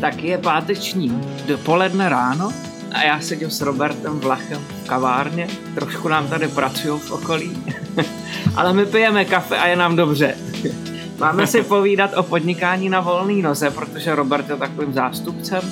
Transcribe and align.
Tak 0.00 0.24
je 0.24 0.38
páteční 0.38 1.20
dopoledne 1.46 2.08
ráno 2.08 2.52
a 2.92 3.02
já 3.02 3.20
sedím 3.20 3.50
s 3.50 3.60
Robertem 3.60 4.20
Vlachem 4.20 4.58
v 4.84 4.88
kavárně. 4.88 5.48
Trošku 5.74 6.08
nám 6.08 6.28
tady 6.28 6.48
pracují 6.48 7.00
v 7.00 7.10
okolí, 7.10 7.62
ale 8.56 8.72
my 8.72 8.86
pijeme 8.86 9.24
kafe 9.24 9.58
a 9.58 9.66
je 9.66 9.76
nám 9.76 9.96
dobře. 9.96 10.34
Máme 11.18 11.46
si 11.46 11.62
povídat 11.62 12.16
o 12.16 12.22
podnikání 12.22 12.88
na 12.88 13.00
volné 13.00 13.42
noze, 13.42 13.70
protože 13.70 14.14
Robert 14.14 14.48
je 14.50 14.56
takovým 14.56 14.92
zástupcem 14.92 15.62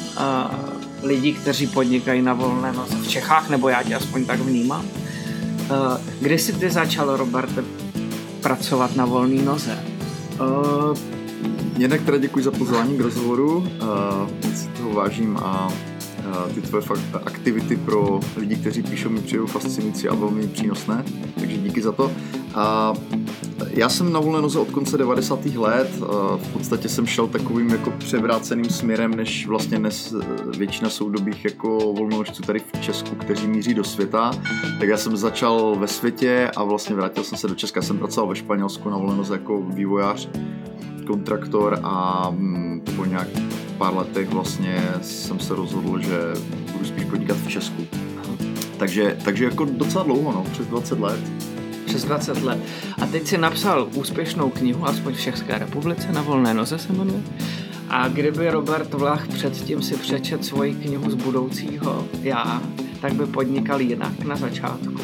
lidí, 1.02 1.32
kteří 1.32 1.66
podnikají 1.66 2.22
na 2.22 2.34
volné 2.34 2.72
noze 2.72 2.96
v 2.96 3.08
Čechách, 3.08 3.50
nebo 3.50 3.68
já 3.68 3.82
tě 3.82 3.94
aspoň 3.94 4.24
tak 4.24 4.40
vnímám. 4.40 4.84
Uh, 4.84 6.00
kdy 6.20 6.38
jsi 6.38 6.52
ty 6.52 6.70
začal, 6.70 7.16
Robert, 7.16 7.50
pracovat 8.40 8.96
na 8.96 9.04
volné 9.04 9.42
noze? 9.42 9.84
Uh, 10.40 10.96
Jinak 11.78 12.02
teda 12.02 12.18
děkuji 12.18 12.44
za 12.44 12.50
pozvání 12.50 12.98
k 12.98 13.00
rozhovoru, 13.00 13.56
uh, 13.58 13.66
moc 14.44 14.56
si 14.56 14.68
toho 14.68 14.92
vážím 14.92 15.36
a 15.36 15.68
ty 16.54 16.60
tvoje 16.60 16.82
fakt 16.82 17.00
aktivity 17.24 17.76
pro 17.76 18.20
lidi, 18.36 18.56
kteří 18.56 18.82
píšou, 18.82 19.08
mi 19.08 19.20
přijou 19.20 19.46
fascinující 19.46 20.08
a 20.08 20.14
velmi 20.14 20.48
přínosné, 20.48 21.04
takže 21.34 21.56
díky 21.56 21.82
za 21.82 21.92
to. 21.92 22.12
A 22.54 22.94
já 23.70 23.88
jsem 23.88 24.12
na 24.12 24.20
volné 24.20 24.42
noze 24.42 24.58
od 24.58 24.70
konce 24.70 24.98
90. 24.98 25.46
let, 25.46 25.90
v 26.36 26.52
podstatě 26.52 26.88
jsem 26.88 27.06
šel 27.06 27.26
takovým 27.26 27.70
jako 27.70 27.90
převráceným 27.90 28.70
směrem, 28.70 29.14
než 29.14 29.46
vlastně 29.46 29.78
dnes 29.78 30.14
většina 30.58 30.90
soudobých 30.90 31.44
jako 31.44 31.78
volnonožců 31.78 32.42
tady 32.42 32.58
v 32.58 32.80
Česku, 32.80 33.16
kteří 33.16 33.46
míří 33.46 33.74
do 33.74 33.84
světa. 33.84 34.30
Tak 34.80 34.88
já 34.88 34.96
jsem 34.96 35.16
začal 35.16 35.76
ve 35.78 35.88
světě 35.88 36.50
a 36.56 36.64
vlastně 36.64 36.96
vrátil 36.96 37.24
jsem 37.24 37.38
se 37.38 37.48
do 37.48 37.54
Česka. 37.54 37.82
Jsem 37.82 37.98
pracoval 37.98 38.28
ve 38.28 38.36
Španělsku 38.36 38.90
na 38.90 38.96
volné 38.96 39.16
noze 39.16 39.34
jako 39.34 39.62
vývojář 39.62 40.28
kontraktor 41.06 41.78
a 41.82 42.26
mm, 42.30 42.82
po 42.96 43.04
nějak 43.04 43.28
pár 43.78 43.96
letech 43.96 44.28
vlastně 44.28 44.84
jsem 45.02 45.40
se 45.40 45.54
rozhodl, 45.54 46.00
že 46.00 46.18
budu 46.72 46.84
spíš 46.84 47.04
podnikat 47.04 47.36
v 47.36 47.48
Česku. 47.48 47.86
Takže, 48.78 49.18
takže 49.24 49.44
jako 49.44 49.64
docela 49.64 50.04
dlouho, 50.04 50.32
no, 50.32 50.44
přes 50.52 50.66
20 50.66 51.00
let. 51.00 51.20
Přes 51.86 52.04
20 52.04 52.42
let. 52.42 52.58
A 53.02 53.06
teď 53.06 53.26
si 53.26 53.38
napsal 53.38 53.88
úspěšnou 53.94 54.50
knihu, 54.50 54.86
aspoň 54.86 55.14
v 55.14 55.20
České 55.20 55.58
republice, 55.58 56.12
na 56.12 56.22
volné 56.22 56.54
noze 56.54 56.78
se 56.78 56.92
jmenuje. 56.92 57.22
A 57.88 58.08
kdyby 58.08 58.50
Robert 58.50 58.94
Vlach 58.94 59.28
předtím 59.28 59.82
si 59.82 59.96
přečet 59.96 60.44
svoji 60.44 60.74
knihu 60.74 61.10
z 61.10 61.14
budoucího 61.14 62.06
já, 62.22 62.62
tak 63.00 63.14
by 63.14 63.26
podnikal 63.26 63.80
jinak 63.80 64.24
na 64.24 64.36
začátku. 64.36 64.96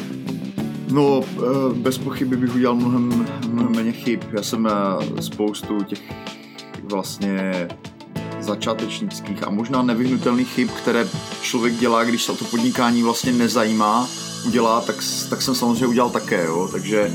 No, 0.91 1.21
eh, 1.23 1.73
bez 1.73 1.97
pochyby 1.97 2.37
bych 2.37 2.55
udělal 2.55 2.75
mnohem, 2.75 3.25
mnohem 3.49 3.75
méně 3.75 3.91
chyb. 3.91 4.19
Já 4.35 4.43
jsem 4.43 4.67
eh, 4.67 5.21
spoustu 5.21 5.83
těch 5.83 6.01
vlastně 6.83 7.67
začátečnických 8.43 9.47
a 9.47 9.49
možná 9.49 9.81
nevyhnutelných 9.81 10.49
chyb, 10.49 10.69
které 10.69 11.07
člověk 11.41 11.73
dělá, 11.75 12.03
když 12.03 12.23
se 12.23 12.31
o 12.31 12.35
to 12.35 12.45
podnikání 12.45 13.03
vlastně 13.03 13.31
nezajímá, 13.31 14.07
udělá, 14.45 14.81
tak, 14.81 14.95
tak 15.29 15.41
jsem 15.41 15.55
samozřejmě 15.55 15.87
udělal 15.87 16.09
také, 16.09 16.45
jo. 16.45 16.69
Takže 16.71 17.11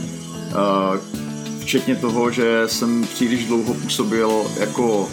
uh, 0.49 1.61
včetně 1.61 1.97
toho, 1.97 2.31
že 2.31 2.62
jsem 2.67 3.06
příliš 3.06 3.47
dlouho 3.47 3.75
působil 3.75 4.43
jako 4.61 5.09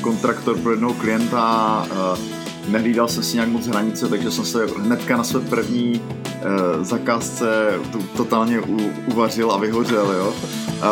kontraktor 0.00 0.58
pro 0.58 0.70
jednoho 0.70 0.94
klienta, 0.94 1.86
uh, 1.90 2.35
nehlídal 2.68 3.08
jsem 3.08 3.22
si 3.22 3.34
nějak 3.34 3.48
moc 3.48 3.66
hranice, 3.66 4.08
takže 4.08 4.30
jsem 4.30 4.44
se 4.44 4.66
hnedka 4.78 5.16
na 5.16 5.24
své 5.24 5.40
první 5.40 6.00
uh, 6.00 6.84
zakázce 6.84 7.46
to, 7.92 7.98
totálně 8.16 8.60
u, 8.60 8.92
uvařil 9.06 9.52
a 9.52 9.56
vyhořel, 9.56 10.12
jo. 10.12 10.34
Uh, 10.76 10.84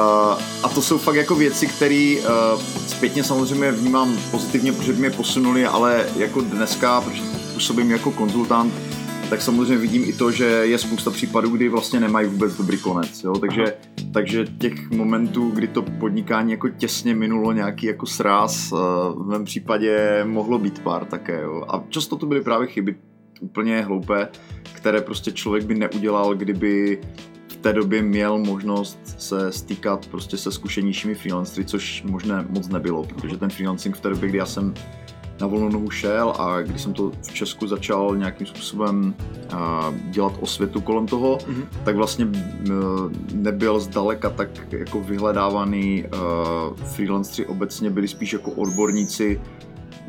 a 0.63 0.69
to 0.75 0.83
jsou 0.83 0.99
fakt 0.99 1.17
jako 1.17 1.35
věci, 1.35 1.67
které 1.67 2.17
uh, 2.19 2.63
zpětně 2.87 3.25
samozřejmě 3.25 3.73
vnímám 3.73 4.17
pozitivně, 4.31 4.73
protože 4.73 4.93
mě 4.93 5.11
posunuli, 5.11 5.67
ale 5.67 6.07
jako 6.17 6.41
dneska, 6.41 7.01
protože 7.01 7.23
působím 7.55 7.91
jako 7.91 8.11
konzultant, 8.11 8.75
tak 9.35 9.43
samozřejmě 9.43 9.77
vidím 9.77 10.05
i 10.07 10.13
to, 10.13 10.31
že 10.31 10.45
je 10.45 10.79
spousta 10.79 11.11
případů, 11.11 11.51
kdy 11.51 11.69
vlastně 11.69 12.01
nemají 12.01 12.29
vůbec 12.29 12.57
dobrý 12.57 12.79
konec, 12.79 13.25
jo? 13.25 13.39
Takže, 13.39 13.77
takže 14.13 14.45
těch 14.59 14.91
momentů, 14.91 15.51
kdy 15.51 15.69
to 15.69 15.83
podnikání 15.83 16.53
jako 16.53 16.69
těsně 16.69 17.15
minulo 17.15 17.53
nějaký 17.53 17.87
jako 17.87 18.07
sráz, 18.07 18.73
eh, 18.73 18.77
v 19.15 19.27
mém 19.27 19.45
případě 19.45 20.25
mohlo 20.25 20.59
být 20.59 20.79
pár 20.79 21.05
také, 21.05 21.43
jo? 21.43 21.65
A 21.69 21.85
často 21.89 22.17
to 22.17 22.27
byly 22.27 22.41
právě 22.41 22.67
chyby 22.67 22.97
úplně 23.41 23.83
hloupé, 23.83 24.29
které 24.73 25.01
prostě 25.01 25.33
člověk 25.33 25.65
by 25.65 25.75
neudělal, 25.75 26.35
kdyby 26.35 27.01
v 27.49 27.57
té 27.57 27.73
době 27.73 28.03
měl 28.03 28.39
možnost 28.39 28.99
se 29.19 29.53
stýkat 29.53 30.07
prostě 30.07 30.37
se 30.37 30.53
zkušenějšími 30.53 31.15
freelancery, 31.15 31.65
což 31.65 32.03
možné 32.03 32.47
moc 32.49 32.69
nebylo, 32.69 33.05
protože 33.05 33.37
ten 33.37 33.51
freelancing 33.51 33.97
v 33.97 34.01
té 34.01 34.09
době, 34.09 34.29
kdy 34.29 34.39
já 34.39 34.47
jsem 34.47 34.75
na 35.41 35.47
volnou 35.47 35.69
nohu 35.69 35.91
šel 35.91 36.35
a 36.39 36.61
když 36.61 36.83
jsem 36.83 36.93
to 36.93 37.13
v 37.23 37.35
Česku 37.35 37.67
začal 37.67 38.17
nějakým 38.17 38.47
způsobem 38.47 39.15
dělat 40.11 40.33
osvětu 40.41 40.81
kolem 40.81 41.07
toho, 41.07 41.37
mm-hmm. 41.37 41.65
tak 41.85 41.97
vlastně 41.97 42.29
nebyl 43.35 43.81
zdaleka 43.81 44.31
tak 44.31 44.49
jako 44.71 45.01
vyhledávaný 45.01 46.05
freelanceri 46.95 47.47
obecně 47.47 47.91
byli 47.91 48.09
spíš 48.09 48.33
jako 48.33 48.51
odborníci 48.51 49.41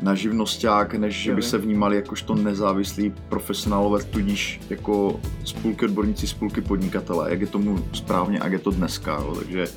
na 0.02 0.14
živnosták, 0.14 0.94
než 0.94 1.22
že 1.22 1.34
by 1.34 1.42
se 1.42 1.58
vnímali 1.58 1.96
jakožto 1.96 2.34
nezávislí 2.34 3.14
profesionálové, 3.28 4.04
tudíž 4.04 4.60
jako 4.70 5.20
spolky 5.44 5.84
odborníci, 5.84 6.26
spolky 6.26 6.60
podnikatele, 6.60 7.30
jak 7.30 7.40
je 7.40 7.46
tomu 7.46 7.84
správně, 7.92 8.40
jak 8.42 8.52
je 8.52 8.58
to 8.58 8.70
dneska. 8.70 9.12
Jo. 9.20 9.34
Takže, 9.38 9.68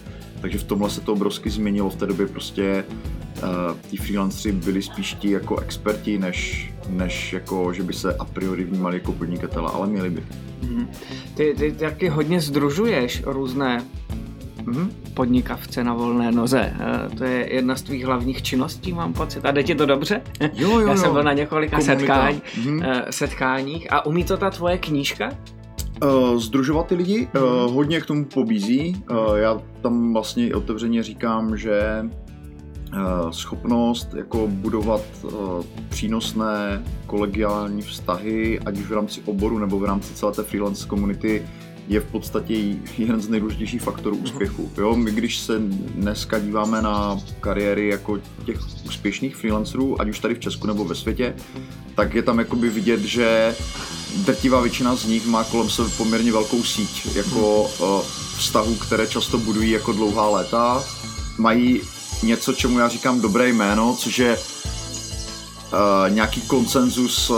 takže 0.41 0.57
v 0.57 0.63
tomhle 0.63 0.89
se 0.89 1.01
to 1.01 1.13
obrovsky 1.13 1.49
změnilo 1.49 1.89
v 1.89 1.95
té 1.95 2.05
době 2.05 2.27
prostě 2.27 2.83
uh, 3.43 3.77
ti 3.89 3.97
freelanceri 3.97 4.51
byli 4.51 4.81
spíš 4.81 5.13
ti 5.13 5.31
jako 5.31 5.59
experti, 5.59 6.17
než, 6.17 6.71
než 6.89 7.33
jako, 7.33 7.73
že 7.73 7.83
by 7.83 7.93
se 7.93 8.13
a 8.13 8.25
priori 8.25 8.63
vnímali 8.63 8.95
jako 8.97 9.11
podnikatele, 9.11 9.71
ale 9.73 9.87
měli 9.87 10.09
by. 10.09 10.21
Mm-hmm. 10.63 10.87
Ty, 11.35 11.55
ty 11.57 11.71
taky 11.71 12.09
hodně 12.09 12.41
združuješ 12.41 13.23
různé 13.25 13.83
mm, 14.65 14.91
podnikavce 15.13 15.83
na 15.83 15.93
volné 15.93 16.31
noze. 16.31 16.73
Uh, 17.09 17.15
to 17.17 17.23
je 17.23 17.53
jedna 17.53 17.75
z 17.75 17.81
tvých 17.81 18.05
hlavních 18.05 18.41
činností, 18.41 18.93
mám 18.93 19.13
pocit. 19.13 19.45
A 19.45 19.51
jde 19.51 19.63
ti 19.63 19.75
to 19.75 19.85
dobře? 19.85 20.21
Jo, 20.53 20.79
jo, 20.79 20.87
Já 20.87 20.95
jsem 20.97 21.13
byl 21.13 21.23
na 21.23 21.33
několika 21.33 21.79
setkání, 21.81 22.41
Mhm. 22.57 22.77
uh, 22.77 22.83
setkáních. 23.09 23.93
A 23.93 24.05
umí 24.05 24.23
to 24.23 24.37
ta 24.37 24.49
tvoje 24.49 24.77
knížka? 24.77 25.29
Uh, 26.03 26.39
združovat 26.39 26.87
ty 26.87 26.95
lidi 26.95 27.27
uh, 27.35 27.41
hodně 27.73 28.01
k 28.01 28.05
tomu 28.05 28.25
pobízí. 28.25 29.03
Uh, 29.11 29.35
já 29.35 29.61
tam 29.81 30.13
vlastně 30.13 30.55
otevřeně 30.55 31.03
říkám, 31.03 31.57
že 31.57 32.05
schopnost 33.31 34.13
jako 34.13 34.47
budovat 34.47 35.01
přínosné 35.89 36.83
kolegiální 37.05 37.81
vztahy, 37.81 38.59
ať 38.59 38.77
už 38.77 38.87
v 38.87 38.93
rámci 38.93 39.21
oboru 39.25 39.59
nebo 39.59 39.79
v 39.79 39.85
rámci 39.85 40.13
celé 40.13 40.31
té 40.31 40.43
freelance 40.43 40.87
komunity, 40.87 41.45
je 41.89 41.99
v 41.99 42.05
podstatě 42.05 42.53
jeden 42.97 43.21
z 43.21 43.29
nejdůležitějších 43.29 43.81
faktorů 43.81 44.17
úspěchu. 44.17 44.71
Jo, 44.77 44.95
my 44.95 45.11
když 45.11 45.37
se 45.37 45.59
dneska 45.95 46.39
díváme 46.39 46.81
na 46.81 47.19
kariéry 47.39 47.87
jako 47.87 48.19
těch 48.45 48.59
úspěšných 48.85 49.35
freelancerů, 49.35 50.01
ať 50.01 50.09
už 50.09 50.19
tady 50.19 50.35
v 50.35 50.39
Česku 50.39 50.67
nebo 50.67 50.85
ve 50.85 50.95
světě, 50.95 51.35
tak 51.95 52.13
je 52.13 52.23
tam 52.23 52.39
jakoby 52.39 52.69
vidět, 52.69 53.01
že 53.01 53.55
drtivá 54.15 54.61
většina 54.61 54.95
z 54.95 55.05
nich 55.05 55.25
má 55.25 55.43
kolem 55.43 55.69
sebe 55.69 55.89
poměrně 55.97 56.31
velkou 56.31 56.63
síť 56.63 57.15
jako 57.15 57.61
uh, 57.61 58.01
vztahů, 58.37 58.75
které 58.75 59.07
často 59.07 59.37
budují 59.37 59.71
jako 59.71 59.91
dlouhá 59.91 60.29
léta. 60.29 60.83
Mají 61.37 61.81
něco, 62.23 62.53
čemu 62.53 62.79
já 62.79 62.87
říkám 62.87 63.21
dobré 63.21 63.49
jméno, 63.49 63.95
což 63.99 64.19
je 64.19 64.37
uh, 64.37 66.09
nějaký 66.09 66.41
konsenzus 66.41 67.29
uh, 67.29 67.37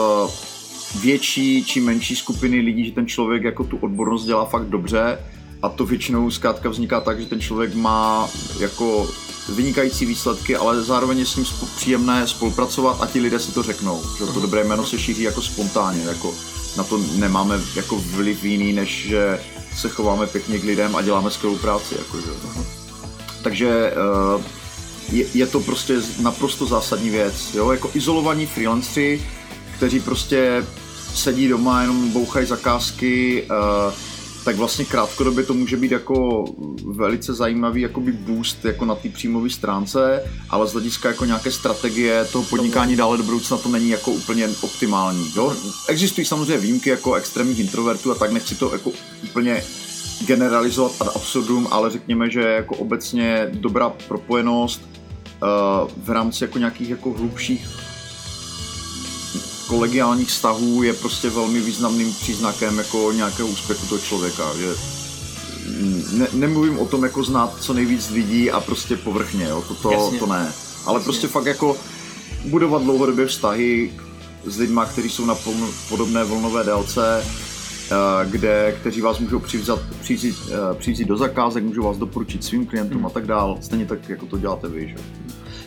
větší 0.95 1.65
či 1.65 1.79
menší 1.79 2.15
skupiny 2.15 2.59
lidí, 2.59 2.85
že 2.85 2.91
ten 2.91 3.07
člověk 3.07 3.43
jako 3.43 3.63
tu 3.63 3.77
odbornost 3.77 4.25
dělá 4.25 4.45
fakt 4.45 4.69
dobře 4.69 5.19
a 5.61 5.69
to 5.69 5.85
většinou 5.85 6.31
zkrátka 6.31 6.69
vzniká 6.69 7.01
tak, 7.01 7.19
že 7.19 7.25
ten 7.25 7.41
člověk 7.41 7.75
má 7.75 8.29
jako 8.59 9.09
vynikající 9.49 10.05
výsledky, 10.05 10.55
ale 10.55 10.83
zároveň 10.83 11.19
je 11.19 11.25
s 11.25 11.35
ním 11.35 11.45
příjemné 11.75 12.27
spolupracovat 12.27 13.01
a 13.01 13.07
ti 13.07 13.19
lidé 13.19 13.39
si 13.39 13.51
to 13.51 13.63
řeknou. 13.63 14.01
Že 14.17 14.25
to 14.25 14.39
dobré 14.39 14.63
jméno 14.63 14.85
se 14.85 14.99
šíří 14.99 15.23
jako 15.23 15.41
spontánně, 15.41 16.03
jako 16.03 16.33
na 16.77 16.83
to 16.83 16.97
nemáme 16.97 17.59
jako 17.75 17.95
vliv 17.97 18.43
jiný, 18.43 18.73
než 18.73 19.07
že 19.07 19.39
se 19.77 19.89
chováme 19.89 20.27
pěkně 20.27 20.59
k 20.59 20.63
lidem 20.63 20.95
a 20.95 21.01
děláme 21.01 21.31
skvělou 21.31 21.57
práci. 21.57 21.95
Jako, 21.97 22.17
že. 22.21 22.27
Takže 23.43 23.93
uh, 24.35 24.41
je, 25.11 25.25
je, 25.33 25.47
to 25.47 25.59
prostě 25.59 26.01
naprosto 26.21 26.65
zásadní 26.65 27.09
věc. 27.09 27.53
Jo? 27.53 27.71
Jako 27.71 27.91
izolovaní 27.93 28.45
freelanceri, 28.45 29.21
kteří 29.77 29.99
prostě 29.99 30.65
sedí 31.15 31.47
doma, 31.47 31.81
jenom 31.81 32.09
bouchají 32.09 32.45
zakázky, 32.45 33.43
uh, 33.43 33.93
tak 34.45 34.55
vlastně 34.55 34.85
krátkodobě 34.85 35.43
to 35.43 35.53
může 35.53 35.77
být 35.77 35.91
jako 35.91 36.45
velice 36.85 37.33
zajímavý 37.33 37.81
jakoby 37.81 38.11
boost 38.11 38.65
jako 38.65 38.85
na 38.85 38.95
té 38.95 39.09
příjmové 39.09 39.49
stránce, 39.49 40.23
ale 40.49 40.67
z 40.67 40.71
hlediska 40.71 41.09
jako 41.09 41.25
nějaké 41.25 41.51
strategie 41.51 42.25
toho 42.25 42.43
podnikání 42.43 42.95
dále 42.95 43.17
do 43.17 43.23
budoucna 43.23 43.57
to 43.57 43.69
není 43.69 43.89
jako 43.89 44.11
úplně 44.11 44.49
optimální. 44.61 45.31
Jo? 45.35 45.55
Existují 45.89 46.25
samozřejmě 46.25 46.57
výjimky 46.57 46.89
jako 46.89 47.13
extrémních 47.13 47.59
introvertů 47.59 48.11
a 48.11 48.15
tak 48.15 48.31
nechci 48.31 48.55
to 48.55 48.71
jako 48.73 48.91
úplně 49.23 49.63
generalizovat 50.25 50.91
ad 50.99 51.15
absurdum, 51.15 51.67
ale 51.71 51.89
řekněme, 51.89 52.29
že 52.29 52.41
jako 52.41 52.75
obecně 52.75 53.49
dobrá 53.53 53.89
propojenost 53.89 54.81
uh, 54.81 55.89
v 55.97 56.09
rámci 56.09 56.43
jako 56.43 56.57
nějakých 56.57 56.89
jako 56.89 57.13
hlubších 57.13 57.67
kolegiálních 59.71 60.27
vztahů 60.27 60.83
je 60.83 60.93
prostě 60.93 61.29
velmi 61.29 61.59
významným 61.59 62.13
příznakem 62.13 62.77
jako 62.77 63.11
nějakého 63.11 63.47
úspěchu 63.47 63.87
toho 63.87 64.01
člověka, 64.01 64.43
že 64.57 64.73
ne, 66.11 66.27
nemluvím 66.33 66.79
o 66.79 66.85
tom 66.85 67.03
jako 67.03 67.23
znát 67.23 67.55
co 67.59 67.73
nejvíc 67.73 68.09
lidí 68.09 68.51
a 68.51 68.59
prostě 68.59 68.97
povrchně, 68.97 69.45
jo, 69.45 69.63
to, 69.67 69.73
to, 69.73 70.11
to 70.19 70.25
ne, 70.25 70.53
ale 70.85 70.97
Jasně. 70.97 71.03
prostě 71.03 71.27
fakt 71.27 71.45
jako 71.45 71.77
budovat 72.45 72.81
dlouhodobě 72.81 73.25
vztahy 73.25 73.93
s 74.45 74.57
lidmi, 74.57 74.81
kteří 74.91 75.09
jsou 75.09 75.25
na 75.25 75.35
podobné 75.89 76.23
vlnové 76.23 76.63
délce, 76.63 77.23
eh, 77.23 77.95
kde, 78.29 78.77
kteří 78.81 79.01
vás 79.01 79.19
můžou 79.19 79.39
přivzat, 79.39 79.79
přivzít, 80.01 80.35
eh, 80.47 80.75
přivzít 80.75 81.07
do 81.07 81.17
zakázek, 81.17 81.63
můžou 81.63 81.83
vás 81.83 81.97
doporučit 81.97 82.43
svým 82.43 82.65
klientům 82.65 82.97
hmm. 82.97 83.05
a 83.05 83.09
tak 83.09 83.25
dál, 83.25 83.57
stejně 83.61 83.85
tak, 83.85 84.09
jako 84.09 84.25
to 84.25 84.37
děláte 84.37 84.67
vy, 84.67 84.87
že? 84.87 84.95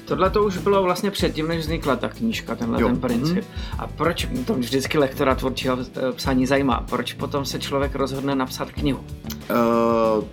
Tohle 0.04 0.30
to 0.30 0.44
už 0.44 0.58
bylo 0.58 0.82
vlastně 0.82 1.10
předtím, 1.10 1.48
než 1.48 1.58
vznikla 1.58 1.96
ta 1.96 2.08
knížka, 2.08 2.54
tenhle 2.54 2.82
jo. 2.82 2.88
ten 2.88 3.00
princip. 3.00 3.44
Mm-hmm. 3.44 3.78
A 3.78 3.86
proč, 3.86 4.28
to 4.46 4.54
vždycky 4.54 4.98
lektora 4.98 5.34
tvůrčího 5.34 5.78
eh, 5.78 6.12
psání 6.12 6.46
zajímá, 6.46 6.84
proč 6.90 7.12
potom 7.12 7.44
se 7.44 7.58
člověk 7.58 7.94
rozhodne 7.94 8.34
napsat 8.34 8.70
knihu? 8.70 8.98
Uh, 8.98 10.24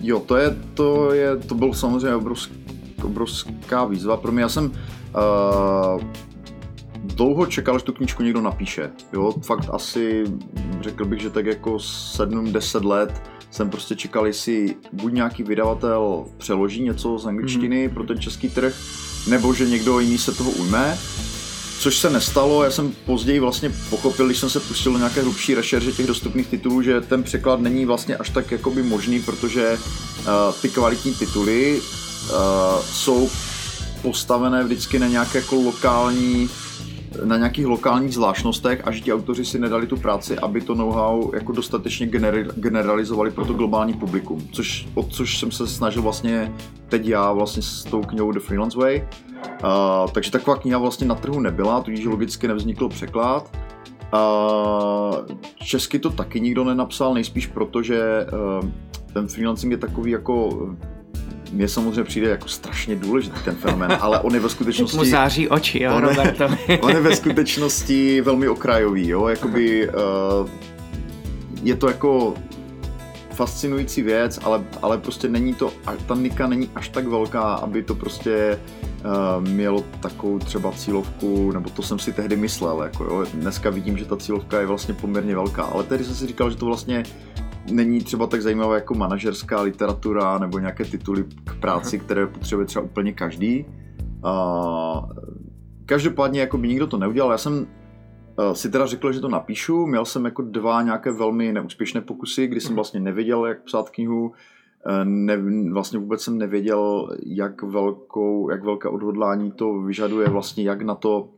jo, 0.00 0.20
to 0.20 0.36
je, 0.36 0.56
to 0.74 1.12
je, 1.12 1.36
to 1.36 1.54
byl 1.54 1.74
samozřejmě 1.74 2.14
obrovský, 2.14 2.54
obrovská 3.02 3.84
výzva 3.84 4.16
pro 4.16 4.32
mě. 4.32 4.42
Já 4.42 4.48
jsem 4.48 4.64
uh, 4.64 6.02
dlouho 7.04 7.46
čekal, 7.46 7.78
že 7.78 7.84
tu 7.84 7.92
knížku 7.92 8.22
někdo 8.22 8.40
napíše. 8.40 8.90
Jo, 9.12 9.32
fakt 9.42 9.68
asi 9.72 10.24
řekl 10.80 11.04
bych, 11.04 11.20
že 11.20 11.30
tak 11.30 11.46
jako 11.46 11.76
7-10 11.76 12.86
let 12.86 13.22
jsem 13.50 13.70
prostě 13.70 13.96
čekal, 13.96 14.26
jestli 14.26 14.76
buď 14.92 15.12
nějaký 15.12 15.42
vydavatel 15.42 16.24
přeloží 16.36 16.82
něco 16.82 17.18
z 17.18 17.26
angličtiny 17.26 17.88
mm-hmm. 17.88 17.94
pro 17.94 18.04
ten 18.04 18.20
český 18.20 18.48
trh, 18.48 18.74
nebo 19.26 19.54
že 19.54 19.68
někdo 19.68 20.00
jiný 20.00 20.18
se 20.18 20.32
toho 20.32 20.50
ujme. 20.50 20.98
Což 21.80 21.98
se 21.98 22.10
nestalo, 22.10 22.64
já 22.64 22.70
jsem 22.70 22.92
později 23.06 23.40
vlastně 23.40 23.72
pochopil, 23.90 24.26
když 24.26 24.38
jsem 24.38 24.50
se 24.50 24.60
pustil 24.60 24.92
do 24.92 24.98
nějaké 24.98 25.22
hlubší 25.22 25.54
rešerže 25.54 25.92
těch 25.92 26.06
dostupných 26.06 26.46
titulů, 26.46 26.82
že 26.82 27.00
ten 27.00 27.22
překlad 27.22 27.60
není 27.60 27.86
vlastně 27.86 28.16
až 28.16 28.30
tak 28.30 28.50
jakoby 28.50 28.82
možný, 28.82 29.22
protože 29.22 29.78
uh, 30.18 30.24
ty 30.62 30.68
kvalitní 30.68 31.14
tituly 31.14 31.80
uh, 31.80 32.36
jsou 32.92 33.30
postavené 34.02 34.64
vždycky 34.64 34.98
na 34.98 35.06
nějaké 35.06 35.38
jako 35.38 35.56
lokální 35.56 36.50
na 37.24 37.36
nějakých 37.36 37.66
lokálních 37.66 38.14
zvláštnostech 38.14 38.82
a 38.84 38.90
že 38.90 39.00
ti 39.00 39.12
autoři 39.12 39.44
si 39.44 39.58
nedali 39.58 39.86
tu 39.86 39.96
práci, 39.96 40.38
aby 40.38 40.60
to 40.60 40.74
know-how 40.74 41.34
jako 41.34 41.52
dostatečně 41.52 42.06
generalizovali 42.54 43.30
pro 43.30 43.44
to 43.44 43.52
globální 43.52 43.94
publikum, 43.94 44.48
což, 44.52 44.88
o 44.94 45.02
což 45.02 45.38
jsem 45.38 45.50
se 45.50 45.66
snažil 45.66 46.02
vlastně 46.02 46.52
teď 46.88 47.06
já 47.06 47.32
vlastně 47.32 47.62
s 47.62 47.84
tou 47.84 48.02
knihou 48.02 48.32
The 48.32 48.40
Freelance 48.40 48.78
Way. 48.78 49.08
Uh, 49.64 50.10
takže 50.12 50.30
taková 50.30 50.56
kniha 50.56 50.78
vlastně 50.78 51.06
na 51.06 51.14
trhu 51.14 51.40
nebyla, 51.40 51.80
tudíž 51.80 52.04
logicky 52.04 52.48
nevznikl 52.48 52.88
překlad. 52.88 53.56
Uh, 54.14 55.36
česky 55.62 55.98
to 55.98 56.10
taky 56.10 56.40
nikdo 56.40 56.64
nenapsal, 56.64 57.14
nejspíš 57.14 57.46
proto, 57.46 57.82
že 57.82 58.26
uh, 58.62 58.70
ten 59.12 59.28
freelancing 59.28 59.70
je 59.70 59.78
takový 59.78 60.10
jako 60.10 60.48
mně 61.52 61.68
samozřejmě 61.68 62.04
přijde 62.04 62.28
jako 62.28 62.48
strašně 62.48 62.96
důležitý 62.96 63.40
ten 63.44 63.54
fenomén, 63.54 63.98
ale 64.00 64.20
on 64.20 64.34
je 64.34 64.40
ve 64.40 64.48
skutečnosti... 64.48 64.96
Mu 64.96 65.04
září 65.04 65.48
oči, 65.48 65.82
jo, 65.82 65.96
on, 65.96 66.02
Roberto. 66.02 66.44
on 66.80 66.90
je 66.90 67.00
ve 67.00 67.16
skutečnosti 67.16 68.20
velmi 68.20 68.48
okrajový, 68.48 69.08
jo, 69.08 69.28
jakoby 69.28 69.88
uh, 69.88 70.48
je 71.62 71.76
to 71.76 71.88
jako 71.88 72.34
fascinující 73.34 74.02
věc, 74.02 74.38
ale, 74.42 74.64
ale 74.82 74.98
prostě 74.98 75.28
není 75.28 75.54
to, 75.54 75.72
ta 76.06 76.14
nika 76.14 76.46
není 76.46 76.70
až 76.74 76.88
tak 76.88 77.06
velká, 77.06 77.42
aby 77.42 77.82
to 77.82 77.94
prostě 77.94 78.60
uh, 79.04 79.48
mělo 79.48 79.84
takovou 80.00 80.38
třeba 80.38 80.72
cílovku, 80.72 81.52
nebo 81.52 81.70
to 81.70 81.82
jsem 81.82 81.98
si 81.98 82.12
tehdy 82.12 82.36
myslel, 82.36 82.82
jako 82.82 83.04
jo. 83.04 83.26
Dneska 83.34 83.70
vidím, 83.70 83.98
že 83.98 84.04
ta 84.04 84.16
cílovka 84.16 84.60
je 84.60 84.66
vlastně 84.66 84.94
poměrně 84.94 85.34
velká, 85.34 85.62
ale 85.62 85.84
tehdy 85.84 86.04
jsem 86.04 86.14
si 86.14 86.26
říkal, 86.26 86.50
že 86.50 86.56
to 86.56 86.66
vlastně 86.66 87.02
není 87.72 88.00
třeba 88.00 88.26
tak 88.26 88.42
zajímavé 88.42 88.74
jako 88.74 88.94
manažerská 88.94 89.62
literatura 89.62 90.38
nebo 90.38 90.58
nějaké 90.58 90.84
tituly 90.84 91.24
k 91.44 91.60
práci, 91.60 91.98
které 91.98 92.26
potřebuje 92.26 92.66
třeba 92.66 92.84
úplně 92.84 93.12
každý. 93.12 93.66
Uh, 94.24 95.10
každopádně 95.86 96.40
jako 96.40 96.58
by 96.58 96.68
nikdo 96.68 96.86
to 96.86 96.96
neudělal. 96.96 97.30
Já 97.30 97.38
jsem 97.38 97.52
uh, 97.52 98.52
si 98.52 98.70
teda 98.70 98.86
řekl, 98.86 99.12
že 99.12 99.20
to 99.20 99.28
napíšu. 99.28 99.86
Měl 99.86 100.04
jsem 100.04 100.24
jako 100.24 100.42
dva 100.42 100.82
nějaké 100.82 101.12
velmi 101.12 101.52
neúspěšné 101.52 102.00
pokusy, 102.00 102.46
kdy 102.46 102.60
jsem 102.60 102.70
mhm. 102.70 102.74
vlastně 102.74 103.00
nevěděl, 103.00 103.46
jak 103.46 103.62
psát 103.62 103.90
knihu. 103.90 104.32
Ne, 105.04 105.36
vlastně 105.72 105.98
vůbec 105.98 106.22
jsem 106.22 106.38
nevěděl, 106.38 107.08
jak, 107.26 107.62
velkou, 107.62 108.50
jak 108.50 108.64
velké 108.64 108.88
odhodlání 108.88 109.52
to 109.52 109.80
vyžaduje, 109.80 110.28
vlastně 110.28 110.64
jak 110.64 110.82
na 110.82 110.94
to 110.94 111.28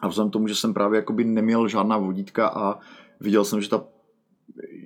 a 0.00 0.08
vzhledem 0.08 0.30
tomu, 0.30 0.48
že 0.48 0.54
jsem 0.54 0.74
právě 0.74 0.96
jakoby 0.96 1.24
neměl 1.24 1.68
žádná 1.68 1.98
vodítka 1.98 2.48
a 2.48 2.78
viděl 3.20 3.44
jsem, 3.44 3.60
že 3.60 3.70
ta 3.70 3.84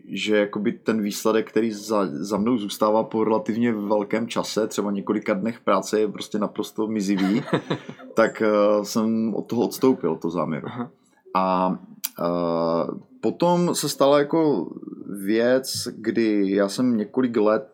že 0.09 0.37
jakoby 0.37 0.73
ten 0.73 1.03
výsledek, 1.03 1.49
který 1.49 1.73
za, 1.73 2.07
za 2.07 2.39
mnou 2.39 2.59
zůstává 2.59 3.05
po 3.05 3.25
relativně 3.25 3.73
velkém 3.73 4.29
čase, 4.29 4.67
třeba 4.67 4.91
několika 4.91 5.35
dnech 5.35 5.61
práce, 5.61 6.01
je 6.01 6.09
prostě 6.09 6.39
naprosto 6.39 6.87
mizivý, 6.87 7.43
tak 8.15 8.43
uh, 8.47 8.85
jsem 8.85 9.35
od 9.35 9.47
toho 9.47 9.63
odstoupil, 9.63 10.17
to 10.17 10.31
záměru. 10.31 10.67
Aha. 10.67 10.91
A 11.35 11.69
uh, 11.69 12.99
potom 13.21 13.75
se 13.75 13.89
stala 13.89 14.19
jako 14.19 14.71
věc, 15.25 15.89
kdy 15.97 16.51
já 16.51 16.69
jsem 16.69 16.97
několik 16.97 17.37
let 17.37 17.69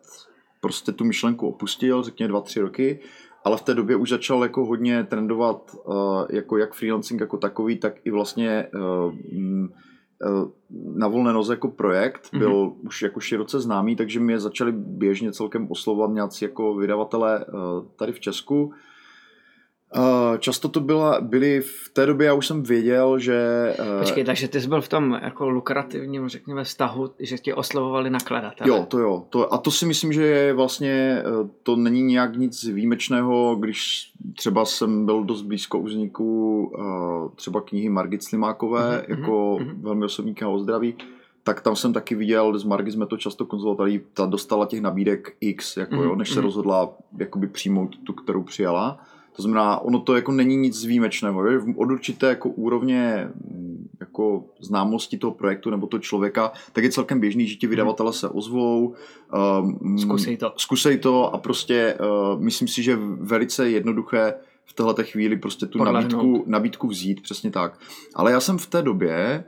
prostě 0.61 0.93
tu 0.93 1.05
myšlenku 1.05 1.49
opustil, 1.49 2.03
řekněme 2.03 2.29
dva, 2.29 2.41
tři 2.41 2.61
roky, 2.61 3.01
ale 3.45 3.57
v 3.57 3.63
té 3.63 3.75
době 3.75 3.97
už 3.97 4.11
začal 4.11 4.43
jako 4.43 4.65
hodně 4.65 5.05
trendovat 5.05 5.77
uh, 5.85 5.95
jako 6.31 6.57
jak 6.57 6.75
freelancing 6.75 7.21
jako 7.21 7.37
takový, 7.37 7.79
tak 7.79 7.95
i 8.05 8.11
vlastně 8.11 8.69
uh, 8.75 9.15
na 10.95 11.09
volné 11.09 11.33
noze 11.33 11.53
jako 11.53 11.69
projekt, 11.69 12.29
byl 12.33 12.67
mm-hmm. 12.67 12.75
už 12.87 13.03
jako 13.03 13.21
široce 13.21 13.61
známý, 13.61 13.97
takže 13.97 14.21
mě 14.21 14.41
začali 14.41 14.73
běžně 14.73 15.33
celkem 15.33 15.67
oslovovat 15.71 16.11
nějací 16.11 16.45
jako 16.45 16.75
vydavatelé 16.75 17.45
eh, 17.49 17.53
tady 17.97 18.13
v 18.13 18.21
Česku. 18.21 18.73
Eh, 19.97 20.39
často 20.39 20.69
to 20.69 20.81
byla, 20.81 21.21
byly 21.21 21.61
v 21.61 21.91
té 21.93 22.07
době, 22.07 22.27
já 22.27 22.35
už 22.35 22.47
jsem 22.47 22.63
věděl, 22.63 23.19
že... 23.19 23.75
Počkej, 23.99 24.25
takže 24.25 24.49
ty 24.49 24.61
jsi 24.61 24.69
byl 24.69 24.81
v 24.81 24.89
tom 24.89 25.19
jako 25.23 25.49
lukrativním, 25.49 26.29
řekněme, 26.29 26.65
vztahu, 26.65 27.11
že 27.19 27.39
tě 27.39 27.55
oslovovali 27.55 28.11
nakladatelé. 28.11 28.71
Jo, 28.71 28.87
to 28.89 28.99
jo. 28.99 29.25
To, 29.31 29.55
a 29.55 29.59
to 29.59 29.71
si 29.71 29.87
myslím, 29.87 30.13
že 30.13 30.23
je 30.23 30.53
vlastně, 30.53 31.23
to 31.63 31.77
není 31.77 32.03
nějak 32.03 32.37
nic 32.37 32.65
výjimečného, 32.65 33.57
když 33.57 34.11
třeba 34.37 34.65
jsem 34.65 35.07
byl 35.07 35.25
dost 35.25 35.43
blízko 35.43 35.79
uzniku 35.79 36.73
třeba 37.35 37.61
knihy 37.61 37.89
Margit 37.89 38.25
Slimákové, 38.25 38.81
mm-hmm. 38.81 39.11
jako 39.11 39.57
mm-hmm. 39.61 39.81
velmi 39.81 40.05
osobní 40.05 40.35
o 40.47 40.59
zdraví, 40.59 40.95
tak 41.43 41.61
tam 41.61 41.77
jsem 41.77 41.93
taky 41.93 42.15
viděl, 42.15 42.59
s 42.59 42.65
Margit 42.65 42.93
jsme 42.93 43.07
to 43.07 43.17
často 43.17 43.47
konzultovali, 43.47 44.01
ta 44.15 44.27
dostala 44.27 44.67
těch 44.67 44.81
nabídek 44.81 45.37
X, 45.41 45.77
jako 45.77 45.95
mm-hmm. 45.95 46.05
jo, 46.05 46.17
než 46.17 46.29
se 46.29 46.39
mhm. 46.39 46.45
rozhodla 46.45 46.93
jakoby 47.19 47.47
přijmout 47.47 47.97
tu, 48.05 48.13
kterou 48.13 48.43
přijala. 48.43 49.01
To 49.37 49.43
znamená, 49.43 49.79
ono 49.79 50.01
to 50.01 50.15
jako 50.15 50.33
není 50.33 50.57
nic 50.57 50.85
výjimečného. 50.85 51.47
Je? 51.47 51.59
Od 51.77 51.91
určité 51.91 52.27
jako 52.27 52.49
úrovně 52.49 53.29
jako 54.01 54.45
známosti 54.61 55.19
toho 55.19 55.35
projektu 55.35 55.71
nebo 55.71 55.87
toho 55.87 56.01
člověka, 56.01 56.53
tak 56.73 56.85
je 56.85 56.91
celkem 56.91 57.21
běžný, 57.21 57.49
že 57.49 57.57
ti 57.57 57.67
vydavatele 57.67 58.13
se 58.13 58.29
ozvou. 58.29 58.95
Um, 59.63 59.99
zkusej 59.99 60.37
to. 60.37 60.53
Zkusej 60.57 60.99
to 60.99 61.35
a 61.35 61.39
prostě 61.39 61.99
uh, 62.01 62.43
myslím 62.43 62.69
si, 62.69 62.83
že 62.83 62.99
velice 63.21 63.71
jednoduché 63.71 64.35
v 64.65 64.73
této 64.73 65.03
chvíli 65.03 65.37
prostě 65.37 65.67
tu 65.67 65.85
nabídku, 65.85 66.45
nabídku 66.47 66.89
vzít, 66.89 67.23
přesně 67.23 67.51
tak. 67.51 67.79
Ale 68.15 68.33
já 68.33 68.41
jsem 68.41 68.59
v 68.59 68.67
té 68.67 68.83
době 68.83 69.45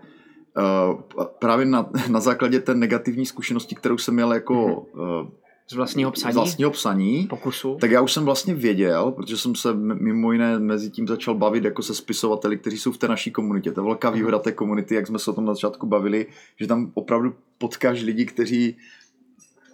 uh, 1.17 1.25
právě 1.39 1.67
na, 1.67 1.91
na 2.09 2.21
základě 2.21 2.61
té 2.61 2.75
negativní 2.75 3.27
zkušenosti, 3.27 3.75
kterou 3.75 3.99
jsem 3.99 4.15
měl 4.15 4.33
jako 4.33 4.55
mm-hmm. 4.55 5.21
uh, 5.23 5.29
z 5.69 5.73
vlastního 5.73 6.11
psaní? 6.11 6.33
Z 6.33 6.37
vlastního 6.37 6.71
psaní. 6.71 7.27
Pokusu. 7.27 7.77
Tak 7.81 7.91
já 7.91 8.01
už 8.01 8.13
jsem 8.13 8.25
vlastně 8.25 8.55
věděl, 8.55 9.13
protože 9.13 9.37
jsem 9.37 9.55
se 9.55 9.75
mimo 9.75 10.33
jiné 10.33 10.59
mezi 10.59 10.91
tím 10.91 11.09
začal 11.09 11.35
bavit 11.35 11.65
jako 11.65 11.83
se 11.83 11.95
spisovateli, 11.95 12.59
kteří 12.59 12.79
jsou 12.79 12.93
v 12.93 12.99
té 12.99 13.09
naší 13.09 13.31
komunitě. 13.31 13.73
To 13.73 13.81
je 13.81 13.85
velká 13.85 14.11
výhoda 14.11 14.39
té 14.39 14.53
komunity, 14.53 14.95
jak 14.95 15.07
jsme 15.07 15.19
se 15.19 15.31
o 15.31 15.35
tom 15.35 15.45
na 15.45 15.55
začátku 15.55 15.87
bavili, 15.87 16.27
že 16.57 16.67
tam 16.67 16.91
opravdu 16.95 17.35
potkáš 17.59 18.03
lidi, 18.03 18.27
kteří 18.27 18.77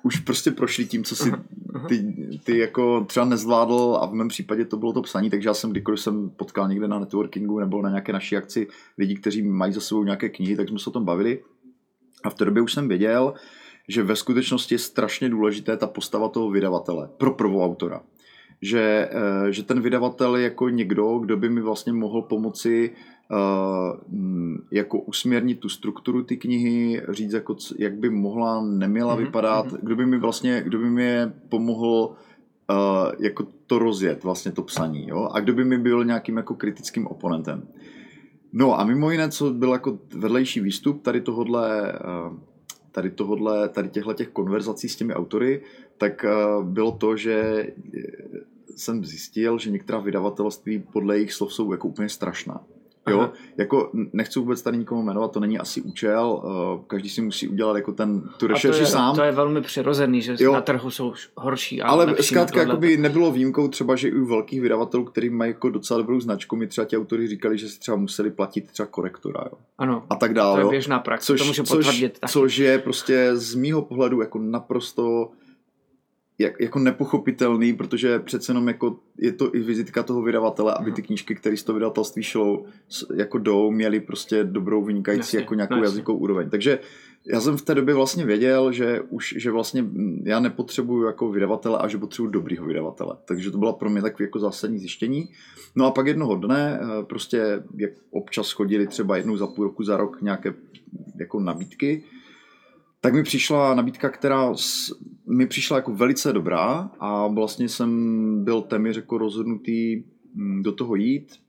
už 0.02 0.16
prostě 0.16 0.50
prošli 0.50 0.87
tím, 0.87 1.04
co 1.04 1.16
si 1.16 1.32
ty, 1.88 2.14
ty 2.44 2.59
jako 2.59 3.04
třeba 3.04 3.26
nezvládl 3.26 3.99
a 4.00 4.06
v 4.06 4.14
mém 4.14 4.28
případě 4.28 4.64
to 4.64 4.76
bylo 4.76 4.92
to 4.92 5.02
psaní, 5.02 5.30
takže 5.30 5.49
já 5.49 5.54
jsem 5.54 5.70
kdykoliv 5.70 6.00
jsem 6.00 6.30
potkal 6.30 6.68
někde 6.68 6.88
na 6.88 6.99
networkingu 6.99 7.59
nebo 7.59 7.82
na 7.82 7.88
nějaké 7.88 8.12
naší 8.12 8.37
akci 8.37 8.68
lidi, 8.99 9.14
kteří 9.14 9.42
mají 9.42 9.73
za 9.73 9.80
sebou 9.80 10.04
nějaké 10.04 10.28
knihy, 10.28 10.56
tak 10.56 10.68
jsme 10.68 10.78
se 10.78 10.90
o 10.90 10.92
tom 10.92 11.04
bavili. 11.04 11.42
A 12.25 12.30
v 12.30 12.35
té 12.35 12.44
době 12.44 12.62
už 12.62 12.73
jsem 12.73 12.88
věděl, 12.88 13.35
že 13.89 14.03
ve 14.03 14.17
skutečnosti 14.17 14.75
je 14.75 14.79
strašně 14.79 15.29
důležité 15.29 15.77
ta 15.77 15.87
postava 15.87 16.29
toho 16.29 16.51
vydavatele 16.51 17.09
pro 17.17 17.31
prvoautora. 17.31 18.03
Že, 18.63 19.09
eh, 19.11 19.53
že 19.53 19.63
ten 19.63 19.81
vydavatel 19.81 20.37
je 20.37 20.45
jako 20.45 20.69
někdo, 20.69 21.19
kdo 21.19 21.37
by 21.37 21.49
mi 21.49 21.61
vlastně 21.61 21.93
mohl 21.93 22.23
pomoci 22.23 22.91
uh, 23.31 24.57
jako 24.71 25.01
usměrnit 25.01 25.61
tu 25.61 25.69
strukturu 25.69 26.23
ty 26.23 26.37
knihy, 26.37 27.03
říct, 27.09 27.33
jako, 27.33 27.57
jak 27.79 27.95
by 27.95 28.11
mohla, 28.11 28.63
neměla 28.65 29.15
mm-hmm. 29.15 29.25
vypadat, 29.25 29.67
kdo 29.83 29.97
by 29.97 30.07
mi 30.07 30.19
vlastně, 30.19 30.63
kdo 30.65 30.79
by 30.79 30.91
mi 30.91 31.17
pomohl 31.49 32.13
uh, 32.71 33.13
jako 33.19 33.47
to 33.67 33.79
rozjet, 33.79 34.25
vlastně 34.25 34.53
to 34.53 34.63
psaní, 34.63 35.09
jo? 35.09 35.29
a 35.33 35.41
kdo 35.41 35.53
by 35.53 35.65
mi 35.65 35.79
byl 35.79 36.05
nějakým 36.05 36.37
jako 36.37 36.55
kritickým 36.55 37.07
oponentem. 37.07 37.69
No 38.53 38.81
a 38.81 38.85
mimo 38.85 39.11
jiné, 39.11 39.31
co 39.31 39.51
byl 39.51 39.73
jako 39.73 39.99
vedlejší 40.15 40.61
výstup 40.61 41.03
tady 41.03 41.21
tohodle, 41.21 41.93
uh, 41.93 42.37
tady 42.92 43.11
tohodle, 43.11 43.68
tady 43.68 43.88
těchto 43.88 44.12
těch 44.14 44.28
konverzací 44.28 44.88
s 44.88 44.97
těmi 44.97 45.14
autory, 45.14 45.62
tak 45.99 46.25
uh, 46.25 46.64
bylo 46.64 46.92
to, 46.92 47.16
že 47.16 47.66
jsem 48.76 49.04
zjistil, 49.04 49.59
že 49.59 49.70
některá 49.70 49.99
vydavatelství 49.99 50.78
podle 50.78 51.16
jejich 51.16 51.32
slov 51.32 51.54
jsou 51.54 51.73
jako 51.73 51.88
úplně 51.88 52.09
strašná. 52.09 52.64
Jo, 53.09 53.21
Aha. 53.21 53.33
jako 53.57 53.90
nechci 54.12 54.38
vůbec 54.38 54.62
tady 54.62 54.78
nikomu 54.78 55.02
jmenovat, 55.02 55.33
to 55.33 55.40
není 55.40 55.59
asi 55.59 55.83
účel, 55.83 56.42
uh, 56.45 56.85
každý 56.87 57.09
si 57.09 57.23
musí 57.23 57.49
udělat 57.49 57.76
jako 57.76 57.92
ten, 57.92 58.23
tu 58.37 58.47
rešerši 58.47 58.87
sám. 58.87 59.16
To 59.16 59.23
je 59.23 59.33
velmi 59.33 59.61
přirozený, 59.61 60.23
že 60.23 60.37
jo. 60.38 60.52
na 60.52 60.61
trhu 60.61 60.90
jsou 60.90 61.12
horší. 61.37 61.83
A 61.83 61.88
Ale 61.88 62.16
zkrátka 62.21 62.76
by 62.76 62.97
nebylo 62.97 63.33
výjimkou 63.33 63.69
třeba, 63.69 63.97
že 63.97 64.09
i 64.09 64.12
u 64.12 64.26
velkých 64.26 64.61
vydavatelů, 64.61 65.04
který 65.04 65.30
mají 65.30 65.50
jako 65.50 65.71
docela 65.71 65.99
dobrou 65.99 66.21
značku, 66.21 66.57
mi 66.57 66.66
třeba 66.66 66.85
ti 66.85 66.97
autory 66.97 67.28
říkali, 67.28 67.59
že 67.59 67.69
si 67.69 67.78
třeba 67.78 67.97
museli 67.97 68.30
platit 68.30 68.71
třeba 68.71 68.87
korektora. 68.87 69.45
Jo. 69.45 69.59
Ano, 69.78 70.02
a 70.11 70.16
tak 70.16 70.35
dále. 70.35 70.61
To 70.61 70.66
je 70.66 70.71
běžná 70.71 70.99
praxe, 70.99 71.26
což, 71.26 71.57
to 71.57 71.64
potvrdit. 71.64 72.19
Což, 72.21 72.33
což 72.33 72.59
je 72.59 72.78
prostě 72.78 73.37
z 73.37 73.54
mýho 73.54 73.83
pohledu 73.83 74.21
jako 74.21 74.38
naprosto 74.38 75.30
jak, 76.40 76.61
jako 76.61 76.78
nepochopitelný, 76.78 77.73
protože 77.73 78.18
přece 78.18 78.50
jenom 78.50 78.68
jako 78.68 78.97
je 79.18 79.32
to 79.32 79.54
i 79.54 79.61
vizitka 79.61 80.02
toho 80.02 80.23
vydavatele, 80.23 80.75
aby 80.75 80.92
ty 80.92 81.02
knížky, 81.02 81.35
které 81.35 81.56
z 81.56 81.62
toho 81.62 81.75
vydavatelství 81.75 82.23
šlo, 82.23 82.64
jako 83.14 83.38
jdou, 83.38 83.70
měly 83.70 84.00
prostě 84.00 84.44
dobrou 84.44 84.85
vynikající 84.85 85.20
jasně, 85.20 85.38
jako 85.38 85.54
nějakou 85.54 85.75
jasně. 85.75 85.87
jazykovou 85.87 86.18
úroveň. 86.18 86.50
Takže 86.50 86.78
já 87.26 87.40
jsem 87.40 87.56
v 87.56 87.62
té 87.62 87.75
době 87.75 87.94
vlastně 87.94 88.25
věděl, 88.25 88.73
že 88.73 89.00
už, 89.00 89.35
že 89.38 89.50
vlastně 89.50 89.85
já 90.23 90.40
nepotřebuju 90.40 91.06
jako 91.06 91.30
vydavatele 91.30 91.78
a 91.78 91.88
že 91.88 91.99
potřebuji 91.99 92.28
dobrýho 92.30 92.66
vydavatele. 92.66 93.16
Takže 93.25 93.50
to 93.50 93.59
bylo 93.59 93.73
pro 93.73 93.90
mě 93.90 94.02
takové 94.02 94.25
jako 94.25 94.38
zásadní 94.38 94.78
zjištění. 94.78 95.28
No 95.76 95.87
a 95.87 95.90
pak 95.90 96.06
jednoho 96.06 96.37
dne 96.37 96.80
eh, 96.82 97.04
prostě, 97.04 97.62
jak 97.76 97.90
občas 98.11 98.50
chodili 98.50 98.87
třeba 98.87 99.16
jednou 99.16 99.37
za 99.37 99.47
půl 99.47 99.64
roku, 99.64 99.85
za 99.85 99.97
rok 99.97 100.23
nějaké 100.23 100.54
jako 101.16 101.40
nabídky, 101.40 102.04
tak 103.00 103.14
mi 103.14 103.23
přišla 103.23 103.75
nabídka, 103.75 104.09
která 104.09 104.52
mi 105.26 105.47
přišla 105.47 105.76
jako 105.76 105.95
velice 105.95 106.33
dobrá 106.33 106.90
a 107.00 107.26
vlastně 107.26 107.69
jsem 107.69 108.45
byl 108.45 108.61
téměř 108.61 108.97
jako 108.97 109.19
rozhodnutý 109.19 110.02
mm, 110.35 110.62
do 110.62 110.73
toho 110.73 110.95
jít. 110.95 111.40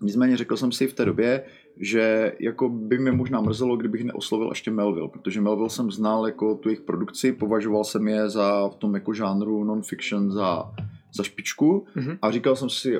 Nicméně 0.00 0.36
řekl 0.36 0.56
jsem 0.56 0.72
si 0.72 0.86
v 0.86 0.94
té 0.94 1.04
době, 1.04 1.44
že 1.76 2.32
jako 2.40 2.68
by 2.68 2.98
mě 2.98 3.12
možná 3.12 3.40
mrzelo, 3.40 3.76
kdybych 3.76 4.04
neoslovil 4.04 4.48
ještě 4.48 4.70
Melville, 4.70 5.08
protože 5.08 5.40
Melville 5.40 5.70
jsem 5.70 5.90
znal 5.90 6.26
jako 6.26 6.54
tu 6.54 6.68
jejich 6.68 6.80
produkci, 6.80 7.32
považoval 7.32 7.84
jsem 7.84 8.08
je 8.08 8.28
za 8.28 8.68
v 8.68 8.76
tom 8.76 8.94
jako 8.94 9.12
žánru 9.14 9.64
non-fiction 9.64 10.30
za, 10.30 10.74
za 11.14 11.22
špičku 11.22 11.86
mm-hmm. 11.96 12.18
a 12.22 12.30
říkal 12.30 12.56
jsem 12.56 12.70
si, 12.70 12.98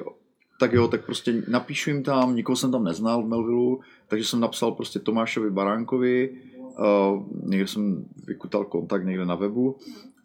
tak 0.60 0.72
jo, 0.72 0.88
tak 0.88 1.06
prostě 1.06 1.42
napíšu 1.48 1.90
jim 1.90 2.02
tam, 2.02 2.36
nikoho 2.36 2.56
jsem 2.56 2.72
tam 2.72 2.84
neznal 2.84 3.22
v 3.22 3.28
Melvillu, 3.28 3.80
takže 4.08 4.24
jsem 4.24 4.40
napsal 4.40 4.72
prostě 4.72 4.98
Tomášovi 4.98 5.50
Baránkovi, 5.50 6.30
Uh, 6.78 7.22
někde 7.46 7.66
jsem 7.66 8.04
vykutal 8.26 8.64
kontakt 8.64 9.04
někde 9.04 9.24
na 9.24 9.34
webu 9.34 9.76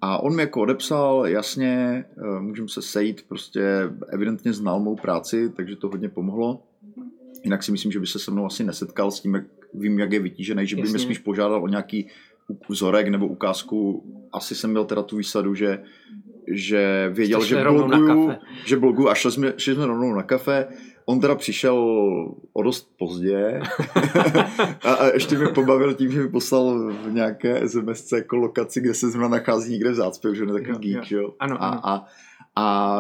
a 0.02 0.18
on 0.18 0.36
mi 0.36 0.42
jako 0.42 0.62
odepsal, 0.62 1.28
jasně, 1.28 2.06
uh, 2.18 2.42
můžeme 2.42 2.68
se 2.68 2.82
sejít, 2.82 3.26
prostě 3.28 3.64
evidentně 4.10 4.54
znal 4.54 4.80
mou 4.80 4.96
práci, 4.96 5.50
takže 5.50 5.76
to 5.76 5.88
hodně 5.88 6.10
pomohlo. 6.10 6.64
Jinak 7.44 7.64
si 7.64 7.72
myslím, 7.72 7.92
že 7.92 8.00
by 8.00 8.08
se 8.08 8.20
se 8.20 8.32
mnou 8.32 8.46
asi 8.46 8.64
nesetkal 8.64 9.12
s 9.12 9.20
tím, 9.20 9.36
jak 9.36 9.44
vím, 9.74 10.00
jak 10.00 10.12
je 10.12 10.20
vytížený, 10.20 10.68
že 10.68 10.76
by 10.76 10.82
mě 10.82 11.00
spíš 11.00 11.18
požádal 11.18 11.64
o 11.64 11.68
nějaký 11.68 12.08
vzorek 12.70 13.08
nebo 13.08 13.28
ukázku. 13.28 14.04
Asi 14.34 14.56
jsem 14.56 14.70
měl 14.70 14.86
teda 14.86 15.04
tu 15.04 15.18
výsadu, 15.18 15.56
že 15.56 15.84
že 16.48 17.10
věděl, 17.14 17.44
že 17.44 17.64
bloguju, 17.64 18.32
že 18.66 18.78
bloguju 18.78 19.10
a 19.10 19.16
šli 19.16 19.32
jsme, 19.32 19.54
šli 19.58 19.76
jsme 19.76 19.86
rovnou 19.86 20.14
na 20.14 20.24
kafe. 20.24 20.68
On 21.06 21.20
teda 21.20 21.36
přišel 21.36 21.76
o 22.54 22.64
dost 22.64 22.90
pozdě. 22.98 23.62
A, 24.84 24.94
a 24.94 25.08
ještě 25.14 25.38
mi 25.38 25.48
pobavil 25.48 25.94
tím, 25.94 26.12
že 26.12 26.22
mi 26.22 26.30
poslal 26.30 26.94
v 27.04 27.14
nějaké 27.14 27.70
SMS 27.70 28.12
jako 28.12 28.36
lokaci, 28.36 28.82
kde 28.82 28.94
se 28.94 29.10
zrovna 29.10 29.28
nachází 29.28 29.72
někde 29.72 29.92
v 29.92 29.96
zácpě, 29.96 30.36
že 30.36 30.44
on 30.44 30.50
je 30.50 30.54
takový 30.64 30.94
geek, 30.94 31.12
jo. 31.12 31.34
Ano, 31.40 31.64
a, 31.64 31.82
a, 31.84 32.06
a 32.56 33.00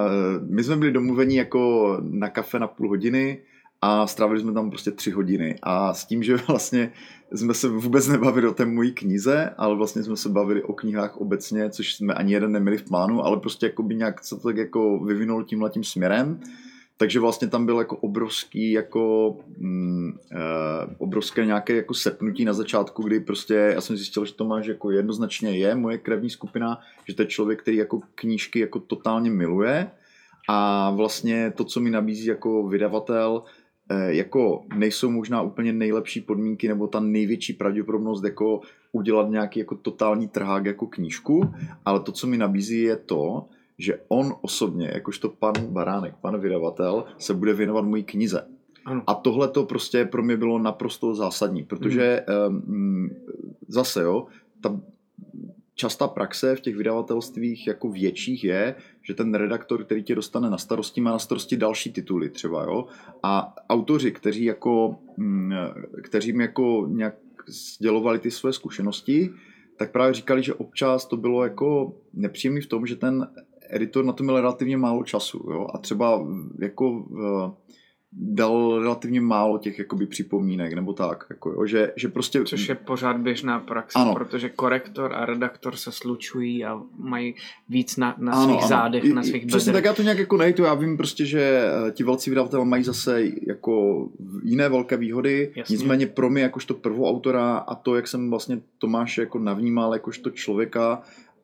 my 0.50 0.64
jsme 0.64 0.76
byli 0.76 0.92
domluveni 0.92 1.38
jako 1.38 1.98
na 2.02 2.30
kafe 2.30 2.60
na 2.60 2.68
půl 2.68 2.90
hodiny 2.90 3.42
a 3.82 4.08
strávili 4.08 4.40
jsme 4.40 4.54
tam 4.54 4.70
prostě 4.70 4.92
tři 4.92 5.12
hodiny. 5.12 5.56
A 5.64 5.94
s 5.94 6.06
tím, 6.06 6.24
že 6.24 6.36
vlastně 6.48 6.92
jsme 7.32 7.54
se 7.54 7.70
vůbec 7.70 8.08
nebavili 8.08 8.48
o 8.48 8.54
té 8.54 8.66
mojí 8.66 8.92
knize, 8.92 9.50
ale 9.58 9.76
vlastně 9.76 10.04
jsme 10.04 10.18
se 10.18 10.30
bavili 10.30 10.64
o 10.64 10.74
knihách 10.74 11.18
obecně, 11.18 11.70
což 11.70 11.96
jsme 11.96 12.14
ani 12.14 12.34
jeden 12.34 12.52
neměli 12.52 12.78
v 12.78 12.84
plánu, 12.84 13.26
ale 13.26 13.40
prostě 13.40 13.66
jako 13.66 13.84
by 13.84 13.96
nějak 13.96 14.24
se 14.24 14.36
to 14.36 14.42
tak 14.42 14.58
jako 14.58 15.00
vyvinulo 15.00 15.44
tímhle 15.44 15.70
tím 15.70 15.84
směrem. 15.84 16.40
Takže 17.00 17.20
vlastně 17.20 17.48
tam 17.48 17.66
byl 17.66 17.80
jako 17.80 17.98
obrovský, 17.98 18.72
jako 18.72 19.36
mm, 19.58 20.18
e, 20.32 20.96
obrovské 20.98 21.46
nějaké 21.46 21.76
jako 21.76 21.94
sepnutí 21.94 22.46
na 22.46 22.54
začátku, 22.54 23.04
kdy 23.04 23.20
prostě 23.20 23.54
já 23.54 23.82
jsem 23.82 23.98
zjistil, 23.98 24.26
že 24.26 24.34
Tomáš 24.34 24.68
jako 24.68 24.92
jednoznačně 24.92 25.58
je 25.58 25.76
moje 25.76 25.98
krevní 25.98 26.30
skupina, 26.30 26.80
že 27.08 27.16
to 27.16 27.22
je 27.22 27.26
člověk, 27.26 27.62
který 27.62 27.78
jako 27.78 28.02
knížky 28.16 28.60
jako 28.60 28.80
totálně 28.80 29.32
miluje. 29.32 29.92
A 30.50 30.92
vlastně 30.92 31.54
to, 31.56 31.64
co 31.64 31.80
mi 31.80 31.90
nabízí 31.90 32.26
jako 32.26 32.68
vydavatel, 32.68 33.44
jako 34.08 34.66
nejsou 34.76 35.12
možná 35.12 35.42
úplně 35.42 35.74
nejlepší 35.74 36.22
podmínky 36.22 36.68
nebo 36.68 36.88
ta 36.88 37.00
největší 37.00 37.54
pravděpodobnost 37.54 38.24
jako 38.24 38.62
udělat 38.92 39.30
nějaký 39.30 39.60
jako 39.60 39.76
totální 39.76 40.28
trhák 40.28 40.66
jako 40.66 40.88
knížku, 40.88 41.54
ale 41.86 42.00
to, 42.00 42.12
co 42.12 42.28
mi 42.28 42.38
nabízí 42.38 42.82
je 42.82 42.96
to, 42.96 43.46
že 43.78 44.00
on 44.08 44.34
osobně, 44.42 44.92
jakožto 44.94 45.30
pan 45.30 45.54
Baránek, 45.70 46.16
pan 46.22 46.40
vydavatel, 46.40 47.06
se 47.18 47.34
bude 47.34 47.54
věnovat 47.54 47.86
mojí 47.86 48.04
knize. 48.04 48.48
Ano. 48.86 49.04
A 49.08 49.14
tohle 49.14 49.48
to 49.48 49.64
prostě 49.64 50.06
pro 50.06 50.24
mě 50.24 50.38
bylo 50.38 50.60
naprosto 50.60 51.16
zásadní, 51.16 51.64
protože 51.64 52.26
mm. 52.50 52.56
um, 52.68 53.10
zase 53.68 54.02
jo, 54.02 54.26
ta 54.62 54.80
častá 55.78 56.08
praxe 56.08 56.56
v 56.56 56.62
těch 56.62 56.76
vydavatelstvích 56.76 57.68
jako 57.68 57.90
větších 57.90 58.44
je, 58.44 58.76
že 59.04 59.14
ten 59.14 59.34
redaktor, 59.34 59.84
který 59.84 60.04
tě 60.04 60.16
dostane 60.16 60.50
na 60.50 60.58
starosti, 60.58 61.02
má 61.02 61.12
na 61.12 61.20
starosti 61.20 61.58
další 61.58 61.94
tituly 61.94 62.30
třeba, 62.30 62.64
jo. 62.64 62.86
A 63.24 63.56
autoři, 63.70 64.12
kteří 64.12 64.44
jako, 64.44 64.98
mm, 65.18 65.54
kteří 66.04 66.34
mi 66.34 66.44
jako 66.44 66.88
nějak 66.90 67.16
sdělovali 67.48 68.20
ty 68.20 68.32
své 68.32 68.54
zkušenosti, 68.54 69.30
tak 69.78 69.92
právě 69.92 70.14
říkali, 70.14 70.44
že 70.44 70.54
občas 70.54 71.06
to 71.06 71.18
bylo 71.18 71.44
jako 71.44 71.94
nepříjemný 72.14 72.62
v 72.62 72.68
tom, 72.68 72.86
že 72.86 72.96
ten 72.96 73.28
editor 73.70 74.06
na 74.06 74.14
to 74.14 74.24
měl 74.24 74.42
relativně 74.42 74.78
málo 74.78 75.04
času, 75.04 75.46
jo, 75.52 75.68
a 75.74 75.78
třeba 75.78 76.28
jako 76.60 77.06
dal 78.12 78.80
relativně 78.80 79.22
málo 79.22 79.58
těch 79.58 79.80
jakoby 79.80 80.06
připomínek 80.06 80.74
nebo 80.74 80.94
tak, 80.94 81.26
jako 81.30 81.50
jo, 81.50 81.66
že, 81.66 81.94
že 81.96 82.08
prostě... 82.08 82.44
Což 82.44 82.70
je 82.70 82.76
pořád 82.76 83.18
běžná 83.18 83.60
praxe, 83.60 84.00
ano. 84.00 84.14
protože 84.14 84.50
korektor 84.50 85.14
a 85.14 85.26
redaktor 85.26 85.76
se 85.76 85.92
slučují 85.92 86.66
a 86.66 86.82
mají 86.98 87.36
víc 87.70 87.98
na, 87.98 88.16
na 88.18 88.32
ano, 88.32 88.44
svých 88.44 88.60
ano. 88.60 88.68
zádech, 88.68 89.04
I, 89.04 89.14
na 89.14 89.24
svých 89.24 89.34
bedrech. 89.34 89.48
Přesně 89.48 89.74
tak 89.74 89.86
já 89.86 89.94
to 89.94 90.02
nějak 90.02 90.18
jako 90.18 90.38
nejdu, 90.38 90.64
já 90.64 90.74
vím 90.74 90.98
prostě, 90.98 91.26
že 91.26 91.62
eh, 91.88 91.92
ti 91.92 92.04
velcí 92.04 92.30
vydavatelé 92.30 92.66
mají 92.66 92.84
zase 92.84 93.24
jako 93.48 94.08
jiné 94.44 94.70
velké 94.70 94.98
výhody, 94.98 95.52
Jasně. 95.56 95.74
nicméně 95.74 96.08
pro 96.08 96.30
mě 96.30 96.42
jakožto 96.42 96.74
prvoautora 96.74 97.58
a 97.58 97.76
to, 97.76 97.96
jak 97.96 98.08
jsem 98.08 98.30
vlastně 98.30 98.62
Tomáše 98.78 99.22
jako 99.22 99.40
navnímal 99.40 99.94
jakožto 99.94 100.30
člověka 100.30 101.02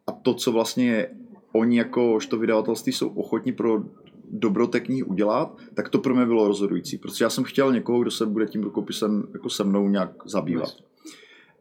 a 0.07 0.11
to, 0.11 0.33
co 0.33 0.51
vlastně 0.51 1.07
oni 1.53 1.77
jako 1.77 2.19
to 2.29 2.37
vydavatelství 2.37 2.93
jsou 2.93 3.07
ochotní 3.07 3.51
pro 3.51 3.83
dobro 4.31 4.67
té 4.67 4.79
knihy 4.79 5.03
udělat, 5.03 5.57
tak 5.73 5.89
to 5.89 5.99
pro 5.99 6.15
mě 6.15 6.25
bylo 6.25 6.47
rozhodující, 6.47 6.97
protože 6.97 7.25
já 7.25 7.29
jsem 7.29 7.43
chtěl 7.43 7.73
někoho, 7.73 7.99
kdo 7.99 8.11
se 8.11 8.25
bude 8.25 8.45
tím 8.45 8.63
rukopisem 8.63 9.27
jako 9.33 9.49
se 9.49 9.63
mnou 9.63 9.89
nějak 9.89 10.11
zabývat. 10.25 10.73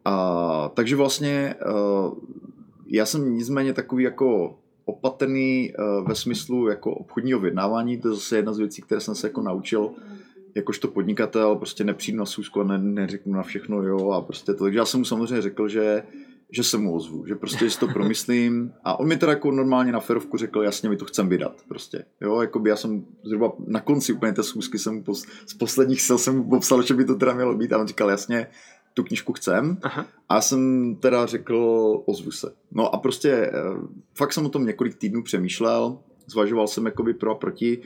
A, 0.05 0.71
takže 0.75 0.97
vlastně 0.97 1.55
uh, 1.67 2.19
já 2.87 3.07
jsem 3.07 3.35
nicméně 3.35 3.73
takový 3.73 4.05
jako 4.05 4.59
opatrný 4.85 5.73
uh, 5.79 6.09
ve 6.09 6.15
smyslu 6.15 6.69
jako 6.69 6.95
obchodního 6.95 7.41
vyjednávání, 7.41 7.99
to 7.99 8.09
je 8.09 8.15
zase 8.15 8.37
jedna 8.37 8.53
z 8.53 8.59
věcí, 8.59 8.83
které 8.83 9.01
jsem 9.01 9.15
se 9.15 9.27
jako 9.27 9.43
naučil 9.43 9.91
jakožto 10.55 10.89
podnikatel, 10.89 11.57
prostě 11.57 11.85
nepřijdu 11.85 12.19
na 12.19 12.27
sůzku 12.27 12.61
a 12.61 12.65
ne, 12.65 12.79
neřeknu 12.79 13.33
na 13.33 13.43
všechno 13.43 13.83
jo 13.83 14.11
a 14.11 14.21
prostě 14.21 14.55
to. 14.55 14.65
Takže 14.65 14.79
já 14.79 14.85
jsem 14.85 15.01
mu 15.01 15.05
samozřejmě 15.05 15.43
řekl, 15.43 15.69
že 15.69 16.03
že 16.53 16.65
se 16.65 16.79
mu 16.79 16.95
ozvu, 16.95 17.27
že 17.27 17.35
prostě 17.35 17.71
si 17.71 17.79
to 17.79 17.89
promyslím 17.89 18.73
a 18.85 19.01
on 19.01 19.09
mi 19.09 19.17
teda 19.17 19.33
jako 19.33 19.51
normálně 19.51 19.93
na 19.93 20.01
ferovku 20.01 20.37
řekl, 20.37 20.63
jasně, 20.63 20.89
my 20.89 20.97
to 20.97 21.05
chcem 21.05 21.29
vydat 21.29 21.57
prostě, 21.69 22.05
jo, 22.21 22.41
jako 22.41 22.59
by 22.59 22.71
já 22.71 22.77
jsem 22.77 23.05
zhruba 23.25 23.53
na 23.67 23.81
konci 23.81 24.13
úplně 24.13 24.33
té 24.33 24.43
schůzky 24.43 24.79
jsem 24.79 25.03
pos, 25.03 25.27
z 25.47 25.55
posledních 25.55 26.03
sil 26.07 26.19
jsem 26.19 26.37
mu 26.37 26.51
popsal, 26.51 26.83
že 26.83 26.95
by 26.95 27.05
to 27.05 27.15
teda 27.15 27.35
mělo 27.35 27.55
být 27.55 27.73
a 27.73 27.79
on 27.79 27.87
říkal, 27.87 28.11
jasně, 28.11 28.47
tu 28.95 29.05
knižku 29.05 29.33
chcem. 29.33 29.79
Aha. 29.83 30.07
A 30.29 30.35
já 30.35 30.41
jsem 30.41 30.95
teda 31.01 31.27
řekl, 31.27 32.03
ozvu 32.07 32.31
se. 32.31 32.53
No 32.71 32.95
a 32.95 32.99
prostě 32.99 33.31
eh, 33.31 33.51
fakt 34.15 34.33
jsem 34.33 34.47
o 34.47 34.49
tom 34.49 34.67
několik 34.67 34.95
týdnů 34.95 35.23
přemýšlel, 35.23 35.99
zvažoval 36.27 36.67
jsem 36.67 36.87
jakoby 36.87 37.15
pro 37.15 37.31
a 37.31 37.35
proti, 37.35 37.83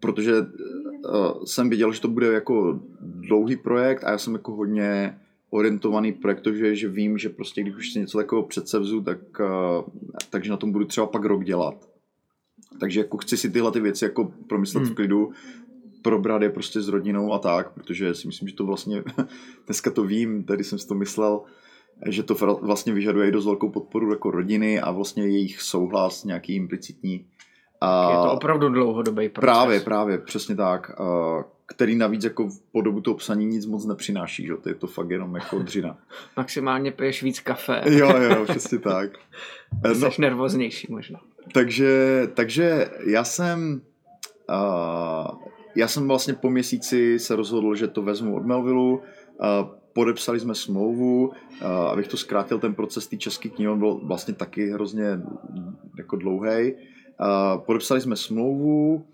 protože 0.00 0.40
uh, 0.40 1.44
jsem 1.44 1.70
viděl, 1.70 1.92
že 1.92 2.00
to 2.00 2.08
bude 2.08 2.26
jako 2.26 2.80
dlouhý 3.00 3.56
projekt 3.56 4.04
a 4.04 4.10
já 4.10 4.18
jsem 4.18 4.32
jako 4.32 4.52
hodně 4.52 5.18
orientovaný 5.56 6.12
projekt, 6.12 6.46
že, 6.54 6.74
že 6.76 6.88
vím, 6.88 7.18
že 7.18 7.28
prostě 7.28 7.62
když 7.62 7.76
už 7.76 7.92
si 7.92 7.98
něco 7.98 8.18
takového 8.18 8.46
předsevzu, 8.46 9.00
tak, 9.00 9.18
uh, 9.40 9.84
takže 10.30 10.50
na 10.50 10.56
tom 10.56 10.72
budu 10.72 10.84
třeba 10.84 11.06
pak 11.06 11.24
rok 11.24 11.44
dělat. 11.44 11.88
Takže 12.80 13.00
jako 13.00 13.16
chci 13.16 13.36
si 13.36 13.50
tyhle 13.50 13.72
ty 13.72 13.80
věci 13.80 14.04
jako 14.04 14.32
promyslet 14.48 14.84
hmm. 14.84 14.92
v 14.92 14.94
klidu, 14.94 15.30
probrat 16.02 16.42
je 16.42 16.50
prostě 16.50 16.80
s 16.80 16.88
rodinou 16.88 17.32
a 17.32 17.38
tak, 17.38 17.74
protože 17.74 18.14
si 18.14 18.26
myslím, 18.26 18.48
že 18.48 18.54
to 18.54 18.64
vlastně, 18.64 19.02
dneska 19.66 19.90
to 19.90 20.04
vím, 20.04 20.44
tady 20.44 20.64
jsem 20.64 20.78
si 20.78 20.88
to 20.88 20.94
myslel, 20.94 21.40
že 22.06 22.22
to 22.22 22.34
vlastně 22.62 22.92
vyžaduje 22.92 23.28
i 23.28 23.32
dost 23.32 23.44
velkou 23.44 23.68
podporu 23.68 24.10
jako 24.10 24.30
rodiny 24.30 24.80
a 24.80 24.90
vlastně 24.90 25.22
jejich 25.22 25.62
souhlas 25.62 26.24
nějaký 26.24 26.54
implicitní. 26.54 27.26
A 27.80 28.10
je 28.10 28.16
to 28.16 28.32
opravdu 28.32 28.68
dlouhodobý 28.68 29.28
proces. 29.28 29.44
Právě, 29.44 29.80
právě, 29.80 30.18
přesně 30.18 30.56
tak. 30.56 30.90
Který 31.66 31.96
navíc 31.96 32.24
jako 32.24 32.48
po 32.72 32.80
dobu 32.80 33.00
toho 33.00 33.14
psaní 33.14 33.46
nic 33.46 33.66
moc 33.66 33.86
nepřináší, 33.86 34.46
že? 34.46 34.56
To 34.56 34.68
je 34.68 34.74
to 34.74 34.86
fakt 34.86 35.10
jenom 35.10 35.34
jako 35.34 35.58
dřina. 35.58 35.98
Maximálně 36.36 36.92
piješ 36.92 37.22
víc 37.22 37.40
kafe. 37.40 37.82
jo, 37.86 38.16
jo, 38.16 38.44
přesně 38.44 38.78
tak. 38.78 39.10
Jsi 39.92 40.00
no, 40.00 40.10
nervóznější 40.18 40.86
možná. 40.90 41.20
Takže, 41.52 42.22
takže 42.34 42.90
já 43.06 43.24
jsem 43.24 43.80
uh, 44.50 45.38
já 45.76 45.88
jsem 45.88 46.08
vlastně 46.08 46.34
po 46.34 46.50
měsíci 46.50 47.18
se 47.18 47.36
rozhodl, 47.36 47.74
že 47.74 47.88
to 47.88 48.02
vezmu 48.02 48.36
od 48.36 48.46
Melvillu, 48.46 49.02
podepsali 49.92 50.40
jsme 50.40 50.54
smlouvu, 50.54 51.32
abych 51.90 52.08
to 52.08 52.16
zkrátil, 52.16 52.58
ten 52.58 52.74
proces 52.74 53.06
té 53.06 53.16
české 53.16 53.48
knihy, 53.48 53.68
on 53.68 53.78
byl 53.78 54.00
vlastně 54.02 54.34
taky 54.34 54.70
hrozně 54.70 55.20
jako 55.98 56.16
dlouhý. 56.16 56.74
Podepsali 57.56 58.00
jsme 58.00 58.16
smlouvu, 58.16 59.06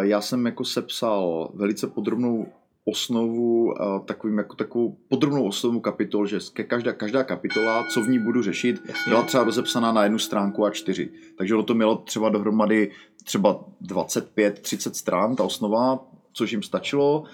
já 0.00 0.20
jsem 0.20 0.46
jako 0.46 0.64
sepsal 0.64 1.50
velice 1.54 1.86
podrobnou 1.86 2.46
osnovu, 2.84 3.74
takovým 4.04 4.38
jako 4.38 4.56
takovou 4.56 4.96
podrobnou 5.08 5.46
osnovu 5.46 5.80
kapitol, 5.80 6.26
že 6.26 6.38
každá, 6.66 6.92
každá 6.92 7.24
kapitola, 7.24 7.84
co 7.94 8.02
v 8.02 8.08
ní 8.08 8.18
budu 8.18 8.42
řešit, 8.42 8.82
byla 9.08 9.22
třeba 9.22 9.44
rozepsaná 9.44 9.92
na 9.92 10.02
jednu 10.02 10.18
stránku 10.18 10.64
a 10.64 10.70
čtyři. 10.70 11.08
Takže 11.38 11.54
ono 11.54 11.62
to 11.62 11.74
mělo 11.74 11.96
třeba 11.96 12.28
dohromady 12.28 12.90
třeba 13.24 13.64
25-30 13.82 14.90
strán, 14.90 15.36
ta 15.36 15.44
osnova, 15.44 16.04
což 16.32 16.52
jim 16.52 16.62
stačilo. 16.62 17.24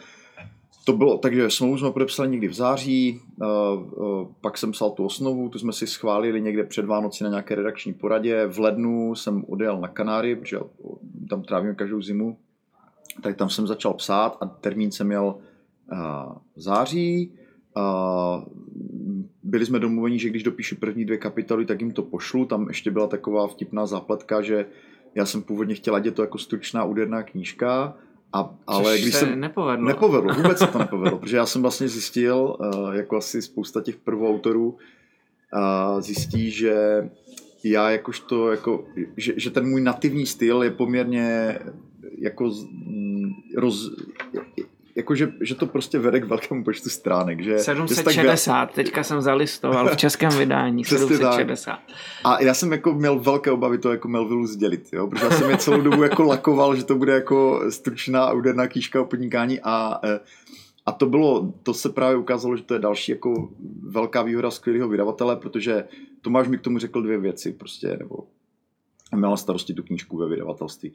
To 0.85 0.93
bylo, 0.93 1.19
takže 1.19 1.51
smlouvu 1.51 1.79
jsme 1.79 1.91
podepsali 1.91 2.29
někdy 2.29 2.49
v 2.49 2.55
září, 2.55 3.21
uh, 3.37 3.47
uh, 4.03 4.29
pak 4.41 4.59
jsem 4.59 4.73
psal 4.73 4.91
tu 4.91 5.05
osnovu, 5.05 5.49
tu 5.49 5.59
jsme 5.59 5.73
si 5.73 5.87
schválili 5.87 6.41
někde 6.41 6.65
před 6.65 6.85
Vánoci 6.85 7.25
na 7.25 7.31
nějaké 7.31 7.55
redakční 7.55 7.95
poradě. 7.95 8.47
V 8.47 8.59
lednu 8.59 9.15
jsem 9.15 9.45
odjel 9.49 9.81
na 9.81 9.89
Kanáry, 9.89 10.37
protože 10.37 10.59
tam 11.31 11.43
trávím 11.43 11.75
každou 11.75 12.03
zimu, 12.03 12.37
tak 13.23 13.37
tam 13.37 13.51
jsem 13.51 13.67
začal 13.67 13.95
psát 13.95 14.39
a 14.41 14.47
termín 14.47 14.91
jsem 14.91 15.07
měl 15.07 15.25
uh, 15.25 15.99
v 16.57 16.61
září. 16.61 17.33
Byli 19.43 19.67
jsme 19.67 19.79
domluveni, 19.79 20.19
že 20.19 20.29
když 20.29 20.43
dopíšu 20.43 20.77
první 20.77 21.05
dvě 21.05 21.19
kapitoly, 21.19 21.67
tak 21.67 21.81
jim 21.81 21.93
to 21.93 22.03
pošlu. 22.03 22.45
Tam 22.45 22.69
ještě 22.69 22.91
byla 22.91 23.07
taková 23.07 23.47
vtipná 23.47 23.87
zápletka, 23.87 24.43
že 24.43 24.67
já 25.15 25.27
jsem 25.27 25.43
původně 25.43 25.75
chtěla, 25.75 25.99
je 25.99 26.11
to 26.11 26.23
jako 26.23 26.39
stručná 26.39 26.85
úderná 26.85 27.23
knížka, 27.23 27.97
a, 28.33 28.55
ale 28.67 28.93
Což 28.93 29.03
když 29.03 29.15
se 29.15 29.21
jsem 29.21 29.41
nepovedlo. 29.41 29.87
Nepovedlo, 29.87 30.35
vůbec 30.43 30.59
se 30.59 30.67
to 30.67 30.79
nepovedlo, 30.79 31.19
protože 31.19 31.37
já 31.37 31.47
jsem 31.47 31.63
vlastně 31.63 31.89
zjistil, 31.89 32.57
uh, 32.61 32.95
jako 32.95 33.17
asi 33.17 33.43
spousta 33.43 33.81
těch 33.81 33.97
prvoautorů, 33.97 34.69
uh, 34.71 36.01
zjistí, 36.01 36.51
že 36.51 36.75
já 37.65 37.91
jakožto, 37.91 38.51
jako, 38.51 38.85
že, 39.17 39.33
že 39.37 39.51
ten 39.51 39.67
můj 39.67 39.81
nativní 39.81 40.27
styl 40.27 40.63
je 40.63 40.71
poměrně 40.71 41.59
jako 42.19 42.51
roz, 43.57 43.91
jako 44.97 45.15
že, 45.15 45.33
že 45.41 45.55
to 45.55 45.67
prostě 45.67 45.99
vede 45.99 46.21
k 46.21 46.25
velkému 46.25 46.65
počtu 46.65 46.91
stránek. 46.91 47.41
Že, 47.41 47.59
760, 47.59 48.69
že 48.69 48.75
teďka 48.75 49.05
jsem 49.05 49.23
zalistoval 49.23 49.89
v 49.89 49.97
českém 49.97 50.31
vydání, 50.31 50.85
760. 50.85 51.79
A 52.25 52.43
já 52.43 52.55
jsem 52.55 52.73
jako 52.73 52.93
měl 52.93 53.19
velké 53.19 53.51
obavy 53.51 53.79
to 53.79 53.91
jako 53.91 54.09
Melvillu 54.09 54.47
sdělit, 54.47 54.89
jo? 54.93 55.07
protože 55.07 55.25
já 55.25 55.31
jsem 55.31 55.51
je 55.51 55.57
celou 55.57 55.81
dobu 55.81 56.03
jako 56.03 56.23
lakoval, 56.23 56.77
že 56.77 56.85
to 56.85 56.95
bude 56.95 57.13
jako 57.13 57.63
stručná 57.71 58.25
a 58.25 58.33
úderná 58.33 58.67
kýška 58.67 59.01
o 59.01 59.05
podnikání 59.05 59.61
a 59.61 60.01
e, 60.05 60.21
a 60.87 60.93
to 60.93 61.07
bylo, 61.07 61.53
to 61.63 61.75
se 61.75 61.89
právě 61.89 62.17
ukázalo, 62.17 62.57
že 62.57 62.63
to 62.63 62.75
je 62.75 62.81
další 62.81 63.13
jako 63.13 63.49
velká 63.83 64.23
výhoda 64.23 64.51
skvělého 64.51 64.89
vydavatele, 64.89 65.37
protože 65.37 65.85
Tomáš 66.21 66.49
mi 66.49 66.59
k 66.59 66.61
tomu 66.61 66.79
řekl 66.79 67.03
dvě 67.03 67.19
věci, 67.19 67.53
prostě, 67.53 67.97
nebo 68.01 68.17
měla 69.17 69.37
starosti 69.37 69.75
tu 69.75 69.83
knížku 69.83 70.17
ve 70.17 70.29
vydavatelství 70.29 70.93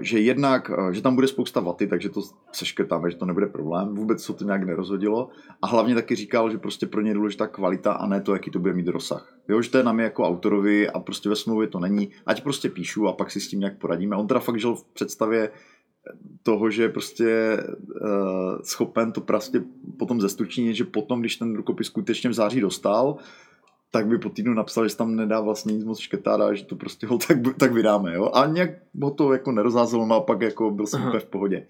že 0.00 0.20
jednak, 0.20 0.70
že 0.92 1.02
tam 1.02 1.14
bude 1.14 1.28
spousta 1.28 1.60
vaty, 1.60 1.86
takže 1.86 2.08
to 2.08 2.20
seškrtáme, 2.52 3.10
že 3.10 3.16
to 3.16 3.26
nebude 3.26 3.46
problém. 3.46 3.94
Vůbec 3.94 4.24
se 4.24 4.32
to 4.32 4.44
nějak 4.44 4.64
nerozhodilo. 4.64 5.28
A 5.62 5.66
hlavně 5.66 5.94
taky 5.94 6.14
říkal, 6.14 6.50
že 6.50 6.58
prostě 6.58 6.86
pro 6.86 7.00
ně 7.00 7.10
je 7.10 7.14
důležitá 7.14 7.46
kvalita 7.46 7.92
a 7.92 8.06
ne 8.06 8.20
to, 8.20 8.32
jaký 8.32 8.50
to 8.50 8.58
bude 8.58 8.72
mít 8.72 8.88
rozsah. 8.88 9.34
Jo, 9.48 9.62
že 9.62 9.70
to 9.70 9.78
je 9.78 9.84
na 9.84 9.92
mě 9.92 10.04
jako 10.04 10.24
autorovi 10.24 10.90
a 10.90 11.00
prostě 11.00 11.28
ve 11.28 11.36
smlouvě 11.36 11.68
to 11.68 11.78
není. 11.80 12.10
Ať 12.26 12.42
prostě 12.42 12.68
píšu 12.68 13.08
a 13.08 13.12
pak 13.12 13.30
si 13.30 13.40
s 13.40 13.48
tím 13.48 13.60
nějak 13.60 13.78
poradíme. 13.78 14.16
On 14.16 14.26
teda 14.26 14.40
fakt 14.40 14.60
žil 14.60 14.74
v 14.74 14.84
představě 14.84 15.50
toho, 16.42 16.70
že 16.70 16.82
je 16.82 16.88
prostě 16.88 17.58
uh, 17.78 18.62
schopen 18.62 19.12
to 19.12 19.20
prostě 19.20 19.62
potom 19.98 20.20
zestručnit, 20.20 20.76
že 20.76 20.84
potom, 20.84 21.20
když 21.20 21.36
ten 21.36 21.56
rukopis 21.56 21.86
skutečně 21.86 22.30
v 22.30 22.34
září 22.34 22.60
dostal, 22.60 23.16
tak 23.94 24.06
by 24.06 24.18
po 24.18 24.28
týdnu 24.28 24.54
napsal, 24.54 24.88
že 24.88 24.96
tam 24.96 25.16
nedá 25.16 25.40
vlastně 25.40 25.74
nic 25.74 25.84
moc 25.84 25.98
škrtat 25.98 26.40
a 26.40 26.54
že 26.54 26.64
to 26.64 26.76
prostě 26.76 27.06
ho 27.06 27.18
tak, 27.18 27.38
tak 27.58 27.72
vydáme, 27.72 28.14
jo. 28.14 28.30
A 28.34 28.46
nějak 28.46 28.70
ho 29.02 29.10
to 29.10 29.32
jako 29.32 29.52
nerozházelo, 29.52 30.06
naopak 30.06 30.40
jako 30.40 30.70
byl 30.70 30.86
jsem 30.86 31.02
úplně 31.02 31.20
v 31.20 31.24
pohodě. 31.24 31.66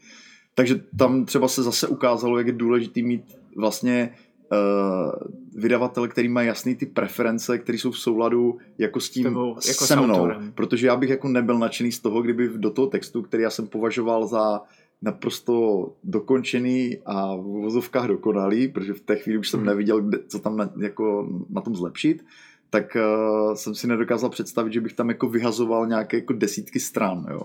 Takže 0.55 0.81
tam 0.99 1.25
třeba 1.25 1.49
se 1.49 1.63
zase 1.63 1.89
ukázalo, 1.89 2.39
jak 2.39 2.47
je 2.47 2.53
důležitý 2.53 3.03
mít 3.03 3.37
vlastně 3.57 4.15
uh, 4.53 5.13
vydavatel, 5.55 6.09
který 6.09 6.29
má 6.29 6.43
jasný 6.43 6.75
ty 6.75 6.87
preference, 6.87 7.59
které 7.59 7.79
jsou 7.79 7.91
v 7.91 7.99
souladu 7.99 8.59
jako 8.79 9.01
s 9.01 9.11
tím 9.11 9.25
Tebou, 9.25 9.57
jako 9.69 9.85
se 9.85 9.97
mnou. 9.97 10.29
Protože 10.55 10.87
já 10.87 10.97
bych 10.97 11.11
jako 11.11 11.29
nebyl 11.29 11.59
nadšený 11.59 11.93
z 11.93 12.01
toho, 12.01 12.23
kdyby 12.23 12.51
do 12.57 12.71
toho 12.71 12.87
textu, 12.87 13.23
který 13.23 13.43
já 13.43 13.51
jsem 13.51 13.67
považoval 13.67 14.27
za 14.27 14.61
naprosto 15.03 15.89
dokončený 16.05 16.99
a 17.07 17.37
v 17.37 17.43
vozovkách 17.43 18.07
dokonalý, 18.07 18.69
protože 18.69 18.93
v 18.93 19.01
té 19.01 19.17
chvíli 19.17 19.39
už 19.39 19.49
jsem 19.49 19.61
hmm. 19.61 19.67
neviděl, 19.67 20.01
kde, 20.01 20.19
co 20.29 20.39
tam 20.39 20.57
na, 20.57 20.71
jako 20.81 21.29
na 21.51 21.61
tom 21.61 21.77
zlepšit, 21.77 22.25
tak 22.71 22.97
uh, 22.97 23.55
jsem 23.55 23.75
si 23.75 23.87
nedokázal 23.87 24.31
představit, 24.31 24.73
že 24.73 24.81
bych 24.81 24.93
tam 24.93 25.09
jako 25.09 25.29
vyhazoval 25.29 25.87
nějaké 25.87 26.17
jako 26.17 26.33
desítky 26.33 26.81
stran, 26.81 27.27
jo. 27.31 27.43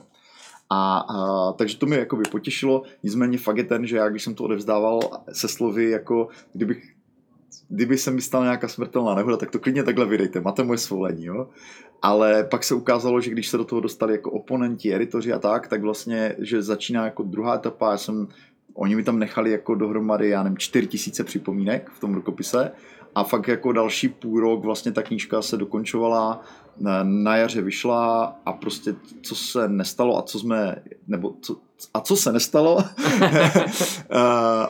A, 0.69 0.97
a 0.97 1.51
takže 1.51 1.77
to 1.77 1.85
mě 1.85 1.97
jako 1.97 2.15
by 2.15 2.23
potěšilo, 2.31 2.83
nicméně 3.03 3.37
fakt 3.37 3.57
je 3.57 3.63
ten, 3.63 3.87
že 3.87 3.97
já 3.97 4.09
když 4.09 4.23
jsem 4.23 4.35
to 4.35 4.43
odevzdával 4.43 4.99
se 5.31 5.47
slovy 5.47 5.89
jako 5.89 6.27
kdybych 6.53 6.96
kdyby 7.69 7.97
se 7.97 8.11
mi 8.11 8.21
stala 8.21 8.43
nějaká 8.43 8.67
smrtelná 8.67 9.15
nehoda, 9.15 9.37
tak 9.37 9.51
to 9.51 9.59
klidně 9.59 9.83
takhle 9.83 10.05
vydejte, 10.05 10.41
máte 10.41 10.63
moje 10.63 10.77
svolení, 10.77 11.25
jo. 11.25 11.47
Ale 12.01 12.43
pak 12.43 12.63
se 12.63 12.75
ukázalo, 12.75 13.21
že 13.21 13.31
když 13.31 13.47
se 13.47 13.57
do 13.57 13.63
toho 13.63 13.81
dostali 13.81 14.13
jako 14.13 14.31
oponenti, 14.31 14.95
editoři 14.95 15.33
a 15.33 15.39
tak, 15.39 15.67
tak 15.67 15.81
vlastně, 15.81 16.35
že 16.39 16.61
začíná 16.61 17.05
jako 17.05 17.23
druhá 17.23 17.55
etapa, 17.55 17.91
já 17.91 17.97
jsem, 17.97 18.27
oni 18.73 18.95
mi 18.95 19.03
tam 19.03 19.19
nechali 19.19 19.51
jako 19.51 19.75
dohromady, 19.75 20.29
já 20.29 20.43
nevím, 20.43 20.57
čtyři 20.57 20.87
tisíce 20.87 21.23
připomínek 21.23 21.89
v 21.89 21.99
tom 21.99 22.13
rukopise. 22.13 22.71
A 23.15 23.23
fakt 23.23 23.47
jako 23.47 23.71
další 23.71 24.09
půl 24.09 24.39
rok 24.39 24.63
vlastně 24.63 24.91
ta 24.91 25.03
knížka 25.03 25.41
se 25.41 25.57
dokončovala, 25.57 26.41
na 27.03 27.37
jaře 27.37 27.61
vyšla 27.61 28.23
a 28.45 28.53
prostě 28.53 28.95
co 29.21 29.35
se 29.35 29.67
nestalo 29.67 30.17
a 30.17 30.21
co 30.21 30.39
jsme, 30.39 30.75
nebo 31.07 31.33
co, 31.41 31.57
a 31.93 32.01
co 32.01 32.17
se 32.17 32.31
nestalo 32.31 32.77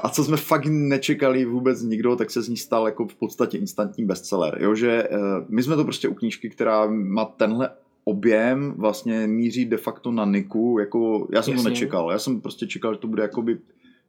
a 0.04 0.10
co 0.10 0.24
jsme 0.24 0.38
fakt 0.38 0.66
nečekali 0.66 1.46
vůbec 1.46 1.82
nikdo, 1.82 2.16
tak 2.16 2.32
se 2.32 2.42
z 2.42 2.50
ní 2.50 2.58
stal 2.58 2.86
jako 2.86 3.08
v 3.08 3.16
podstatě 3.16 3.58
instantní 3.58 4.06
bestseller. 4.06 4.58
Jo, 4.62 4.76
že 4.76 5.04
eh, 5.04 5.18
my 5.50 5.64
jsme 5.64 5.76
to 5.76 5.84
prostě 5.84 6.08
u 6.08 6.14
knížky, 6.14 6.50
která 6.50 6.88
má 6.88 7.26
tenhle 7.26 7.70
objem 8.04 8.74
vlastně 8.78 9.28
míří 9.28 9.66
de 9.66 9.78
facto 9.78 10.12
na 10.12 10.26
Niku, 10.26 10.78
jako 10.80 11.28
já 11.34 11.42
jsem 11.42 11.54
Jasně. 11.54 11.64
to 11.64 11.70
nečekal, 11.70 12.12
já 12.12 12.20
jsem 12.20 12.42
prostě 12.42 12.68
čekal, 12.68 12.94
že 12.94 13.00
to 13.00 13.08
bude 13.08 13.24
jakoby 13.24 13.58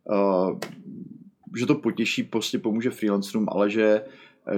uh, 0.05 0.59
že 1.57 1.67
to 1.67 1.75
potěší, 1.75 2.23
prostě 2.23 2.59
pomůže 2.59 2.91
freelancerům, 2.91 3.47
ale 3.49 3.71
že 3.71 4.03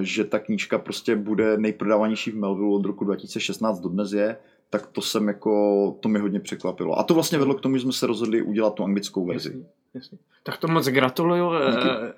že 0.00 0.24
ta 0.24 0.38
knížka 0.38 0.78
prostě 0.78 1.16
bude 1.16 1.56
nejprodávanější 1.56 2.30
v 2.30 2.36
Melvillu 2.36 2.74
od 2.74 2.84
roku 2.84 3.04
2016 3.04 3.80
do 3.80 3.88
dnes 3.88 4.12
je, 4.12 4.36
tak 4.70 4.86
to 4.86 5.00
jsem 5.02 5.28
jako, 5.28 5.96
to 6.00 6.08
mi 6.08 6.18
hodně 6.18 6.40
překvapilo. 6.40 6.98
A 6.98 7.02
to 7.02 7.14
vlastně 7.14 7.38
vedlo 7.38 7.54
k 7.54 7.60
tomu, 7.60 7.76
že 7.76 7.82
jsme 7.82 7.92
se 7.92 8.06
rozhodli 8.06 8.42
udělat 8.42 8.74
tu 8.74 8.84
anglickou 8.84 9.26
verzi. 9.26 9.48
Jasně, 9.48 9.64
jasně. 9.94 10.18
Tak 10.42 10.58
to 10.58 10.68
moc 10.68 10.88
gratuluju. 10.88 11.52
Eh, 11.54 12.12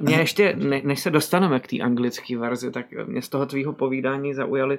mě 0.00 0.16
ještě, 0.16 0.56
než 0.84 1.00
se 1.00 1.10
dostaneme 1.10 1.60
k 1.60 1.66
té 1.66 1.78
anglické 1.78 2.38
verzi, 2.38 2.70
tak 2.70 2.86
mě 3.06 3.22
z 3.22 3.28
toho 3.28 3.46
tvýho 3.46 3.72
povídání 3.72 4.34
zaujaly 4.34 4.78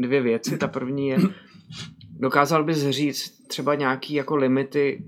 dvě 0.00 0.22
věci. 0.22 0.58
Ta 0.58 0.68
první 0.68 1.08
je, 1.08 1.18
dokázal 2.18 2.64
bys 2.64 2.88
říct 2.88 3.46
třeba 3.48 3.74
nějaký 3.74 4.14
jako 4.14 4.36
limity, 4.36 5.04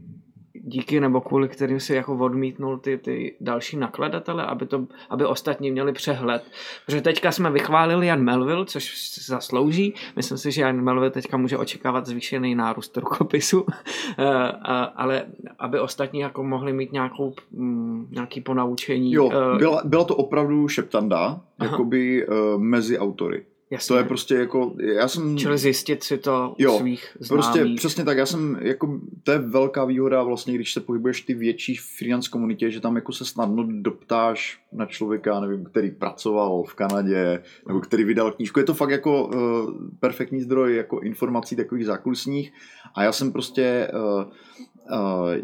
díky 0.67 1.01
nebo 1.01 1.21
kvůli 1.21 1.49
kterým 1.49 1.81
si 1.81 1.95
jako 1.95 2.17
odmítnul 2.17 2.79
ty, 2.79 2.99
ty 2.99 3.37
další 3.41 3.77
nakladatele, 3.77 4.47
aby, 4.47 4.67
to, 4.67 4.87
aby 5.11 5.25
ostatní 5.25 5.71
měli 5.71 5.93
přehled. 5.93 6.45
Protože 6.87 7.01
teďka 7.01 7.33
jsme 7.33 7.51
vychválili 7.51 8.07
Jan 8.07 8.23
Melville, 8.23 8.67
což 8.67 9.15
zaslouží. 9.27 9.95
Myslím 10.17 10.39
si, 10.39 10.53
že 10.53 10.63
Jan 10.63 10.81
Melville 10.81 11.11
teďka 11.11 11.37
může 11.37 11.59
očekávat 11.59 12.07
zvýšený 12.07 12.55
nárůst 12.55 12.97
rukopisu, 12.97 13.67
eh, 14.19 14.25
ale 14.97 15.27
aby 15.59 15.81
ostatní 15.81 16.21
jako 16.21 16.43
mohli 16.43 16.73
mít 16.73 16.93
nějakou, 16.93 17.35
mm, 17.51 18.09
nějaký 18.11 18.41
ponaučení. 18.41 19.13
Jo, 19.13 19.31
eh, 19.33 19.59
byla, 19.59 19.83
byla 19.85 20.05
to 20.05 20.17
opravdu 20.17 20.69
šeptanda, 20.69 21.19
Aha. 21.19 21.41
jakoby 21.59 22.27
uh, 22.29 22.35
mezi 22.61 22.99
autory. 22.99 23.45
Jasně. 23.71 23.95
To 23.95 23.99
je 23.99 24.05
prostě 24.05 24.35
jako, 24.35 24.75
já 24.97 25.09
jsem... 25.09 25.39
Čili 25.39 25.59
zjistit 25.59 26.05
si 26.05 26.19
to 26.19 26.55
u 26.59 26.63
jo, 26.63 26.79
svých 26.79 27.17
známých. 27.21 27.45
prostě 27.45 27.75
přesně 27.77 28.05
tak, 28.05 28.19
já 28.19 28.27
jsem, 28.27 28.59
jako, 28.61 29.01
to 29.23 29.33
je 29.33 29.39
velká 29.39 29.85
výhoda 29.85 30.23
vlastně, 30.23 30.55
když 30.55 30.73
se 30.73 30.81
pohybuješ 30.81 31.21
ty 31.21 31.35
větší 31.35 31.77
freelance 31.77 32.31
komunitě, 32.31 32.71
že 32.71 32.81
tam 32.81 32.97
jako 32.97 33.13
se 33.13 33.25
snadno 33.25 33.67
doptáš 33.71 34.61
na 34.73 34.87
člověka, 34.87 35.41
nevím, 35.41 35.65
který 35.65 35.91
pracoval 35.91 36.63
v 36.63 36.75
Kanadě, 36.75 37.43
nebo 37.67 37.81
který 37.81 38.05
vydal 38.05 38.33
knížku. 38.33 38.59
Je 38.59 38.65
to 38.65 38.75
fakt 38.75 38.91
jako 38.91 39.27
uh, 39.27 39.35
perfektní 40.01 40.41
zdroj 40.41 40.77
jako 40.77 41.01
informací 41.01 41.57
takových 41.57 41.87
zákulisních 41.87 42.53
a 42.95 43.03
já 43.03 43.13
jsem 43.13 43.33
prostě 43.33 43.91
uh, 43.95 44.25
uh, 44.99 45.35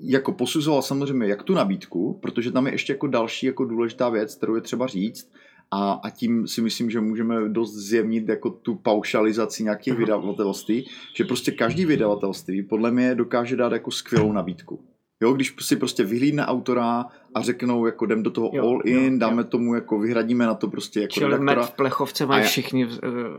jako 0.00 0.32
posuzoval 0.32 0.82
samozřejmě 0.82 1.26
jak 1.26 1.42
tu 1.42 1.54
nabídku, 1.54 2.18
protože 2.22 2.52
tam 2.52 2.66
je 2.66 2.72
ještě 2.74 2.92
jako 2.92 3.06
další 3.06 3.46
jako 3.46 3.64
důležitá 3.64 4.08
věc, 4.08 4.34
kterou 4.34 4.54
je 4.54 4.60
třeba 4.60 4.86
říct, 4.86 5.32
a, 5.72 5.92
a 5.92 6.10
tím 6.10 6.46
si 6.48 6.60
myslím, 6.60 6.90
že 6.90 7.00
můžeme 7.00 7.48
dost 7.48 7.74
zjemnit 7.74 8.28
jako 8.28 8.50
tu 8.50 8.74
paušalizaci 8.74 9.62
nějakých 9.64 9.94
vydavatelství, 9.94 10.86
že 11.16 11.24
prostě 11.24 11.52
každý 11.52 11.84
vydavatelství 11.84 12.62
podle 12.62 12.90
mě 12.90 13.14
dokáže 13.14 13.56
dát 13.56 13.72
jako 13.72 13.90
skvělou 13.90 14.32
nabídku. 14.32 14.80
Jo, 15.22 15.32
když 15.32 15.54
si 15.60 15.76
prostě 15.76 16.04
vyhlídne 16.04 16.46
autora 16.46 17.04
a 17.34 17.42
řeknou, 17.42 17.86
jako 17.86 18.04
jdem 18.04 18.22
do 18.22 18.30
toho 18.30 18.50
jo, 18.52 18.62
all 18.68 18.80
in, 18.84 19.12
jo, 19.12 19.18
dáme 19.18 19.42
jo. 19.42 19.48
tomu, 19.48 19.74
jako 19.74 19.98
vyhradíme 19.98 20.46
na 20.46 20.54
to 20.54 20.68
prostě 20.68 21.00
jako 21.00 21.12
Čili 21.12 21.30
redaktora. 21.30 21.62
v 21.62 21.74
plechovce 21.74 22.26
mají 22.26 22.44
všichni 22.44 22.88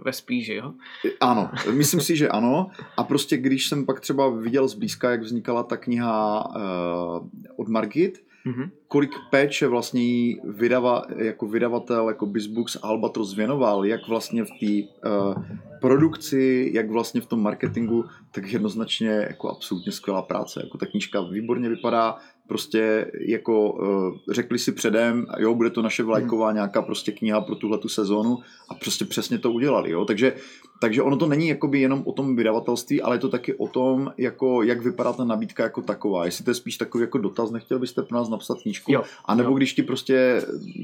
ve 0.06 0.14
spíži, 0.14 0.54
jo? 0.54 0.74
Ano, 1.20 1.50
myslím 1.72 2.02
si, 2.02 2.16
že 2.16 2.30
ano. 2.30 2.70
A 2.98 3.04
prostě 3.04 3.38
když 3.38 3.68
jsem 3.68 3.86
pak 3.86 4.00
třeba 4.00 4.30
viděl 4.30 4.68
zblízka, 4.68 5.12
jak 5.12 5.22
vznikala 5.22 5.64
ta 5.64 5.78
kniha 5.78 6.46
uh, 6.56 7.28
od 7.56 7.68
Margit, 7.68 8.24
mm-hmm. 8.46 8.70
kolik 8.88 9.12
péče 9.30 9.68
vlastně 9.68 10.02
jí 10.02 10.42
vydava, 10.44 11.04
jako 11.18 11.48
vydavatel, 11.48 12.08
jako 12.08 12.26
Bizbooks 12.26 12.78
Albatros 12.82 13.36
věnoval, 13.36 13.86
jak 13.86 14.08
vlastně 14.08 14.44
v 14.44 14.50
té 14.60 15.10
uh, 15.10 15.44
produkci, 15.82 16.72
jak 16.74 16.90
vlastně 16.90 17.22
v 17.22 17.26
tom 17.26 17.42
marketingu, 17.42 18.06
tak 18.32 18.54
jednoznačně 18.54 19.10
jako 19.10 19.50
absolutně 19.50 19.92
skvělá 19.92 20.22
práce. 20.22 20.62
Jako 20.64 20.78
ta 20.78 20.86
knížka 20.86 21.22
výborně 21.22 21.70
vypadá, 21.70 22.18
prostě 22.48 23.12
jako 23.28 23.72
uh, 23.72 24.18
řekli 24.32 24.60
si 24.60 24.72
předem, 24.72 25.26
jo, 25.38 25.56
bude 25.56 25.70
to 25.70 25.82
naše 25.82 26.04
vlajková 26.04 26.48
hmm. 26.48 26.56
nějaká 26.56 26.82
prostě 26.82 27.12
kniha 27.12 27.42
pro 27.42 27.56
tuhle 27.56 27.78
tu 27.78 27.90
sezónu 27.90 28.38
a 28.70 28.74
prostě 28.74 29.06
přesně 29.06 29.38
to 29.38 29.52
udělali, 29.52 29.92
jo, 29.92 30.06
takže, 30.06 30.34
takže 30.82 31.02
ono 31.02 31.18
to 31.18 31.28
není 31.28 31.48
jakoby 31.48 31.82
jenom 31.82 32.02
o 32.06 32.12
tom 32.12 32.36
vydavatelství, 32.36 33.02
ale 33.02 33.16
je 33.16 33.20
to 33.20 33.30
taky 33.30 33.54
o 33.54 33.68
tom, 33.68 34.14
jako, 34.18 34.64
jak 34.64 34.82
vypadá 34.82 35.14
ta 35.14 35.24
nabídka 35.24 35.64
jako 35.64 35.82
taková, 35.82 36.26
jestli 36.26 36.46
to 36.46 36.52
je 36.52 36.56
spíš 36.56 36.78
takový 36.78 37.02
jako 37.02 37.18
dotaz, 37.18 37.52
nechtěl 37.52 37.80
byste 37.80 38.04
pro 38.04 38.18
nás 38.18 38.30
napsat 38.30 38.62
knížku, 38.62 38.94
jo. 38.94 39.04
a 39.26 39.36
nebo 39.36 39.50
jo. 39.50 39.56
když 39.56 39.74
ti 39.74 39.84
prostě 39.84 40.42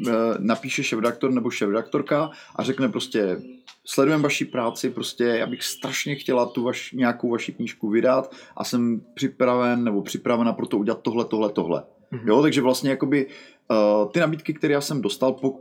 uh, 0.08 0.14
napíše 0.40 0.84
šéf-redaktor 0.84 1.32
nebo 1.32 1.50
šéf-redaktorka 1.50 2.30
a 2.56 2.64
řekne 2.64 2.90
prostě 2.90 3.42
sledujeme 3.90 4.24
vaši 4.24 4.46
práci, 4.46 4.90
prostě 4.90 5.24
já 5.24 5.48
bych 5.48 5.64
strašně 5.64 6.16
chtěla 6.16 6.46
tu 6.46 6.64
vaš, 6.64 6.92
nějakou 6.92 7.30
vaši 7.30 7.54
knížku 7.54 7.90
vydat 7.90 8.36
a 8.58 8.64
jsem 8.64 9.02
připraven 9.14 9.84
nebo 9.84 10.02
připravena 10.02 10.54
pro 10.54 10.68
to 10.68 10.78
udělat 10.78 11.02
tohle, 11.02 11.26
tohle, 11.26 11.50
tohle. 11.50 11.84
Mm-hmm. 12.12 12.28
Jo, 12.28 12.42
takže 12.42 12.62
vlastně 12.62 12.90
jakoby 12.90 13.26
uh, 13.26 14.12
ty 14.12 14.20
nabídky, 14.20 14.54
které 14.54 14.74
já 14.74 14.82
jsem 14.82 15.02
dostal, 15.02 15.34
po, 15.34 15.60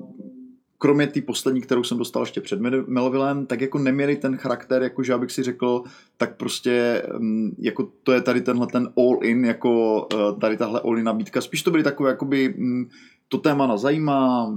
kromě 0.78 1.06
té 1.06 1.20
poslední, 1.20 1.60
kterou 1.60 1.84
jsem 1.84 1.98
dostal 1.98 2.22
ještě 2.22 2.40
před 2.40 2.60
Melvillem, 2.86 3.46
tak 3.46 3.60
jako 3.60 3.78
neměli 3.78 4.16
ten 4.16 4.36
charakter, 4.36 4.82
jako 4.82 5.02
že 5.02 5.14
abych 5.14 5.30
si 5.30 5.42
řekl, 5.42 5.82
tak 6.16 6.36
prostě 6.36 7.02
um, 7.16 7.56
jako 7.58 7.88
to 8.02 8.12
je 8.12 8.20
tady 8.20 8.40
tenhle 8.40 8.66
ten 8.66 8.88
all 8.96 9.18
in, 9.22 9.44
jako 9.44 10.02
uh, 10.14 10.38
tady 10.38 10.56
tahle 10.56 10.80
all 10.80 10.98
in 10.98 11.04
nabídka. 11.04 11.40
Spíš 11.40 11.62
to 11.62 11.70
byly 11.70 11.82
takové 11.82 12.10
jakoby 12.10 12.54
um, 12.58 12.88
to 13.28 13.38
téma 13.38 13.66
nás 13.66 13.80
zajímá, 13.80 14.54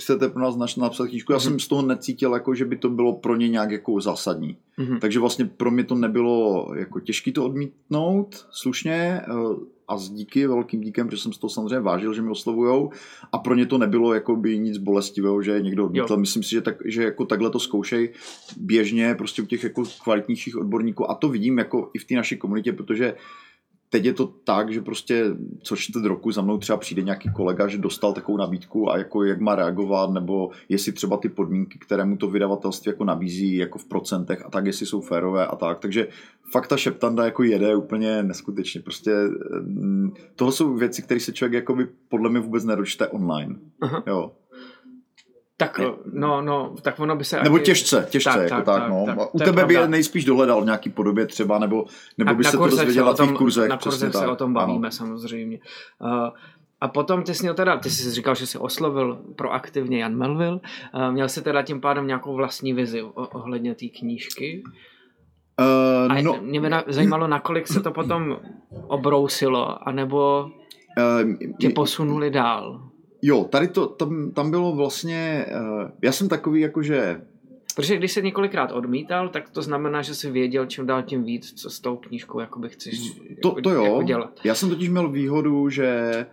chcete 0.00 0.28
pro 0.28 0.42
nás 0.42 0.76
napsat 0.76 1.06
knížku. 1.06 1.32
Já 1.32 1.38
mm-hmm. 1.38 1.42
jsem 1.42 1.60
z 1.60 1.68
toho 1.68 1.82
necítil, 1.82 2.32
jako, 2.32 2.54
že 2.54 2.64
by 2.64 2.76
to 2.76 2.90
bylo 2.90 3.12
pro 3.12 3.36
ně 3.36 3.48
nějak 3.48 3.70
jako 3.70 4.00
zásadní. 4.00 4.56
Mm-hmm. 4.78 4.98
Takže 4.98 5.20
vlastně 5.20 5.44
pro 5.44 5.70
mě 5.70 5.84
to 5.84 5.94
nebylo 5.94 6.66
jako 6.76 7.00
těžké 7.00 7.32
to 7.32 7.44
odmítnout 7.44 8.46
slušně 8.50 8.92
eh, 8.94 9.24
a 9.88 9.98
s 9.98 10.10
díky, 10.10 10.46
velkým 10.46 10.80
díkem, 10.80 11.08
protože 11.08 11.22
jsem 11.22 11.32
z 11.32 11.38
toho 11.38 11.50
samozřejmě 11.50 11.80
vážil, 11.80 12.14
že 12.14 12.22
mi 12.22 12.30
oslovujou 12.30 12.90
a 13.32 13.38
pro 13.38 13.54
ně 13.54 13.66
to 13.66 13.78
nebylo 13.78 14.14
jako 14.14 14.36
by 14.36 14.58
nic 14.58 14.78
bolestivého, 14.78 15.42
že 15.42 15.60
někdo 15.60 15.84
odmítl. 15.84 16.16
Myslím 16.16 16.42
si, 16.42 16.50
že, 16.50 16.60
tak, 16.60 16.76
že 16.84 17.02
jako 17.02 17.24
takhle 17.24 17.50
to 17.50 17.58
zkoušej 17.58 18.12
běžně 18.56 19.14
prostě 19.14 19.42
u 19.42 19.46
těch 19.46 19.64
jako 19.64 19.82
kvalitnějších 20.02 20.56
odborníků 20.56 21.10
a 21.10 21.14
to 21.14 21.28
vidím 21.28 21.58
jako 21.58 21.90
i 21.94 21.98
v 21.98 22.04
té 22.04 22.14
naší 22.14 22.36
komunitě, 22.36 22.72
protože 22.72 23.14
teď 23.90 24.04
je 24.04 24.12
to 24.12 24.26
tak, 24.26 24.72
že 24.72 24.80
prostě 24.80 25.24
co 25.62 25.76
čtvrt 25.76 26.04
roku 26.04 26.32
za 26.32 26.42
mnou 26.42 26.58
třeba 26.58 26.76
přijde 26.76 27.02
nějaký 27.02 27.32
kolega, 27.32 27.68
že 27.68 27.78
dostal 27.78 28.12
takovou 28.12 28.38
nabídku 28.38 28.90
a 28.90 28.98
jako 28.98 29.24
jak 29.24 29.40
má 29.40 29.54
reagovat, 29.54 30.10
nebo 30.10 30.50
jestli 30.68 30.92
třeba 30.92 31.16
ty 31.16 31.28
podmínky, 31.28 31.78
které 31.78 32.04
mu 32.04 32.16
to 32.16 32.30
vydavatelství 32.30 32.90
jako 32.90 33.04
nabízí 33.04 33.56
jako 33.56 33.78
v 33.78 33.84
procentech 33.84 34.46
a 34.46 34.50
tak, 34.50 34.66
jestli 34.66 34.86
jsou 34.86 35.00
férové 35.00 35.46
a 35.46 35.56
tak. 35.56 35.78
Takže 35.78 36.08
fakt 36.52 36.66
ta 36.66 36.76
šeptanda 36.76 37.24
jako 37.24 37.42
jede 37.42 37.76
úplně 37.76 38.22
neskutečně. 38.22 38.80
Prostě 38.80 39.12
mm, 39.60 40.12
tohle 40.36 40.52
jsou 40.52 40.74
věci, 40.74 41.02
které 41.02 41.20
se 41.20 41.32
člověk 41.32 41.52
jako 41.52 41.74
by 41.74 41.86
podle 42.08 42.30
mě 42.30 42.40
vůbec 42.40 42.64
nedočte 42.64 43.08
online. 43.08 43.54
Aha. 43.80 44.02
Jo. 44.06 44.32
Tak, 45.60 45.80
no, 46.12 46.42
no, 46.42 46.74
tak 46.82 47.00
ono 47.00 47.16
by 47.16 47.24
se... 47.24 47.42
Nebo 47.42 47.58
těžce, 47.58 48.06
těžce, 48.10 48.30
tak, 48.30 48.42
jako 48.42 48.54
tak, 48.54 48.64
tak, 48.64 48.80
tak 48.82 48.90
no. 48.90 49.04
Tak, 49.06 49.34
U 49.34 49.38
tebe 49.38 49.64
by 49.64 49.74
je 49.74 49.88
nejspíš 49.88 50.24
dohledal 50.24 50.62
v 50.62 50.64
nějaký 50.64 50.90
podobě 50.90 51.26
třeba, 51.26 51.58
nebo, 51.58 51.84
nebo 52.18 52.34
by 52.34 52.44
se 52.44 52.56
to 52.56 52.66
dozvěděl 52.66 53.04
na 53.04 53.12
tvých 53.12 53.32
kurzech. 53.32 53.68
Na 53.68 53.76
kurzech 53.76 54.12
se 54.12 54.20
tak. 54.20 54.28
o 54.28 54.36
tom 54.36 54.52
bavíme 54.52 54.88
ano. 54.88 54.90
samozřejmě. 54.90 55.58
Uh, 55.98 56.28
a 56.80 56.88
potom 56.88 57.22
ty 57.22 57.34
jsi 57.34 57.42
měl 57.42 57.54
teda, 57.54 57.76
ty 57.76 57.90
jsi 57.90 58.10
říkal, 58.10 58.34
že 58.34 58.46
jsi 58.46 58.58
oslovil 58.58 59.18
proaktivně 59.36 59.98
Jan 59.98 60.16
Melville, 60.16 60.60
uh, 60.94 61.12
měl 61.12 61.28
jsi 61.28 61.42
teda 61.42 61.62
tím 61.62 61.80
pádem 61.80 62.06
nějakou 62.06 62.34
vlastní 62.34 62.72
vizi 62.72 63.02
ohledně 63.14 63.74
té 63.74 63.86
knížky? 63.98 64.62
Uh, 65.60 66.12
a 66.12 66.22
no, 66.22 66.38
mě 66.40 66.60
by 66.60 66.70
na, 66.70 66.84
zajímalo, 66.86 67.26
nakolik 67.26 67.68
se 67.68 67.80
to 67.80 67.90
potom 67.90 68.36
obrousilo, 68.86 69.88
anebo 69.88 70.50
tě 71.60 71.70
posunuli 71.70 72.30
dál. 72.30 72.89
Jo, 73.22 73.44
tady 73.44 73.68
to, 73.68 73.86
tam, 73.86 74.30
tam 74.30 74.50
bylo 74.50 74.72
vlastně, 74.72 75.46
uh, 75.60 75.90
já 76.02 76.12
jsem 76.12 76.28
takový 76.28 76.60
jakože... 76.60 77.20
Protože 77.76 77.96
když 77.96 78.12
se 78.12 78.22
několikrát 78.22 78.72
odmítal, 78.72 79.28
tak 79.28 79.50
to 79.50 79.62
znamená, 79.62 80.02
že 80.02 80.14
jsi 80.14 80.30
věděl 80.30 80.66
čím 80.66 80.86
dál 80.86 81.02
tím 81.02 81.24
víc, 81.24 81.52
co 81.52 81.70
s 81.70 81.80
tou 81.80 81.96
knížkou 81.96 82.40
jakoby 82.40 82.68
chceš 82.68 83.10
to, 83.42 83.48
jako, 83.48 83.60
to 83.60 83.70
jo. 83.70 83.84
Jako 83.84 84.02
dělat. 84.02 84.40
Já 84.44 84.54
jsem 84.54 84.68
totiž 84.68 84.88
měl 84.88 85.08
výhodu, 85.08 85.68
že 85.68 86.26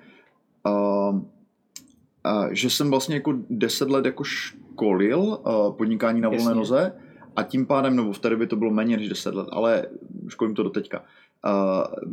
uh, 0.66 1.16
uh, 1.16 1.22
že 2.52 2.70
jsem 2.70 2.90
vlastně 2.90 3.16
jako 3.16 3.34
deset 3.50 3.90
let 3.90 4.06
jako 4.06 4.24
školil 4.24 5.20
uh, 5.20 5.74
podnikání 5.78 6.22
na 6.22 6.30
volné 6.30 6.44
Jasně. 6.44 6.56
noze 6.56 6.94
a 7.36 7.44
tím 7.44 7.66
pádem, 7.66 7.96
nebo 7.96 8.14
v 8.14 8.20
té 8.20 8.30
době 8.30 8.48
to 8.48 8.56
bylo 8.56 8.72
méně 8.72 8.98
než 8.98 9.10
deset 9.10 9.36
let, 9.36 9.48
ale 9.52 9.86
školím 10.28 10.56
to 10.56 10.64
do 10.64 10.70
teďka. 10.70 11.04
Uh, 11.46 12.08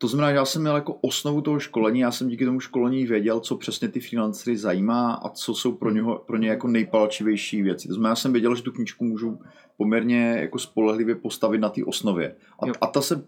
to 0.00 0.08
znamená, 0.08 0.30
že 0.30 0.36
já 0.36 0.44
jsem 0.44 0.62
měl 0.62 0.74
jako 0.74 0.94
osnovu 1.00 1.40
toho 1.40 1.58
školení, 1.58 2.00
já 2.00 2.10
jsem 2.10 2.28
díky 2.28 2.44
tomu 2.44 2.60
školení 2.60 3.06
věděl, 3.06 3.40
co 3.40 3.56
přesně 3.56 3.88
ty 3.88 4.00
financery 4.00 4.56
zajímá 4.56 5.12
a 5.12 5.28
co 5.28 5.54
jsou 5.54 5.72
pro, 5.72 5.90
něho, 5.90 6.22
pro 6.26 6.36
ně 6.36 6.48
jako 6.48 6.68
nejpalčivější 6.68 7.62
věci. 7.62 7.88
To 7.88 7.94
znamená, 7.94 8.10
já 8.10 8.16
jsem 8.16 8.32
věděl, 8.32 8.54
že 8.54 8.62
tu 8.62 8.72
knížku 8.72 9.04
můžu 9.04 9.38
poměrně 9.76 10.36
jako 10.40 10.58
spolehlivě 10.58 11.14
postavit 11.14 11.58
na 11.58 11.68
té 11.68 11.84
osnově. 11.84 12.34
A, 12.60 12.66
a 12.80 12.86
ta 12.86 13.00
se 13.02 13.24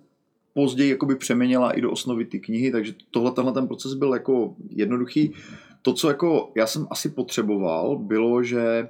později 0.55 0.91
jakoby 0.91 1.17
přeměnila 1.17 1.71
i 1.71 1.81
do 1.81 1.91
osnovy 1.91 2.25
ty 2.25 2.41
knihy, 2.41 2.73
takže 2.73 2.95
tohle 3.11 3.33
tenhle 3.33 3.53
ten 3.53 3.69
proces 3.69 3.95
byl 3.95 4.15
jako 4.15 4.55
jednoduchý. 4.71 5.33
To, 5.83 5.93
co 5.93 6.09
jako 6.09 6.53
já 6.55 6.67
jsem 6.67 6.87
asi 6.91 7.09
potřeboval, 7.09 7.97
bylo, 7.97 8.43
že 8.43 8.89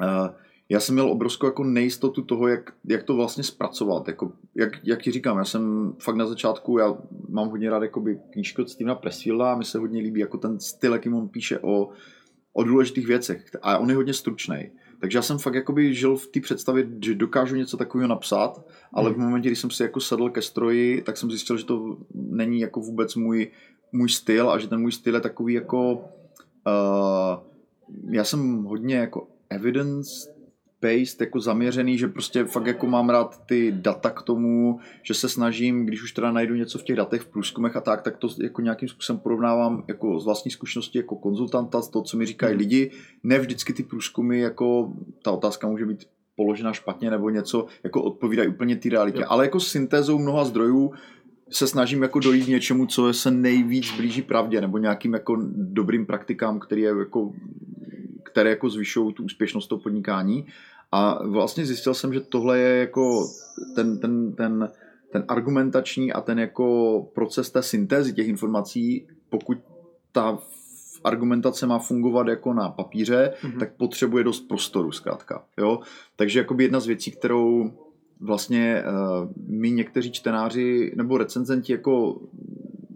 uh, 0.00 0.28
já 0.70 0.80
jsem 0.80 0.94
měl 0.94 1.10
obrovskou 1.10 1.46
jako 1.46 1.64
nejistotu 1.64 2.22
toho, 2.22 2.48
jak, 2.48 2.72
jak 2.84 3.02
to 3.02 3.16
vlastně 3.16 3.44
zpracovat. 3.44 4.08
Jako, 4.08 4.32
jak, 4.54 4.72
jak 4.84 5.02
ti 5.02 5.10
říkám, 5.10 5.38
já 5.38 5.44
jsem 5.44 5.92
fakt 5.98 6.16
na 6.16 6.26
začátku, 6.26 6.78
já 6.78 6.96
mám 7.28 7.48
hodně 7.48 7.70
rád 7.70 7.82
jakoby 7.82 8.18
knížky 8.32 8.62
od 8.62 8.70
Stevena 8.70 8.94
Pressfielda 8.94 9.52
a 9.52 9.56
mi 9.56 9.64
se 9.64 9.78
hodně 9.78 10.02
líbí 10.02 10.20
jako 10.20 10.38
ten 10.38 10.60
styl, 10.60 10.92
jakým 10.92 11.14
on 11.14 11.28
píše 11.28 11.58
o, 11.58 11.88
o 12.52 12.64
důležitých 12.64 13.06
věcech. 13.06 13.44
A 13.62 13.78
on 13.78 13.90
je 13.90 13.96
hodně 13.96 14.14
stručný. 14.14 14.70
Takže 15.00 15.18
já 15.18 15.22
jsem 15.22 15.38
fakt 15.38 15.54
jakoby 15.54 15.94
žil 15.94 16.16
v 16.16 16.26
té 16.26 16.40
představě, 16.40 16.88
že 17.04 17.14
dokážu 17.14 17.56
něco 17.56 17.76
takového 17.76 18.08
napsat, 18.08 18.66
ale 18.92 19.10
v 19.10 19.14
hmm. 19.14 19.24
momentě, 19.24 19.48
kdy 19.48 19.56
jsem 19.56 19.70
si 19.70 19.82
jako 19.82 20.00
sedl 20.00 20.30
ke 20.30 20.42
stroji, 20.42 21.02
tak 21.02 21.16
jsem 21.16 21.30
zjistil, 21.30 21.56
že 21.56 21.64
to 21.64 21.96
není 22.14 22.60
jako 22.60 22.80
vůbec 22.80 23.14
můj, 23.14 23.50
můj 23.92 24.08
styl 24.08 24.50
a 24.50 24.58
že 24.58 24.68
ten 24.68 24.80
můj 24.80 24.92
styl 24.92 25.14
je 25.14 25.20
takový 25.20 25.54
jako... 25.54 25.92
Uh, 26.66 27.50
já 28.10 28.24
jsem 28.24 28.62
hodně 28.64 28.96
jako 28.96 29.28
evidence 29.50 30.39
based, 30.82 31.20
jako 31.20 31.40
zaměřený, 31.40 31.98
že 31.98 32.08
prostě 32.08 32.44
fakt 32.44 32.66
jako 32.66 32.86
mám 32.86 33.10
rád 33.10 33.46
ty 33.46 33.72
data 33.72 34.10
k 34.10 34.22
tomu, 34.22 34.80
že 35.02 35.14
se 35.14 35.28
snažím, 35.28 35.86
když 35.86 36.02
už 36.02 36.12
teda 36.12 36.32
najdu 36.32 36.54
něco 36.54 36.78
v 36.78 36.82
těch 36.82 36.96
datech, 36.96 37.22
v 37.22 37.26
průzkumech 37.26 37.76
a 37.76 37.80
tak, 37.80 38.02
tak 38.02 38.16
to 38.16 38.28
jako 38.42 38.62
nějakým 38.62 38.88
způsobem 38.88 39.20
porovnávám 39.20 39.84
jako 39.88 40.20
z 40.20 40.24
vlastní 40.24 40.50
zkušenosti 40.50 40.98
jako 40.98 41.16
konzultanta, 41.16 41.82
z 41.82 41.88
toho, 41.88 42.02
co 42.02 42.16
mi 42.16 42.26
říkají 42.26 42.52
hmm. 42.52 42.58
lidi. 42.58 42.90
Ne 43.22 43.38
vždycky 43.38 43.72
ty 43.72 43.82
průzkumy, 43.82 44.40
jako 44.40 44.92
ta 45.22 45.30
otázka 45.30 45.68
může 45.68 45.86
být 45.86 46.04
položena 46.36 46.72
špatně 46.72 47.10
nebo 47.10 47.30
něco, 47.30 47.66
jako 47.84 48.02
odpovídají 48.02 48.48
úplně 48.48 48.76
ty 48.76 48.88
realitě. 48.88 49.20
Jo. 49.20 49.26
Ale 49.28 49.44
jako 49.44 49.60
syntézou 49.60 50.18
mnoha 50.18 50.44
zdrojů 50.44 50.92
se 51.50 51.66
snažím 51.66 52.02
jako 52.02 52.20
dojít 52.20 52.48
něčemu, 52.48 52.86
co 52.86 53.12
se 53.12 53.30
nejvíc 53.30 53.96
blíží 53.96 54.22
pravdě, 54.22 54.60
nebo 54.60 54.78
nějakým 54.78 55.12
jako 55.12 55.36
dobrým 55.54 56.06
praktikám, 56.06 56.60
který 56.60 56.82
je 56.82 56.94
jako, 56.98 57.32
které 58.22 58.50
jako 58.50 58.70
zvyšují 58.70 59.14
tu 59.14 59.24
úspěšnost 59.24 59.66
toho 59.66 59.80
podnikání. 59.80 60.46
A 60.92 61.26
vlastně 61.26 61.66
zjistil 61.66 61.94
jsem, 61.94 62.14
že 62.14 62.20
tohle 62.20 62.58
je 62.58 62.76
jako 62.76 63.26
ten, 63.74 63.98
ten, 63.98 64.32
ten, 64.32 64.68
ten 65.12 65.24
argumentační 65.28 66.12
a 66.12 66.20
ten 66.20 66.38
jako 66.38 67.06
proces 67.14 67.50
té 67.50 67.62
syntézy 67.62 68.12
těch 68.12 68.28
informací, 68.28 69.06
pokud 69.28 69.58
ta 70.12 70.38
argumentace 71.04 71.66
má 71.66 71.78
fungovat 71.78 72.28
jako 72.28 72.54
na 72.54 72.68
papíře, 72.68 73.32
mm-hmm. 73.42 73.58
tak 73.58 73.72
potřebuje 73.76 74.24
dost 74.24 74.40
prostoru 74.40 74.92
zkrátka. 74.92 75.44
Jo? 75.58 75.80
Takže 76.16 76.38
jakoby 76.38 76.64
jedna 76.64 76.80
z 76.80 76.86
věcí, 76.86 77.10
kterou 77.10 77.72
vlastně 78.20 78.84
uh, 78.84 79.30
my 79.46 79.70
někteří 79.70 80.12
čtenáři 80.12 80.92
nebo 80.96 81.18
recenzenti 81.18 81.72
jako 81.72 82.20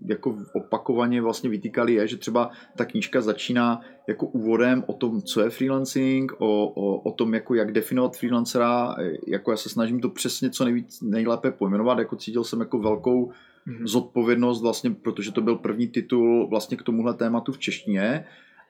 jako 0.04 0.36
opakovaně 0.54 1.22
vlastně 1.22 1.50
vytýkali 1.50 1.94
je, 1.94 2.08
že 2.08 2.16
třeba 2.16 2.50
ta 2.76 2.84
knížka 2.84 3.20
začíná 3.20 3.80
jako 4.08 4.26
úvodem 4.26 4.84
o 4.86 4.92
tom, 4.92 5.22
co 5.22 5.40
je 5.40 5.50
freelancing, 5.50 6.32
o, 6.38 6.66
o, 6.66 6.96
o 6.96 7.12
tom, 7.12 7.34
jako 7.34 7.54
jak 7.54 7.72
definovat 7.72 8.16
freelancera, 8.16 8.96
jako 9.26 9.50
já 9.50 9.56
se 9.56 9.68
snažím 9.68 10.00
to 10.00 10.08
přesně 10.08 10.50
co 10.50 10.64
nejvíc, 10.64 11.00
nejlépe 11.00 11.50
pojmenovat, 11.50 11.98
jako 11.98 12.16
cítil 12.16 12.44
jsem 12.44 12.60
jako 12.60 12.78
velkou 12.78 13.26
mm-hmm. 13.26 13.86
zodpovědnost 13.86 14.62
vlastně, 14.62 14.90
protože 14.90 15.32
to 15.32 15.40
byl 15.40 15.56
první 15.56 15.88
titul 15.88 16.48
vlastně 16.48 16.76
k 16.76 16.82
tomuhle 16.82 17.14
tématu 17.14 17.52
v 17.52 17.58
češtině 17.58 18.24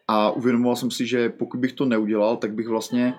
a 0.08 0.30
uvědomoval 0.30 0.76
jsem 0.76 0.90
si, 0.90 1.06
že 1.06 1.28
pokud 1.28 1.60
bych 1.60 1.72
to 1.72 1.84
neudělal, 1.84 2.36
tak 2.36 2.52
bych 2.52 2.68
vlastně 2.68 3.14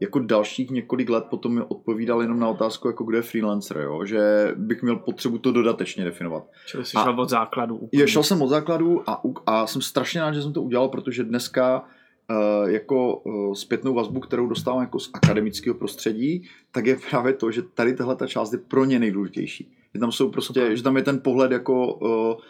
jako 0.00 0.18
dalších 0.18 0.70
několik 0.70 1.10
let 1.10 1.24
potom 1.30 1.54
mi 1.54 1.60
odpovídal 1.68 2.22
jenom 2.22 2.40
na 2.40 2.48
otázku, 2.48 2.88
jako 2.88 3.04
kdo 3.04 3.16
je 3.16 3.22
freelancer, 3.22 3.76
jo? 3.76 4.04
že 4.04 4.52
bych 4.56 4.82
měl 4.82 4.96
potřebu 4.96 5.38
to 5.38 5.52
dodatečně 5.52 6.04
definovat. 6.04 6.44
Čili 6.66 6.84
jsi 6.84 6.90
šel 6.90 7.20
od 7.20 7.30
základu. 7.30 7.88
Je, 7.92 8.08
šel 8.08 8.22
jsem 8.22 8.42
od 8.42 8.48
základu 8.48 9.10
a, 9.10 9.22
a 9.46 9.66
jsem 9.66 9.82
strašně 9.82 10.20
rád, 10.20 10.32
že 10.32 10.42
jsem 10.42 10.52
to 10.52 10.62
udělal, 10.62 10.88
protože 10.88 11.24
dneska 11.24 11.84
uh, 12.30 12.70
jako 12.70 13.16
uh, 13.16 13.54
zpětnou 13.54 13.94
vazbu, 13.94 14.20
kterou 14.20 14.46
dostávám 14.46 14.80
jako 14.80 14.98
z 14.98 15.10
akademického 15.14 15.74
prostředí, 15.74 16.48
tak 16.72 16.86
je 16.86 16.98
právě 17.10 17.32
to, 17.32 17.50
že 17.50 17.62
tady 17.62 17.94
tahle 17.94 18.16
ta 18.16 18.26
část 18.26 18.52
je 18.52 18.58
pro 18.58 18.84
ně 18.84 18.98
nejdůležitější. 18.98 19.72
Že 19.94 20.00
tam 20.00 20.12
jsou 20.12 20.30
prostě, 20.30 20.60
Super. 20.60 20.76
že 20.76 20.82
tam 20.82 20.96
je 20.96 21.02
ten 21.02 21.20
pohled 21.20 21.52
jako 21.52 21.94
uh, 21.94 22.40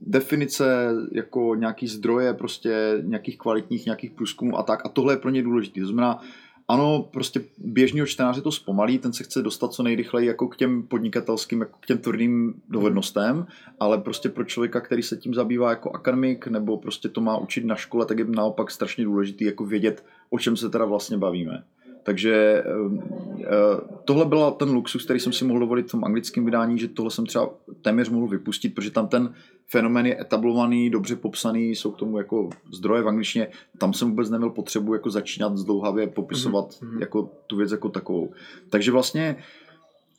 definice 0.00 0.88
jako 1.12 1.54
nějaký 1.54 1.86
zdroje 1.86 2.34
prostě 2.34 3.02
nějakých 3.02 3.38
kvalitních 3.38 3.86
nějakých 3.86 4.10
průzkumů 4.10 4.58
a 4.58 4.62
tak 4.62 4.86
a 4.86 4.88
tohle 4.88 5.12
je 5.12 5.16
pro 5.16 5.30
ně 5.30 5.42
důležité. 5.42 5.80
To 5.80 5.86
znamená, 5.86 6.20
ano, 6.68 7.08
prostě 7.12 7.40
běžného 7.58 8.06
čtenáře 8.06 8.40
to 8.40 8.52
zpomalí, 8.52 8.98
ten 8.98 9.12
se 9.12 9.24
chce 9.24 9.42
dostat 9.42 9.72
co 9.72 9.82
nejrychleji 9.82 10.28
jako 10.28 10.48
k 10.48 10.56
těm 10.56 10.82
podnikatelským, 10.82 11.60
jako 11.60 11.78
k 11.80 11.86
těm 11.86 11.98
tvrdým 11.98 12.54
dovednostem, 12.68 13.46
ale 13.80 13.98
prostě 13.98 14.28
pro 14.28 14.44
člověka, 14.44 14.80
který 14.80 15.02
se 15.02 15.16
tím 15.16 15.34
zabývá 15.34 15.70
jako 15.70 15.90
akademik 15.90 16.46
nebo 16.46 16.76
prostě 16.76 17.08
to 17.08 17.20
má 17.20 17.38
učit 17.38 17.64
na 17.64 17.74
škole, 17.74 18.06
tak 18.06 18.18
je 18.18 18.24
naopak 18.24 18.70
strašně 18.70 19.04
důležitý 19.04 19.44
jako 19.44 19.64
vědět, 19.64 20.04
o 20.30 20.38
čem 20.38 20.56
se 20.56 20.68
teda 20.68 20.84
vlastně 20.84 21.18
bavíme. 21.18 21.64
Takže 22.10 22.62
ehm, 22.66 23.00
eh, 23.40 23.46
tohle 24.04 24.24
byl 24.24 24.50
ten 24.50 24.70
luxus, 24.70 25.04
který 25.04 25.20
jsem 25.20 25.32
si 25.32 25.44
mohl 25.44 25.60
dovolit 25.60 25.88
v 25.88 25.90
tom 25.90 26.04
anglickém 26.04 26.44
vydání, 26.44 26.78
že 26.78 26.88
tohle 26.88 27.10
jsem 27.10 27.26
třeba 27.26 27.50
téměř 27.82 28.08
mohl 28.08 28.26
vypustit, 28.26 28.74
protože 28.74 28.90
tam 28.90 29.08
ten 29.08 29.34
fenomén 29.68 30.06
je 30.06 30.20
etablovaný, 30.20 30.90
dobře 30.90 31.16
popsaný, 31.16 31.70
jsou 31.70 31.90
k 31.90 31.98
tomu 31.98 32.18
jako 32.18 32.50
zdroje 32.72 33.02
v 33.02 33.08
angličtině. 33.08 33.48
Tam 33.78 33.92
jsem 33.92 34.10
vůbec 34.10 34.30
neměl 34.30 34.50
potřebu 34.50 34.94
jako 34.94 35.10
začínat 35.10 35.56
zdlouhavě 35.56 36.06
popisovat 36.06 36.70
mm-hmm. 36.70 37.00
jako 37.00 37.30
tu 37.46 37.56
věc 37.56 37.72
jako 37.72 37.88
takovou. 37.88 38.32
Takže 38.70 38.92
vlastně 38.92 39.36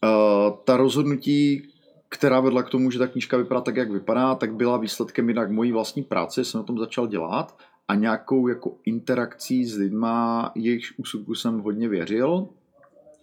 uh, 0.04 0.58
ta 0.64 0.78
rozhodnutí, 0.78 1.68
která 2.10 2.40
vedla 2.40 2.64
k 2.64 2.70
tomu, 2.70 2.92
že 2.92 3.00
ta 3.00 3.08
knížka 3.08 3.38
vypadá 3.38 3.62
tak, 3.62 3.76
jak 3.76 3.92
vypadá, 3.92 4.36
tak 4.36 4.54
byla 4.56 4.78
výsledkem 4.78 5.30
jinak 5.30 5.52
mojí 5.52 5.72
vlastní 5.72 6.04
práce, 6.04 6.46
jsem 6.46 6.60
na 6.60 6.64
tom 6.64 6.80
začal 6.80 7.08
dělat 7.08 7.56
a 7.92 7.96
nějakou 7.96 8.48
jako 8.48 8.78
interakcí 8.86 9.66
s 9.66 9.78
lidma, 9.78 10.52
jejichž 10.56 10.94
úsudku 10.98 11.36
jsem 11.36 11.60
hodně 11.60 11.90
věřil, 11.90 12.48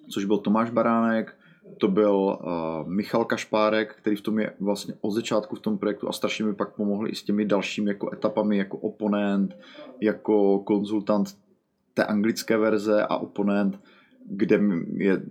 což 0.09 0.25
byl 0.25 0.39
Tomáš 0.39 0.71
Baránek, 0.71 1.35
to 1.79 1.89
byl 1.89 2.15
uh, 2.15 2.89
Michal 2.89 3.25
Kašpárek, 3.25 3.95
který 3.95 4.17
v 4.17 4.21
tom 4.21 4.39
je 4.39 4.53
vlastně 4.61 4.95
od 5.01 5.11
začátku 5.11 5.57
v 5.57 5.61
tom 5.61 5.79
projektu 5.79 6.09
a 6.09 6.13
strašně 6.13 6.45
mi 6.45 6.55
pak 6.55 6.75
pomohli 6.75 7.11
i 7.11 7.15
s 7.15 7.23
těmi 7.23 7.45
dalšími 7.45 7.91
jako 7.91 8.13
etapami, 8.13 8.57
jako 8.57 8.79
oponent, 8.79 9.57
jako 10.01 10.59
konzultant 10.59 11.37
té 11.95 12.05
anglické 12.05 12.57
verze 12.57 13.03
a 13.03 13.17
oponent, 13.17 13.81
kde 14.27 14.59
mě, 14.59 15.23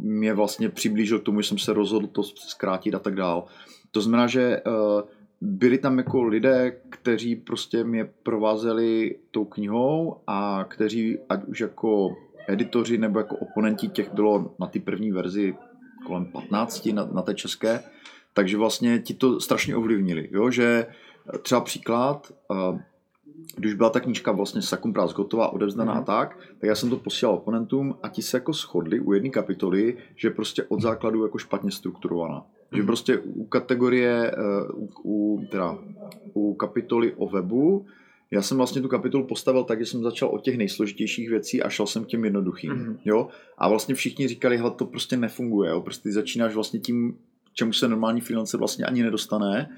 mě 0.00 0.34
vlastně 0.34 0.68
přiblížil 0.68 1.18
k 1.18 1.24
tomu, 1.24 1.40
že 1.40 1.48
jsem 1.48 1.58
se 1.58 1.72
rozhodl 1.72 2.06
to 2.06 2.22
zkrátit 2.22 2.94
a 2.94 2.98
tak 2.98 3.14
dál. 3.14 3.44
To 3.90 4.00
znamená, 4.00 4.26
že 4.26 4.62
uh, 4.66 5.02
byli 5.40 5.78
tam 5.78 5.98
jako 5.98 6.22
lidé, 6.22 6.76
kteří 6.90 7.36
prostě 7.36 7.84
mě 7.84 8.04
provázeli 8.22 9.16
tou 9.30 9.44
knihou 9.44 10.16
a 10.26 10.64
kteří, 10.68 11.18
ať 11.28 11.44
už 11.44 11.60
jako 11.60 12.16
editoři 12.48 12.98
nebo 12.98 13.18
jako 13.18 13.36
oponenti, 13.36 13.88
těch 13.88 14.14
bylo 14.14 14.54
na 14.58 14.66
ty 14.66 14.80
první 14.80 15.12
verzi 15.12 15.56
kolem 16.06 16.26
15 16.26 16.86
na, 16.86 17.08
na 17.12 17.22
té 17.22 17.34
české, 17.34 17.82
takže 18.34 18.56
vlastně 18.56 18.98
ti 18.98 19.14
to 19.14 19.40
strašně 19.40 19.76
ovlivnili, 19.76 20.28
jo? 20.32 20.50
že 20.50 20.86
třeba 21.42 21.60
příklad, 21.60 22.32
když 23.56 23.74
byla 23.74 23.90
ta 23.90 24.00
knížka 24.00 24.32
vlastně 24.32 24.62
Sakumpras 24.62 25.12
gotová, 25.12 25.52
odevzdaná 25.52 26.00
mm-hmm. 26.00 26.04
tak, 26.04 26.38
tak 26.38 26.68
já 26.68 26.74
jsem 26.74 26.90
to 26.90 26.96
posílal 26.96 27.34
oponentům 27.34 27.94
a 28.02 28.08
ti 28.08 28.22
se 28.22 28.36
jako 28.36 28.52
shodli 28.52 29.00
u 29.00 29.12
jedné 29.12 29.30
kapitoly, 29.30 29.96
že 30.16 30.30
prostě 30.30 30.64
od 30.64 30.80
základu 30.80 31.22
jako 31.22 31.38
špatně 31.38 31.70
strukturovaná. 31.70 32.46
Že 32.72 32.82
prostě 32.82 33.18
u 33.18 33.44
kategorie, 33.44 34.30
eh, 34.30 34.72
u, 34.72 34.88
u, 35.04 35.46
teda, 35.50 35.78
u 36.34 36.54
kapitoly 36.54 37.14
o 37.16 37.28
webu, 37.28 37.86
já 38.30 38.42
jsem 38.42 38.56
vlastně 38.56 38.82
tu 38.82 38.88
kapitolu 38.88 39.26
postavil 39.26 39.64
tak, 39.64 39.78
že 39.78 39.86
jsem 39.86 40.02
začal 40.02 40.28
od 40.28 40.42
těch 40.42 40.58
nejsložitějších 40.58 41.28
věcí 41.28 41.62
a 41.62 41.68
šel 41.68 41.86
jsem 41.86 42.04
k 42.04 42.08
těm 42.08 42.24
jednoduchým. 42.24 42.72
Mm-hmm. 42.72 42.98
Jo? 43.04 43.28
A 43.58 43.68
vlastně 43.68 43.94
všichni 43.94 44.28
říkali, 44.28 44.58
že 44.58 44.64
to 44.76 44.86
prostě 44.86 45.16
nefunguje. 45.16 45.70
Jo? 45.70 45.80
Prostě 45.80 46.02
ty 46.02 46.12
začínáš 46.12 46.54
vlastně 46.54 46.80
tím, 46.80 47.16
čemu 47.54 47.72
se 47.72 47.88
normální 47.88 48.20
freelancer 48.20 48.58
vlastně 48.58 48.84
ani 48.84 49.02
nedostane 49.02 49.70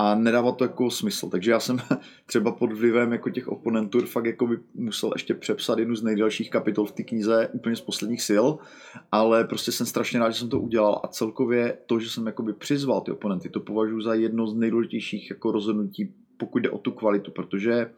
a 0.00 0.14
nedává 0.14 0.52
to 0.52 0.64
jako 0.64 0.90
smysl. 0.90 1.28
Takže 1.28 1.50
já 1.50 1.60
jsem 1.60 1.78
třeba 2.26 2.52
pod 2.52 2.72
vlivem 2.72 3.12
jako 3.12 3.30
těch 3.30 3.48
oponentů 3.48 4.00
fakt 4.00 4.24
jako 4.24 4.46
by 4.46 4.58
musel 4.74 5.10
ještě 5.14 5.34
přepsat 5.34 5.78
jednu 5.78 5.96
z 5.96 6.02
nejdelších 6.02 6.50
kapitol 6.50 6.86
v 6.86 6.92
té 6.92 7.02
knize 7.02 7.48
úplně 7.52 7.76
z 7.76 7.80
posledních 7.80 8.22
sil, 8.28 8.46
ale 9.12 9.44
prostě 9.44 9.72
jsem 9.72 9.86
strašně 9.86 10.20
rád, 10.20 10.30
že 10.30 10.38
jsem 10.38 10.48
to 10.48 10.60
udělal 10.60 11.00
a 11.04 11.08
celkově 11.08 11.78
to, 11.86 12.00
že 12.00 12.10
jsem 12.10 12.26
jako 12.26 12.42
by 12.42 12.52
přizval 12.52 13.00
ty 13.00 13.10
oponenty, 13.10 13.48
to 13.48 13.60
považuji 13.60 14.00
za 14.00 14.14
jedno 14.14 14.46
z 14.46 14.54
nejdůležitějších 14.54 15.30
jako 15.30 15.52
rozhodnutí, 15.52 16.12
pokud 16.36 16.58
jde 16.58 16.70
o 16.70 16.78
tu 16.78 16.92
kvalitu, 16.92 17.30
protože 17.30 17.90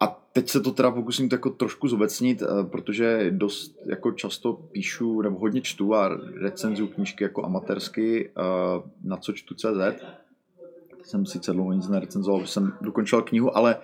a 0.00 0.06
teď 0.32 0.48
se 0.48 0.60
to 0.60 0.70
teda 0.70 0.90
pokusím 0.90 1.28
to 1.28 1.34
jako 1.34 1.50
trošku 1.50 1.88
zobecnit, 1.88 2.42
eh, 2.42 2.64
protože 2.64 3.30
dost 3.30 3.78
jako 3.86 4.12
často 4.12 4.52
píšu 4.52 5.22
nebo 5.22 5.38
hodně 5.38 5.60
čtu 5.60 5.94
a 5.94 6.08
recenzuju 6.40 6.88
knížky 6.88 7.24
jako 7.24 7.44
amatérsky 7.44 8.30
eh, 8.30 8.42
na 9.04 9.16
co 9.16 9.32
čtu 9.32 9.54
CZ 9.54 10.02
jsem 11.04 11.26
sice 11.26 11.52
dlouho 11.52 11.72
nic 11.72 11.88
nerecenzoval, 11.88 12.40
že 12.40 12.46
jsem 12.46 12.72
dokončil 12.80 13.22
knihu, 13.22 13.56
ale, 13.56 13.76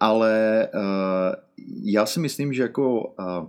ale 0.00 0.68
uh, 0.74 0.80
já 1.82 2.06
si 2.06 2.20
myslím, 2.20 2.52
že 2.52 2.62
jako, 2.62 3.00
uh, 3.00 3.48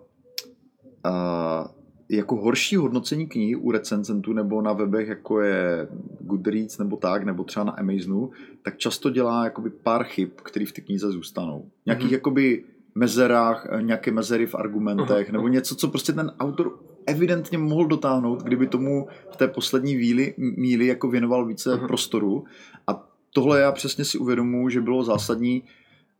uh, 1.05 1.67
jako 2.09 2.35
horší 2.35 2.75
hodnocení 2.75 3.27
knihy 3.27 3.55
u 3.55 3.71
recenzentů 3.71 4.33
nebo 4.33 4.61
na 4.61 4.73
webech, 4.73 5.07
jako 5.07 5.41
je 5.41 5.87
Goodreads 6.19 6.77
nebo 6.77 6.97
tak, 6.97 7.23
nebo 7.23 7.43
třeba 7.43 7.63
na 7.63 7.71
Amazonu, 7.71 8.29
tak 8.63 8.77
často 8.77 9.09
dělá 9.09 9.43
jakoby 9.43 9.69
pár 9.69 10.03
chyb, 10.03 10.29
které 10.43 10.65
v 10.65 10.71
té 10.71 10.81
knize 10.81 11.11
zůstanou. 11.11 11.65
Nějakých 11.85 12.07
mm-hmm. 12.07 12.13
jakoby 12.13 12.63
mezerách, 12.95 13.67
nějaké 13.81 14.11
mezery 14.11 14.45
v 14.45 14.55
argumentech, 14.55 15.29
uh-huh. 15.29 15.33
nebo 15.33 15.47
něco, 15.47 15.75
co 15.75 15.87
prostě 15.87 16.13
ten 16.13 16.31
autor 16.39 16.79
evidentně 17.09 17.57
mohl 17.57 17.85
dotáhnout, 17.85 18.43
kdyby 18.43 18.67
tomu 18.67 19.07
v 19.31 19.37
té 19.37 19.47
poslední 19.47 19.95
víli, 19.95 20.33
míli 20.37 20.87
jako 20.87 21.07
věnoval 21.07 21.45
více 21.45 21.75
uh-huh. 21.75 21.87
prostoru. 21.87 22.43
A 22.87 23.09
tohle 23.33 23.59
já 23.59 23.71
přesně 23.71 24.05
si 24.05 24.17
uvědomuji, 24.17 24.69
že 24.69 24.81
bylo 24.81 25.03
zásadní, 25.03 25.63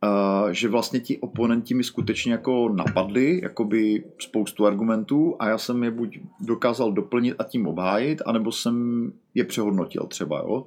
uh, 0.04 0.50
že 0.50 0.68
vlastně 0.68 1.00
ti 1.00 1.18
oponenti 1.18 1.74
mi 1.74 1.84
skutečně 1.84 2.32
jako 2.32 2.68
napadli, 2.68 3.40
jakoby 3.42 4.04
spoustu 4.18 4.66
argumentů 4.66 5.36
a 5.38 5.48
já 5.48 5.58
jsem 5.58 5.84
je 5.84 5.90
buď 5.90 6.18
dokázal 6.40 6.92
doplnit 6.92 7.34
a 7.38 7.44
tím 7.44 7.66
obhájit, 7.66 8.22
anebo 8.26 8.52
jsem 8.52 9.06
je 9.34 9.44
přehodnotil 9.44 10.02
třeba, 10.02 10.38
jo. 10.38 10.66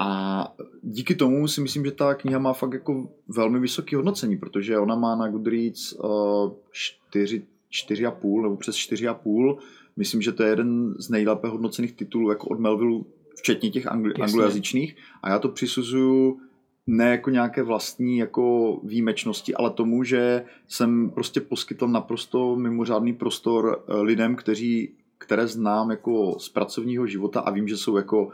A 0.00 0.52
díky 0.82 1.14
tomu 1.14 1.48
si 1.48 1.60
myslím, 1.60 1.84
že 1.84 1.90
ta 1.90 2.14
kniha 2.14 2.38
má 2.38 2.52
fakt 2.52 2.72
jako 2.72 3.08
velmi 3.28 3.60
vysoké 3.60 3.96
hodnocení, 3.96 4.36
protože 4.36 4.78
ona 4.78 4.96
má 4.96 5.16
na 5.16 5.28
Goodreads 5.28 5.92
uh, 5.92 6.52
4, 6.70 7.42
4,5 7.72 8.42
nebo 8.42 8.56
přes 8.56 8.76
4,5. 8.76 9.58
Myslím, 9.96 10.22
že 10.22 10.32
to 10.32 10.42
je 10.42 10.48
jeden 10.48 10.94
z 10.98 11.08
nejlépe 11.08 11.48
hodnocených 11.48 11.92
titulů 11.92 12.30
jako 12.30 12.46
od 12.46 12.60
Melvillu, 12.60 13.06
včetně 13.36 13.70
těch 13.70 13.86
angl- 13.86 14.22
anglojazyčných. 14.22 14.96
A 15.22 15.30
já 15.30 15.38
to 15.38 15.48
přisuzuju 15.48 16.40
ne 16.86 17.10
jako 17.10 17.30
nějaké 17.30 17.62
vlastní 17.62 18.18
jako 18.18 18.76
výjimečnosti, 18.84 19.54
ale 19.54 19.70
tomu, 19.70 20.04
že 20.04 20.44
jsem 20.68 21.10
prostě 21.10 21.40
poskytl 21.40 21.88
naprosto 21.88 22.56
mimořádný 22.56 23.12
prostor 23.12 23.84
eh, 23.88 23.96
lidem, 23.96 24.36
kteří, 24.36 24.94
které 25.18 25.46
znám 25.46 25.90
jako 25.90 26.36
z 26.38 26.48
pracovního 26.48 27.06
života 27.06 27.40
a 27.40 27.50
vím, 27.50 27.68
že 27.68 27.76
jsou 27.76 27.96
jako 27.96 28.30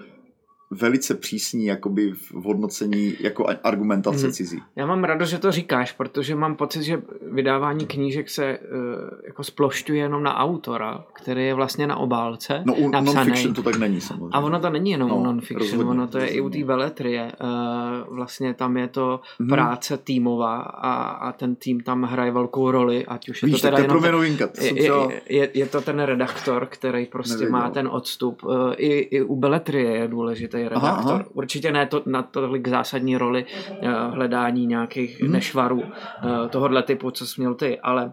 velice 0.75 1.15
přísní 1.15 1.67
jakoby 1.67 2.13
v 2.13 2.33
hodnocení 2.33 3.15
jako 3.21 3.47
argumentace 3.63 4.25
hmm. 4.25 4.33
cizí. 4.33 4.63
Já 4.77 4.87
mám 4.87 5.05
radost, 5.05 5.31
že 5.31 5.39
to 5.39 5.53
říkáš, 5.53 5.93
protože 5.93 6.35
mám 6.35 6.57
pocit, 6.57 6.83
že 6.83 7.03
vydávání 7.33 7.87
knížek 7.87 8.31
se 8.31 8.59
uh, 8.59 8.79
jako 9.27 9.45
splošťuje 9.45 10.03
jenom 10.03 10.23
na 10.23 10.37
autora, 10.37 11.05
který 11.13 11.47
je 11.47 11.55
vlastně 11.55 11.87
na 11.87 11.97
obálce 11.97 12.63
No 12.67 12.75
u 12.75 12.91
non-fiction 12.91 13.55
to 13.55 13.63
tak 13.63 13.77
není 13.77 14.01
samozřejmě. 14.01 14.31
A 14.33 14.41
ono 14.41 14.61
to 14.61 14.71
není 14.71 14.91
jenom 14.91 15.09
no, 15.09 15.17
u 15.17 15.25
non-fiction, 15.25 15.89
ono 15.89 16.07
to 16.07 16.19
je 16.19 16.27
i 16.27 16.41
u 16.41 16.51
té 16.51 16.65
veletrie. 16.65 17.33
Uh, 17.43 18.17
vlastně 18.17 18.55
tam 18.55 18.77
je 18.77 18.89
to 18.89 19.21
hmm. 19.41 19.49
práce 19.49 19.97
týmová 19.97 20.61
a, 20.63 20.93
a 21.03 21.33
ten 21.33 21.55
tým 21.55 21.81
tam 21.81 22.03
hraje 22.03 22.31
velkou 22.31 22.71
roli, 22.71 23.07
ať 23.07 23.29
už 23.29 23.43
je 23.43 23.47
Víš, 23.47 23.61
to 23.61 23.67
teda 23.67 23.77
to 23.77 23.83
je 23.83 23.89
pro 23.89 24.01
mě 24.01 24.13
novinka. 24.13 24.49
Je, 24.61 24.83
je, 24.83 24.93
je, 25.29 25.51
je 25.55 25.67
to 25.67 25.81
ten 25.81 26.01
redaktor, 26.01 26.67
který 26.71 27.07
prostě 27.07 27.35
Nevěděl. 27.35 27.59
má 27.59 27.71
ten 27.71 27.89
odstup. 27.93 28.45
Uh, 28.45 28.73
i, 28.77 28.99
I 28.99 29.23
u 29.23 29.37
beletrie 29.37 29.91
je 29.91 30.09
důležitý 30.09 30.64
redaktor. 30.69 30.91
Aha, 30.91 31.15
aha. 31.15 31.25
Určitě 31.33 31.73
ne 31.73 31.87
to, 31.87 32.03
na 32.07 32.23
tolik 32.23 32.69
zásadní 32.69 33.17
roli 33.17 33.47
uh, 33.71 34.15
hledání 34.15 34.67
nějakých 34.67 35.23
hmm. 35.23 35.33
nešvarů 35.33 35.81
uh, 35.81 35.87
tohohle 36.51 36.83
typu, 36.83 37.11
co 37.11 37.27
jsi 37.27 37.41
měl 37.41 37.55
ty, 37.55 37.81
ale 37.81 38.13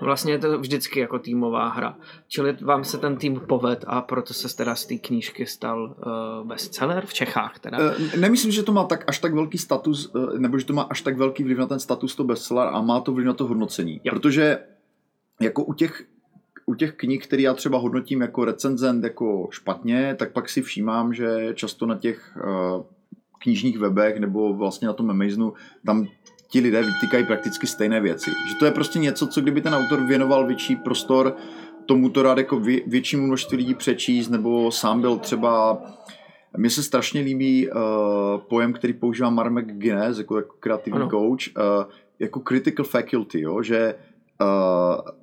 Vlastně 0.00 0.32
je 0.32 0.38
to 0.38 0.58
vždycky 0.58 1.00
jako 1.00 1.18
týmová 1.18 1.68
hra. 1.68 1.96
Čili 2.28 2.56
vám 2.60 2.84
se 2.84 2.98
ten 2.98 3.16
tým 3.16 3.40
poved 3.40 3.84
a 3.86 4.00
proto 4.00 4.34
se 4.34 4.56
teda 4.56 4.74
z 4.74 4.86
té 4.86 4.96
knížky 4.96 5.46
stal 5.46 5.96
uh, 6.06 6.48
bestseller 6.48 7.06
v 7.06 7.14
Čechách 7.14 7.58
teda. 7.58 7.78
Nemyslím, 8.18 8.52
že 8.52 8.62
to 8.62 8.72
má 8.72 8.84
tak 8.84 9.04
až 9.06 9.18
tak 9.18 9.34
velký 9.34 9.58
status, 9.58 10.12
nebo 10.38 10.58
že 10.58 10.64
to 10.64 10.72
má 10.72 10.82
až 10.82 11.00
tak 11.00 11.16
velký 11.16 11.44
vliv 11.44 11.58
na 11.58 11.66
ten 11.66 11.80
status 11.80 12.16
to 12.16 12.24
bestseller 12.24 12.68
a 12.72 12.80
má 12.80 13.00
to 13.00 13.12
vliv 13.12 13.26
na 13.26 13.32
to 13.32 13.46
hodnocení. 13.46 14.00
Jo. 14.04 14.12
Protože 14.12 14.58
jako 15.40 15.64
u 15.64 15.72
těch 15.72 16.04
u 16.70 16.74
těch 16.74 16.94
knih, 16.94 17.26
které 17.26 17.42
já 17.42 17.54
třeba 17.54 17.78
hodnotím 17.78 18.20
jako 18.20 18.44
recenzent 18.44 19.04
jako 19.04 19.48
špatně, 19.50 20.14
tak 20.18 20.32
pak 20.32 20.48
si 20.48 20.62
všímám, 20.62 21.14
že 21.14 21.52
často 21.54 21.86
na 21.86 21.98
těch 21.98 22.38
uh, 22.44 22.82
knižních 23.42 23.78
webech 23.78 24.20
nebo 24.20 24.54
vlastně 24.54 24.88
na 24.88 24.94
tom 24.94 25.10
Amazonu 25.10 25.52
tam 25.86 26.06
ti 26.48 26.60
lidé 26.60 26.82
vytýkají 26.82 27.26
prakticky 27.26 27.66
stejné 27.66 28.00
věci. 28.00 28.30
Že 28.30 28.54
to 28.58 28.64
je 28.64 28.70
prostě 28.70 28.98
něco, 28.98 29.26
co 29.26 29.40
kdyby 29.40 29.60
ten 29.60 29.74
autor 29.74 30.06
věnoval 30.06 30.46
větší 30.46 30.76
prostor 30.76 31.36
tomu 31.86 32.10
to 32.10 32.22
rád 32.22 32.38
jako 32.38 32.60
vě, 32.60 32.80
většímu 32.86 33.26
množství 33.26 33.56
lidí 33.56 33.74
přečíst, 33.74 34.28
nebo 34.28 34.70
sám 34.70 35.00
byl 35.00 35.18
třeba 35.18 35.82
mně 36.56 36.70
se 36.70 36.82
strašně 36.82 37.20
líbí 37.20 37.70
uh, 37.70 37.80
pojem, 38.48 38.72
který 38.72 38.92
používá 38.92 39.30
Mark 39.30 39.52
McGuinness 39.52 40.18
jako, 40.18 40.36
jako 40.36 40.54
kreativní 40.60 41.00
ano. 41.00 41.10
coach, 41.10 41.56
uh, 41.56 41.92
jako 42.18 42.40
critical 42.40 42.84
faculty, 42.84 43.40
jo? 43.40 43.62
že 43.62 43.94
uh, 44.40 45.19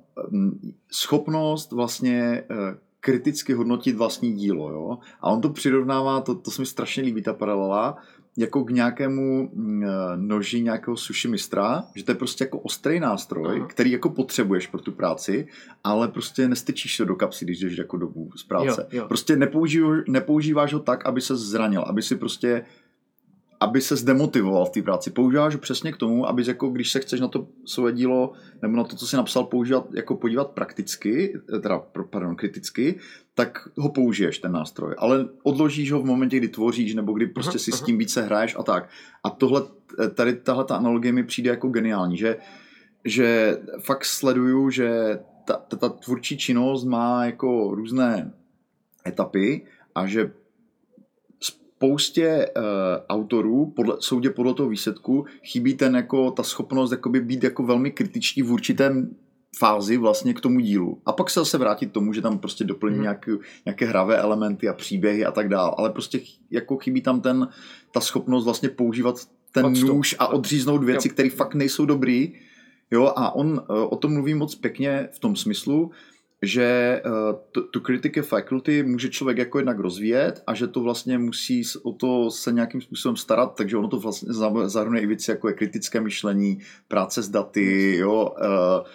schopnost 0.92 1.72
vlastně 1.72 2.44
eh, 2.50 2.78
kriticky 3.00 3.52
hodnotit 3.52 3.96
vlastní 3.96 4.32
dílo. 4.32 4.70
Jo? 4.70 4.98
A 5.20 5.30
on 5.30 5.40
to 5.40 5.50
přirovnává, 5.50 6.20
to, 6.20 6.34
to 6.34 6.50
se 6.50 6.62
mi 6.62 6.66
strašně 6.66 7.02
líbí, 7.02 7.22
ta 7.22 7.32
paralela, 7.32 7.96
jako 8.36 8.64
k 8.64 8.70
nějakému 8.70 9.50
mm, 9.54 9.84
eh, 9.84 9.88
noži 10.16 10.62
nějakého 10.62 10.96
sushi 10.96 11.28
mistra, 11.28 11.84
že 11.94 12.04
to 12.04 12.10
je 12.10 12.14
prostě 12.14 12.44
jako 12.44 12.58
ostrý 12.58 13.00
nástroj, 13.00 13.56
Aha. 13.58 13.66
který 13.66 13.90
jako 13.90 14.10
potřebuješ 14.10 14.66
pro 14.66 14.80
tu 14.80 14.92
práci, 14.92 15.46
ale 15.84 16.08
prostě 16.08 16.48
nestečíš 16.48 16.96
se 16.96 17.04
do 17.04 17.16
kapsy, 17.16 17.44
když 17.44 17.60
jdeš 17.60 17.78
jako 17.78 17.96
dobu 17.96 18.30
z 18.36 18.44
práce. 18.44 18.86
Jo, 18.90 18.98
jo. 18.98 19.08
Prostě 19.08 19.36
nepoužíváš, 19.36 20.02
nepoužíváš 20.08 20.72
ho 20.72 20.80
tak, 20.80 21.06
aby 21.06 21.20
se 21.20 21.36
zranil, 21.36 21.82
aby 21.82 22.02
si 22.02 22.16
prostě 22.16 22.64
aby 23.60 23.80
se 23.80 23.96
zdemotivoval 23.96 24.64
v 24.64 24.70
té 24.70 24.82
práci. 24.82 25.10
Používáš 25.10 25.54
ho 25.54 25.60
přesně 25.60 25.92
k 25.92 25.96
tomu, 25.96 26.28
aby 26.28 26.42
jako 26.46 26.68
když 26.68 26.92
se 26.92 27.00
chceš 27.00 27.20
na 27.20 27.28
to 27.28 27.46
své 27.64 27.92
dílo 27.92 28.32
nebo 28.62 28.76
na 28.76 28.84
to, 28.84 28.96
co 28.96 29.06
si 29.06 29.16
napsal, 29.16 29.44
používat, 29.44 29.86
jako 29.94 30.16
podívat 30.16 30.50
prakticky, 30.50 31.40
teda, 31.62 31.78
pardon, 32.10 32.36
kriticky, 32.36 32.98
tak 33.34 33.68
ho 33.76 33.88
použiješ, 33.88 34.38
ten 34.38 34.52
nástroj. 34.52 34.94
Ale 34.98 35.28
odložíš 35.42 35.92
ho 35.92 36.02
v 36.02 36.04
momentě, 36.04 36.36
kdy 36.36 36.48
tvoříš, 36.48 36.94
nebo 36.94 37.12
kdy 37.12 37.26
prostě 37.26 37.58
si 37.58 37.72
s 37.72 37.82
tím 37.82 37.98
více 37.98 38.22
hraješ 38.22 38.56
a 38.58 38.62
tak. 38.62 38.88
A 39.24 39.30
tohle, 39.30 39.62
tady 40.14 40.36
tahle 40.36 40.64
ta 40.64 40.76
analogie 40.76 41.12
mi 41.12 41.24
přijde 41.24 41.50
jako 41.50 41.68
geniální, 41.68 42.16
že, 42.16 42.36
že 43.04 43.58
fakt 43.80 44.04
sleduju, 44.04 44.70
že 44.70 45.18
ta, 45.44 45.56
ta, 45.56 45.76
ta 45.76 45.88
tvůrčí 45.88 46.38
činnost 46.38 46.84
má 46.84 47.24
jako 47.24 47.74
různé 47.74 48.32
etapy 49.06 49.66
a 49.94 50.06
že 50.06 50.32
spoustě 51.78 52.48
uh, 52.56 52.62
autorů, 53.08 53.72
podle, 53.76 53.96
soudě 54.00 54.30
podle 54.30 54.54
toho 54.54 54.68
výsledku, 54.68 55.26
chybí 55.42 55.74
ten 55.74 55.96
jako, 55.96 56.30
ta 56.30 56.42
schopnost 56.42 56.90
jakoby 56.90 57.20
být 57.20 57.44
jako 57.44 57.62
velmi 57.62 57.90
kritičtí 57.90 58.42
v 58.42 58.52
určitém 58.52 59.14
fázi 59.58 59.96
vlastně 59.96 60.34
k 60.34 60.40
tomu 60.40 60.60
dílu. 60.60 61.00
A 61.06 61.12
pak 61.12 61.30
se 61.30 61.40
zase 61.40 61.58
vrátit 61.58 61.90
k 61.90 61.92
tomu, 61.92 62.12
že 62.12 62.22
tam 62.22 62.38
prostě 62.38 62.64
doplní 62.64 62.94
hmm. 62.94 63.02
nějaké, 63.02 63.32
nějaké 63.64 63.86
hravé 63.86 64.18
elementy 64.18 64.68
a 64.68 64.72
příběhy 64.72 65.24
a 65.24 65.32
tak 65.32 65.48
dále. 65.48 65.74
Ale 65.78 65.90
prostě 65.90 66.20
jako 66.50 66.76
chybí 66.76 67.00
tam 67.00 67.20
ten, 67.20 67.48
ta 67.92 68.00
schopnost 68.00 68.44
vlastně 68.44 68.68
používat 68.68 69.16
ten 69.52 69.66
Odstup. 69.66 69.88
nůž 69.88 70.16
a 70.18 70.26
odříznout 70.26 70.84
věci, 70.84 71.08
které 71.08 71.30
fakt 71.30 71.54
nejsou 71.54 71.86
dobrý. 71.86 72.34
Jo, 72.90 73.12
a 73.16 73.34
on 73.34 73.46
uh, 73.46 73.76
o 73.90 73.96
tom 73.96 74.12
mluví 74.12 74.34
moc 74.34 74.54
pěkně 74.54 75.08
v 75.12 75.18
tom 75.18 75.36
smyslu, 75.36 75.90
že 76.42 77.02
uh, 77.06 77.62
tu 77.70 77.80
critical 77.80 78.22
faculty 78.22 78.82
může 78.82 79.08
člověk 79.08 79.38
jako 79.38 79.58
jednak 79.58 79.78
rozvíjet 79.78 80.42
a 80.46 80.54
že 80.54 80.66
to 80.66 80.80
vlastně 80.80 81.18
musí 81.18 81.62
o 81.82 81.92
to 81.92 82.30
se 82.30 82.52
nějakým 82.52 82.80
způsobem 82.80 83.16
starat, 83.16 83.54
takže 83.54 83.76
ono 83.76 83.88
to 83.88 83.98
vlastně 83.98 84.32
zahrnuje 84.64 85.02
i 85.02 85.06
věci 85.06 85.30
jako 85.30 85.48
je 85.48 85.54
kritické 85.54 86.00
myšlení, 86.00 86.58
práce 86.88 87.22
s 87.22 87.28
daty, 87.28 87.96
jo, 87.96 88.34
uh, 88.40 88.86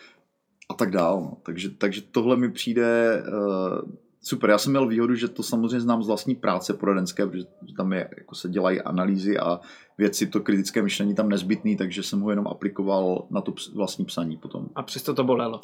a 0.70 0.74
tak 0.74 0.92
dál. 0.92 1.22
No. 1.22 1.38
Takže, 1.44 1.70
takže 1.70 2.02
tohle 2.02 2.38
mi 2.38 2.52
přijde 2.52 3.24
uh, 3.28 3.92
super. 4.22 4.50
Já 4.50 4.58
jsem 4.58 4.72
měl 4.72 4.88
výhodu, 4.88 5.16
že 5.16 5.28
to 5.28 5.44
samozřejmě 5.44 5.80
znám 5.80 6.04
z 6.04 6.08
vlastní 6.08 6.36
práce 6.36 6.74
poradenské, 6.74 7.26
protože 7.28 7.44
tam 7.78 7.94
je, 7.94 8.10
jako 8.18 8.36
se 8.36 8.50
dělají 8.50 8.82
analýzy 8.82 9.40
a 9.40 9.60
věci, 9.98 10.28
to 10.28 10.40
kritické 10.40 10.82
myšlení 10.82 11.16
tam 11.16 11.30
nezbytný, 11.30 11.78
takže 11.78 12.04
jsem 12.04 12.22
ho 12.22 12.30
jenom 12.30 12.48
aplikoval 12.48 13.28
na 13.30 13.42
to 13.42 13.54
vlastní 13.76 14.06
psaní 14.06 14.38
potom. 14.38 14.68
A 14.76 14.84
přesto 14.84 15.14
to 15.14 15.24
bolelo. 15.24 15.62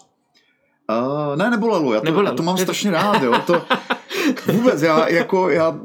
Uh, 0.89 1.35
ne, 1.35 1.49
nebolelo, 1.49 1.93
já 1.93 1.99
to, 1.99 2.05
nebolelo. 2.05 2.29
Já 2.29 2.35
to 2.35 2.43
mám 2.43 2.57
strašně 2.57 2.91
rád, 2.91 3.23
jo. 3.23 3.33
To, 3.47 3.61
vůbec, 4.53 4.81
já 4.81 5.09
jako, 5.09 5.49
já, 5.49 5.69
uh, 5.69 5.79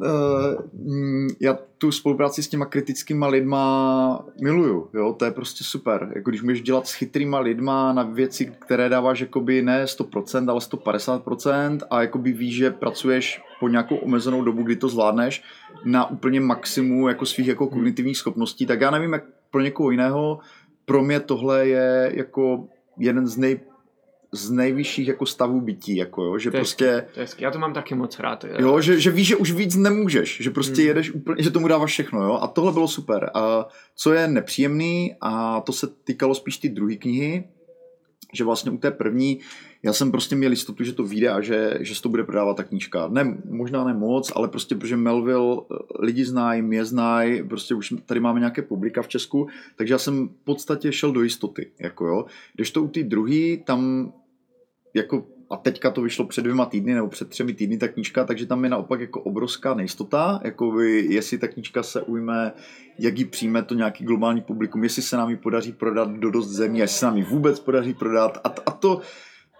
já 1.41 1.59
tu 1.79 1.93
spolupráci 1.93 2.43
s 2.43 2.49
těma 2.49 2.67
kritickýma 2.67 3.27
lidma 3.27 4.25
miluju, 4.43 4.89
jo, 4.95 5.13
to 5.19 5.25
je 5.25 5.31
prostě 5.31 5.65
super. 5.65 6.13
Jako 6.15 6.31
když 6.31 6.43
můžeš 6.43 6.63
dělat 6.63 6.87
s 6.87 6.93
chytrýma 6.93 7.39
lidma 7.39 7.93
na 7.93 8.03
věci, 8.03 8.53
které 8.59 8.89
dáváš 8.89 9.21
jakoby 9.21 9.63
ne 9.63 9.85
100%, 9.85 10.51
ale 10.51 10.61
150% 10.61 11.79
a 11.91 12.01
jakoby 12.01 12.33
víš, 12.33 12.57
že 12.57 12.71
pracuješ 12.71 13.43
po 13.61 13.69
nějakou 13.69 13.97
omezenou 13.97 14.45
dobu, 14.45 14.63
kdy 14.63 14.77
to 14.77 14.89
zvládneš 14.89 15.43
na 15.85 16.11
úplně 16.11 16.41
maximu 16.41 17.09
jako 17.09 17.27
svých 17.27 17.47
jako 17.47 17.67
kognitivních 17.67 18.17
schopností, 18.17 18.67
tak 18.67 18.81
já 18.81 18.91
nevím, 18.91 19.13
jak 19.13 19.25
pro 19.51 19.61
někoho 19.61 19.91
jiného, 19.91 20.39
pro 20.85 21.03
mě 21.03 21.21
tohle 21.21 21.69
je 21.69 22.13
jako 22.15 22.65
jeden 22.99 23.27
z 23.27 23.37
nej 23.37 23.61
z 24.35 24.51
nejvyšších 24.51 25.09
jako 25.09 25.27
stavů 25.27 25.61
bytí, 25.61 25.97
jako 25.97 26.25
jo, 26.25 26.39
že 26.39 26.51
to 26.51 26.57
prostě... 26.57 26.87
Hezky, 26.87 27.15
to 27.15 27.21
hezky. 27.21 27.45
Já 27.45 27.51
to 27.51 27.59
mám 27.59 27.73
taky 27.73 27.95
moc 27.95 28.19
rád. 28.19 28.45
Jo, 28.45 28.51
jo 28.59 28.81
že, 28.81 29.01
že 29.01 29.11
víš, 29.11 29.27
že 29.27 29.37
už 29.37 29.53
víc 29.53 29.77
nemůžeš, 29.77 30.41
že 30.41 30.51
prostě 30.51 30.81
hmm. 30.81 30.89
jedeš 30.89 31.11
úplně, 31.11 31.43
že 31.43 31.51
tomu 31.51 31.69
dáváš 31.69 31.91
všechno, 31.91 32.23
jo, 32.23 32.39
a 32.43 32.47
tohle 32.47 32.73
bylo 32.73 32.89
super. 32.89 33.31
A 33.35 33.69
co 33.97 34.13
je 34.13 34.29
nepříjemný, 34.29 35.15
a 35.21 35.61
to 35.61 35.73
se 35.73 35.87
týkalo 36.05 36.35
spíš 36.35 36.59
ty 36.59 36.69
druhé 36.69 36.97
knihy, 36.97 37.45
že 38.33 38.45
vlastně 38.45 38.71
u 38.71 38.77
té 38.77 38.91
první 38.91 39.41
já 39.85 39.93
jsem 39.93 40.11
prostě 40.11 40.37
měl 40.37 40.51
jistotu, 40.51 40.85
že 40.85 40.93
to 40.93 41.05
vyjde 41.05 41.29
a 41.31 41.41
že, 41.41 41.79
že 41.81 41.95
se 41.95 42.03
to 42.03 42.09
bude 42.09 42.25
prodávat 42.25 42.57
ta 42.57 42.65
knížka. 42.65 43.09
Ne, 43.09 43.39
možná 43.51 43.85
ne 43.85 43.95
moc, 43.95 44.33
ale 44.37 44.49
prostě 44.49 44.75
protože 44.75 44.97
Melville 44.97 45.57
eh, 45.61 45.77
lidi 45.99 46.25
znají, 46.25 46.63
mě 46.63 46.85
znají, 46.85 47.49
prostě 47.49 47.75
už 47.75 47.95
tady 48.07 48.21
máme 48.21 48.41
nějaké 48.41 48.63
publika 48.63 49.03
v 49.03 49.09
Česku, 49.09 49.49
takže 49.77 49.95
já 49.95 49.99
jsem 49.99 50.29
v 50.29 50.45
podstatě 50.45 50.93
šel 50.93 51.13
do 51.13 51.23
jistoty, 51.23 51.71
jako 51.79 52.07
jo. 52.07 52.25
Když 52.55 52.71
to 52.71 52.83
u 52.83 52.89
té 52.89 53.03
druhé, 53.03 53.57
tam 53.65 54.13
jako 54.95 55.27
a 55.51 55.57
teďka 55.57 55.91
to 55.91 56.03
vyšlo 56.03 56.27
před 56.27 56.43
dvěma 56.43 56.67
týdny 56.67 56.95
nebo 56.95 57.09
před 57.09 57.29
třemi 57.29 57.55
týdny 57.55 57.79
ta 57.79 57.89
knížka, 57.89 58.25
takže 58.25 58.47
tam 58.47 58.65
je 58.65 58.71
naopak 58.71 59.01
jako 59.01 59.21
obrovská 59.21 59.75
nejistota, 59.75 60.41
jako 60.45 60.71
by, 60.71 61.07
jestli 61.11 61.39
ta 61.39 61.49
knížka 61.49 61.83
se 61.83 62.03
ujme, 62.03 62.53
jak 62.99 63.19
ji 63.19 63.25
přijme 63.25 63.63
to 63.63 63.75
nějaký 63.75 64.05
globální 64.05 64.41
publikum, 64.41 64.83
jestli 64.83 65.03
se 65.03 65.17
nám 65.17 65.31
ji 65.31 65.37
podaří 65.37 65.73
prodat 65.73 66.11
do 66.11 66.31
dost 66.31 66.49
zemí, 66.49 66.79
jestli 66.79 66.99
se 66.99 67.07
nám 67.07 67.17
ji 67.17 67.23
vůbec 67.23 67.61
podaří 67.61 67.95
prodat 67.95 68.39
a, 68.45 68.55
a 68.67 68.71
to, 68.71 69.01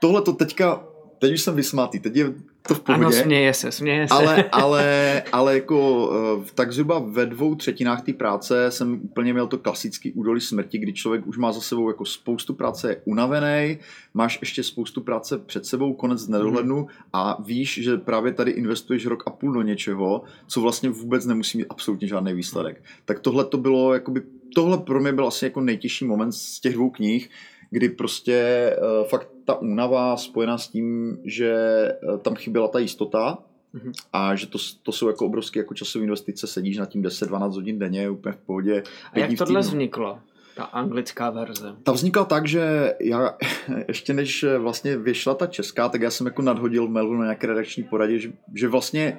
tohle 0.01 0.23
to 0.23 0.33
teďka 0.33 0.94
teď 1.19 1.33
už 1.33 1.41
jsem 1.41 1.57
vysmátý, 1.57 2.01
teď 2.01 2.17
je 2.17 2.35
to 2.69 2.75
v 2.75 2.81
pohodě. 2.81 3.05
Ano, 3.05 3.13
směje 3.13 3.55
se, 3.55 3.73
směje 3.73 4.09
se. 4.09 4.15
Ale, 4.15 4.45
ale, 4.53 5.23
ale 5.33 5.55
jako 5.55 6.11
eh, 6.43 6.51
tak 6.55 6.73
zhruba 6.73 6.99
ve 6.99 7.27
dvou 7.27 7.55
třetinách 7.55 8.03
té 8.03 8.13
práce 8.13 8.71
jsem 8.71 9.01
úplně 9.03 9.33
měl 9.33 9.47
to 9.47 9.59
klasický 9.59 10.13
údolí 10.13 10.41
smrti, 10.41 10.79
kdy 10.79 10.93
člověk 10.93 11.27
už 11.27 11.39
má 11.39 11.53
za 11.53 11.61
sebou 11.61 11.89
jako 11.89 12.05
spoustu 12.05 12.55
práce, 12.55 12.89
je 12.89 13.01
unavený, 13.05 13.79
máš 14.15 14.39
ještě 14.41 14.63
spoustu 14.63 15.01
práce 15.01 15.39
před 15.39 15.67
sebou, 15.67 15.95
konec 15.95 16.29
nedohlednu 16.29 16.79
mm. 16.79 16.87
a 17.13 17.43
víš, 17.43 17.81
že 17.83 17.97
právě 17.97 18.33
tady 18.33 18.51
investuješ 18.51 19.07
rok 19.07 19.23
a 19.27 19.31
půl 19.31 19.53
do 19.53 19.63
něčeho, 19.63 20.23
co 20.47 20.61
vlastně 20.61 20.91
vůbec 20.91 21.27
nemusí 21.27 21.59
mít 21.59 21.67
absolutně 21.69 22.09
žádný 22.09 22.35
výsledek. 22.35 22.83
Tak 23.05 23.21
tohle 23.21 23.45
to 23.45 23.59
bylo, 23.59 23.95
jakoby, 23.95 24.23
tohle 24.55 24.79
pro 24.79 25.01
mě 25.01 25.13
byl 25.13 25.27
asi 25.27 25.45
jako 25.45 25.61
nejtěžší 25.61 26.05
moment 26.05 26.33
z 26.33 26.61
těch 26.61 26.75
dvou 26.75 26.91
knih, 26.91 27.31
kdy 27.71 27.89
prostě 27.89 28.71
uh, 28.79 29.09
fakt 29.09 29.34
ta 29.45 29.55
únava 29.55 30.17
spojená 30.17 30.59
s 30.59 30.69
tím, 30.69 31.19
že 31.25 31.55
uh, 32.03 32.19
tam 32.19 32.35
chyběla 32.35 32.69
ta 32.69 32.79
jistota 32.79 33.39
mm-hmm. 33.75 33.93
a 34.13 34.35
že 34.35 34.47
to, 34.47 34.59
to 34.83 34.93
jsou 34.93 35.09
jako 35.09 35.27
obrovské 35.27 35.61
jako 35.61 35.75
časové 35.75 36.05
investice, 36.05 36.47
sedíš 36.47 36.79
na 36.79 36.87
tím 36.87 37.03
10-12 37.03 37.53
hodin 37.55 37.79
denně, 37.79 38.11
úplně 38.11 38.33
v 38.33 38.47
pohodě. 38.47 38.83
A 39.13 39.19
jak 39.19 39.31
tohle 39.39 39.61
vzniklo? 39.61 40.19
Ta 40.57 40.65
anglická 40.65 41.31
verze. 41.31 41.77
Ta 41.83 41.93
vznikla 41.93 42.25
tak, 42.25 42.49
že 42.49 42.95
já 43.01 43.37
ještě 43.89 44.15
než 44.15 44.45
vlastně 44.59 44.97
vyšla 44.97 45.35
ta 45.35 45.47
česká, 45.47 45.89
tak 45.89 46.01
já 46.01 46.11
jsem 46.11 46.27
jako 46.27 46.43
nadhodil 46.43 46.89
mailu 46.89 47.15
na 47.15 47.25
nějaké 47.25 47.47
redakční 47.47 47.83
poradě, 47.83 48.19
že, 48.19 48.33
že 48.55 48.69
vlastně 48.69 49.19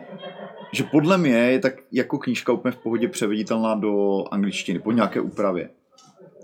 že 0.75 0.83
podle 0.83 1.17
mě 1.17 1.37
je 1.37 1.59
tak 1.59 1.73
jako 1.91 2.17
knížka 2.17 2.53
úplně 2.53 2.71
v 2.71 2.77
pohodě 2.77 3.07
převeditelná 3.07 3.75
do 3.75 4.23
angličtiny 4.31 4.79
po 4.79 4.91
nějaké 4.91 5.21
úpravě. 5.21 5.69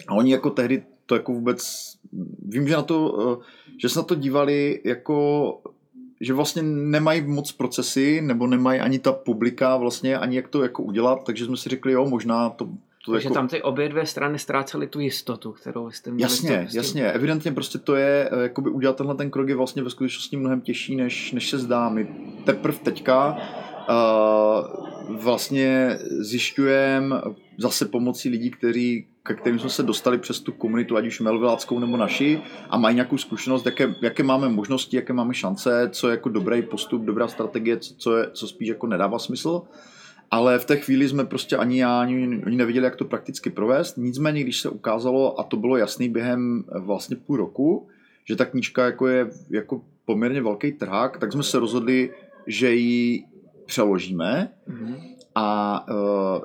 A 0.08 0.14
oni 0.14 0.32
jako 0.32 0.50
tehdy 0.50 0.84
to 1.12 1.16
jako 1.16 1.34
vůbec, 1.34 1.92
vím, 2.46 2.68
že 2.68 2.76
na 2.76 2.82
to, 2.82 3.38
eh, 3.42 3.46
že 3.82 3.90
se 3.90 4.00
na 4.00 4.04
to 4.04 4.16
dívali 4.16 4.82
jako, 4.84 5.62
že 6.22 6.34
vlastně 6.34 6.64
nemají 6.64 7.22
moc 7.22 7.52
procesy, 7.52 8.22
nebo 8.22 8.48
nemají 8.48 8.80
ani 8.80 9.00
ta 9.00 9.12
publika 9.12 9.78
vlastně, 9.78 10.18
ani 10.18 10.36
jak 10.36 10.48
to 10.48 10.64
jako 10.64 10.84
udělat, 10.84 11.24
takže 11.24 11.46
jsme 11.46 11.58
si 11.58 11.70
řekli, 11.70 11.92
jo, 11.92 12.06
možná 12.10 12.50
to 12.50 12.70
to 13.06 13.12
Takže 13.12 13.26
jako... 13.26 13.34
tam 13.34 13.48
ty 13.48 13.62
obě 13.62 13.90
dvě 13.90 14.06
strany 14.06 14.40
ztrácely 14.40 14.88
tu 14.88 15.00
jistotu, 15.00 15.52
kterou 15.52 15.92
jste 15.92 16.12
měli. 16.12 16.22
Jasně, 16.22 16.68
to, 16.72 16.78
jasně. 16.78 17.12
Evidentně 17.12 17.52
prostě 17.52 17.78
to 17.78 17.96
je, 17.96 18.30
eh, 18.32 18.44
jakoby 18.44 18.70
udělat 18.70 18.96
tenhle 18.96 19.16
ten 19.16 19.32
krok 19.32 19.50
je 19.50 19.56
vlastně 19.56 19.84
ve 19.84 19.90
skutečnosti 19.90 20.38
mnohem 20.38 20.62
těžší, 20.62 20.96
než, 20.96 21.32
než 21.32 21.50
se 21.50 21.60
zdá. 21.60 21.90
My 21.90 22.08
teprve 22.46 22.78
teďka 22.78 23.38
uh, 23.90 25.18
vlastně 25.18 26.00
zjišťujeme 26.20 27.16
zase 27.62 27.86
pomocí 27.86 28.30
lidí, 28.30 28.52
kteří 28.52 29.08
ke 29.24 29.34
kterým 29.34 29.60
jsme 29.60 29.70
se 29.70 29.84
dostali 29.84 30.18
přes 30.18 30.40
tu 30.40 30.52
komunitu, 30.52 30.98
ať 30.98 31.08
už 31.08 31.20
melviláckou 31.20 31.80
nebo 31.80 31.98
naši, 31.98 32.42
a 32.70 32.78
mají 32.78 32.96
nějakou 32.96 33.18
zkušenost, 33.18 33.66
jaké, 33.66 33.96
jaké 34.02 34.24
máme 34.24 34.50
možnosti, 34.50 34.96
jaké 34.96 35.14
máme 35.14 35.34
šance, 35.34 35.90
co 35.92 36.08
je 36.08 36.12
jako 36.12 36.30
dobrý 36.30 36.62
postup, 36.62 37.02
dobrá 37.02 37.28
strategie, 37.28 37.78
co, 37.78 37.96
co, 37.96 38.18
je, 38.18 38.30
co 38.34 38.48
spíš 38.48 38.68
jako 38.70 38.88
nedává 38.88 39.20
smysl. 39.20 39.62
Ale 40.32 40.60
v 40.60 40.66
té 40.66 40.78
chvíli 40.78 41.08
jsme 41.08 41.26
prostě 41.26 41.58
ani 41.58 41.80
já, 41.80 42.02
ani 42.02 42.42
oni 42.46 42.56
neviděli, 42.58 42.86
jak 42.86 42.96
to 42.96 43.06
prakticky 43.06 43.50
provést. 43.50 43.98
Nicméně, 43.98 44.44
když 44.44 44.62
se 44.62 44.70
ukázalo, 44.70 45.40
a 45.40 45.44
to 45.44 45.58
bylo 45.58 45.78
jasný 45.78 46.10
během 46.10 46.64
vlastně 46.80 47.16
půl 47.16 47.38
roku, 47.38 47.88
že 48.26 48.36
ta 48.36 48.46
knížka 48.46 48.86
jako 48.86 49.08
je 49.08 49.30
jako 49.50 49.82
poměrně 50.06 50.42
velký 50.42 50.72
trhák, 50.72 51.18
tak 51.18 51.32
jsme 51.32 51.44
se 51.44 51.60
rozhodli, 51.60 52.14
že 52.48 52.76
ji 52.76 53.24
přeložíme. 53.66 54.52
Mm-hmm. 54.70 54.96
A 55.36 55.86
uh, 55.90 56.44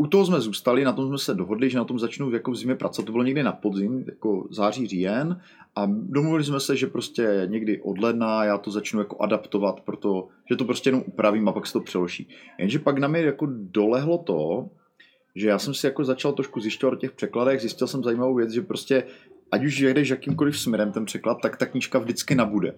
u 0.00 0.06
toho 0.06 0.26
jsme 0.26 0.40
zůstali, 0.40 0.84
na 0.84 0.92
tom 0.92 1.08
jsme 1.08 1.18
se 1.18 1.34
dohodli, 1.34 1.70
že 1.70 1.78
na 1.78 1.84
tom 1.84 1.98
začnu 1.98 2.32
jako 2.32 2.50
v 2.50 2.56
zimě 2.56 2.74
pracovat. 2.74 3.06
To 3.06 3.12
bylo 3.12 3.24
někdy 3.24 3.42
na 3.42 3.52
podzim, 3.52 4.04
jako 4.06 4.46
září, 4.50 4.86
říjen. 4.86 5.40
A 5.76 5.86
domluvili 5.86 6.44
jsme 6.44 6.60
se, 6.60 6.76
že 6.76 6.86
prostě 6.86 7.46
někdy 7.46 7.80
od 7.80 7.98
ledna 7.98 8.44
já 8.44 8.58
to 8.58 8.70
začnu 8.70 9.00
jako 9.00 9.22
adaptovat, 9.22 9.80
protože 9.80 10.56
to 10.58 10.64
prostě 10.64 10.88
jenom 10.88 11.02
upravím 11.06 11.48
a 11.48 11.52
pak 11.52 11.66
se 11.66 11.72
to 11.72 11.80
přeloží. 11.80 12.28
Jenže 12.58 12.78
pak 12.78 12.98
na 12.98 13.08
mě 13.08 13.20
jako 13.20 13.46
dolehlo 13.50 14.18
to, 14.18 14.68
že 15.34 15.48
já 15.48 15.58
jsem 15.58 15.74
si 15.74 15.86
jako 15.86 16.04
začal 16.04 16.32
trošku 16.32 16.60
zjišťovat 16.60 16.92
o 16.92 16.96
těch 16.96 17.12
překladech, 17.12 17.60
zjistil 17.60 17.86
jsem 17.86 18.02
zajímavou 18.02 18.34
věc, 18.34 18.50
že 18.50 18.62
prostě 18.62 19.04
ať 19.50 19.64
už 19.64 19.78
jedeš 19.78 20.08
jakýmkoliv 20.08 20.58
směrem 20.58 20.92
ten 20.92 21.04
překlad, 21.04 21.38
tak 21.42 21.56
ta 21.56 21.66
knížka 21.66 21.98
vždycky 21.98 22.34
nabude. 22.34 22.74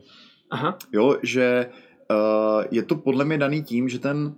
Aha. 0.51 0.79
Jo, 0.93 1.17
že 1.23 1.71
uh, 2.11 2.65
je 2.71 2.83
to 2.83 2.95
podle 2.95 3.25
mě 3.25 3.39
daný 3.39 3.63
tím, 3.63 3.89
že 3.89 3.99
ten 3.99 4.35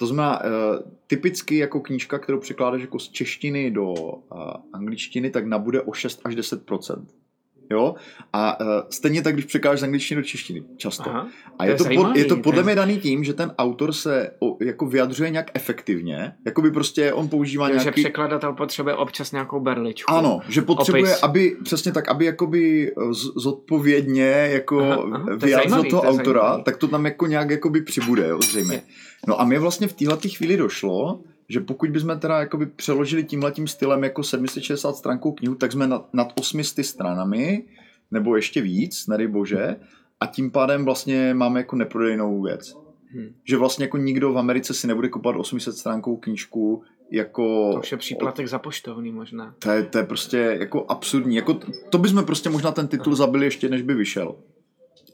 to 0.00 0.06
znamená, 0.06 0.44
uh, 0.44 0.50
typicky 1.06 1.56
jako 1.56 1.80
knížka, 1.80 2.18
kterou 2.18 2.40
překládáš 2.40 2.80
jako 2.80 2.98
z 2.98 3.08
češtiny 3.08 3.70
do 3.70 3.92
uh, 3.92 4.18
angličtiny, 4.72 5.30
tak 5.30 5.46
nabude 5.46 5.82
o 5.82 5.92
6 5.92 6.20
až 6.24 6.34
10 6.34 6.62
Jo? 7.70 7.94
A 8.32 8.60
uh, 8.60 8.66
stejně 8.90 9.22
tak, 9.22 9.34
když 9.34 9.44
překážeš 9.44 9.80
z 9.80 9.82
angličtiny 9.82 10.20
do 10.20 10.26
češtiny, 10.26 10.62
často. 10.76 11.10
Aha, 11.10 11.28
a 11.58 11.64
je 11.64 11.74
to, 11.74 11.84
to 11.84 11.90
pod, 11.94 12.16
je 12.16 12.24
to 12.24 12.36
podle 12.36 12.62
mě 12.62 12.74
daný 12.74 12.98
tím, 12.98 13.24
že 13.24 13.34
ten 13.34 13.52
autor 13.58 13.92
se 13.92 14.30
o, 14.40 14.56
jako 14.64 14.86
vyjadřuje 14.86 15.30
nějak 15.30 15.50
efektivně, 15.54 16.32
jako 16.46 16.62
by 16.62 16.70
prostě 16.70 17.12
on 17.12 17.28
používá 17.28 17.68
Takže 17.68 17.84
nějaký... 17.84 18.00
Že 18.00 18.04
překladatel 18.04 18.52
potřebuje 18.52 18.94
občas 18.94 19.32
nějakou 19.32 19.60
berličku. 19.60 20.12
Ano, 20.12 20.40
že 20.48 20.62
potřebuje, 20.62 21.02
opis. 21.02 21.22
aby 21.22 21.56
přesně 21.64 21.92
tak, 21.92 22.08
aby 22.08 22.24
jakoby 22.24 22.92
zodpovědně 23.36 24.48
jako 24.52 24.80
aha, 24.80 25.02
aha, 25.12 25.36
vyjádřil 25.36 25.84
toho 25.84 26.02
to 26.02 26.08
autora, 26.08 26.40
zajímavý. 26.40 26.64
tak 26.64 26.76
to 26.76 26.88
tam 26.88 27.04
jako 27.04 27.26
nějak 27.26 27.50
jakoby 27.50 27.82
přibude, 27.82 28.28
jo, 28.28 28.38
zřejmě. 28.42 28.82
No 29.28 29.40
a 29.40 29.44
mě 29.44 29.58
vlastně 29.58 29.88
v 29.88 29.92
téhle 29.92 30.16
chvíli 30.16 30.56
došlo, 30.56 31.20
že 31.50 31.60
pokud 31.60 31.90
bychom 31.90 32.18
teda 32.18 32.40
jakoby 32.40 32.66
přeložili 32.66 33.24
tímhletím 33.24 33.68
stylem 33.68 34.04
jako 34.04 34.22
760 34.22 34.96
stránkou 34.96 35.32
knihu, 35.32 35.54
tak 35.54 35.72
jsme 35.72 35.86
nad, 35.86 36.14
nad 36.14 36.32
800 36.40 36.86
stranami, 36.86 37.64
nebo 38.10 38.36
ještě 38.36 38.60
víc, 38.60 39.06
nedej 39.06 39.26
bože, 39.26 39.76
a 40.20 40.26
tím 40.26 40.50
pádem 40.50 40.84
vlastně 40.84 41.34
máme 41.34 41.60
jako 41.60 41.76
neprodejnou 41.76 42.42
věc. 42.42 42.74
Hmm. 43.12 43.34
Že 43.44 43.56
vlastně 43.56 43.84
jako 43.84 43.96
nikdo 43.96 44.32
v 44.32 44.38
Americe 44.38 44.74
si 44.74 44.86
nebude 44.86 45.08
kupovat 45.08 45.36
800 45.36 45.76
stránkou 45.76 46.16
knížku 46.16 46.82
jako... 47.12 47.72
To 47.72 47.78
už 47.78 47.92
je 47.92 47.98
příplatek 47.98 48.48
za 48.48 48.58
poštovný 48.58 49.12
možná. 49.12 49.54
To 49.58 49.70
je, 49.70 49.82
to 49.82 49.98
je 49.98 50.04
prostě 50.04 50.56
jako 50.60 50.86
absurdní. 50.88 51.36
Jako, 51.36 51.60
to 51.90 51.98
bychom 51.98 52.24
prostě 52.24 52.50
možná 52.50 52.72
ten 52.72 52.88
titul 52.88 53.14
zabili 53.14 53.46
ještě, 53.46 53.68
než 53.68 53.82
by 53.82 53.94
vyšel. 53.94 54.36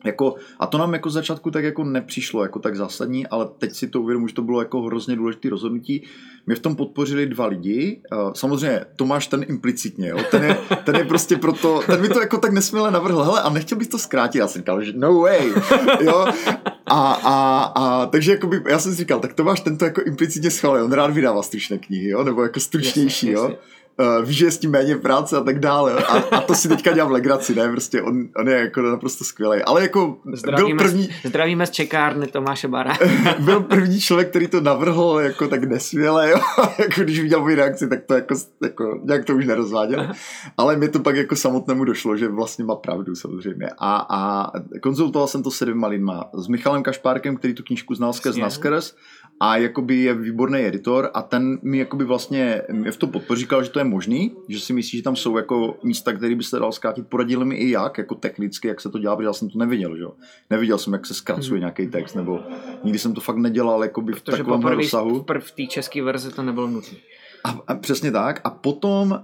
Jako, 0.04 0.34
a 0.58 0.66
to 0.66 0.78
nám 0.78 0.92
jako 0.92 1.10
začátku 1.10 1.50
tak 1.50 1.64
jako 1.64 1.84
nepřišlo 1.84 2.42
jako 2.42 2.58
tak 2.58 2.76
zásadní, 2.76 3.26
ale 3.26 3.48
teď 3.58 3.74
si 3.74 3.88
to 3.88 4.00
uvědomuji, 4.00 4.28
že 4.28 4.34
to 4.34 4.42
bylo 4.42 4.60
jako 4.60 4.82
hrozně 4.82 5.16
důležité 5.16 5.48
rozhodnutí. 5.50 6.02
Mě 6.46 6.56
v 6.56 6.60
tom 6.60 6.76
podpořili 6.76 7.26
dva 7.26 7.46
lidi. 7.46 8.00
Samozřejmě 8.32 8.84
Tomáš 8.96 9.26
ten 9.26 9.44
implicitně, 9.48 10.08
jo? 10.08 10.18
Ten, 10.30 10.44
je, 10.44 10.58
ten 10.84 10.96
je 10.96 11.04
prostě 11.04 11.36
proto, 11.36 11.80
ten 11.86 12.00
mi 12.00 12.08
to 12.08 12.20
jako 12.20 12.38
tak 12.38 12.52
nesměle 12.52 12.90
navrhl, 12.90 13.22
hele, 13.22 13.42
a 13.42 13.50
nechtěl 13.50 13.78
bych 13.78 13.88
to 13.88 13.98
zkrátit, 13.98 14.38
já 14.38 14.48
jsem 14.48 14.60
říkal, 14.60 14.82
že 14.82 14.92
no 14.96 15.14
way, 15.14 15.52
jo. 16.00 16.26
A, 16.86 17.12
a, 17.12 17.62
a 17.76 18.06
takže 18.06 18.32
jakoby, 18.32 18.62
já 18.68 18.78
jsem 18.78 18.92
si 18.92 18.98
říkal, 18.98 19.20
tak 19.20 19.34
Tomáš 19.34 19.60
tento 19.60 19.84
jako 19.84 20.02
implicitně 20.02 20.50
schválil, 20.50 20.84
on 20.84 20.92
rád 20.92 21.10
vydává 21.10 21.42
stručné 21.42 21.78
knihy, 21.78 22.08
jo, 22.08 22.24
nebo 22.24 22.42
jako 22.42 22.60
stručnější, 22.60 23.26
jasně, 23.26 23.32
jo. 23.32 23.42
Jasně 23.42 23.56
uh, 23.98 24.24
víš, 24.24 24.36
že 24.36 24.46
je 24.46 24.50
s 24.50 24.58
tím 24.58 24.70
méně 24.70 24.96
práce 24.96 25.36
a 25.36 25.40
tak 25.40 25.58
dále. 25.58 25.94
A, 25.94 26.36
a 26.36 26.40
to 26.40 26.54
si 26.54 26.68
teďka 26.68 26.92
dělám 26.92 27.12
legraci, 27.12 27.54
ne? 27.54 27.68
Prostě 27.68 28.02
on, 28.02 28.28
on 28.36 28.48
je 28.48 28.54
jako 28.54 28.82
naprosto 28.82 29.24
skvělý. 29.24 29.62
Ale 29.62 29.82
jako 29.82 30.18
zdravíme, 30.32 30.68
byl 30.68 30.78
první... 30.78 31.08
Zdravíme 31.24 31.66
z 31.66 31.70
čekárny 31.70 32.26
Tomáše 32.26 32.68
Bara. 32.68 32.98
byl 33.38 33.60
první 33.60 34.00
člověk, 34.00 34.30
který 34.30 34.48
to 34.48 34.60
navrhl 34.60 35.20
jako 35.22 35.48
tak 35.48 35.64
nesvěle, 35.64 36.30
jo? 36.30 36.38
jako 36.78 37.00
když 37.00 37.20
viděl 37.20 37.40
moji 37.40 37.56
reakci, 37.56 37.88
tak 37.88 38.04
to 38.04 38.14
jako, 38.14 38.34
jako 38.62 39.00
nějak 39.04 39.24
to 39.24 39.34
už 39.34 39.46
nerozváděl. 39.46 40.10
Ale 40.56 40.76
mi 40.76 40.88
to 40.88 41.00
pak 41.00 41.16
jako 41.16 41.36
samotnému 41.36 41.84
došlo, 41.84 42.16
že 42.16 42.28
vlastně 42.28 42.64
má 42.64 42.76
pravdu 42.76 43.14
samozřejmě. 43.14 43.68
A, 43.78 44.06
a 44.10 44.52
konzultoval 44.82 45.28
jsem 45.28 45.42
to 45.42 45.50
se 45.50 45.64
dvěma 45.64 45.86
lidma. 45.86 46.24
S 46.34 46.48
Michalem 46.48 46.82
Kašpárkem, 46.82 47.36
který 47.36 47.54
tu 47.54 47.62
knížku 47.62 47.94
znal 47.94 48.12
skrz 48.12 48.36
Naskers 48.36 48.94
a 49.40 49.56
jakoby 49.56 49.96
je 49.96 50.14
výborný 50.14 50.60
editor 50.60 51.10
a 51.14 51.22
ten 51.22 51.58
mi 51.62 51.78
jakoby 51.78 52.04
vlastně 52.04 52.62
mě 52.72 52.90
v 52.90 52.96
to 52.96 53.06
podpoří, 53.06 53.40
říkal, 53.40 53.64
že 53.64 53.70
to 53.70 53.78
je 53.78 53.84
možný, 53.84 54.36
že 54.48 54.60
si 54.60 54.72
myslí, 54.72 54.98
že 54.98 55.02
tam 55.02 55.16
jsou 55.16 55.36
jako 55.36 55.76
místa, 55.82 56.12
které 56.12 56.34
by 56.34 56.44
se 56.44 56.58
dal 56.58 56.72
zkrátit, 56.72 57.06
poradili 57.08 57.44
mi 57.44 57.56
i 57.56 57.70
jak, 57.70 57.98
jako 57.98 58.14
technicky, 58.14 58.68
jak 58.68 58.80
se 58.80 58.90
to 58.90 58.98
dělá, 58.98 59.16
protože 59.16 59.26
já 59.26 59.32
jsem 59.32 59.50
to 59.50 59.58
neviděl, 59.58 59.96
že 59.96 60.02
jo. 60.02 60.12
Neviděl 60.50 60.78
jsem, 60.78 60.92
jak 60.92 61.06
se 61.06 61.14
zkracuje 61.14 61.50
hmm. 61.50 61.60
nějaký 61.60 61.86
text, 61.86 62.14
nebo 62.14 62.40
nikdy 62.84 62.98
jsem 62.98 63.14
to 63.14 63.20
fakt 63.20 63.36
nedělal 63.36 63.82
jakoby 63.82 64.12
v 64.12 64.22
Protože 64.22 64.36
takovém 64.36 64.62
rozsahu. 64.62 65.22
Protože 65.22 65.46
v 65.46 65.50
té 65.50 65.66
české 65.66 66.02
verzi 66.02 66.30
to 66.30 66.42
nebylo 66.42 66.66
nutné. 66.66 66.98
A, 67.44 67.60
a 67.66 67.74
přesně 67.74 68.12
tak. 68.12 68.40
A 68.44 68.50
potom 68.50 69.10
uh, 69.10 69.16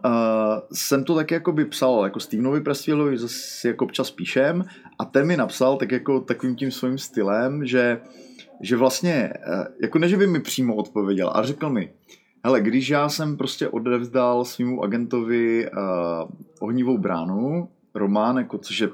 jsem 0.73 1.05
to 1.05 1.15
taky 1.15 1.35
jako 1.35 1.53
by 1.53 1.65
psal 1.65 2.05
jako 2.05 2.21
Stevenovi 2.21 2.61
Prestfieldovi, 2.61 3.19
zase 3.19 3.69
jako 3.69 3.85
občas 3.85 4.11
píšem 4.11 4.65
a 4.99 5.05
ten 5.05 5.27
mi 5.27 5.37
napsal 5.37 5.77
tak 5.77 5.93
jako 5.93 6.21
takovým 6.21 6.57
tím 6.57 6.71
svým 6.71 6.99
stylem, 6.99 7.67
že 7.67 8.01
že 8.63 8.77
vlastně, 8.77 9.33
uh, 9.49 9.65
jako 9.83 9.99
ne, 9.99 10.09
že 10.09 10.17
by 10.17 10.27
mi 10.27 10.41
přímo 10.41 10.75
odpověděl, 10.75 11.31
ale 11.35 11.47
řekl 11.47 11.71
mi, 11.71 11.93
hele, 12.45 12.61
když 12.61 12.89
já 12.89 13.09
jsem 13.09 13.37
prostě 13.37 13.69
odevzdal 13.69 14.45
svýmu 14.45 14.83
agentovi 14.83 15.71
uh, 15.71 16.31
ohnivou 16.61 16.99
bránu, 16.99 17.69
román, 17.95 18.39
jako, 18.39 18.59
což 18.59 18.79
je 18.79 18.89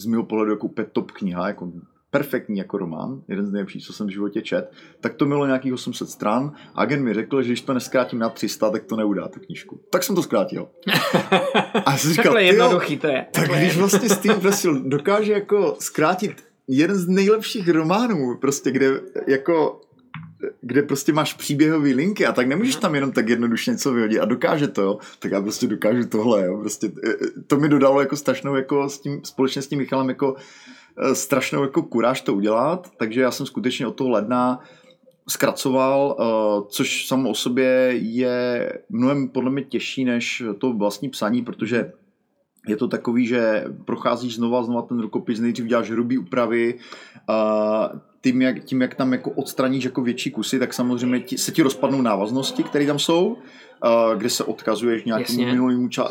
z 0.00 0.06
mého 0.06 0.22
pohledu 0.22 0.50
jako 0.50 0.66
úplně 0.66 0.86
top 0.92 1.10
kniha, 1.10 1.48
jako 1.48 1.72
perfektní 2.10 2.58
jako 2.58 2.78
román, 2.78 3.22
jeden 3.28 3.46
z 3.46 3.52
nejlepších, 3.52 3.84
co 3.84 3.92
jsem 3.92 4.06
v 4.06 4.10
životě 4.10 4.42
čet, 4.42 4.72
tak 5.00 5.14
to 5.14 5.26
mělo 5.26 5.46
nějakých 5.46 5.74
800 5.74 6.08
stran 6.08 6.52
a 6.74 6.80
agent 6.80 7.04
mi 7.04 7.14
řekl, 7.14 7.42
že 7.42 7.48
když 7.48 7.60
to 7.60 7.74
neskrátím 7.74 8.18
na 8.18 8.28
300, 8.28 8.70
tak 8.70 8.84
to 8.84 8.96
neudá 8.96 9.28
tu 9.28 9.40
knížku. 9.40 9.80
Tak 9.90 10.02
jsem 10.02 10.14
to 10.14 10.22
zkrátil. 10.22 10.68
A 11.86 11.96
jsem 11.96 12.10
říkal, 12.10 12.24
Takhle 12.24 12.42
jednoduchý 12.42 12.98
to 12.98 13.06
je. 13.06 13.26
Tak 13.32 13.50
když 13.50 13.76
vlastně 13.76 14.08
Steve 14.08 14.40
Pressel 14.40 14.82
dokáže 14.82 15.32
jako 15.32 15.76
zkrátit 15.78 16.47
jeden 16.68 16.96
z 16.96 17.08
nejlepších 17.08 17.68
románů, 17.68 18.36
prostě 18.40 18.70
kde 18.70 19.00
jako 19.26 19.80
kde 20.60 20.82
prostě 20.82 21.12
máš 21.12 21.34
příběhové 21.34 21.88
linky 21.88 22.26
a 22.26 22.32
tak 22.32 22.46
nemůžeš 22.46 22.76
tam 22.76 22.94
jenom 22.94 23.12
tak 23.12 23.28
jednoduše 23.28 23.70
něco 23.70 23.92
vyhodit 23.92 24.20
a 24.20 24.24
dokáže 24.24 24.68
to, 24.68 24.82
jo, 24.82 24.98
tak 25.18 25.32
já 25.32 25.42
prostě 25.42 25.66
dokážu 25.66 26.08
tohle, 26.08 26.46
jo, 26.46 26.58
prostě 26.58 26.86
e, 26.86 27.10
e, 27.10 27.14
to 27.46 27.56
mi 27.56 27.68
dodalo 27.68 28.00
jako 28.00 28.16
strašnou 28.16 28.54
jako 28.54 28.88
s 28.88 28.98
tím, 28.98 29.20
společně 29.24 29.62
s 29.62 29.66
tím 29.66 29.78
Michalem 29.78 30.08
jako 30.08 30.36
e, 30.96 31.14
strašnou 31.14 31.62
jako 31.62 31.82
kuráž 31.82 32.20
to 32.20 32.34
udělat, 32.34 32.90
takže 32.96 33.20
já 33.20 33.30
jsem 33.30 33.46
skutečně 33.46 33.86
od 33.86 33.96
toho 33.96 34.10
ledna 34.10 34.60
zkracoval, 35.28 36.16
což 36.68 37.06
samo 37.06 37.30
o 37.30 37.34
sobě 37.34 37.90
je 37.92 38.72
mnohem 38.88 39.28
podle 39.28 39.50
mě 39.50 39.62
těžší 39.62 40.04
než 40.04 40.42
to 40.58 40.72
vlastní 40.72 41.08
psaní, 41.08 41.42
protože 41.42 41.92
je 42.66 42.76
to 42.76 42.88
takový, 42.88 43.26
že 43.26 43.64
procházíš 43.84 44.36
znova 44.36 44.62
znova 44.62 44.82
ten 44.82 45.00
rukopis, 45.00 45.40
nejdřív 45.40 45.66
děláš 45.66 45.90
hrubý 45.90 46.18
úpravy, 46.18 46.74
tím 48.22 48.42
jak, 48.42 48.64
tím, 48.64 48.82
jak 48.82 48.94
tam 48.94 49.12
jako 49.12 49.30
odstraníš 49.30 49.84
jako 49.84 50.02
větší 50.02 50.30
kusy, 50.30 50.58
tak 50.58 50.74
samozřejmě 50.74 51.20
ti, 51.20 51.38
se 51.38 51.52
ti 51.52 51.62
rozpadnou 51.62 52.02
návaznosti, 52.02 52.62
které 52.62 52.86
tam 52.86 52.98
jsou, 52.98 53.36
kde 54.16 54.30
se 54.30 54.44
odkazuješ 54.44 55.04
nějakému 55.04 55.44
minulému 55.44 55.88
ča- 55.88 56.10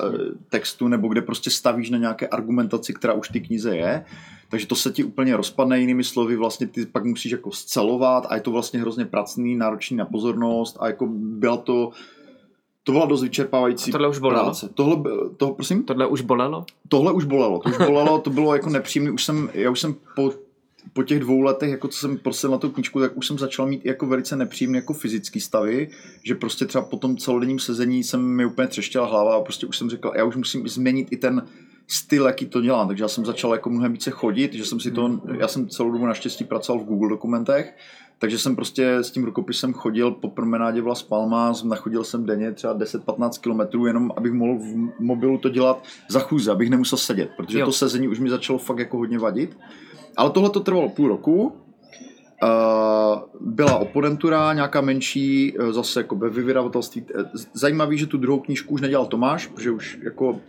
textu, 0.50 0.88
nebo 0.88 1.08
kde 1.08 1.22
prostě 1.22 1.50
stavíš 1.50 1.90
na 1.90 1.98
nějaké 1.98 2.28
argumentaci, 2.28 2.94
která 2.94 3.14
už 3.14 3.30
ty 3.30 3.42
knize 3.42 3.78
je. 3.78 4.06
Takže 4.50 4.68
to 4.68 4.76
se 4.76 4.92
ti 4.92 5.04
úplně 5.04 5.38
rozpadne, 5.38 5.80
jinými 5.80 6.04
slovy, 6.04 6.36
vlastně 6.36 6.68
ty 6.68 6.86
pak 6.86 7.06
musíš 7.06 7.32
jako 7.32 7.52
scelovat 7.52 8.26
a 8.30 8.36
je 8.36 8.42
to 8.42 8.52
vlastně 8.52 8.80
hrozně 8.80 9.06
pracný, 9.06 9.56
náročný 9.56 9.98
na 9.98 10.06
pozornost 10.06 10.78
a 10.80 10.88
jako 10.88 11.08
byla 11.12 11.58
to 11.58 11.92
to 12.88 12.92
byla 12.92 13.06
dost 13.06 13.24
vyčerpávající 13.24 13.92
a 13.92 13.94
tohle 13.94 14.08
už 14.08 14.20
bolelo? 14.20 14.44
práce. 14.44 14.70
Tohle, 14.74 14.98
to, 15.38 15.50
prosím? 15.50 15.84
Tohle 15.84 16.08
už 16.08 16.22
bolelo? 16.22 16.66
Tohle 16.90 17.12
už 17.12 17.26
bolelo, 17.26 17.60
to 17.60 17.70
už 17.70 17.78
bolelo, 17.78 18.20
to 18.20 18.30
bylo 18.30 18.56
jako 18.56 18.70
nepříjemné. 18.70 19.12
Už 19.12 19.24
jsem, 19.24 19.50
já 19.54 19.72
už 19.72 19.80
jsem 19.80 19.96
po, 20.16 20.34
po 20.94 21.04
těch 21.04 21.20
dvou 21.20 21.42
letech, 21.42 21.70
jako 21.70 21.88
co 21.88 22.00
jsem 22.00 22.18
prosil 22.18 22.50
na 22.52 22.58
tu 22.58 22.70
knížku, 22.70 23.00
tak 23.00 23.18
už 23.18 23.28
jsem 23.28 23.38
začal 23.38 23.68
mít 23.68 23.86
jako 23.86 24.06
velice 24.06 24.36
nepříjemné 24.36 24.78
jako 24.78 24.94
fyzický 24.94 25.40
stavy, 25.40 25.90
že 26.24 26.36
prostě 26.36 26.66
třeba 26.66 26.84
po 26.84 26.98
tom 26.98 27.18
celodenním 27.18 27.60
sezení 27.60 28.04
jsem 28.04 28.22
mi 28.22 28.46
úplně 28.46 28.68
třeštěla 28.68 29.08
hlava 29.08 29.36
a 29.36 29.42
prostě 29.42 29.68
už 29.68 29.78
jsem 29.78 29.90
říkal, 29.90 30.14
já 30.16 30.24
už 30.24 30.36
musím 30.36 30.68
změnit 30.68 31.08
i 31.12 31.18
ten 31.18 31.48
styl, 31.88 32.26
jaký 32.26 32.46
to 32.46 32.62
dělám, 32.62 32.88
takže 32.88 33.04
já 33.04 33.08
jsem 33.08 33.26
začal 33.26 33.54
jako 33.54 33.70
mnohem 33.70 33.94
více 33.94 34.12
chodit, 34.12 34.54
že 34.54 34.66
jsem 34.66 34.80
si 34.80 34.92
to, 34.92 35.04
hmm. 35.04 35.22
já 35.40 35.48
jsem 35.48 35.70
celou 35.70 35.92
dobu 35.92 36.06
naštěstí 36.06 36.44
pracoval 36.44 36.84
v 36.84 36.86
Google 36.88 37.10
dokumentech, 37.10 37.74
takže 38.20 38.40
jsem 38.40 38.56
prostě 38.56 38.96
s 38.96 39.12
tím 39.12 39.24
rukopisem 39.24 39.74
chodil 39.74 40.12
po 40.12 40.30
promenádě 40.30 40.82
Vlas 40.82 41.04
Palmas, 41.04 41.64
nachodil 41.64 42.04
jsem 42.04 42.26
denně 42.26 42.52
třeba 42.52 42.78
10-15 42.78 43.42
kilometrů, 43.42 43.86
jenom 43.86 44.12
abych 44.18 44.34
mohl 44.34 44.60
v 44.60 44.90
mobilu 45.00 45.38
to 45.38 45.50
dělat 45.50 45.84
za 46.10 46.20
chůze, 46.20 46.52
abych 46.52 46.70
nemusel 46.70 46.98
sedět, 46.98 47.30
protože 47.38 47.60
jo. 47.60 47.66
to 47.66 47.72
sezení 47.72 48.08
už 48.08 48.20
mi 48.20 48.30
začalo 48.30 48.60
fakt 48.60 48.80
jako 48.80 48.98
hodně 48.98 49.20
vadit. 49.20 49.58
Ale 50.18 50.30
tohle 50.30 50.50
to 50.50 50.60
trvalo 50.60 50.90
půl 50.90 51.08
roku, 51.08 51.54
Uh, 52.44 53.20
byla 53.42 53.78
oponentura, 53.78 54.54
nějaká 54.54 54.82
menší, 54.82 55.58
uh, 55.58 55.72
zase 55.72 56.00
jako 56.00 56.16
ve 56.16 56.30
vydavatelství. 56.30 57.06
Zajímavý, 57.54 57.98
že 57.98 58.06
tu 58.08 58.18
druhou 58.18 58.40
knížku 58.40 58.74
už 58.74 58.82
nedělal 58.82 59.06
Tomáš, 59.06 59.48
protože 59.48 59.72
už 59.72 60.00
jako 60.04 60.40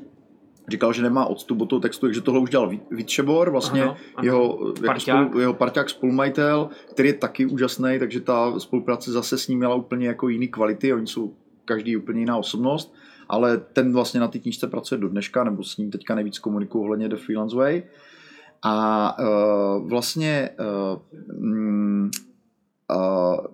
říkal, 0.68 0.92
že 0.92 1.02
nemá 1.02 1.26
odstup 1.26 1.60
od 1.60 1.66
toho 1.66 1.80
textu, 1.80 2.06
takže 2.06 2.20
tohle 2.20 2.40
už 2.40 2.50
dělal 2.50 2.72
Vít 2.90 3.08
Šebor, 3.08 3.50
vlastně 3.50 3.82
ano, 3.82 3.96
ano. 4.14 4.24
jeho, 4.24 4.58
parťák. 4.86 5.16
Jako 5.16 5.28
spolu, 5.28 5.40
jeho 5.40 5.54
parťák 5.54 5.90
spolumajitel, 5.90 6.68
který 6.90 7.08
je 7.08 7.14
taky 7.14 7.46
úžasný, 7.46 7.98
takže 7.98 8.20
ta 8.20 8.60
spolupráce 8.60 9.12
zase 9.12 9.38
s 9.38 9.48
ním 9.48 9.58
měla 9.58 9.74
úplně 9.74 10.06
jako 10.06 10.28
jiný 10.28 10.48
kvality, 10.48 10.92
oni 10.92 11.06
jsou 11.06 11.34
každý 11.64 11.96
úplně 11.96 12.20
jiná 12.20 12.36
osobnost, 12.36 12.94
ale 13.28 13.58
ten 13.58 13.92
vlastně 13.92 14.20
na 14.20 14.28
té 14.28 14.38
knížce 14.38 14.66
pracuje 14.66 14.98
do 14.98 15.08
dneška, 15.08 15.44
nebo 15.44 15.64
s 15.64 15.76
ním 15.76 15.90
teďka 15.90 16.14
nejvíc 16.14 16.38
komunikuju 16.38 16.84
ohledně 16.84 17.08
The 17.08 17.16
Freelance 17.16 17.56
Way. 17.56 17.82
A 18.62 19.16
uh, 19.18 19.88
vlastně 19.88 20.50
uh, 20.60 20.98
uh, 22.90 23.46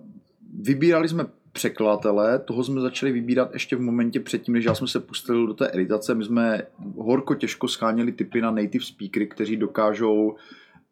vybírali 0.61 1.07
jsme 1.07 1.25
překladatele, 1.55 2.39
toho 2.39 2.63
jsme 2.63 2.81
začali 2.81 3.11
vybírat 3.11 3.53
ještě 3.53 3.75
v 3.75 3.81
momentě 3.81 4.19
předtím, 4.19 4.53
než 4.53 4.65
já 4.65 4.75
jsme 4.75 4.87
se 4.87 4.99
pustili 4.99 5.47
do 5.47 5.53
té 5.53 5.69
editace. 5.73 6.15
My 6.15 6.25
jsme 6.25 6.61
horko 6.97 7.35
těžko 7.35 7.67
scháněli 7.67 8.11
typy 8.11 8.41
na 8.41 8.51
native 8.51 8.85
speakery, 8.85 9.27
kteří 9.27 9.57
dokážou 9.57 10.35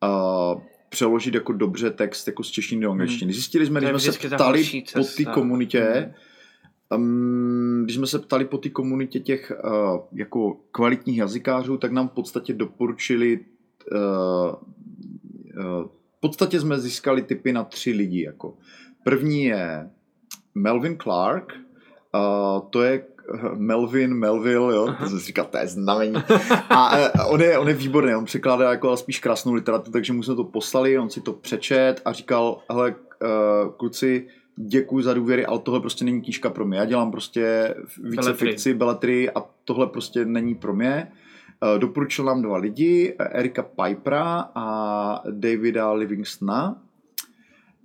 uh, 0.03 0.61
přeložit 0.89 1.33
jako 1.33 1.53
dobře 1.53 1.89
text 1.89 2.27
jako 2.27 2.43
z 2.43 2.47
češtiny 2.49 2.81
do 2.81 2.91
angličtiny. 2.91 3.31
Hmm. 3.31 3.33
Zjistili 3.33 3.65
jsme, 3.65 3.79
když 3.79 3.89
jsme 3.89 4.13
se 4.13 4.27
ptali 4.27 4.63
po 4.93 5.03
té 5.17 5.25
komunitě, 5.25 6.13
um, 6.95 7.81
když 7.83 7.95
jsme 7.95 8.07
se 8.07 8.19
ptali 8.19 8.45
po 8.45 8.57
té 8.57 8.69
komunitě 8.69 9.19
těch 9.19 9.51
uh, 9.63 9.99
jako 10.13 10.57
kvalitních 10.71 11.17
jazykářů, 11.17 11.77
tak 11.77 11.91
nám 11.91 12.07
v 12.07 12.11
podstatě 12.11 12.53
doporučili 12.53 13.39
uh, 13.91 14.55
uh, 15.59 15.87
v 16.17 16.19
podstatě 16.19 16.59
jsme 16.59 16.79
získali 16.79 17.21
typy 17.21 17.53
na 17.53 17.63
tři 17.63 17.91
lidi. 17.91 18.23
Jako. 18.23 18.57
První 19.03 19.43
je 19.43 19.89
Melvin 20.55 20.97
Clark, 20.97 21.53
uh, 22.13 22.61
to 22.69 22.81
je 22.81 23.03
Melvin, 23.55 24.13
Melville, 24.13 24.75
jo, 24.75 24.95
to 24.99 25.09
se 25.09 25.19
říká, 25.19 25.43
to 25.43 25.57
je 25.57 25.67
znamení. 25.67 26.15
A, 26.69 26.85
a 27.19 27.25
on, 27.25 27.41
je, 27.41 27.57
on 27.57 27.67
je 27.67 27.73
výborný, 27.73 28.15
on 28.15 28.25
překládá 28.25 28.71
jako 28.71 28.97
spíš 28.97 29.19
krásnou 29.19 29.53
literaturu, 29.53 29.91
takže 29.91 30.13
mu 30.13 30.23
jsme 30.23 30.35
to 30.35 30.43
poslali, 30.43 30.99
on 30.99 31.09
si 31.09 31.21
to 31.21 31.33
přečet 31.33 32.01
a 32.05 32.11
říkal, 32.11 32.59
hele, 32.69 32.95
uh, 32.95 33.71
kluci, 33.71 34.27
děkuji 34.55 35.01
za 35.03 35.13
důvěry, 35.13 35.45
ale 35.45 35.59
tohle 35.59 35.79
prostě 35.79 36.05
není 36.05 36.21
knížka 36.21 36.49
pro 36.49 36.65
mě. 36.65 36.77
Já 36.77 36.85
dělám 36.85 37.11
prostě 37.11 37.75
více 38.03 38.21
beletry. 38.21 38.47
fikci, 38.47 38.73
beletry 38.73 39.31
a 39.31 39.45
tohle 39.65 39.87
prostě 39.87 40.25
není 40.25 40.55
pro 40.55 40.73
mě. 40.73 41.11
Uh, 41.73 41.79
doporučil 41.79 42.25
nám 42.25 42.41
dva 42.41 42.57
lidi, 42.57 43.15
Erika 43.19 43.63
Pipera 43.63 44.49
a 44.55 45.21
Davida 45.29 45.91
Livingstona 45.91 46.81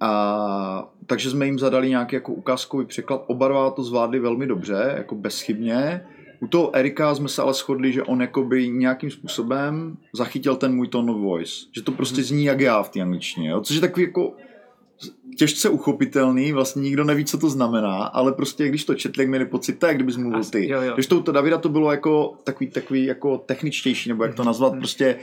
a, 0.00 0.90
takže 1.06 1.30
jsme 1.30 1.46
jim 1.46 1.58
zadali 1.58 1.88
nějaký 1.88 2.14
jako 2.14 2.32
ukázkový 2.32 2.86
překlad. 2.86 3.24
Oba 3.26 3.48
dva 3.48 3.70
to 3.70 3.82
zvládli 3.82 4.18
velmi 4.18 4.46
dobře, 4.46 4.94
jako 4.96 5.14
bezchybně. 5.14 6.06
U 6.40 6.46
toho 6.46 6.76
Erika 6.76 7.14
jsme 7.14 7.28
se 7.28 7.42
ale 7.42 7.54
shodli, 7.54 7.92
že 7.92 8.02
on 8.02 8.20
jakoby 8.20 8.68
nějakým 8.68 9.10
způsobem 9.10 9.96
zachytil 10.12 10.56
ten 10.56 10.74
můj 10.74 10.88
tone 10.88 11.12
of 11.12 11.18
voice. 11.18 11.52
Že 11.72 11.82
to 11.82 11.92
prostě 11.92 12.22
zní 12.22 12.44
jak 12.44 12.60
já 12.60 12.82
v 12.82 12.88
té 12.88 13.00
angličtině. 13.00 13.50
Jo? 13.50 13.60
Což 13.60 13.76
je 13.76 13.80
takový 13.80 14.06
jako 14.06 14.32
těžce 15.38 15.68
uchopitelný, 15.68 16.52
vlastně 16.52 16.82
nikdo 16.82 17.04
neví, 17.04 17.24
co 17.24 17.38
to 17.38 17.50
znamená, 17.50 17.96
ale 17.96 18.32
prostě 18.32 18.68
když 18.68 18.84
to 18.84 18.94
četli, 18.94 19.26
měli 19.26 19.46
pocit, 19.46 19.78
tak 19.78 19.94
kdybys 19.94 20.16
mluvil 20.16 20.44
ty. 20.44 20.68
Jo, 20.68 20.82
jo. 20.82 20.94
Když 20.94 21.06
to, 21.06 21.20
to 21.20 21.32
Davida 21.32 21.58
to 21.58 21.68
bylo 21.68 21.90
jako 21.90 22.34
takový, 22.44 22.70
takový 22.70 23.04
jako 23.04 23.38
techničtější, 23.38 24.08
nebo 24.08 24.24
jak 24.24 24.34
to 24.34 24.44
nazvat, 24.44 24.72
mm. 24.72 24.78
prostě 24.78 25.16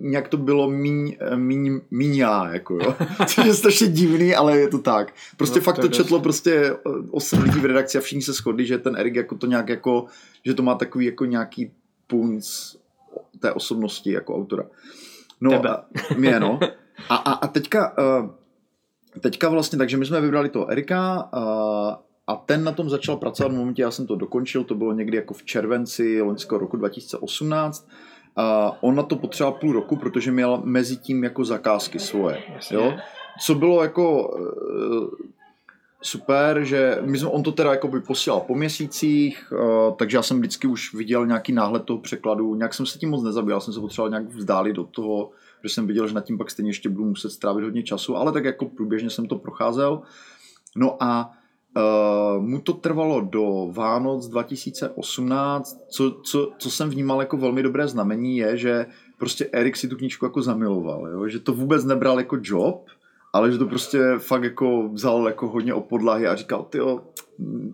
nějak 0.00 0.28
to 0.28 0.36
bylo 0.36 0.70
míň, 0.70 1.16
míň, 1.34 1.80
míň 1.90 2.16
já, 2.16 2.52
jako 2.52 2.74
jo. 2.74 2.94
Což 3.26 3.46
je 3.46 3.54
strašně 3.54 3.86
divný, 3.86 4.34
ale 4.34 4.58
je 4.58 4.68
to 4.68 4.78
tak. 4.78 5.14
Prostě 5.36 5.58
no, 5.58 5.62
fakt 5.64 5.78
to 5.78 5.88
četlo 5.88 6.20
prostě 6.20 6.76
osm 7.10 7.42
lidí 7.42 7.60
v 7.60 7.64
redakci 7.64 7.98
a 7.98 8.00
všichni 8.00 8.22
se 8.22 8.32
shodli, 8.32 8.66
že 8.66 8.78
ten 8.78 8.96
Erik 8.96 9.14
jako 9.14 9.34
to 9.34 9.46
nějak 9.46 9.68
jako, 9.68 10.04
že 10.44 10.54
to 10.54 10.62
má 10.62 10.74
takový 10.74 11.06
jako 11.06 11.24
nějaký 11.24 11.70
punc 12.06 12.74
té 13.40 13.52
osobnosti 13.52 14.12
jako 14.12 14.36
autora. 14.36 14.64
No, 15.40 15.50
Tebe. 15.50 15.68
a, 15.68 15.84
mě, 16.16 16.40
no. 16.40 16.60
A, 17.08 17.16
a, 17.16 17.32
a 17.32 17.46
teďka, 17.46 17.98
uh, 17.98 18.30
teďka 19.20 19.48
vlastně, 19.48 19.78
takže 19.78 19.96
my 19.96 20.06
jsme 20.06 20.20
vybrali 20.20 20.48
toho 20.48 20.70
Erika 20.70 21.28
a, 21.32 21.42
a 22.26 22.36
ten 22.36 22.64
na 22.64 22.72
tom 22.72 22.90
začal 22.90 23.16
pracovat 23.16 23.52
v 23.52 23.56
momentě, 23.56 23.82
já 23.82 23.90
jsem 23.90 24.06
to 24.06 24.16
dokončil, 24.16 24.64
to 24.64 24.74
bylo 24.74 24.92
někdy 24.92 25.16
jako 25.16 25.34
v 25.34 25.42
červenci 25.42 26.22
loňského 26.22 26.58
roku 26.58 26.76
2018. 26.76 27.88
A 28.36 28.76
on 28.82 28.94
na 28.94 29.02
to 29.02 29.16
potřeboval 29.16 29.58
půl 29.60 29.72
roku, 29.72 29.96
protože 29.96 30.32
měl 30.32 30.60
mezi 30.64 30.96
tím 30.96 31.24
jako 31.24 31.44
zakázky 31.44 31.98
svoje. 31.98 32.42
Jo? 32.70 32.94
Co 33.40 33.54
bylo 33.54 33.82
jako 33.82 34.36
e, 34.38 35.24
super, 36.04 36.64
že 36.64 36.98
my 37.00 37.18
jsme, 37.18 37.28
on 37.28 37.42
to 37.42 37.52
teda 37.52 37.70
jako 37.70 37.88
by 37.88 38.00
posílal 38.00 38.40
po 38.40 38.54
měsících, 38.54 39.52
uh, 39.52 39.94
takže 39.96 40.16
já 40.16 40.22
jsem 40.22 40.38
vždycky 40.38 40.66
už 40.66 40.94
viděl 40.94 41.26
nějaký 41.26 41.52
náhled 41.52 41.84
toho 41.84 41.98
překladu, 41.98 42.54
nějak 42.54 42.74
jsem 42.74 42.86
se 42.86 42.98
tím 42.98 43.10
moc 43.10 43.24
nezabýval, 43.24 43.60
jsem 43.60 43.74
se 43.74 43.80
potřeboval 43.80 44.10
nějak 44.10 44.24
vzdálit 44.24 44.76
do 44.76 44.84
toho, 44.84 45.30
že 45.64 45.68
jsem 45.68 45.86
viděl, 45.86 46.08
že 46.08 46.14
nad 46.14 46.24
tím 46.24 46.38
pak 46.38 46.50
stejně 46.50 46.70
ještě 46.70 46.88
budu 46.88 47.04
muset 47.04 47.30
strávit 47.30 47.64
hodně 47.64 47.82
času, 47.82 48.16
ale 48.16 48.32
tak 48.32 48.44
jako 48.44 48.66
průběžně 48.66 49.10
jsem 49.10 49.26
to 49.26 49.38
procházel. 49.38 50.02
No 50.76 51.02
a 51.02 51.30
uh, 51.76 52.42
mu 52.42 52.60
to 52.60 52.72
trvalo 52.72 53.20
do 53.20 53.68
Vánoc 53.72 54.28
2018, 54.28 55.84
co, 55.88 56.10
co, 56.10 56.52
co 56.58 56.70
jsem 56.70 56.90
vnímal 56.90 57.20
jako 57.20 57.36
velmi 57.36 57.62
dobré 57.62 57.88
znamení 57.88 58.36
je, 58.36 58.56
že 58.56 58.86
prostě 59.18 59.48
Erik 59.52 59.76
si 59.76 59.88
tu 59.88 59.96
knížku 59.96 60.24
jako 60.24 60.42
zamiloval, 60.42 61.08
jo? 61.08 61.28
že 61.28 61.40
to 61.40 61.52
vůbec 61.52 61.84
nebral 61.84 62.18
jako 62.18 62.38
job, 62.42 62.86
ale 63.34 63.52
že 63.52 63.58
to 63.58 63.66
prostě 63.66 63.98
fakt 64.18 64.42
jako 64.42 64.88
vzal 64.88 65.26
jako 65.26 65.48
hodně 65.48 65.74
o 65.74 65.80
podlahy 65.80 66.26
a 66.26 66.34
říkal, 66.34 66.62
ty 66.62 66.78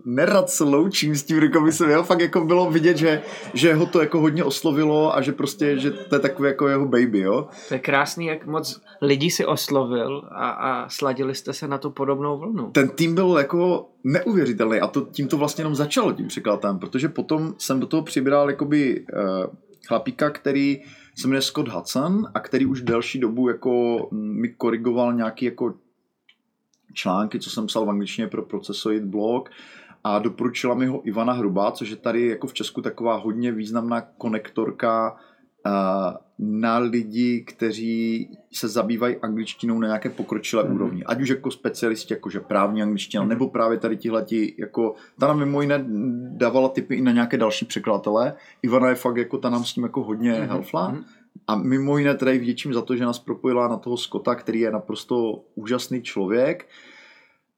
nerad 0.05 0.49
se 0.49 0.63
loučím 0.63 1.15
s 1.15 1.23
tím 1.23 1.39
rukopisem, 1.39 1.89
jo, 1.89 2.03
fakt 2.03 2.19
jako 2.19 2.45
bylo 2.45 2.71
vidět, 2.71 2.97
že, 2.97 3.21
že 3.53 3.73
ho 3.73 3.85
to 3.85 4.01
jako 4.01 4.19
hodně 4.19 4.43
oslovilo 4.43 5.15
a 5.15 5.21
že 5.21 5.31
prostě, 5.31 5.77
že 5.77 5.91
to 5.91 6.15
je 6.15 6.19
takový 6.19 6.47
jako 6.47 6.67
jeho 6.67 6.85
baby, 6.85 7.19
jo. 7.19 7.47
To 7.67 7.73
je 7.73 7.79
krásný, 7.79 8.25
jak 8.25 8.45
moc 8.45 8.81
lidí 9.01 9.31
si 9.31 9.45
oslovil 9.45 10.21
a, 10.31 10.49
a 10.49 10.89
sladili 10.89 11.35
jste 11.35 11.53
se 11.53 11.67
na 11.67 11.77
tu 11.77 11.89
podobnou 11.89 12.37
vlnu. 12.37 12.71
Ten 12.71 12.89
tým 12.89 13.15
byl 13.15 13.37
jako 13.37 13.89
neuvěřitelný 14.03 14.79
a 14.79 14.87
to, 14.87 15.01
tím 15.01 15.27
to 15.27 15.37
vlastně 15.37 15.61
jenom 15.61 15.75
začalo 15.75 16.13
tím 16.13 16.27
překladem, 16.27 16.79
protože 16.79 17.09
potom 17.09 17.53
jsem 17.57 17.79
do 17.79 17.87
toho 17.87 18.03
přibral 18.03 18.49
jakoby 18.49 19.05
uh, 19.13 19.45
chlapíka, 19.87 20.29
který 20.29 20.81
se 21.15 21.27
jmenuje 21.27 21.41
Scott 21.41 21.67
Hudson 21.67 22.27
a 22.33 22.39
který 22.39 22.65
už 22.65 22.81
delší 22.81 23.19
dobu 23.19 23.49
jako 23.49 24.07
mi 24.11 24.49
korigoval 24.49 25.13
nějaký 25.13 25.45
jako 25.45 25.73
články, 26.93 27.39
co 27.39 27.49
jsem 27.49 27.67
psal 27.67 27.85
v 27.85 27.89
angličtině 27.89 28.27
pro 28.27 28.41
Procesoid 28.41 29.03
blog 29.03 29.49
a 30.03 30.19
doporučila 30.19 30.75
mi 30.75 30.85
ho 30.85 31.07
Ivana 31.07 31.33
Hrubá, 31.33 31.71
což 31.71 31.89
je 31.89 31.95
tady 31.95 32.27
jako 32.27 32.47
v 32.47 32.53
Česku 32.53 32.81
taková 32.81 33.15
hodně 33.15 33.51
významná 33.51 34.01
konektorka 34.01 35.17
na 36.39 36.77
lidi, 36.77 37.41
kteří 37.41 38.29
se 38.53 38.67
zabývají 38.67 39.15
angličtinou 39.15 39.79
na 39.79 39.87
nějaké 39.87 40.09
pokročilé 40.09 40.63
mm. 40.63 40.75
úrovni. 40.75 41.03
Ať 41.03 41.21
už 41.21 41.29
jako 41.29 41.51
specialisti, 41.51 42.13
jakože 42.13 42.39
právní 42.39 42.81
angličtina, 42.81 43.23
mm. 43.23 43.29
nebo 43.29 43.49
právě 43.49 43.77
tady 43.77 43.97
tihleti, 43.97 44.55
jako 44.57 44.95
ta 45.19 45.27
nám 45.27 45.39
mimo 45.39 45.61
jiné 45.61 45.85
dávala 46.29 46.69
tipy 46.69 46.95
i 46.95 47.01
na 47.01 47.11
nějaké 47.11 47.37
další 47.37 47.65
překladatele. 47.65 48.33
Ivana 48.61 48.89
je 48.89 48.95
fakt 48.95 49.17
jako 49.17 49.37
ta 49.37 49.49
nám 49.49 49.65
s 49.65 49.73
tím 49.73 49.83
jako 49.83 50.03
hodně 50.03 50.33
mm. 50.33 50.47
helfla. 50.47 50.89
Mm. 50.89 51.03
A 51.47 51.55
mimo 51.55 51.97
jiné 51.97 52.15
teda 52.15 52.31
vděčím 52.31 52.73
za 52.73 52.81
to, 52.81 52.95
že 52.95 53.05
nás 53.05 53.19
propojila 53.19 53.67
na 53.67 53.77
toho 53.77 53.97
Skota, 53.97 54.35
který 54.35 54.59
je 54.59 54.71
naprosto 54.71 55.43
úžasný 55.55 56.01
člověk. 56.01 56.67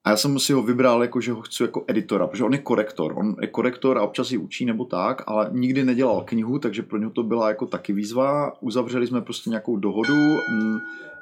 A 0.05 0.09
já 0.09 0.17
jsem 0.17 0.39
si 0.39 0.53
ho 0.53 0.61
vybral, 0.63 1.01
jako, 1.01 1.21
že 1.21 1.31
ho 1.31 1.41
chci 1.41 1.63
jako 1.63 1.83
editora, 1.87 2.27
protože 2.27 2.43
on 2.43 2.53
je 2.53 2.59
korektor. 2.59 3.13
On 3.17 3.35
je 3.41 3.47
korektor 3.47 3.97
a 3.97 4.03
občas 4.03 4.31
ji 4.31 4.37
učí 4.37 4.65
nebo 4.65 4.85
tak, 4.85 5.23
ale 5.27 5.49
nikdy 5.51 5.83
nedělal 5.83 6.23
knihu, 6.25 6.59
takže 6.59 6.83
pro 6.83 6.97
něho 6.97 7.11
to 7.11 7.23
byla 7.23 7.47
jako 7.47 7.65
taky 7.65 7.93
výzva. 7.93 8.53
Uzavřeli 8.61 9.07
jsme 9.07 9.21
prostě 9.21 9.49
nějakou 9.49 9.77
dohodu, 9.77 10.13
m, 10.13 10.39
mm, 10.51 10.79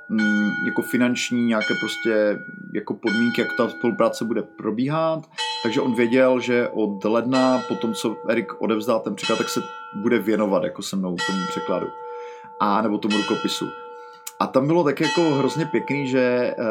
m, 0.09 0.17
mm, 0.17 0.51
jako 0.67 0.81
finanční, 0.81 1.45
nějaké 1.45 1.73
prostě 1.79 2.39
jako 2.73 2.93
podmínky, 2.93 3.41
jak 3.41 3.49
ta 3.57 3.69
spolupráce 3.69 4.25
bude 4.25 4.41
probíhat. 4.41 5.29
Takže 5.63 5.81
on 5.81 5.95
věděl, 5.95 6.39
že 6.39 6.69
od 6.69 7.03
ledna, 7.03 7.61
po 7.67 7.75
tom, 7.75 7.93
co 7.93 8.17
Erik 8.29 8.61
odevzdá 8.61 8.99
ten 8.99 9.15
překlad, 9.15 9.37
tak 9.37 9.49
se 9.49 9.61
bude 9.95 10.19
věnovat 10.19 10.63
jako 10.63 10.81
se 10.81 10.95
mnou 10.95 11.15
tomu 11.27 11.39
překladu 11.49 11.87
a 12.59 12.81
nebo 12.81 12.97
tomu 12.97 13.17
rukopisu. 13.17 13.69
A 14.39 14.47
tam 14.47 14.67
bylo 14.67 14.83
tak 14.83 14.99
jako 14.99 15.21
hrozně 15.21 15.65
pěkný, 15.65 16.07
že 16.07 16.55
uh, 16.59 16.65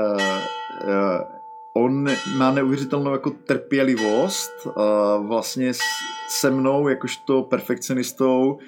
uh, 0.89 1.40
on 1.75 2.11
má 2.37 2.51
neuvěřitelnou 2.51 3.13
jako 3.13 3.31
trpělivost 3.31 4.53
uh, 4.67 5.27
vlastně 5.27 5.73
se 6.29 6.51
mnou, 6.51 6.89
jakožto 6.89 7.43
perfekcionistou, 7.43 8.59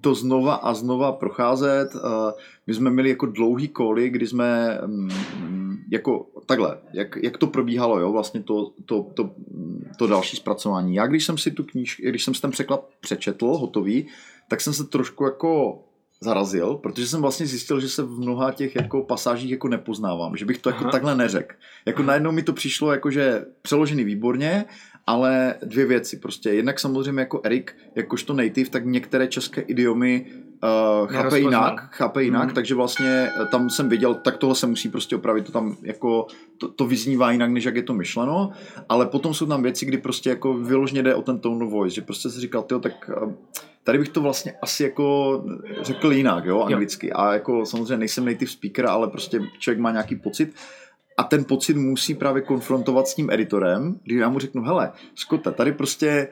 to 0.00 0.14
znova 0.14 0.54
a 0.54 0.74
znova 0.74 1.12
procházet. 1.12 1.94
Uh, 1.94 2.00
my 2.66 2.74
jsme 2.74 2.90
měli 2.90 3.08
jako 3.08 3.26
dlouhý 3.26 3.68
koly, 3.68 4.10
kdy 4.10 4.26
jsme 4.26 4.80
um, 4.84 5.08
jako 5.90 6.26
takhle, 6.46 6.78
jak, 6.92 7.16
jak 7.22 7.38
to 7.38 7.46
probíhalo, 7.46 7.98
jo, 7.98 8.12
vlastně 8.12 8.42
to, 8.42 8.72
to, 8.84 9.02
to, 9.14 9.30
to 9.98 10.06
další 10.06 10.36
zpracování. 10.36 10.94
Já 10.94 11.06
když 11.06 11.24
jsem 11.24 11.38
si 11.38 11.50
tu 11.50 11.64
knížku, 11.64 12.02
když 12.02 12.24
jsem 12.24 12.34
si 12.34 12.40
ten 12.40 12.50
překlad 12.50 12.88
přečetl, 13.00 13.46
hotový, 13.46 14.06
tak 14.48 14.60
jsem 14.60 14.72
se 14.72 14.84
trošku 14.84 15.24
jako 15.24 15.82
zarazil, 16.20 16.74
protože 16.74 17.06
jsem 17.06 17.22
vlastně 17.22 17.46
zjistil, 17.46 17.80
že 17.80 17.88
se 17.88 18.02
v 18.02 18.18
mnoha 18.18 18.52
těch 18.52 18.76
jako 18.76 19.02
pasážích 19.02 19.50
jako 19.50 19.68
nepoznávám, 19.68 20.36
že 20.36 20.44
bych 20.44 20.58
to 20.58 20.68
jako 20.68 20.82
Aha. 20.82 20.90
takhle 20.90 21.14
neřekl. 21.16 21.56
Jako 21.86 21.98
Aha. 21.98 22.06
najednou 22.06 22.32
mi 22.32 22.42
to 22.42 22.52
přišlo 22.52 22.92
jako, 22.92 23.10
že 23.10 23.44
přeložený 23.62 24.04
výborně, 24.04 24.64
ale 25.06 25.54
dvě 25.62 25.86
věci 25.86 26.16
prostě. 26.16 26.50
Jednak 26.50 26.80
samozřejmě 26.80 27.20
jako 27.20 27.40
Erik, 27.44 27.76
jakožto 27.94 28.32
native, 28.32 28.70
tak 28.70 28.86
některé 28.86 29.28
české 29.28 29.60
idiomy 29.60 30.26
uh, 31.02 31.08
chápe 31.08 31.38
jinak, 31.38 31.88
chápe 31.90 32.22
jinak, 32.24 32.48
mm. 32.48 32.54
takže 32.54 32.74
vlastně 32.74 33.30
eh, 33.40 33.46
tam 33.50 33.70
jsem 33.70 33.88
viděl, 33.88 34.14
tak 34.14 34.36
tohle 34.36 34.54
se 34.54 34.66
musí 34.66 34.88
prostě 34.88 35.16
opravit, 35.16 35.46
to 35.46 35.52
tam 35.52 35.76
jako, 35.82 36.26
to, 36.58 36.68
to 36.68 36.86
vyznívá 36.86 37.32
jinak, 37.32 37.50
než 37.50 37.64
jak 37.64 37.76
je 37.76 37.82
to 37.82 37.94
myšleno, 37.94 38.50
ale 38.88 39.06
potom 39.06 39.34
jsou 39.34 39.46
tam 39.46 39.62
věci, 39.62 39.86
kdy 39.86 39.98
prostě 39.98 40.30
jako 40.30 40.54
vyložně 40.54 41.02
jde 41.02 41.14
o 41.14 41.22
ten 41.22 41.38
tone 41.38 41.64
of 41.64 41.72
voice, 41.72 41.94
že 41.94 42.02
prostě 42.02 42.30
si 42.30 42.40
říkal, 42.40 42.62
tyjo, 42.62 42.80
tak 42.80 43.10
uh, 43.22 43.32
tady 43.86 43.98
bych 43.98 44.08
to 44.08 44.20
vlastně 44.20 44.52
asi 44.62 44.82
jako 44.82 45.44
řekl 45.80 46.12
jinak, 46.12 46.44
jo, 46.44 46.60
anglicky. 46.60 47.06
Jo. 47.06 47.12
A 47.16 47.32
jako 47.32 47.66
samozřejmě 47.66 47.96
nejsem 47.96 48.24
native 48.24 48.50
speaker, 48.50 48.86
ale 48.86 49.08
prostě 49.08 49.40
člověk 49.58 49.80
má 49.80 49.90
nějaký 49.90 50.16
pocit. 50.16 50.54
A 51.16 51.22
ten 51.22 51.44
pocit 51.44 51.76
musí 51.76 52.14
právě 52.14 52.42
konfrontovat 52.42 53.08
s 53.08 53.14
tím 53.14 53.30
editorem, 53.30 54.00
kdy 54.04 54.14
já 54.14 54.28
mu 54.28 54.38
řeknu, 54.38 54.62
hele, 54.62 54.92
Skota, 55.14 55.50
tady 55.50 55.72
prostě 55.72 56.28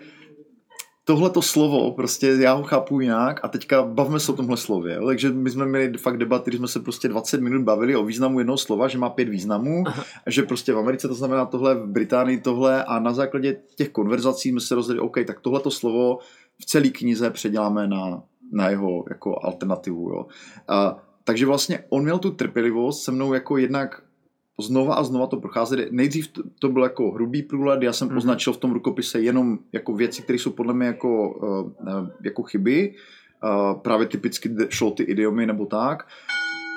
tohleto 1.05 1.43
slovo, 1.43 1.93
prostě 1.93 2.27
já 2.27 2.53
ho 2.53 2.63
chápu 2.63 3.01
jinak 3.01 3.41
a 3.43 3.49
teďka 3.49 3.83
bavme 3.83 4.21
se 4.21 4.33
o 4.33 4.37
tomhle 4.37 4.57
slově. 4.57 4.95
Jo? 4.95 5.07
Takže 5.07 5.31
my 5.31 5.51
jsme 5.51 5.67
měli 5.67 5.99
fakt 5.99 6.19
debaty, 6.19 6.51
kdy 6.51 6.59
jsme 6.59 6.69
se 6.69 6.81
prostě 6.81 7.09
20 7.09 7.41
minut 7.41 7.63
bavili 7.63 7.97
o 7.97 8.05
významu 8.05 8.41
jednoho 8.41 8.59
slova, 8.59 8.89
že 8.89 8.99
má 8.99 9.11
pět 9.11 9.29
významů, 9.29 9.85
Aha. 9.87 10.05
že 10.27 10.43
prostě 10.43 10.73
v 10.73 10.79
Americe 10.79 11.09
to 11.09 11.15
znamená 11.15 11.47
tohle, 11.47 11.75
v 11.75 11.87
Británii 11.87 12.41
tohle 12.41 12.85
a 12.85 12.99
na 12.99 13.13
základě 13.13 13.57
těch 13.77 13.89
konverzací 13.89 14.49
jsme 14.49 14.61
se 14.61 14.75
rozhodli, 14.75 15.01
OK, 15.01 15.17
tak 15.27 15.41
tohleto 15.41 15.71
slovo 15.71 16.19
v 16.61 16.65
celé 16.65 16.89
knize 16.89 17.31
předěláme 17.31 17.87
na, 17.87 18.23
na 18.53 18.69
jeho 18.71 19.05
jako 19.09 19.39
alternativu. 19.43 20.11
Jo. 20.11 20.27
A, 20.69 21.03
takže 21.25 21.47
vlastně 21.47 21.85
on 21.89 22.03
měl 22.03 22.19
tu 22.19 22.31
trpělivost 22.31 23.05
se 23.05 23.13
mnou 23.13 23.35
jako 23.35 23.59
jednak 23.59 24.03
znova 24.61 24.95
a 24.95 25.05
znova 25.05 25.27
to 25.27 25.37
procházet. 25.37 25.93
Nejdřív 25.93 26.29
to, 26.29 26.43
to 26.59 26.69
byl 26.69 26.83
jako 26.83 27.11
hrubý 27.11 27.43
průhled, 27.43 27.83
já 27.83 27.93
jsem 27.93 28.09
mm-hmm. 28.09 28.17
označil 28.17 28.53
v 28.53 28.57
tom 28.57 28.73
rukopise 28.73 29.21
jenom 29.21 29.59
jako 29.73 29.95
věci, 29.95 30.23
které 30.23 30.39
jsou 30.39 30.51
podle 30.51 30.75
mě 30.75 30.87
jako, 30.87 31.35
uh, 31.35 32.09
jako 32.25 32.43
chyby, 32.43 32.95
uh, 33.45 33.81
právě 33.81 34.07
typicky 34.07 34.51
šlo 34.69 34.91
ty 34.91 35.03
idiomy 35.03 35.47
nebo 35.47 35.67
tak. 35.67 36.07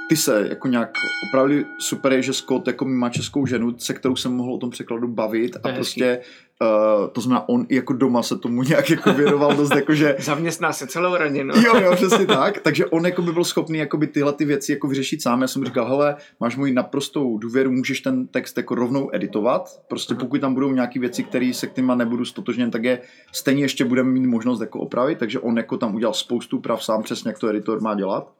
Ty 0.10 0.16
se 0.16 0.48
jako 0.50 0.68
nějak 0.68 0.90
opravdu 1.30 1.56
super 1.80 2.14
je, 2.14 2.22
že 2.22 2.34
Scott 2.34 2.68
jako 2.68 2.86
má 2.86 3.10
českou 3.10 3.46
ženu, 3.46 3.78
se 3.78 3.94
kterou 3.94 4.16
jsem 4.16 4.34
mohl 4.34 4.54
o 4.54 4.58
tom 4.58 4.70
překladu 4.70 5.08
bavit 5.08 5.58
a 5.64 5.70
prostě 5.70 6.20
Uh, 6.62 7.08
to 7.08 7.22
znamená, 7.22 7.50
on 7.50 7.66
jako 7.70 7.94
doma 7.94 8.24
se 8.24 8.38
tomu 8.38 8.64
nějak 8.64 8.90
jako 8.90 9.14
věnoval 9.14 9.56
dost, 9.56 9.76
jako 9.76 9.94
že... 9.94 10.16
Zaměstná 10.20 10.74
se 10.74 10.88
celou 10.88 11.18
rodinu. 11.18 11.56
jo, 11.56 11.76
jo, 11.82 11.96
přesně 11.96 12.26
tak. 12.26 12.60
Takže 12.60 12.86
on 12.86 13.06
jako 13.06 13.22
by 13.22 13.32
byl 13.32 13.44
schopný 13.44 13.78
jako 13.78 13.98
by 13.98 14.08
tyhle 14.08 14.34
ty 14.34 14.46
věci 14.46 14.72
jako 14.72 14.88
vyřešit 14.88 15.22
sám. 15.22 15.42
Já 15.42 15.48
jsem 15.48 15.66
říkal, 15.66 15.88
hele, 15.88 16.16
máš 16.40 16.56
moji 16.56 16.74
naprostou 16.74 17.38
důvěru, 17.38 17.72
můžeš 17.72 18.02
ten 18.02 18.28
text 18.28 18.58
jako 18.58 18.76
rovnou 18.76 19.10
editovat. 19.14 19.82
Prostě 19.88 20.16
pokud 20.16 20.42
tam 20.42 20.54
budou 20.54 20.72
nějaké 20.72 21.00
věci, 21.00 21.24
které 21.24 21.52
se 21.54 21.68
k 21.68 21.74
týma 21.74 21.96
nebudu 21.96 22.26
stotožněn, 22.26 22.72
tak 22.72 22.84
je 22.84 23.00
stejně 23.32 23.64
ještě 23.64 23.86
budeme 23.86 24.10
mít 24.10 24.28
možnost 24.28 24.62
jako 24.62 24.80
opravit. 24.80 25.20
Takže 25.20 25.40
on 25.40 25.58
jako 25.58 25.78
tam 25.78 25.96
udělal 25.96 26.14
spoustu 26.14 26.60
prav 26.60 26.84
sám 26.84 27.04
přesně, 27.04 27.30
jak 27.30 27.40
to 27.40 27.48
editor 27.48 27.82
má 27.82 27.96
dělat. 27.96 28.34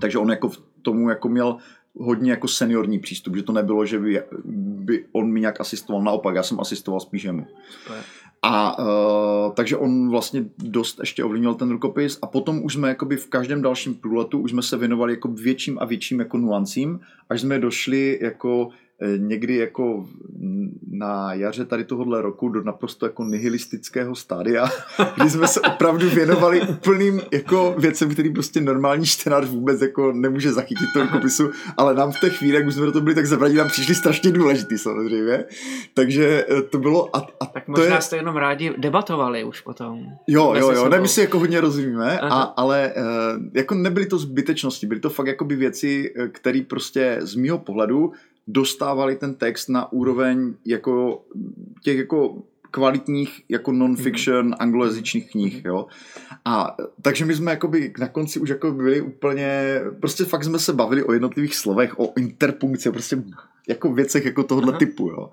Takže 0.00 0.18
on 0.18 0.30
jako 0.30 0.48
v 0.48 0.62
tomu 0.82 1.08
jako 1.08 1.28
měl 1.28 1.56
hodně 1.96 2.30
jako 2.30 2.48
seniorní 2.48 2.98
přístup, 2.98 3.36
že 3.36 3.42
to 3.42 3.52
nebylo, 3.52 3.86
že 3.86 3.98
by, 3.98 4.22
by 4.44 5.04
on 5.12 5.32
mi 5.32 5.40
nějak 5.40 5.60
asistoval, 5.60 6.02
naopak, 6.02 6.34
já 6.34 6.42
jsem 6.42 6.60
asistoval 6.60 7.00
spíš 7.00 7.24
jemu. 7.24 7.46
A 8.42 8.78
uh, 8.78 9.54
takže 9.54 9.76
on 9.76 10.10
vlastně 10.10 10.44
dost 10.58 11.00
ještě 11.00 11.24
ovlivnil 11.24 11.54
ten 11.54 11.70
rukopis 11.70 12.18
a 12.22 12.26
potom 12.26 12.64
už 12.64 12.74
jsme 12.74 12.88
jakoby 12.88 13.16
v 13.16 13.26
každém 13.26 13.62
dalším 13.62 13.94
průletu 13.94 14.38
už 14.38 14.50
jsme 14.50 14.62
se 14.62 14.76
věnovali 14.76 15.12
jako 15.12 15.28
větším 15.28 15.78
a 15.80 15.84
větším 15.84 16.18
jako 16.18 16.38
nuancím, 16.38 17.00
až 17.28 17.40
jsme 17.40 17.58
došli 17.58 18.18
jako 18.22 18.68
někdy 19.16 19.56
jako 19.56 20.06
na 20.90 21.34
jaře 21.34 21.64
tady 21.64 21.84
tohohle 21.84 22.22
roku 22.22 22.48
do 22.48 22.62
naprosto 22.62 23.06
jako 23.06 23.24
nihilistického 23.24 24.14
stádia, 24.14 24.68
kdy 25.16 25.30
jsme 25.30 25.48
se 25.48 25.60
opravdu 25.60 26.10
věnovali 26.10 26.60
úplným 26.60 27.20
jako 27.32 27.74
věcem, 27.78 28.10
který 28.10 28.32
prostě 28.32 28.60
normální 28.60 29.06
čtenář 29.06 29.46
vůbec 29.46 29.82
jako 29.82 30.12
nemůže 30.12 30.52
zachytit 30.52 30.88
toho 30.92 31.08
kopisu, 31.08 31.50
ale 31.76 31.94
nám 31.94 32.12
v 32.12 32.20
té 32.20 32.30
chvíli, 32.30 32.56
jak 32.56 32.66
už 32.66 32.74
jsme 32.74 32.86
do 32.86 32.92
toho 32.92 33.02
byli 33.02 33.14
tak 33.14 33.26
zabradí, 33.26 33.56
nám 33.56 33.68
přišli 33.68 33.94
strašně 33.94 34.32
důležitý 34.32 34.78
samozřejmě. 34.78 35.44
Takže 35.94 36.46
eh, 36.48 36.62
to 36.62 36.78
bylo... 36.78 37.16
A, 37.16 37.26
a 37.40 37.46
tak 37.46 37.68
možná 37.68 37.86
to 37.86 37.94
je... 37.94 38.00
jste 38.00 38.16
jenom 38.16 38.36
rádi 38.36 38.74
debatovali 38.78 39.44
už 39.44 39.60
potom. 39.60 40.04
Jo, 40.26 40.54
jo, 40.58 40.70
jo, 40.70 40.88
ne, 40.88 41.00
my 41.00 41.08
si 41.08 41.20
jako 41.20 41.38
hodně 41.38 41.60
rozumíme, 41.60 42.20
a, 42.20 42.40
ale 42.40 42.92
uh, 42.96 43.02
jako 43.54 43.74
nebyly 43.74 44.06
to 44.06 44.18
zbytečnosti, 44.18 44.86
byly 44.86 45.00
to 45.00 45.10
fakt 45.10 45.26
jako 45.26 45.44
by 45.44 45.56
věci, 45.56 46.14
které 46.32 46.62
prostě 46.68 47.18
z 47.20 47.34
mýho 47.34 47.58
pohledu 47.58 48.12
dostávali 48.46 49.16
ten 49.16 49.34
text 49.34 49.68
na 49.68 49.92
úroveň 49.92 50.54
jako 50.64 51.24
těch 51.82 51.98
jako 51.98 52.42
kvalitních 52.72 53.42
jako 53.48 53.72
non-fiction 53.72 54.46
mm. 54.46 54.54
anglojazyčných 54.58 55.30
knih, 55.30 55.64
jo. 55.64 55.86
A 56.44 56.76
takže 57.02 57.24
my 57.24 57.34
jsme 57.34 57.50
jakoby 57.50 57.92
na 57.98 58.08
konci 58.08 58.40
už 58.40 58.48
jako 58.48 58.72
byli 58.72 59.00
úplně, 59.00 59.80
prostě 60.00 60.24
fakt 60.24 60.44
jsme 60.44 60.58
se 60.58 60.72
bavili 60.72 61.04
o 61.04 61.12
jednotlivých 61.12 61.54
slovech, 61.54 62.00
o 62.00 62.12
interpunkci, 62.16 62.90
prostě 62.90 63.22
jako 63.68 63.92
věcech 63.92 64.24
jako 64.24 64.42
tohohle 64.42 64.70
Aha. 64.70 64.78
typu, 64.78 65.08
jo. 65.08 65.30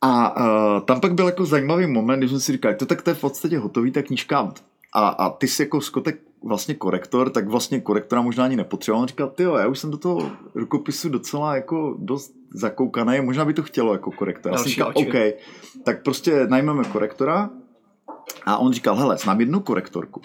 A 0.00 0.36
uh, 0.36 0.84
tam 0.84 1.00
pak 1.00 1.14
byl 1.14 1.26
jako 1.26 1.46
zajímavý 1.46 1.86
moment, 1.86 2.18
když 2.18 2.30
jsme 2.30 2.40
si 2.40 2.52
říkali, 2.52 2.74
to 2.74 2.86
tak 2.86 3.02
to 3.02 3.10
je 3.10 3.14
v 3.14 3.20
podstatě 3.20 3.58
hotový, 3.58 3.90
ta 3.90 4.02
knížka 4.02 4.52
a, 4.92 5.08
a 5.08 5.30
ty 5.30 5.48
si 5.48 5.62
jako 5.62 5.80
skotek 5.80 6.20
vlastně 6.44 6.74
korektor, 6.74 7.30
tak 7.30 7.48
vlastně 7.48 7.80
korektora 7.80 8.22
možná 8.22 8.44
ani 8.44 8.56
nepotřeboval. 8.56 9.02
On 9.02 9.08
říkal, 9.08 9.28
ty 9.28 9.42
já 9.42 9.66
už 9.66 9.78
jsem 9.78 9.90
do 9.90 9.98
toho 9.98 10.30
rukopisu 10.54 11.08
docela 11.08 11.56
jako 11.56 11.96
dost 11.98 12.32
zakoukaný, 12.54 13.20
možná 13.20 13.44
by 13.44 13.54
to 13.54 13.62
chtělo 13.62 13.92
jako 13.92 14.10
korektor. 14.10 14.52
Já 14.52 14.58
jsem 14.58 14.70
říkal, 14.70 14.92
OK, 14.94 15.14
tak 15.84 16.02
prostě 16.02 16.46
najmeme 16.46 16.84
korektora 16.84 17.50
a 18.46 18.56
on 18.56 18.72
říkal, 18.72 18.96
hele, 18.96 19.16
znám 19.18 19.40
jednu 19.40 19.60
korektorku, 19.60 20.20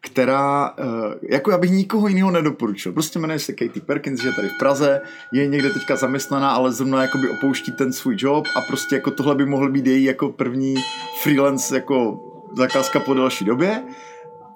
která, 0.00 0.74
eh, 0.78 0.84
jako 1.30 1.50
já 1.50 1.58
bych 1.58 1.70
nikoho 1.70 2.08
jiného 2.08 2.30
nedoporučil. 2.30 2.92
Prostě 2.92 3.18
jmenuje 3.18 3.38
se 3.38 3.52
Katie 3.52 3.82
Perkins, 3.86 4.20
že 4.20 4.28
je 4.28 4.34
tady 4.34 4.48
v 4.48 4.58
Praze, 4.58 5.00
je 5.32 5.46
někde 5.46 5.70
teďka 5.70 5.96
zaměstnaná, 5.96 6.50
ale 6.50 6.72
zrovna 6.72 7.02
jakoby 7.02 7.28
opouští 7.28 7.72
ten 7.72 7.92
svůj 7.92 8.16
job 8.18 8.44
a 8.56 8.60
prostě 8.60 8.94
jako 8.94 9.10
tohle 9.10 9.34
by 9.34 9.46
mohl 9.46 9.70
být 9.70 9.86
její 9.86 10.04
jako 10.04 10.28
první 10.28 10.74
freelance 11.22 11.74
jako 11.74 12.20
zakázka 12.56 13.00
po 13.00 13.14
delší 13.14 13.44
době 13.44 13.82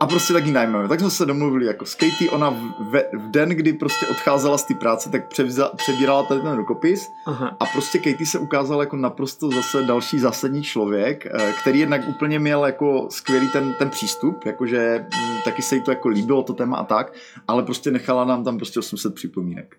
a 0.00 0.06
prostě 0.06 0.32
tak 0.32 0.46
ji 0.46 0.52
najmeme. 0.52 0.88
Tak 0.88 1.00
jsme 1.00 1.10
se 1.10 1.26
domluvili 1.26 1.66
jako 1.66 1.86
s 1.86 1.94
Katie, 1.94 2.30
ona 2.30 2.50
v, 2.50 3.02
v 3.12 3.30
den, 3.30 3.48
kdy 3.48 3.72
prostě 3.72 4.06
odcházela 4.06 4.58
z 4.58 4.64
té 4.64 4.74
práce, 4.74 5.10
tak 5.10 5.28
převza, 5.28 5.70
přebírala 5.76 6.22
tady 6.22 6.40
ten 6.40 6.52
rukopis 6.52 7.08
Aha. 7.26 7.56
a 7.60 7.66
prostě 7.66 7.98
Katie 7.98 8.26
se 8.26 8.38
ukázala 8.38 8.82
jako 8.82 8.96
naprosto 8.96 9.50
zase 9.50 9.82
další 9.82 10.18
zásadní 10.18 10.62
člověk, 10.62 11.26
eh, 11.26 11.52
který 11.60 11.78
jednak 11.80 12.08
úplně 12.08 12.38
měl 12.38 12.66
jako 12.66 13.06
skvělý 13.10 13.48
ten, 13.48 13.74
ten 13.78 13.90
přístup, 13.90 14.44
jakože 14.44 15.06
mm, 15.30 15.36
taky 15.44 15.62
se 15.62 15.74
jí 15.74 15.80
to 15.80 15.90
jako 15.90 16.08
líbilo 16.08 16.42
to 16.42 16.52
téma 16.52 16.76
a 16.76 16.84
tak, 16.84 17.12
ale 17.48 17.62
prostě 17.62 17.90
nechala 17.90 18.24
nám 18.24 18.44
tam 18.44 18.56
prostě 18.56 18.78
800 18.78 19.14
připomínek. 19.14 19.76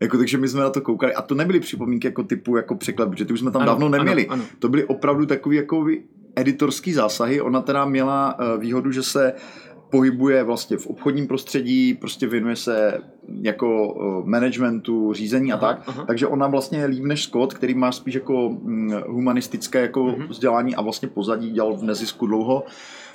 Jako, 0.00 0.18
takže 0.18 0.38
my 0.38 0.48
jsme 0.48 0.60
na 0.60 0.70
to 0.70 0.80
koukali 0.80 1.14
a 1.14 1.22
to 1.22 1.34
nebyly 1.34 1.60
připomínky 1.60 2.06
jako 2.06 2.22
typu 2.22 2.56
jako 2.56 2.74
překlep, 2.74 3.10
protože 3.10 3.24
ty 3.24 3.32
už 3.32 3.40
jsme 3.40 3.50
tam 3.50 3.62
ano, 3.62 3.70
dávno 3.72 3.88
neměli. 3.88 4.26
Ano, 4.26 4.42
ano. 4.42 4.50
To 4.58 4.68
byly 4.68 4.84
opravdu 4.84 5.26
takový 5.26 5.56
jako 5.56 5.86
editorský 6.36 6.92
zásahy. 6.92 7.40
Ona 7.40 7.60
teda 7.60 7.84
měla 7.84 8.36
eh, 8.38 8.58
výhodu, 8.58 8.92
že 8.92 9.02
se 9.02 9.34
pohybuje 9.90 10.42
vlastně 10.42 10.76
v 10.76 10.86
obchodním 10.86 11.26
prostředí, 11.26 11.94
prostě 11.94 12.26
věnuje 12.26 12.56
se 12.56 12.98
jako 13.42 13.94
eh, 13.96 14.30
managementu, 14.30 15.12
řízení 15.12 15.52
a 15.52 15.56
aha, 15.56 15.68
tak. 15.68 15.82
Aha. 15.86 16.04
Takže 16.06 16.26
ona 16.26 16.46
vlastně 16.46 16.78
je 16.78 16.86
líp 16.86 17.04
než 17.04 17.22
Scott, 17.22 17.54
který 17.54 17.74
má 17.74 17.92
spíš 17.92 18.14
jako 18.14 18.48
mm, 18.48 18.92
humanistické 19.08 19.80
jako 19.80 20.00
uh-huh. 20.04 20.28
vzdělání 20.28 20.74
a 20.74 20.80
vlastně 20.80 21.08
pozadí 21.08 21.50
dělal 21.50 21.76
v 21.76 21.82
nezisku 21.82 22.26
dlouho. 22.26 22.64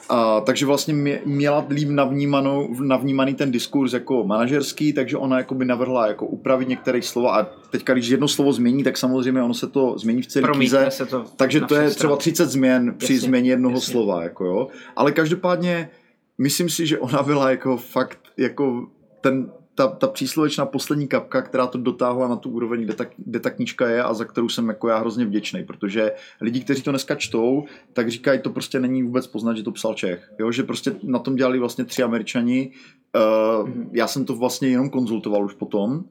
A, 0.09 0.41
takže 0.41 0.65
vlastně 0.65 1.21
měla 1.25 1.65
líp 1.69 1.89
navnímanou, 1.89 2.75
navnímaný 2.81 3.33
ten 3.33 3.51
diskurs 3.51 3.93
jako 3.93 4.23
manažerský, 4.23 4.93
takže 4.93 5.17
ona 5.17 5.37
jako 5.37 5.55
by 5.55 5.65
navrhla 5.65 6.07
jako 6.07 6.25
upravit 6.25 6.67
některé 6.67 7.01
slova 7.01 7.39
a 7.39 7.43
teďka, 7.43 7.93
když 7.93 8.07
jedno 8.07 8.27
slovo 8.27 8.53
změní, 8.53 8.83
tak 8.83 8.97
samozřejmě 8.97 9.43
ono 9.43 9.53
se 9.53 9.67
to 9.67 9.97
změní 9.97 10.21
v 10.21 10.27
celé 10.27 10.47
knize, 10.51 10.89
to 11.09 11.25
takže 11.35 11.61
to 11.61 11.75
je 11.75 11.89
třeba 11.89 12.15
30 12.15 12.45
změn 12.45 12.93
při 12.97 13.13
jasně, 13.13 13.27
změně 13.27 13.49
jednoho 13.49 13.75
jasně. 13.75 13.91
slova, 13.91 14.23
jako 14.23 14.45
jo. 14.45 14.67
Ale 14.95 15.11
každopádně 15.11 15.89
myslím 16.37 16.69
si, 16.69 16.87
že 16.87 16.99
ona 16.99 17.23
byla 17.23 17.49
jako 17.49 17.77
fakt 17.77 18.19
jako 18.37 18.87
ten 19.21 19.51
ta, 19.77 19.87
ta 19.87 20.07
příslovečná 20.07 20.65
poslední 20.65 21.07
kapka, 21.07 21.41
která 21.41 21.67
to 21.67 21.77
dotáhla 21.77 22.27
na 22.27 22.35
tu 22.35 22.49
úroveň, 22.49 22.83
kde 22.83 22.93
ta, 22.93 23.05
kde 23.17 23.39
ta 23.39 23.49
knížka 23.49 23.87
je 23.87 24.03
a 24.03 24.13
za 24.13 24.25
kterou 24.25 24.49
jsem 24.49 24.69
jako 24.69 24.87
já 24.87 24.97
hrozně 24.97 25.25
vděčný, 25.25 25.63
protože 25.63 26.11
lidi, 26.41 26.59
kteří 26.59 26.81
to 26.81 26.91
dneska 26.91 27.15
čtou, 27.15 27.63
tak 27.93 28.09
říkají, 28.09 28.39
to 28.39 28.49
prostě 28.49 28.79
není 28.79 29.03
vůbec 29.03 29.27
poznat, 29.27 29.57
že 29.57 29.63
to 29.63 29.71
psal 29.71 29.93
Čech. 29.93 30.31
Jo? 30.39 30.51
Že 30.51 30.63
prostě 30.63 30.95
na 31.03 31.19
tom 31.19 31.35
dělali 31.35 31.59
vlastně 31.59 31.85
tři 31.85 32.03
američani. 32.03 32.71
Uh, 33.15 33.69
mm-hmm. 33.69 33.89
Já 33.91 34.07
jsem 34.07 34.25
to 34.25 34.35
vlastně 34.35 34.67
jenom 34.67 34.89
konzultoval 34.89 35.45
už 35.45 35.53
potom, 35.53 36.03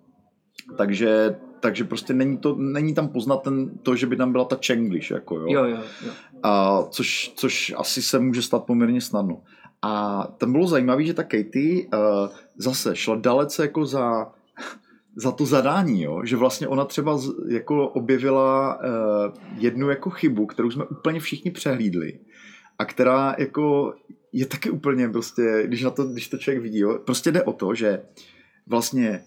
takže, 0.76 1.36
takže 1.60 1.84
prostě 1.84 2.14
není, 2.14 2.38
to, 2.38 2.54
není 2.54 2.94
tam 2.94 3.08
poznat 3.08 3.36
ten, 3.42 3.78
to, 3.82 3.96
že 3.96 4.06
by 4.06 4.16
tam 4.16 4.32
byla 4.32 4.44
ta 4.44 4.58
Chenglish, 4.66 5.10
jako 5.10 5.38
jo. 5.38 5.46
jo, 5.48 5.64
jo, 5.64 5.78
jo. 6.06 6.12
A, 6.42 6.82
což, 6.90 7.32
což 7.36 7.74
asi 7.76 8.02
se 8.02 8.18
může 8.18 8.42
stát 8.42 8.64
poměrně 8.64 9.00
snadno. 9.00 9.42
A 9.82 10.22
tam 10.38 10.52
bylo 10.52 10.66
zajímavé, 10.66 11.04
že 11.04 11.14
ta 11.14 11.22
Katie 11.22 11.86
uh, 11.86 12.28
zase 12.58 12.96
šla 12.96 13.16
dalece 13.16 13.62
jako 13.62 13.86
za, 13.86 14.32
za 15.16 15.32
to 15.32 15.46
zadání, 15.46 16.02
jo? 16.02 16.20
že 16.24 16.36
vlastně 16.36 16.68
ona 16.68 16.84
třeba 16.84 17.18
z, 17.18 17.30
jako 17.48 17.88
objevila 17.88 18.76
uh, 18.76 19.34
jednu 19.58 19.90
jako 19.90 20.10
chybu, 20.10 20.46
kterou 20.46 20.70
jsme 20.70 20.84
úplně 20.84 21.20
všichni 21.20 21.50
přehlídli 21.50 22.18
a 22.78 22.84
která 22.84 23.34
jako 23.38 23.94
je 24.32 24.46
taky 24.46 24.70
úplně 24.70 25.08
prostě, 25.08 25.62
když, 25.66 25.82
na 25.82 25.90
to, 25.90 26.04
když 26.04 26.28
to 26.28 26.38
člověk 26.38 26.62
vidí, 26.62 26.78
jo? 26.78 26.98
prostě 27.06 27.32
jde 27.32 27.42
o 27.42 27.52
to, 27.52 27.74
že 27.74 28.02
vlastně 28.66 29.24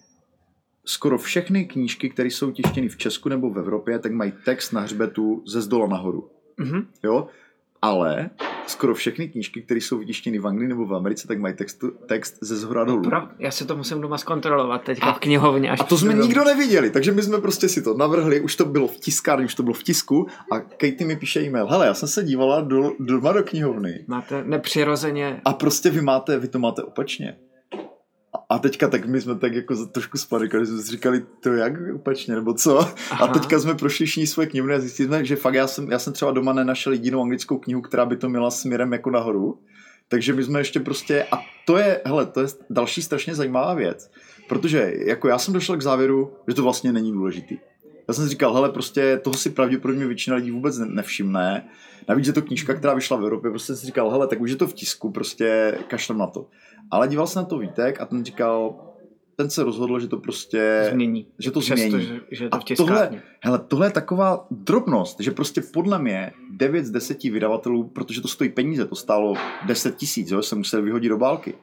skoro 0.86 1.18
všechny 1.18 1.66
knížky, 1.66 2.10
které 2.10 2.30
jsou 2.30 2.52
tištěny 2.52 2.90
v 2.90 2.98
Česku 2.98 3.30
nebo 3.30 3.50
v 3.50 3.60
Evropě, 3.60 4.00
tak 4.00 4.12
mají 4.12 4.34
text 4.46 4.72
na 4.72 4.82
hřbetu 4.82 5.44
ze 5.48 5.62
zdola 5.62 5.88
nahoru. 5.88 6.30
Mm-hmm. 6.60 6.86
Jo? 7.04 7.28
Ale 7.82 8.30
skoro 8.68 8.96
všechny 8.96 9.28
knížky, 9.28 9.62
které 9.62 9.82
jsou 9.82 9.98
vytištěny 9.98 10.40
v 10.40 10.48
Anglii 10.48 10.68
nebo 10.68 10.86
v 10.86 10.96
Americe, 10.96 11.28
tak 11.28 11.40
mají 11.40 11.54
text, 11.54 11.84
text 12.06 12.38
ze 12.42 12.56
zhora 12.56 12.84
dolů. 12.84 13.12
Já 13.40 13.52
se 13.52 13.66
to 13.66 13.78
musím 13.78 14.02
doma 14.02 14.18
zkontrolovat 14.18 14.84
teďka 14.84 15.06
a, 15.06 15.14
v 15.14 15.20
knihovně. 15.20 15.72
Až 15.72 15.80
a 15.80 15.84
to 15.84 15.98
jsme 15.98 16.14
nikdo 16.14 16.44
neviděli, 16.44 16.90
takže 16.90 17.12
my 17.12 17.22
jsme 17.22 17.42
prostě 17.42 17.70
si 17.70 17.82
to 17.82 17.98
navrhli, 17.98 18.42
už 18.42 18.56
to 18.56 18.66
bylo 18.66 18.88
v 18.88 18.98
tiskárně, 18.98 19.46
už 19.46 19.56
to 19.56 19.64
bylo 19.64 19.74
v 19.74 19.84
tisku 19.84 20.28
a 20.52 20.60
Katie 20.60 21.06
mi 21.06 21.16
píše 21.16 21.42
e-mail, 21.42 21.68
hele, 21.68 21.86
já 21.86 21.94
jsem 21.94 22.08
se 22.08 22.24
dívala 22.24 22.62
do, 22.62 22.92
doma 23.00 23.32
do 23.32 23.44
knihovny. 23.44 24.06
Máte 24.08 24.44
nepřirozeně. 24.44 25.42
A 25.46 25.54
prostě 25.54 25.90
vy 25.90 26.02
máte, 26.02 26.40
vy 26.40 26.48
to 26.48 26.60
máte 26.60 26.84
opačně. 26.84 27.38
A 28.50 28.60
teďka 28.60 28.88
tak 28.88 29.06
my 29.06 29.22
jsme 29.22 29.36
tak 29.36 29.54
jako 29.54 29.86
trošku 29.86 30.18
spadli, 30.18 30.50
jsme 30.50 30.82
si 30.82 30.92
říkali, 30.92 31.26
to 31.40 31.54
jak 31.54 31.74
opačně, 31.96 32.36
nebo 32.36 32.54
co? 32.54 32.80
Aha. 32.80 33.26
A 33.26 33.28
teďka 33.28 33.60
jsme 33.60 33.76
prošli 33.76 34.06
všichni 34.06 34.28
svoje 34.28 34.48
knihovny 34.48 34.76
a 34.76 34.80
zjistili 34.80 35.08
jsme, 35.08 35.26
že 35.26 35.36
fakt 35.36 35.54
já 35.54 35.68
jsem, 35.68 35.92
já 35.92 36.00
jsem 36.00 36.14
třeba 36.14 36.32
doma 36.32 36.54
nenašel 36.54 36.94
jedinou 36.94 37.22
anglickou 37.22 37.58
knihu, 37.58 37.82
která 37.82 38.06
by 38.06 38.18
to 38.18 38.30
měla 38.30 38.52
směrem 38.52 38.94
jako 38.94 39.10
nahoru. 39.10 39.60
Takže 40.08 40.34
my 40.34 40.44
jsme 40.44 40.60
ještě 40.60 40.80
prostě, 40.80 41.24
a 41.32 41.38
to 41.66 41.78
je, 41.78 42.02
hele, 42.06 42.26
to 42.26 42.42
je 42.42 42.48
další 42.70 43.02
strašně 43.02 43.36
zajímavá 43.36 43.74
věc, 43.74 44.12
protože 44.48 44.94
jako 45.06 45.28
já 45.28 45.38
jsem 45.38 45.54
došel 45.54 45.78
k 45.78 45.82
závěru, 45.82 46.34
že 46.48 46.54
to 46.54 46.64
vlastně 46.64 46.94
není 46.94 47.12
důležitý. 47.12 47.58
Já 48.10 48.14
jsem 48.14 48.24
si 48.24 48.30
říkal, 48.30 48.54
hele, 48.54 48.70
prostě 48.70 49.18
toho 49.18 49.34
si 49.34 49.50
pravděpodobně 49.50 50.08
většina 50.08 50.36
lidí 50.36 50.52
vůbec 50.52 50.78
nevšimne. 50.78 51.70
Navíc 52.08 52.28
je 52.28 52.34
to 52.34 52.42
knížka, 52.42 52.74
která 52.74 52.94
vyšla 52.94 53.18
v 53.18 53.24
Evropě, 53.24 53.50
prostě 53.50 53.68
jsem 53.68 53.76
si 53.76 53.86
říkal, 53.86 54.10
hele, 54.10 54.28
tak 54.28 54.42
už 54.42 54.50
je 54.50 54.56
to 54.56 54.68
v 54.68 54.74
tisku, 54.74 55.12
prostě 55.12 55.78
kašlem 55.88 56.18
na 56.18 56.28
to. 56.28 56.48
Ale 56.92 57.08
díval 57.08 57.28
se 57.28 57.40
na 57.40 57.46
to 57.46 57.58
Vítek 57.58 58.02
a 58.02 58.06
ten 58.06 58.26
říkal, 58.26 58.76
ten 59.36 59.50
se 59.50 59.64
rozhodl, 59.64 60.00
že 60.00 60.08
to 60.08 60.18
prostě... 60.18 60.88
Změní. 60.92 61.28
Že 61.40 61.52
to 61.52 61.60
Přesto, 61.60 61.90
změní. 61.90 62.06
Že, 62.06 62.20
že 62.32 62.50
to 62.50 62.58
a 62.58 62.62
tohle, 62.78 63.22
hele, 63.42 63.60
tohle 63.60 63.88
je 63.88 63.92
taková 63.92 64.48
drobnost, 64.52 65.20
že 65.20 65.32
prostě 65.32 65.62
podle 65.74 66.00
mě 66.00 66.32
9 66.52 66.86
z 66.86 66.92
10 66.92 67.24
vydavatelů, 67.24 67.84
protože 67.84 68.22
to 68.22 68.28
stojí 68.28 68.50
peníze, 68.50 68.86
to 68.86 68.96
stálo 68.96 69.34
10 69.66 69.96
tisíc, 69.96 70.34
se 70.42 70.56
museli 70.56 70.84
vyhodit 70.84 71.10
do 71.10 71.18
bálky, 71.18 71.54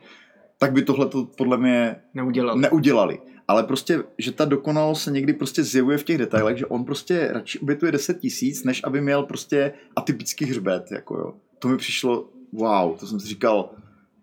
tak 0.59 0.73
by 0.73 0.83
tohle 0.83 1.07
to 1.07 1.25
podle 1.25 1.59
mě 1.59 1.97
neudělali. 2.15 2.61
neudělali. 2.61 3.19
Ale 3.49 3.63
prostě, 3.63 4.03
že 4.19 4.33
ta 4.33 4.45
dokonalost 4.45 5.03
se 5.03 5.11
někdy 5.11 5.33
prostě 5.33 5.63
zjevuje 5.63 5.99
v 5.99 6.05
těch 6.05 6.19
detailech, 6.19 6.57
že 6.57 6.67
on 6.67 6.85
prostě 6.85 7.29
radši 7.33 7.59
obětuje 7.59 7.93
10 7.93 8.19
tisíc, 8.19 8.65
než 8.65 8.81
aby 8.85 9.01
měl 9.01 9.23
prostě 9.23 9.73
atypický 9.97 10.45
hřbet, 10.45 10.91
jako 10.91 11.19
jo. 11.19 11.35
To 11.59 11.69
mi 11.69 11.77
přišlo, 11.77 12.29
wow, 12.53 12.99
to 12.99 13.07
jsem 13.07 13.21
si 13.21 13.29
říkal, 13.29 13.71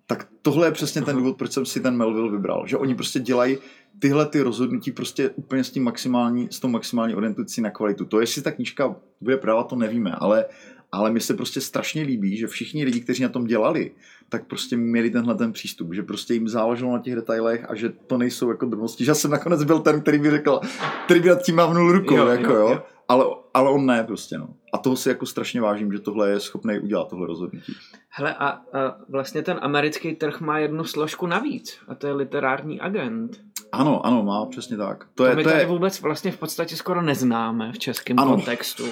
tak 0.07 0.27
tohle 0.41 0.67
je 0.67 0.71
přesně 0.71 1.01
ten 1.01 1.15
důvod, 1.15 1.37
proč 1.37 1.51
jsem 1.51 1.65
si 1.65 1.79
ten 1.79 1.97
Melville 1.97 2.31
vybral. 2.31 2.67
Že 2.67 2.77
oni 2.77 2.95
prostě 2.95 3.19
dělají 3.19 3.57
tyhle 3.99 4.25
ty 4.25 4.41
rozhodnutí 4.41 4.91
prostě 4.91 5.29
úplně 5.29 5.63
s 5.63 5.71
tím 5.71 5.83
maximální, 5.83 6.47
s 6.51 6.59
tou 6.59 6.67
maximální 6.67 7.15
orientací 7.15 7.61
na 7.61 7.69
kvalitu. 7.69 8.05
To, 8.05 8.19
jestli 8.19 8.41
ta 8.41 8.51
knížka 8.51 8.95
bude 9.21 9.37
práva, 9.37 9.63
to 9.63 9.75
nevíme, 9.75 10.11
ale, 10.11 10.45
ale 10.93 11.11
mi 11.11 11.19
se 11.19 11.33
prostě 11.33 11.61
strašně 11.61 12.01
líbí, 12.03 12.37
že 12.37 12.47
všichni 12.47 12.85
lidi, 12.85 13.01
kteří 13.01 13.23
na 13.23 13.29
tom 13.29 13.45
dělali, 13.45 13.91
tak 14.29 14.47
prostě 14.47 14.77
měli 14.77 15.09
tenhle 15.09 15.35
ten 15.35 15.51
přístup, 15.51 15.93
že 15.93 16.03
prostě 16.03 16.33
jim 16.33 16.47
záleželo 16.47 16.93
na 16.93 16.99
těch 16.99 17.15
detailech 17.15 17.69
a 17.69 17.75
že 17.75 17.89
to 17.89 18.17
nejsou 18.17 18.49
jako 18.49 18.65
drobnosti. 18.65 19.05
Že 19.05 19.11
já 19.11 19.15
jsem 19.15 19.31
nakonec 19.31 19.63
byl 19.63 19.79
ten, 19.79 20.01
který 20.01 20.19
by 20.19 20.31
řekl, 20.31 20.59
který 21.05 21.19
by 21.19 21.29
nad 21.29 21.41
tím 21.41 21.55
mávnul 21.55 21.91
rukou, 21.91 22.15
jo, 22.15 22.27
jako 22.27 22.53
jo, 22.53 22.59
jo. 22.59 22.69
jo. 22.69 22.83
Ale, 23.07 23.25
ale 23.53 23.69
on 23.69 23.85
ne 23.85 24.03
prostě, 24.03 24.37
no. 24.37 24.49
A 24.73 24.77
toho 24.77 24.95
si 24.95 25.09
jako 25.09 25.25
strašně 25.25 25.61
vážím, 25.61 25.91
že 25.91 25.99
tohle 25.99 26.29
je 26.29 26.39
schopný 26.39 26.79
udělat, 26.79 27.09
tohle 27.09 27.27
rozhodnutí. 27.27 27.73
Hele, 28.09 28.35
a, 28.35 28.47
a 28.47 28.61
vlastně 29.09 29.41
ten 29.41 29.59
americký 29.61 30.15
trh 30.15 30.41
má 30.41 30.59
jednu 30.59 30.83
složku 30.83 31.27
navíc, 31.27 31.79
a 31.87 31.95
to 31.95 32.07
je 32.07 32.13
literární 32.13 32.81
agent. 32.81 33.41
Ano, 33.71 34.05
ano, 34.05 34.23
má 34.23 34.45
přesně 34.45 34.77
tak. 34.77 35.03
To, 35.03 35.09
to 35.15 35.25
je, 35.25 35.35
my 35.35 35.43
to 35.43 35.49
tady 35.49 35.61
je... 35.61 35.67
vůbec 35.67 36.01
vlastně 36.01 36.31
v 36.31 36.37
podstatě 36.37 36.75
skoro 36.75 37.01
neznáme 37.01 37.71
v 37.71 37.79
českém 37.79 38.19
ano. 38.19 38.31
kontextu. 38.31 38.87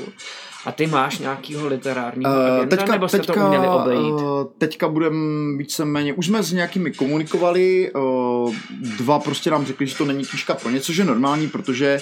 A 0.65 0.71
ty 0.71 0.87
máš 0.87 1.19
nějakýho 1.19 1.67
literárního 1.67 2.31
uh, 2.31 2.37
agenta, 2.37 2.75
teďka, 2.75 2.91
nebo 2.91 3.07
jste 3.07 3.17
teďka, 3.17 3.33
to 3.33 3.45
uměli 3.45 3.67
obejít? 3.67 4.13
Uh, 4.13 4.43
teďka 4.57 4.87
budem 4.87 5.15
víceméně, 5.57 6.13
už 6.13 6.25
jsme 6.25 6.43
s 6.43 6.53
nějakými 6.53 6.91
komunikovali, 6.91 7.91
uh, 7.93 8.55
dva 8.97 9.19
prostě 9.19 9.51
nám 9.51 9.65
řekli, 9.65 9.87
že 9.87 9.95
to 9.95 10.05
není 10.05 10.25
knížka 10.25 10.53
pro 10.53 10.69
něco, 10.69 10.93
že 10.93 11.05
normální, 11.05 11.47
protože 11.47 12.01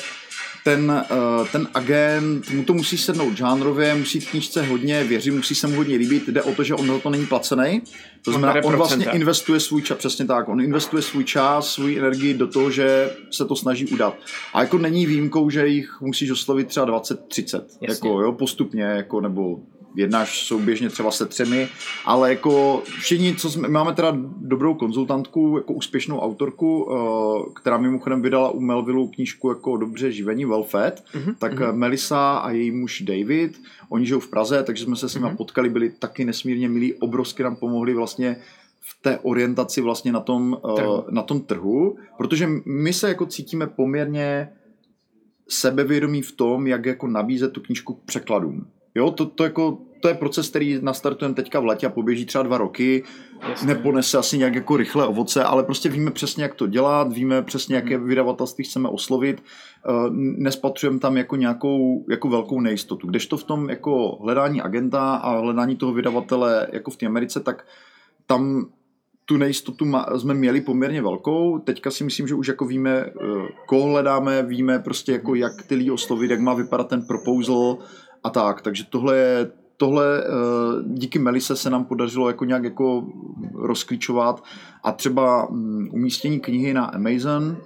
ten, 0.63 1.05
uh, 1.39 1.47
ten 1.47 1.67
agent, 1.73 2.49
mu 2.49 2.63
to 2.63 2.73
musí 2.73 2.97
sednout 2.97 3.37
žánrově, 3.37 3.95
musí 3.95 4.19
v 4.19 4.29
knížce 4.29 4.63
hodně 4.63 5.03
věřit, 5.03 5.31
musí 5.31 5.55
se 5.55 5.67
mu 5.67 5.75
hodně 5.75 5.97
líbit, 5.97 6.27
jde 6.27 6.41
o 6.41 6.55
to, 6.55 6.63
že 6.63 6.75
on 6.75 7.01
to 7.01 7.09
není 7.09 7.25
placený. 7.25 7.81
To 8.21 8.31
znamená, 8.31 8.63
on 8.63 8.75
vlastně 8.75 9.05
investuje 9.11 9.59
svůj 9.59 9.81
čas, 9.81 9.97
přesně 9.97 10.25
tak, 10.25 10.49
on 10.49 10.61
investuje 10.61 11.01
svůj 11.01 11.23
čas, 11.23 11.69
svůj 11.69 11.97
energii 11.97 12.33
do 12.33 12.47
toho, 12.47 12.71
že 12.71 13.09
se 13.31 13.45
to 13.45 13.55
snaží 13.55 13.87
udat. 13.87 14.15
A 14.53 14.61
jako 14.61 14.77
není 14.77 15.05
výjimkou, 15.05 15.49
že 15.49 15.67
jich 15.67 16.01
musíš 16.01 16.31
oslovit 16.31 16.67
třeba 16.67 16.85
20-30, 17.01 17.61
jako 17.81 18.21
jo, 18.21 18.31
postupně, 18.31 18.83
jako 18.83 19.21
nebo 19.21 19.59
jednáš 19.95 20.47
souběžně 20.47 20.89
třeba 20.89 21.11
se 21.11 21.25
třemi, 21.25 21.67
ale 22.05 22.29
jako 22.29 22.83
všichni, 22.85 23.35
co 23.35 23.49
jsme, 23.49 23.67
máme 23.67 23.93
teda 23.93 24.17
dobrou 24.37 24.73
konzultantku, 24.73 25.57
jako 25.57 25.73
úspěšnou 25.73 26.19
autorku, 26.19 26.83
uh, 26.83 27.53
která 27.53 27.77
mimochodem 27.77 28.21
vydala 28.21 28.49
u 28.49 28.59
Melvillu 28.59 29.07
knížku 29.07 29.49
jako 29.49 29.77
Dobře 29.77 30.11
živení, 30.11 30.45
Well 30.45 30.63
Fed, 30.63 31.03
mm-hmm. 31.13 31.35
tak 31.39 31.53
mm-hmm. 31.53 31.73
Melissa 31.73 32.37
a 32.37 32.51
její 32.51 32.71
muž 32.71 33.01
David, 33.01 33.61
oni 33.89 34.05
žijou 34.05 34.19
v 34.19 34.27
Praze, 34.27 34.63
takže 34.63 34.83
jsme 34.83 34.95
se 34.95 35.09
s 35.09 35.15
nimi 35.15 35.27
mm-hmm. 35.27 35.37
potkali, 35.37 35.69
byli 35.69 35.89
taky 35.89 36.25
nesmírně 36.25 36.69
milí, 36.69 36.93
obrovsky 36.93 37.43
nám 37.43 37.55
pomohli 37.55 37.93
vlastně 37.93 38.35
v 38.79 39.01
té 39.01 39.19
orientaci 39.19 39.81
vlastně 39.81 40.11
na 40.11 40.19
tom, 40.19 40.57
trhu. 40.75 40.93
Uh, 40.93 41.11
na 41.11 41.21
tom 41.21 41.41
trhu, 41.41 41.97
protože 42.17 42.49
my 42.65 42.93
se 42.93 43.07
jako 43.07 43.25
cítíme 43.25 43.67
poměrně 43.67 44.49
sebevědomí 45.49 46.21
v 46.21 46.31
tom, 46.31 46.67
jak 46.67 46.85
jako 46.85 47.07
nabízet 47.07 47.51
tu 47.51 47.61
knížku 47.61 47.93
k 47.93 48.03
překladům. 48.03 48.67
Jo, 48.95 49.11
to, 49.11 49.25
to, 49.25 49.43
jako, 49.43 49.77
to 50.01 50.07
je 50.07 50.13
proces, 50.13 50.49
který 50.49 50.79
nastartujeme 50.81 51.35
teďka 51.35 51.59
v 51.59 51.65
letě 51.65 51.87
a 51.87 51.89
poběží 51.89 52.25
třeba 52.25 52.43
dva 52.43 52.57
roky. 52.57 53.03
Jasně. 53.49 53.67
Neponese 53.67 54.17
asi 54.17 54.37
nějak 54.37 54.55
jako 54.55 54.77
rychle 54.77 55.07
ovoce, 55.07 55.43
ale 55.43 55.63
prostě 55.63 55.89
víme 55.89 56.11
přesně, 56.11 56.43
jak 56.43 56.55
to 56.55 56.67
dělat, 56.67 57.13
víme 57.13 57.41
přesně, 57.41 57.75
jaké 57.75 57.97
hmm. 57.97 58.07
vydavatelství 58.07 58.63
chceme 58.63 58.89
oslovit. 58.89 59.43
Uh, 59.89 60.09
nespatřujeme 60.37 60.99
tam 60.99 61.17
jako 61.17 61.35
nějakou 61.35 62.05
jako 62.09 62.29
velkou 62.29 62.61
nejistotu. 62.61 63.07
Kdežto 63.07 63.37
v 63.37 63.43
tom 63.43 63.69
jako 63.69 64.17
hledání 64.21 64.61
agenta 64.61 65.15
a 65.15 65.39
hledání 65.39 65.75
toho 65.75 65.93
vydavatele 65.93 66.67
jako 66.71 66.91
v 66.91 66.97
té 66.97 67.05
Americe, 67.05 67.39
tak 67.39 67.65
tam 68.25 68.65
tu 69.29 69.37
nejistotu 69.37 69.85
jsme 70.17 70.33
měli 70.33 70.61
poměrně 70.61 71.01
velkou. 71.01 71.59
Teďka 71.59 71.91
si 71.91 72.03
myslím, 72.03 72.27
že 72.27 72.35
už 72.35 72.47
jako 72.47 72.65
víme, 72.65 72.91
eh, 72.91 73.11
koho 73.65 73.87
hledáme, 73.87 74.43
víme 74.43 74.79
prostě 74.79 75.11
jako 75.11 75.35
jak 75.35 75.51
ty 75.67 75.75
lidi 75.75 75.91
oslovit, 75.91 76.31
jak 76.31 76.39
má 76.39 76.53
vypadat 76.53 76.89
ten 76.89 77.01
proposal 77.01 77.77
a 78.23 78.29
tak. 78.29 78.61
Takže 78.61 78.83
tohle 78.89 79.17
je 79.17 79.51
tohle 79.77 80.23
eh, 80.23 80.29
díky 80.85 81.19
Melise 81.19 81.55
se 81.55 81.69
nám 81.69 81.85
podařilo 81.85 82.27
jako 82.27 82.45
nějak 82.45 82.63
jako 82.63 83.03
rozklíčovat 83.53 84.43
a 84.83 84.91
třeba 84.91 85.47
mm, 85.49 85.89
umístění 85.93 86.39
knihy 86.39 86.73
na 86.73 86.85
Amazon 86.85 87.57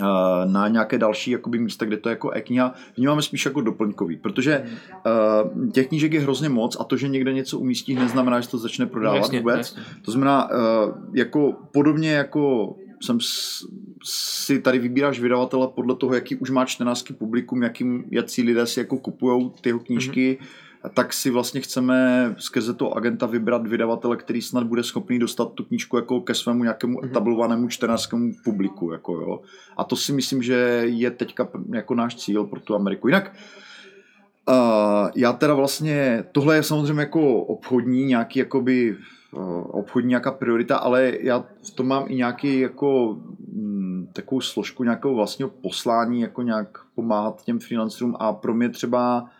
Eh, 0.00 0.46
na 0.46 0.68
nějaké 0.68 0.98
další 0.98 1.30
jakoby, 1.30 1.58
místa, 1.58 1.84
kde 1.84 1.96
to 1.96 2.08
je 2.08 2.12
jako 2.12 2.30
e-kniha, 2.30 2.74
vnímáme 2.96 3.22
spíš 3.22 3.44
jako 3.44 3.60
doplňkový, 3.60 4.16
protože 4.16 4.64
uh, 4.64 5.68
těch 5.68 5.88
knížek 5.88 6.12
je 6.12 6.20
hrozně 6.20 6.48
moc 6.48 6.76
a 6.80 6.84
to, 6.84 6.96
že 6.96 7.08
někde 7.08 7.32
něco 7.32 7.58
umístí, 7.58 7.94
neznamená, 7.94 8.40
že 8.40 8.48
to 8.48 8.58
začne 8.58 8.86
prodávat 8.86 9.16
jasně, 9.16 9.38
vůbec. 9.38 9.56
Jasně. 9.56 9.82
To 10.04 10.10
znamená, 10.10 10.50
uh, 10.50 10.94
jako 11.12 11.54
podobně 11.72 12.12
jako 12.12 12.74
jsem 13.00 13.18
si 14.04 14.60
tady 14.60 14.78
vybíráš 14.78 15.20
vydavatele 15.20 15.68
podle 15.74 15.96
toho, 15.96 16.14
jaký 16.14 16.36
už 16.36 16.50
má 16.50 16.64
čtenářský 16.64 17.14
publikum, 17.14 17.62
jakým, 17.62 18.04
jaký 18.10 18.42
lidé 18.42 18.66
si 18.66 18.80
jako 18.80 18.98
kupují 18.98 19.50
ty 19.60 19.68
jeho 19.68 19.80
knížky, 19.80 20.38
mm-hmm 20.40 20.64
tak 20.94 21.12
si 21.12 21.30
vlastně 21.30 21.60
chceme 21.60 22.34
skrze 22.38 22.74
toho 22.74 22.96
agenta 22.96 23.26
vybrat 23.26 23.66
vydavatele, 23.66 24.16
který 24.16 24.42
snad 24.42 24.64
bude 24.64 24.82
schopný 24.82 25.18
dostat 25.18 25.52
tu 25.52 25.64
knížku 25.64 25.96
jako 25.96 26.20
ke 26.20 26.34
svému 26.34 26.62
nějakému 26.62 26.98
mm-hmm. 26.98 27.10
etablovanému 27.10 27.68
čtenářskému 27.68 28.32
publiku. 28.44 28.92
Jako 28.92 29.12
jo. 29.12 29.40
A 29.76 29.84
to 29.84 29.96
si 29.96 30.12
myslím, 30.12 30.42
že 30.42 30.82
je 30.84 31.10
teďka 31.10 31.48
jako 31.74 31.94
náš 31.94 32.16
cíl 32.16 32.44
pro 32.44 32.60
tu 32.60 32.74
Ameriku. 32.74 33.08
Jinak 33.08 33.32
uh, 34.48 35.10
já 35.14 35.32
teda 35.32 35.54
vlastně, 35.54 36.24
tohle 36.32 36.56
je 36.56 36.62
samozřejmě 36.62 37.00
jako 37.00 37.42
obchodní, 37.42 38.04
nějaký 38.04 38.38
jakoby 38.38 38.96
obchodní 39.62 40.08
nějaká 40.08 40.30
priorita, 40.30 40.76
ale 40.76 41.12
já 41.20 41.44
v 41.62 41.70
tom 41.70 41.86
mám 41.88 42.04
i 42.08 42.14
nějaký 42.14 42.60
jako 42.60 43.18
mm, 43.52 44.08
takovou 44.12 44.40
složku 44.40 44.84
nějakého 44.84 45.14
vlastního 45.14 45.48
poslání, 45.48 46.20
jako 46.20 46.42
nějak 46.42 46.78
pomáhat 46.94 47.44
těm 47.44 47.58
freelancerům 47.58 48.16
a 48.18 48.32
pro 48.32 48.54
mě 48.54 48.68
třeba 48.68 49.30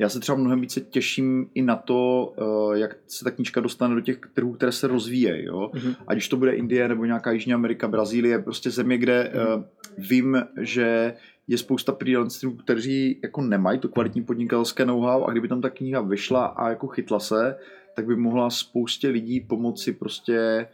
já 0.00 0.08
se 0.08 0.20
třeba 0.20 0.38
mnohem 0.38 0.60
více 0.60 0.80
těším 0.80 1.50
i 1.54 1.62
na 1.62 1.76
to, 1.76 2.32
eh, 2.38 2.78
jak 2.78 2.96
se 3.06 3.24
ta 3.24 3.30
knížka 3.30 3.60
dostane 3.60 3.94
do 3.94 4.00
těch 4.00 4.18
trhů, 4.34 4.52
které 4.52 4.72
se 4.72 4.86
rozvíjejí. 4.86 5.44
Jo? 5.44 5.70
Mm-hmm. 5.74 5.96
Ať 6.06 6.16
už 6.16 6.28
to 6.28 6.36
bude 6.36 6.52
Indie 6.52 6.88
nebo 6.88 7.04
nějaká 7.04 7.30
Jižní 7.30 7.54
Amerika, 7.54 7.88
Brazílie, 7.88 8.38
prostě 8.38 8.70
země, 8.70 8.98
kde 8.98 9.32
mm-hmm. 9.34 9.64
vím, 9.98 10.42
že 10.60 11.14
je 11.48 11.58
spousta 11.58 11.92
freelancerů, 11.92 12.52
kteří 12.52 13.20
jako 13.22 13.42
nemají 13.42 13.78
to 13.78 13.88
kvalitní 13.88 14.22
podnikatelské 14.22 14.84
know-how 14.84 15.24
a 15.24 15.30
kdyby 15.30 15.48
tam 15.48 15.60
ta 15.60 15.70
kniha 15.70 16.00
vyšla 16.00 16.46
a 16.46 16.68
jako 16.68 16.86
chytla 16.86 17.20
se, 17.20 17.56
tak 17.94 18.06
by 18.06 18.16
mohla 18.16 18.50
spoustě 18.50 19.08
lidí 19.08 19.40
pomoci 19.40 19.92
prostě 19.92 20.68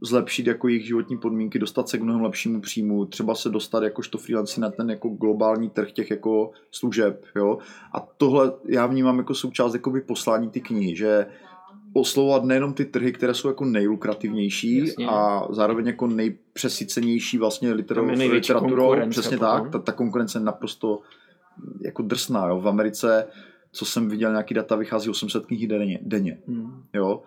zlepšit 0.00 0.46
jako 0.46 0.68
jejich 0.68 0.86
životní 0.86 1.18
podmínky, 1.18 1.58
dostat 1.58 1.88
se 1.88 1.98
k 1.98 2.02
mnohem 2.02 2.22
lepšímu 2.22 2.60
příjmu, 2.60 3.04
třeba 3.04 3.34
se 3.34 3.48
dostat 3.48 3.82
jakožto 3.82 4.18
freelanci 4.18 4.60
na 4.60 4.70
ten 4.70 4.90
jako 4.90 5.08
globální 5.08 5.70
trh 5.70 5.92
těch 5.92 6.10
jako 6.10 6.50
služeb, 6.70 7.24
jo. 7.36 7.58
A 7.94 8.00
tohle 8.00 8.52
já 8.68 8.86
vnímám 8.86 9.18
jako 9.18 9.34
součást 9.34 9.74
jakoby 9.74 10.00
poslání 10.00 10.50
ty 10.50 10.60
knihy, 10.60 10.96
že 10.96 11.26
oslovovat 11.92 12.44
nejenom 12.44 12.74
ty 12.74 12.84
trhy, 12.84 13.12
které 13.12 13.34
jsou 13.34 13.48
jako 13.48 13.64
nejlukrativnější 13.64 14.78
Jasně. 14.78 15.06
a 15.08 15.46
zároveň 15.50 15.86
jako 15.86 16.06
nejpřesycenější 16.06 17.38
vlastně 17.38 17.72
literaturo, 17.72 18.14
literaturou, 18.14 18.94
přesně 19.10 19.38
tak, 19.38 19.70
ta, 19.70 19.78
ta 19.78 19.92
konkurence 19.92 20.38
je 20.38 20.42
naprosto 20.42 21.00
jako 21.80 22.02
drsná, 22.02 22.48
jo. 22.48 22.60
V 22.60 22.68
Americe, 22.68 23.26
co 23.72 23.84
jsem 23.84 24.08
viděl, 24.08 24.30
nějaký 24.30 24.54
data 24.54 24.76
vychází 24.76 25.10
800 25.10 25.46
knih 25.46 25.66
denně, 25.66 25.98
denně 26.02 26.38
hmm. 26.46 26.82
jo 26.94 27.22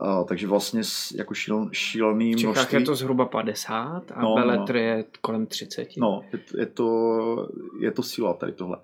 Uh, 0.00 0.26
takže 0.26 0.46
vlastně 0.46 0.82
jako 1.14 1.34
šíl, 1.34 1.68
šílený 1.72 2.34
v 2.34 2.38
Čechách 2.38 2.54
množství. 2.54 2.78
je 2.78 2.84
to 2.84 2.94
zhruba 2.94 3.24
50 3.24 4.02
a 4.14 4.22
no, 4.22 4.34
Beletr 4.34 4.74
no. 4.74 4.80
je 4.80 5.04
kolem 5.20 5.46
30. 5.46 5.88
No, 5.96 6.22
je, 6.32 6.40
je, 6.58 6.66
to, 6.66 7.48
je 7.80 7.90
to 7.90 8.02
síla 8.02 8.34
tady 8.34 8.52
tohle. 8.52 8.76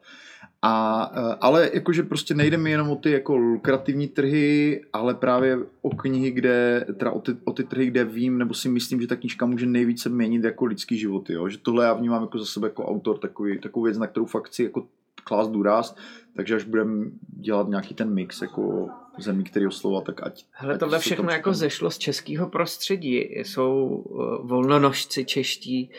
A, 0.62 1.10
uh, 1.10 1.34
ale 1.40 1.70
jakože 1.72 2.02
prostě 2.02 2.34
nejde 2.34 2.56
mi 2.56 2.70
jenom 2.70 2.90
o 2.90 2.96
ty 2.96 3.10
jako 3.10 3.36
lukrativní 3.36 4.08
trhy, 4.08 4.82
ale 4.92 5.14
právě 5.14 5.58
o 5.82 5.90
knihy, 5.90 6.30
kde, 6.30 6.86
teda 6.98 7.10
o 7.10 7.20
ty, 7.20 7.32
o 7.44 7.52
ty 7.52 7.64
trhy, 7.64 7.86
kde 7.86 8.04
vím, 8.04 8.38
nebo 8.38 8.54
si 8.54 8.68
myslím, 8.68 9.00
že 9.00 9.06
ta 9.06 9.16
knížka 9.16 9.46
může 9.46 9.66
nejvíce 9.66 10.08
měnit 10.08 10.44
jako 10.44 10.64
lidský 10.64 10.98
životy, 10.98 11.32
jo? 11.32 11.48
že 11.48 11.58
tohle 11.58 11.84
já 11.84 11.92
vnímám 11.92 12.22
jako 12.22 12.38
za 12.38 12.46
sebe 12.46 12.66
jako 12.66 12.86
autor, 12.86 13.18
takový, 13.18 13.58
takovou 13.58 13.84
věc, 13.84 13.98
na 13.98 14.06
kterou 14.06 14.26
fakt 14.26 14.46
chci 14.46 14.62
jako 14.62 14.86
klást 15.20 15.48
důraz, 15.48 15.96
takže 16.36 16.56
až 16.56 16.64
budeme 16.64 17.10
dělat 17.28 17.68
nějaký 17.68 17.94
ten 17.94 18.14
mix 18.14 18.42
jako 18.42 18.88
zemí, 19.18 19.44
který 19.44 19.66
oslovovat, 19.66 20.04
tak 20.04 20.22
ať... 20.22 20.44
Hele, 20.50 20.78
tohle 20.78 20.96
ať 20.96 21.02
všechno 21.02 21.30
jako 21.30 21.52
zešlo 21.54 21.90
z 21.90 21.98
českého 21.98 22.48
prostředí. 22.48 23.16
Jsou 23.16 23.86
uh, 23.86 24.48
volnonožci 24.48 25.24
čeští 25.24 25.90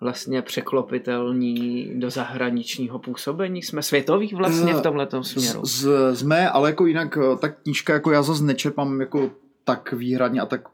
vlastně 0.00 0.42
překlopitelní 0.42 1.90
do 1.94 2.10
zahraničního 2.10 2.98
působení? 2.98 3.62
Jsme 3.62 3.82
světoví 3.82 4.34
vlastně 4.34 4.74
v 4.74 4.82
tomhle 4.82 5.08
směru? 5.22 5.60
Z, 5.64 5.88
jsme, 6.14 6.50
ale 6.50 6.70
jako 6.70 6.86
jinak 6.86 7.18
eh, 7.18 7.36
ta 7.36 7.48
knížka, 7.48 7.92
jako 7.92 8.10
já 8.10 8.22
zase 8.22 8.44
nečerpám 8.44 9.00
jako 9.00 9.30
tak 9.64 9.92
výhradně 9.92 10.40
a 10.40 10.46
tak 10.46 10.68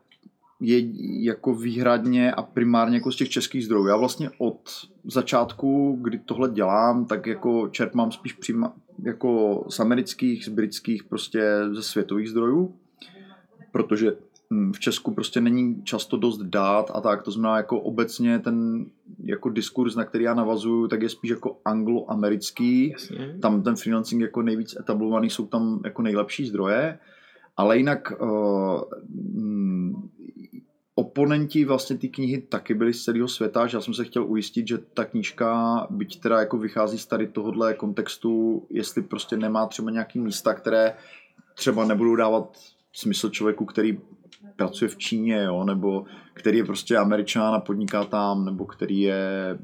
je 0.64 0.82
jako 1.24 1.54
výhradně 1.54 2.32
a 2.32 2.42
primárně 2.42 2.96
jako 2.96 3.12
z 3.12 3.16
těch 3.16 3.28
českých 3.28 3.64
zdrojů. 3.64 3.86
Já 3.86 3.96
vlastně 3.96 4.30
od 4.38 4.70
začátku, 5.04 5.98
kdy 6.02 6.18
tohle 6.18 6.50
dělám, 6.50 7.04
tak 7.04 7.26
jako 7.26 7.68
čerpám 7.68 8.12
spíš 8.12 8.32
přima, 8.32 8.72
jako 9.02 9.64
z 9.68 9.80
amerických, 9.80 10.44
z 10.44 10.48
britských, 10.48 11.04
prostě 11.04 11.42
ze 11.72 11.82
světových 11.82 12.30
zdrojů, 12.30 12.74
protože 13.72 14.16
hm, 14.50 14.72
v 14.72 14.80
Česku 14.80 15.14
prostě 15.14 15.40
není 15.40 15.82
často 15.82 16.16
dost 16.16 16.38
dát 16.42 16.90
a 16.94 17.00
tak, 17.00 17.22
to 17.22 17.30
znamená 17.30 17.56
jako 17.56 17.80
obecně 17.80 18.38
ten 18.38 18.86
jako 19.24 19.48
diskurs, 19.48 19.94
na 19.94 20.04
který 20.04 20.24
já 20.24 20.34
navazuju, 20.34 20.88
tak 20.88 21.02
je 21.02 21.08
spíš 21.08 21.30
jako 21.30 21.56
angloamerický, 21.64 22.94
tam 23.40 23.62
ten 23.62 23.76
freelancing 23.76 24.22
jako 24.22 24.42
nejvíc 24.42 24.76
etablovaný, 24.80 25.30
jsou 25.30 25.46
tam 25.46 25.80
jako 25.84 26.02
nejlepší 26.02 26.46
zdroje, 26.46 26.98
ale 27.56 27.78
jinak 27.78 28.12
uh, 28.20 28.80
oponenti 30.94 31.64
vlastně 31.64 31.98
ty 31.98 32.08
knihy 32.08 32.40
taky 32.40 32.74
byli 32.74 32.94
z 32.94 33.04
celého 33.04 33.28
světa, 33.28 33.66
že 33.66 33.76
já 33.76 33.80
jsem 33.80 33.94
se 33.94 34.04
chtěl 34.04 34.24
ujistit, 34.26 34.68
že 34.68 34.78
ta 34.78 35.04
knížka, 35.04 35.86
byť 35.90 36.20
teda 36.20 36.38
jako 36.38 36.58
vychází 36.58 36.98
z 36.98 37.06
tady 37.06 37.26
tohohle 37.26 37.74
kontextu, 37.74 38.66
jestli 38.70 39.02
prostě 39.02 39.36
nemá 39.36 39.66
třeba 39.66 39.90
nějaký 39.90 40.18
místa, 40.18 40.54
které 40.54 40.96
třeba 41.54 41.84
nebudou 41.84 42.16
dávat 42.16 42.58
smysl 42.92 43.30
člověku, 43.30 43.64
který 43.64 43.98
pracuje 44.56 44.88
v 44.88 44.98
Číně, 44.98 45.42
jo, 45.42 45.64
nebo 45.64 46.04
který 46.34 46.58
je 46.58 46.64
prostě 46.64 46.96
američan 46.96 47.54
a 47.54 47.60
podniká 47.60 48.04
tam, 48.04 48.44
nebo 48.44 48.64
který 48.64 49.00
je, 49.00 49.58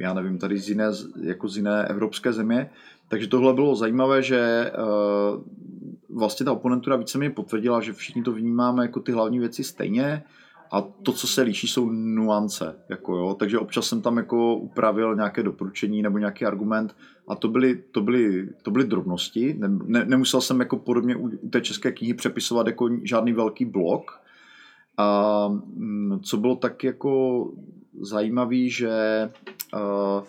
já 0.00 0.14
nevím, 0.14 0.38
tady 0.38 0.58
z 0.58 0.68
jiné, 0.68 0.90
jako 1.22 1.48
z 1.48 1.56
jiné 1.56 1.84
evropské 1.84 2.32
země. 2.32 2.70
Takže 3.08 3.28
tohle 3.28 3.54
bylo 3.54 3.74
zajímavé, 3.74 4.22
že 4.22 4.72
uh, 4.78 5.42
vlastně 6.14 6.44
ta 6.44 6.52
oponentura 6.52 6.96
víceméně 6.96 7.30
potvrdila, 7.30 7.80
že 7.80 7.92
všichni 7.92 8.22
to 8.22 8.32
vnímáme 8.32 8.82
jako 8.84 9.00
ty 9.00 9.12
hlavní 9.12 9.38
věci 9.38 9.64
stejně, 9.64 10.22
a 10.72 10.80
to, 10.80 11.12
co 11.12 11.26
se 11.26 11.42
liší, 11.42 11.68
jsou 11.68 11.90
nuance. 11.90 12.76
Jako 12.88 13.16
jo. 13.16 13.36
Takže 13.38 13.58
občas 13.58 13.86
jsem 13.86 14.02
tam 14.02 14.16
jako 14.16 14.56
upravil 14.56 15.16
nějaké 15.16 15.42
doporučení 15.42 16.02
nebo 16.02 16.18
nějaký 16.18 16.44
argument 16.44 16.96
a 17.28 17.34
to 17.34 17.48
byly, 17.48 17.82
to 17.90 18.00
byly, 18.00 18.48
to 18.62 18.70
byly 18.70 18.84
drobnosti. 18.84 19.54
Ne, 19.58 19.68
ne, 19.84 20.04
nemusel 20.04 20.40
jsem 20.40 20.60
jako 20.60 20.76
podobně 20.76 21.16
u, 21.16 21.28
té 21.28 21.60
české 21.60 21.92
knihy 21.92 22.14
přepisovat 22.14 22.66
jako 22.66 22.88
žádný 23.02 23.32
velký 23.32 23.64
blok. 23.64 24.20
A 24.96 25.48
mm, 25.48 26.20
co 26.22 26.36
bylo 26.36 26.56
tak 26.56 26.84
jako 26.84 27.44
zajímavý, 28.00 28.70
že 28.70 28.90
uh, 29.74 30.22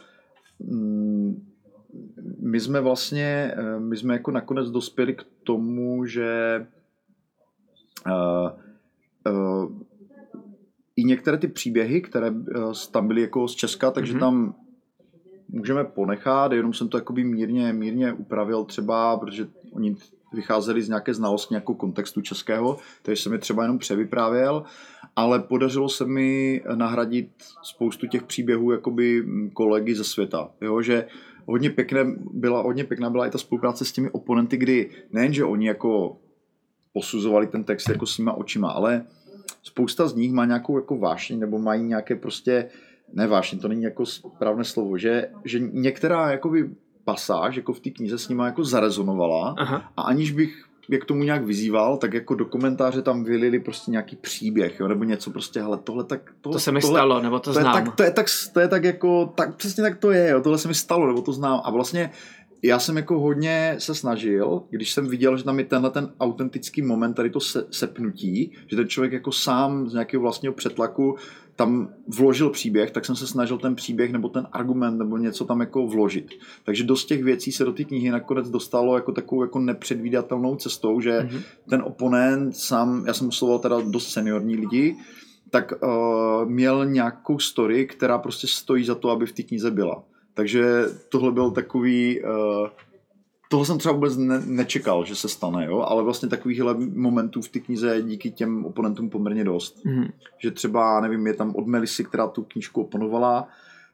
my 2.40 2.60
jsme 2.60 2.82
vlastně, 2.82 3.54
eh, 3.58 3.80
my 3.80 3.98
jsme 3.98 4.14
jako 4.14 4.32
nakonec 4.32 4.70
dospěli 4.70 5.16
k 5.16 5.26
tomu, 5.44 6.06
že 6.06 6.68
uh, 8.06 8.52
uh, 9.34 9.72
i 10.96 11.04
některé 11.04 11.38
ty 11.38 11.48
příběhy, 11.48 12.02
které 12.02 12.32
uh, 12.32 12.74
tam 12.92 13.08
byly 13.08 13.22
jako 13.22 13.48
z 13.48 13.56
Česka, 13.56 13.92
takže 13.92 14.14
mm-hmm. 14.14 14.20
tam 14.20 14.56
můžeme 15.50 15.84
ponechat, 15.84 16.52
jenom 16.52 16.74
jsem 16.74 16.90
to 16.90 16.98
jakoby 16.98 17.24
mírně, 17.24 17.74
mírně 17.74 18.14
upravil 18.14 18.64
třeba, 18.66 19.18
protože 19.18 19.48
oni 19.72 19.96
vycházeli 20.34 20.82
z 20.82 20.88
nějaké 20.88 21.14
znalosti, 21.14 21.54
nějakou 21.54 21.74
kontextu 21.74 22.22
českého, 22.22 22.78
takže 23.02 23.24
jsem 23.24 23.34
je 23.34 23.40
třeba 23.40 23.64
jenom 23.64 23.78
převyprávěl, 23.78 24.64
ale 25.16 25.40
podařilo 25.40 25.90
se 25.90 26.06
mi 26.06 26.62
nahradit 26.76 27.30
spoustu 27.64 28.08
těch 28.08 28.24
příběhů 28.24 28.72
jakoby 28.72 29.26
kolegy 29.54 29.96
ze 29.96 30.04
světa, 30.04 30.50
jo, 30.62 30.82
že 30.82 31.08
hodně, 31.52 31.70
pěkné 31.70 32.06
byla, 32.32 32.62
hodně 32.62 32.84
pěkná 32.84 33.10
byla 33.10 33.28
i 33.28 33.32
ta 33.32 33.38
spolupráce 33.38 33.86
s 33.86 33.92
těmi 33.92 34.10
oponenty, 34.10 34.58
kdy 34.58 34.90
nejenže 35.12 35.46
oni 35.46 35.68
jako 35.68 36.18
posuzovali 36.94 37.48
ten 37.48 37.64
text 37.64 37.90
jako 37.90 38.06
svýma 38.06 38.34
očima, 38.34 38.72
ale 38.72 39.06
spousta 39.64 40.08
z 40.08 40.16
nich 40.16 40.32
má 40.32 40.46
nějakou 40.46 40.76
jako 40.76 40.98
vášeň 40.98 41.40
nebo 41.40 41.60
mají 41.60 41.84
nějaké 41.84 42.16
prostě, 42.16 42.70
ne 43.14 43.28
vášeň, 43.28 43.60
to 43.60 43.68
není 43.68 43.84
jako 43.84 44.06
správné 44.06 44.64
slovo, 44.64 44.98
že, 44.98 45.30
že 45.46 45.60
některá 45.60 46.32
jakoby 46.32 46.70
pasáž 47.04 47.56
jako 47.56 47.74
v 47.74 47.80
té 47.80 47.90
knize 47.90 48.18
s 48.18 48.30
nima 48.30 48.46
jako 48.46 48.64
zarezonovala 48.64 49.56
Aha. 49.58 49.92
a 49.98 50.02
aniž 50.02 50.32
bych 50.32 50.66
je 50.92 51.00
k 51.00 51.06
tomu 51.06 51.24
nějak 51.24 51.46
vyzýval, 51.46 51.98
tak 51.98 52.14
jako 52.14 52.36
do 52.36 52.46
komentáře 52.46 53.02
tam 53.02 53.24
vylili 53.24 53.60
prostě 53.60 53.92
nějaký 53.92 54.16
příběh, 54.16 54.80
jo, 54.80 54.88
nebo 54.88 55.04
něco 55.04 55.32
prostě, 55.32 55.62
hele, 55.62 55.80
tohle 55.84 56.04
tak... 56.04 56.32
Tohle, 56.42 56.56
to 56.56 56.60
se 56.60 56.72
mi 56.72 56.82
tohle, 56.82 57.00
stalo, 57.00 57.22
nebo 57.22 57.40
to, 57.40 57.54
to 57.54 57.60
znám. 57.60 57.78
Je 57.78 57.84
tak, 57.84 57.96
to, 57.96 58.04
je 58.04 58.12
tak, 58.12 58.26
to 58.54 58.60
je 58.60 58.68
tak 58.68 58.84
jako, 58.84 59.34
tak 59.36 59.56
přesně 59.56 59.84
tak 59.84 59.98
to 59.98 60.12
je, 60.12 60.30
jo, 60.30 60.42
tohle 60.42 60.58
se 60.58 60.68
mi 60.68 60.74
stalo, 60.74 61.08
nebo 61.08 61.22
to 61.22 61.34
znám. 61.34 61.62
A 61.64 61.72
vlastně 61.72 62.12
já 62.64 62.80
jsem 62.80 62.98
jako 62.98 63.20
hodně 63.20 63.76
se 63.78 63.96
snažil, 63.96 64.64
když 64.70 64.92
jsem 64.92 65.08
viděl, 65.08 65.38
že 65.38 65.44
tam 65.44 65.60
je 65.60 65.66
tenhle 65.66 65.90
ten 65.90 66.14
autentický 66.20 66.82
moment, 66.82 67.14
tady 67.14 67.30
to 67.30 67.40
se, 67.40 67.66
sepnutí, 67.72 68.52
že 68.68 68.76
ten 68.76 68.88
člověk 68.88 69.14
jako 69.14 69.32
sám 69.32 69.90
z 69.90 69.94
nějakého 69.94 70.22
vlastního 70.22 70.54
přetlaku 70.54 71.16
tam 71.62 71.90
vložil 72.08 72.50
příběh, 72.50 72.92
tak 72.92 73.06
jsem 73.06 73.16
se 73.16 73.28
snažil 73.28 73.58
ten 73.58 73.76
příběh 73.76 74.12
nebo 74.12 74.30
ten 74.30 74.48
argument 74.52 74.98
nebo 74.98 75.18
něco 75.18 75.46
tam 75.46 75.60
jako 75.60 75.88
vložit. 75.88 76.30
Takže 76.64 76.84
dost 76.84 77.06
těch 77.06 77.24
věcí 77.24 77.52
se 77.52 77.66
do 77.66 77.74
té 77.74 77.84
knihy 77.84 78.10
nakonec 78.10 78.50
dostalo 78.50 78.96
jako 78.96 79.12
takovou 79.12 79.42
jako 79.42 79.60
nepředvídatelnou 79.60 80.56
cestou, 80.56 81.02
že 81.02 81.20
mm-hmm. 81.20 81.42
ten 81.70 81.82
oponent 81.86 82.56
sám, 82.56 83.04
já 83.08 83.14
jsem 83.14 83.28
usloval 83.28 83.60
teda 83.60 83.82
dost 83.82 84.10
seniorní 84.10 84.56
lidi, 84.56 84.96
tak 85.50 85.74
uh, 85.84 86.50
měl 86.50 86.86
nějakou 86.86 87.40
story, 87.40 87.86
která 87.86 88.18
prostě 88.18 88.48
stojí 88.48 88.86
za 88.86 88.96
to, 88.96 89.10
aby 89.10 89.26
v 89.26 89.32
té 89.32 89.44
knize 89.44 89.72
byla. 89.72 90.04
Takže 90.34 90.86
tohle 91.10 91.32
byl 91.32 91.52
takový, 91.52 92.22
uh, 92.24 92.30
toho 93.52 93.66
jsem 93.66 93.78
třeba 93.78 93.94
vůbec 93.94 94.18
ne, 94.18 94.42
nečekal, 94.46 95.06
že 95.06 95.16
se 95.16 95.30
stane, 95.30 95.66
jo? 95.66 95.80
ale 95.80 96.04
vlastně 96.04 96.30
takovýchhle 96.30 96.76
momentů 96.94 97.42
v 97.42 97.50
té 97.50 97.60
knize 97.60 97.96
je 97.96 98.02
díky 98.02 98.32
těm 98.32 98.66
oponentům 98.66 99.10
poměrně 99.10 99.44
dost. 99.44 99.86
Mm. 99.86 100.08
Že 100.38 100.52
třeba, 100.52 101.02
nevím, 101.02 101.28
je 101.28 101.34
tam 101.34 101.56
od 101.56 101.68
Melisy, 101.68 102.04
která 102.04 102.28
tu 102.28 102.44
knížku 102.44 102.82
oponovala, 102.82 103.48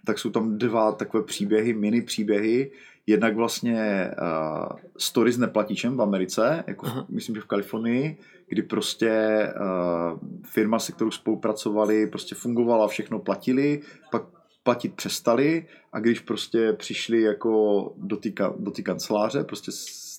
tak 0.05 0.20
jsou 0.20 0.30
tam 0.30 0.58
dva 0.58 0.91
takové 0.91 1.24
příběhy, 1.24 1.74
mini 1.74 2.01
příběhy. 2.01 2.72
Jednak 3.08 3.36
vlastně 3.36 4.12
uh, 4.22 4.78
story 4.97 5.32
s 5.32 5.38
neplatičem 5.38 5.97
v 5.97 6.01
Americe, 6.01 6.64
jako 6.68 6.86
v, 6.86 7.05
myslím, 7.10 7.36
že 7.36 7.41
v 7.41 7.45
Kalifornii, 7.45 8.18
kdy 8.47 8.62
prostě 8.62 9.43
uh, 9.55 10.20
firma, 10.43 10.80
se 10.80 10.91
kterou 10.91 11.12
spolupracovali, 11.12 12.08
prostě 12.08 12.36
fungovala, 12.36 12.88
všechno 12.88 13.20
platili, 13.20 13.82
pak 14.12 14.24
platit 14.68 14.93
přestali 14.93 15.65
a 15.93 15.99
když 15.99 16.20
prostě 16.20 16.74
přišli 16.74 17.22
jako 17.22 17.51
do 17.97 18.18
té 18.18 18.30
do 18.59 18.72
kanceláře, 18.84 19.43
prostě 19.43 19.72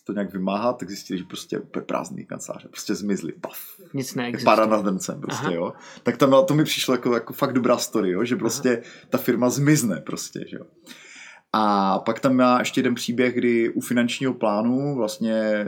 to 0.04 0.12
nějak 0.12 0.32
vymáhat, 0.32 0.78
tak 0.78 0.88
zjistili, 0.88 1.18
že 1.18 1.24
prostě 1.24 1.58
úplně 1.58 1.84
prázdný 1.84 2.24
kanceláře, 2.24 2.68
prostě 2.68 2.94
zmizli, 2.94 3.32
paf. 3.32 3.58
Nic 3.94 4.14
neexistuje. 4.14 4.56
Para 4.56 4.66
nad 4.66 4.80
vencem, 4.80 5.20
prostě, 5.20 5.46
Aha. 5.46 5.54
jo. 5.54 5.72
Tak 6.02 6.16
tam 6.16 6.34
to 6.46 6.54
mi 6.54 6.64
přišlo 6.64 6.94
jako, 6.94 7.14
jako 7.14 7.32
fakt 7.32 7.52
dobrá 7.52 7.76
story, 7.76 8.10
jo, 8.10 8.24
že 8.24 8.36
prostě 8.36 8.70
Aha. 8.70 9.06
ta 9.10 9.18
firma 9.18 9.50
zmizne, 9.50 10.00
prostě, 10.00 10.44
že 10.48 10.56
jo. 10.56 10.64
A 11.52 11.98
pak 11.98 12.20
tam 12.20 12.36
má 12.36 12.58
ještě 12.58 12.78
jeden 12.78 12.94
příběh, 12.94 13.34
kdy 13.34 13.70
u 13.70 13.80
finančního 13.80 14.34
plánu 14.34 14.94
vlastně 14.96 15.66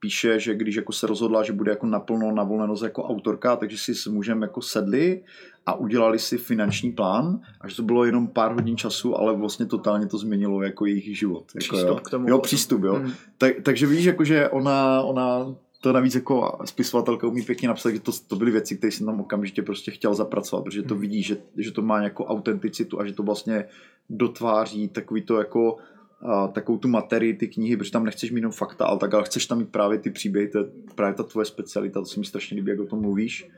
píše, 0.00 0.40
že 0.40 0.54
když 0.54 0.74
jako 0.74 0.92
se 0.92 1.06
rozhodla, 1.06 1.42
že 1.42 1.52
bude 1.52 1.70
jako 1.70 1.86
naplno 1.86 2.32
na 2.32 2.42
volné 2.42 2.74
jako 2.84 3.04
autorka, 3.04 3.56
takže 3.56 3.78
si 3.78 3.94
s 3.94 4.06
mužem 4.06 4.42
jako 4.42 4.62
sedli 4.62 5.22
a 5.66 5.74
udělali 5.74 6.18
si 6.18 6.38
finanční 6.38 6.92
plán, 6.92 7.40
až 7.60 7.76
to 7.76 7.82
bylo 7.82 8.04
jenom 8.04 8.28
pár 8.28 8.52
hodin 8.52 8.76
času, 8.76 9.16
ale 9.16 9.36
vlastně 9.36 9.66
totálně 9.66 10.06
to 10.06 10.18
změnilo 10.18 10.62
jako 10.62 10.86
jejich 10.86 11.18
život. 11.18 11.44
Přístup 11.56 11.78
jako, 11.78 11.90
jo. 11.90 12.00
k 12.04 12.10
tomu. 12.10 12.28
Jo, 12.28 12.38
přístup, 12.38 12.82
jo. 12.82 12.94
Hmm. 12.94 13.12
Tak, 13.38 13.52
takže 13.62 13.86
víš, 13.86 14.04
jako, 14.04 14.24
že 14.24 14.48
ona, 14.48 15.02
ona 15.02 15.54
to 15.80 15.92
navíc 15.92 16.14
jako 16.14 16.58
spisovatelka 16.64 17.26
umí 17.26 17.42
pěkně 17.42 17.68
napsat, 17.68 17.90
že 17.90 18.00
to, 18.00 18.12
to 18.28 18.36
byly 18.36 18.50
věci, 18.50 18.76
které 18.76 18.90
jsem 18.90 19.06
tam 19.06 19.20
okamžitě 19.20 19.62
prostě 19.62 19.90
chtěl 19.90 20.14
zapracovat, 20.14 20.62
protože 20.62 20.82
to 20.82 20.94
hmm. 20.94 21.00
vidí, 21.00 21.22
že, 21.22 21.36
že 21.56 21.70
to 21.70 21.82
má 21.82 21.98
nějakou 21.98 22.24
autenticitu 22.24 23.00
a 23.00 23.06
že 23.06 23.12
to 23.12 23.22
vlastně 23.22 23.64
dotváří 24.10 24.88
takový 24.88 25.22
to 25.22 25.38
jako 25.38 25.76
a, 26.22 26.48
takovou 26.48 26.78
tu 26.78 26.88
materii 26.88 27.34
ty 27.34 27.48
knihy, 27.48 27.76
protože 27.76 27.90
tam 27.90 28.04
nechceš 28.04 28.30
mít 28.30 28.38
jenom 28.38 28.52
fakta, 28.52 28.86
ale 28.86 28.98
tak 28.98 29.14
ale 29.14 29.24
chceš 29.24 29.46
tam 29.46 29.58
mít 29.58 29.68
právě 29.68 29.98
ty 29.98 30.10
příběhy, 30.10 30.48
to 30.48 30.58
je 30.58 30.64
právě 30.94 31.14
ta 31.14 31.22
tvoje 31.22 31.44
specialita, 31.44 32.00
to 32.00 32.06
se 32.06 32.20
mi 32.20 32.26
strašně 32.26 32.54
líbí, 32.54 32.70
jak 32.70 32.80
o 32.80 32.86
tom 32.86 33.00
mluvíš. 33.00 33.48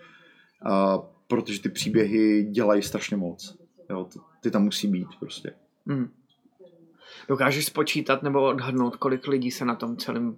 A, 0.65 1.03
protože 1.33 1.63
ty 1.63 1.69
příběhy 1.69 2.43
dělají 2.43 2.83
strašně 2.83 3.17
moc. 3.17 3.57
Jo, 3.91 4.09
ty 4.43 4.51
tam 4.51 4.65
musí 4.65 4.89
být 4.89 5.09
prostě. 5.21 5.53
Mm. 5.87 6.09
Dokážeš 7.29 7.67
spočítat 7.67 8.23
nebo 8.23 8.43
odhadnout, 8.43 8.97
kolik 8.97 9.27
lidí 9.27 9.51
se 9.51 9.65
na 9.65 9.75
tom 9.75 9.97
celém 9.97 10.37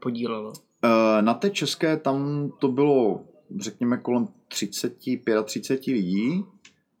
podílelo? 0.00 0.48
Uh, 0.48 0.52
na 1.20 1.34
té 1.34 1.50
české 1.50 1.96
tam 1.96 2.50
to 2.58 2.68
bylo, 2.68 3.24
řekněme, 3.60 3.96
kolem 3.96 4.28
30, 4.48 4.96
35 5.44 5.92
lidí. 5.92 6.44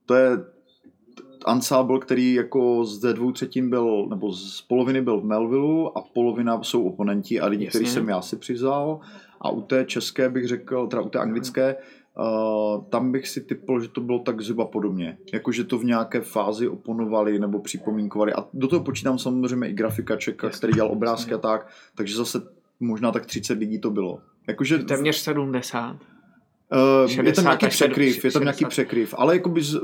To 0.06 0.14
je 0.14 0.30
ansábl, 1.44 1.98
který 1.98 2.34
jako 2.34 2.84
ze 2.84 3.12
dvou 3.12 3.32
třetin 3.32 3.70
byl, 3.70 4.06
nebo 4.10 4.32
z 4.32 4.62
poloviny 4.62 5.02
byl 5.02 5.20
v 5.20 5.24
Melville 5.24 5.90
a 5.94 6.00
polovina 6.00 6.62
jsou 6.62 6.84
oponenti 6.84 7.40
a 7.40 7.46
lidi, 7.46 7.64
Jasně. 7.64 7.80
který 7.80 7.90
jsem 7.90 8.08
já 8.08 8.22
si 8.22 8.36
přizal. 8.36 9.00
A 9.40 9.50
u 9.50 9.62
té 9.62 9.84
české 9.84 10.28
bych 10.28 10.48
řekl, 10.48 10.86
teda 10.86 11.02
u 11.02 11.08
té 11.08 11.18
anglické, 11.18 11.76
Uh, 12.18 12.84
tam 12.84 13.12
bych 13.12 13.28
si 13.28 13.40
typl, 13.40 13.80
že 13.80 13.88
to 13.88 14.00
bylo 14.00 14.18
tak 14.18 14.40
zhruba 14.40 14.64
podobně. 14.64 15.18
Jakože 15.32 15.64
to 15.64 15.78
v 15.78 15.84
nějaké 15.84 16.20
fázi 16.20 16.68
oponovali 16.68 17.38
nebo 17.38 17.60
připomínkovali. 17.60 18.32
A 18.32 18.44
do 18.54 18.68
toho 18.68 18.84
počítám 18.84 19.18
samozřejmě 19.18 19.68
i 19.68 19.72
grafika 19.72 20.16
Čeka, 20.16 20.50
který 20.50 20.72
dělal 20.72 20.92
obrázky 20.92 21.34
a 21.34 21.38
tak. 21.38 21.68
Takže 21.94 22.16
zase 22.16 22.42
možná 22.80 23.12
tak 23.12 23.26
30 23.26 23.58
lidí 23.58 23.80
to 23.80 23.90
bylo. 23.90 24.20
Jakože... 24.48 24.78
Téměř 24.78 25.16
70. 25.16 25.96
Uh, 26.72 27.26
je 27.26 27.32
tam 27.32 27.44
nějaký 27.44 27.66
překryv, 27.66 28.24
je 28.24 28.32
tam 28.32 28.42
nějaký 28.42 28.64
překryv, 28.64 29.14
ale 29.18 29.36
jakoby 29.36 29.62
z, 29.62 29.80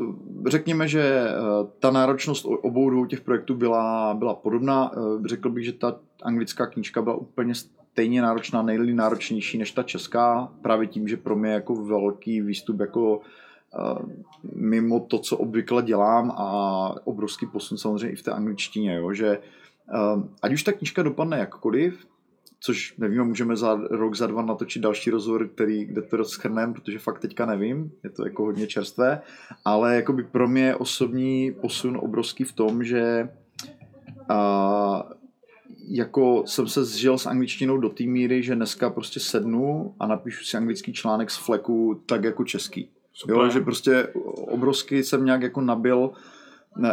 řekněme, 0.46 0.88
že 0.88 1.26
uh, 1.26 1.68
ta 1.78 1.90
náročnost 1.90 2.44
obou 2.44 2.90
dvou 2.90 3.06
těch 3.06 3.20
projektů 3.20 3.54
byla, 3.54 4.14
byla 4.14 4.34
podobná. 4.34 4.96
Uh, 4.96 5.26
řekl 5.26 5.50
bych, 5.50 5.64
že 5.64 5.72
ta 5.72 5.96
anglická 6.22 6.66
knížka 6.66 7.02
byla 7.02 7.16
úplně 7.16 7.54
stejně 7.92 8.22
náročná, 8.22 8.62
nejli 8.62 8.94
náročnější 8.94 9.58
než 9.58 9.72
ta 9.72 9.82
česká, 9.82 10.52
právě 10.62 10.86
tím, 10.86 11.08
že 11.08 11.16
pro 11.16 11.36
mě 11.36 11.50
je 11.50 11.54
jako 11.54 11.74
velký 11.74 12.40
výstup 12.40 12.80
jako 12.80 13.16
uh, 13.16 13.98
mimo 14.54 15.00
to, 15.00 15.18
co 15.18 15.36
obvykle 15.36 15.82
dělám 15.82 16.30
a 16.30 16.94
obrovský 17.04 17.46
posun 17.46 17.78
samozřejmě 17.78 18.10
i 18.10 18.16
v 18.16 18.22
té 18.22 18.30
angličtině, 18.30 18.94
jo, 18.94 19.12
že 19.12 19.38
uh, 19.94 20.22
ať 20.42 20.52
už 20.52 20.62
ta 20.62 20.72
knížka 20.72 21.02
dopadne 21.02 21.38
jakkoliv, 21.38 22.06
což 22.60 22.94
nevím, 22.98 23.24
můžeme 23.24 23.56
za 23.56 23.74
rok, 23.90 24.14
za 24.14 24.26
dva 24.26 24.42
natočit 24.42 24.82
další 24.82 25.10
rozhovor, 25.10 25.48
který, 25.48 25.84
kde 25.84 26.02
to 26.02 26.16
rozchrneme, 26.16 26.72
protože 26.72 26.98
fakt 26.98 27.18
teďka 27.18 27.46
nevím, 27.46 27.92
je 28.04 28.10
to 28.10 28.24
jako 28.24 28.42
hodně 28.42 28.66
čerstvé, 28.66 29.20
ale 29.64 29.96
jakoby 29.96 30.24
pro 30.24 30.48
mě 30.48 30.76
osobní 30.76 31.52
posun 31.60 31.98
obrovský 32.02 32.44
v 32.44 32.52
tom, 32.52 32.84
že 32.84 33.28
uh, 34.30 35.02
jako 35.88 36.42
jsem 36.46 36.68
se 36.68 36.84
zžil 36.84 37.18
s 37.18 37.26
angličtinou 37.26 37.76
do 37.76 37.88
té 37.88 38.04
míry, 38.04 38.42
že 38.42 38.54
dneska 38.54 38.90
prostě 38.90 39.20
sednu 39.20 39.94
a 40.00 40.06
napíšu 40.06 40.44
si 40.44 40.56
anglický 40.56 40.92
článek 40.92 41.30
z 41.30 41.36
fleku 41.36 42.02
tak 42.06 42.24
jako 42.24 42.44
český. 42.44 42.88
Super. 43.12 43.36
Jo, 43.36 43.48
že 43.48 43.60
prostě 43.60 44.08
obrovsky 44.36 45.04
jsem 45.04 45.24
nějak 45.24 45.42
jako 45.42 45.60
nabil 45.60 46.10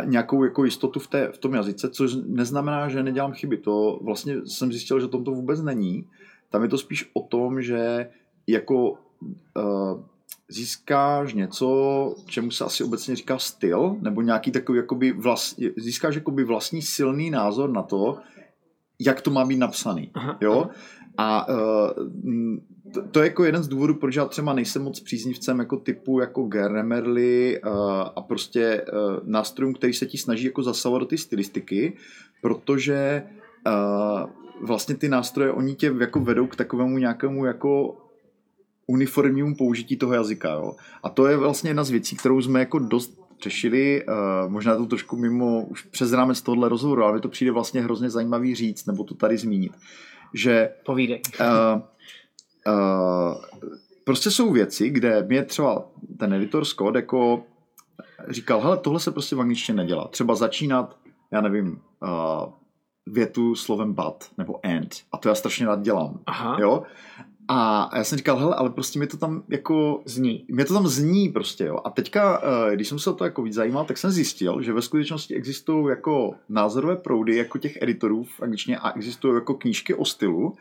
nějakou 0.06 0.44
jako 0.44 0.66
jistotu 0.66 1.00
v, 1.00 1.08
té, 1.08 1.32
v 1.32 1.38
tom 1.38 1.54
jazyce, 1.54 1.90
což 1.90 2.12
neznamená, 2.26 2.90
že 2.90 3.04
nedělám 3.04 3.34
chyby. 3.34 3.58
To 3.58 4.00
vlastně 4.02 4.36
jsem 4.46 4.72
zjistil, 4.72 5.00
že 5.00 5.08
tom 5.08 5.24
to 5.24 5.32
vůbec 5.32 5.62
není. 5.62 6.06
Tam 6.50 6.64
je 6.64 6.70
to 6.70 6.78
spíš 6.78 7.10
o 7.14 7.22
tom, 7.22 7.62
že 7.62 8.10
jako 8.48 8.92
uh, 8.92 10.04
získáš 10.50 11.34
něco, 11.34 12.16
čemu 12.26 12.52
se 12.52 12.66
asi 12.66 12.84
obecně 12.84 13.16
říká 13.16 13.40
styl, 13.40 13.96
nebo 14.02 14.22
nějaký 14.22 14.52
takový 14.52 14.78
jakoby 14.78 15.12
vlast, 15.12 15.60
získáš 15.78 16.16
jakoby 16.16 16.44
vlastní 16.44 16.82
silný 16.82 17.30
názor 17.30 17.70
na 17.70 17.82
to, 17.82 18.18
jak 19.00 19.22
to 19.22 19.32
má 19.32 19.46
být 19.46 19.58
napsaný. 19.58 20.12
Aha, 20.14 20.38
jo? 20.42 20.62
Aha. 20.62 20.72
A 21.18 21.48
uh, 21.50 22.08
to, 22.94 23.02
to, 23.12 23.20
je 23.20 23.26
jako 23.26 23.44
jeden 23.44 23.64
z 23.64 23.68
důvodů, 23.68 23.96
proč 23.96 24.16
já 24.16 24.26
třeba 24.26 24.54
nejsem 24.54 24.84
moc 24.84 25.00
příznivcem 25.00 25.60
jako 25.60 25.78
typu 25.78 26.20
jako 26.20 26.44
Grammarly 26.44 27.62
uh, 27.62 27.72
a 28.16 28.22
prostě 28.22 28.86
uh, 28.94 29.20
nástrojům, 29.24 29.74
který 29.74 29.94
se 29.94 30.06
ti 30.06 30.18
snaží 30.18 30.46
jako 30.46 30.64
zasahovat 30.64 31.00
do 31.00 31.06
ty 31.06 31.18
stylistiky, 31.18 31.94
protože 32.42 33.24
uh, 33.68 34.30
vlastně 34.62 34.96
ty 34.96 35.10
nástroje, 35.10 35.52
oni 35.52 35.76
tě 35.76 35.96
jako 36.00 36.20
vedou 36.20 36.48
k 36.48 36.56
takovému 36.56 36.98
nějakému 36.98 37.46
jako 37.46 37.98
uniformnímu 38.88 39.56
použití 39.56 39.98
toho 39.98 40.14
jazyka. 40.14 40.50
Jo? 40.50 40.76
A 41.04 41.10
to 41.10 41.28
je 41.28 41.38
vlastně 41.38 41.70
jedna 41.70 41.84
z 41.84 41.90
věcí, 41.90 42.16
kterou 42.16 42.42
jsme 42.42 42.60
jako 42.60 42.80
dost 42.80 43.19
řešili, 43.44 44.06
uh, 44.06 44.52
možná 44.52 44.76
to 44.76 44.86
trošku 44.86 45.18
mimo, 45.18 45.62
už 45.62 45.84
přes 45.84 46.14
rámec 46.14 46.42
tohohle 46.42 46.70
rozhovoru, 46.70 47.04
ale 47.04 47.14
mi 47.14 47.20
to 47.20 47.30
přijde 47.30 47.52
vlastně 47.52 47.82
hrozně 47.82 48.10
zajímavý 48.10 48.56
říct, 48.56 48.86
nebo 48.86 49.04
to 49.04 49.16
tady 49.16 49.38
zmínit, 49.38 49.72
že 50.34 50.70
Povídej. 50.86 51.22
Uh, 51.40 51.82
uh, 52.68 53.42
prostě 54.04 54.32
jsou 54.32 54.52
věci, 54.52 54.90
kde 54.90 55.24
mě 55.24 55.44
třeba 55.44 55.86
ten 56.20 56.34
editor 56.34 56.66
Scott 56.66 56.96
jako 56.96 57.44
říkal, 58.28 58.62
hele, 58.62 58.78
tohle 58.78 59.00
se 59.00 59.12
prostě 59.12 59.36
v 59.36 59.42
angličtině 59.42 59.76
nedělá. 59.76 60.08
Třeba 60.08 60.36
začínat, 60.36 60.98
já 61.32 61.42
nevím, 61.42 61.82
uh, 62.02 62.54
větu 63.08 63.56
slovem 63.56 63.94
but 63.94 64.24
nebo 64.38 64.66
and. 64.66 64.96
A 65.12 65.18
to 65.18 65.30
já 65.30 65.36
strašně 65.36 65.66
rád 65.66 65.82
dělám. 65.82 66.20
Aha. 66.26 66.58
Jo? 66.60 66.84
A 67.52 67.90
já 67.98 68.04
jsem 68.04 68.18
říkal, 68.18 68.38
hele, 68.38 68.56
ale 68.56 68.70
prostě 68.70 69.00
mi 69.00 69.08
to 69.08 69.18
tam 69.18 69.44
jako... 69.50 70.02
Zní. 70.06 70.46
Mě 70.48 70.66
to 70.66 70.74
tam 70.74 70.88
zní 70.88 71.30
prostě, 71.30 71.66
jo. 71.66 71.80
A 71.84 71.90
teďka, 71.90 72.42
eh, 72.44 72.76
když 72.76 72.88
jsem 72.88 73.00
se 73.00 73.10
o 73.10 73.14
to 73.14 73.24
jako 73.24 73.42
víc 73.42 73.54
zajímal, 73.54 73.86
tak 73.86 73.98
jsem 73.98 74.12
zjistil, 74.12 74.62
že 74.62 74.74
ve 74.74 74.82
skutečnosti 74.82 75.36
existují 75.36 75.90
jako 75.90 76.36
názorové 76.50 76.96
proudy 76.96 77.36
jako 77.36 77.58
těch 77.58 77.82
editorů 77.82 78.24
v 78.24 78.42
angličtině 78.42 78.78
a 78.78 78.92
existují 78.92 79.36
jako 79.36 79.54
knížky 79.54 79.94
o 79.94 80.06
stylu. 80.06 80.56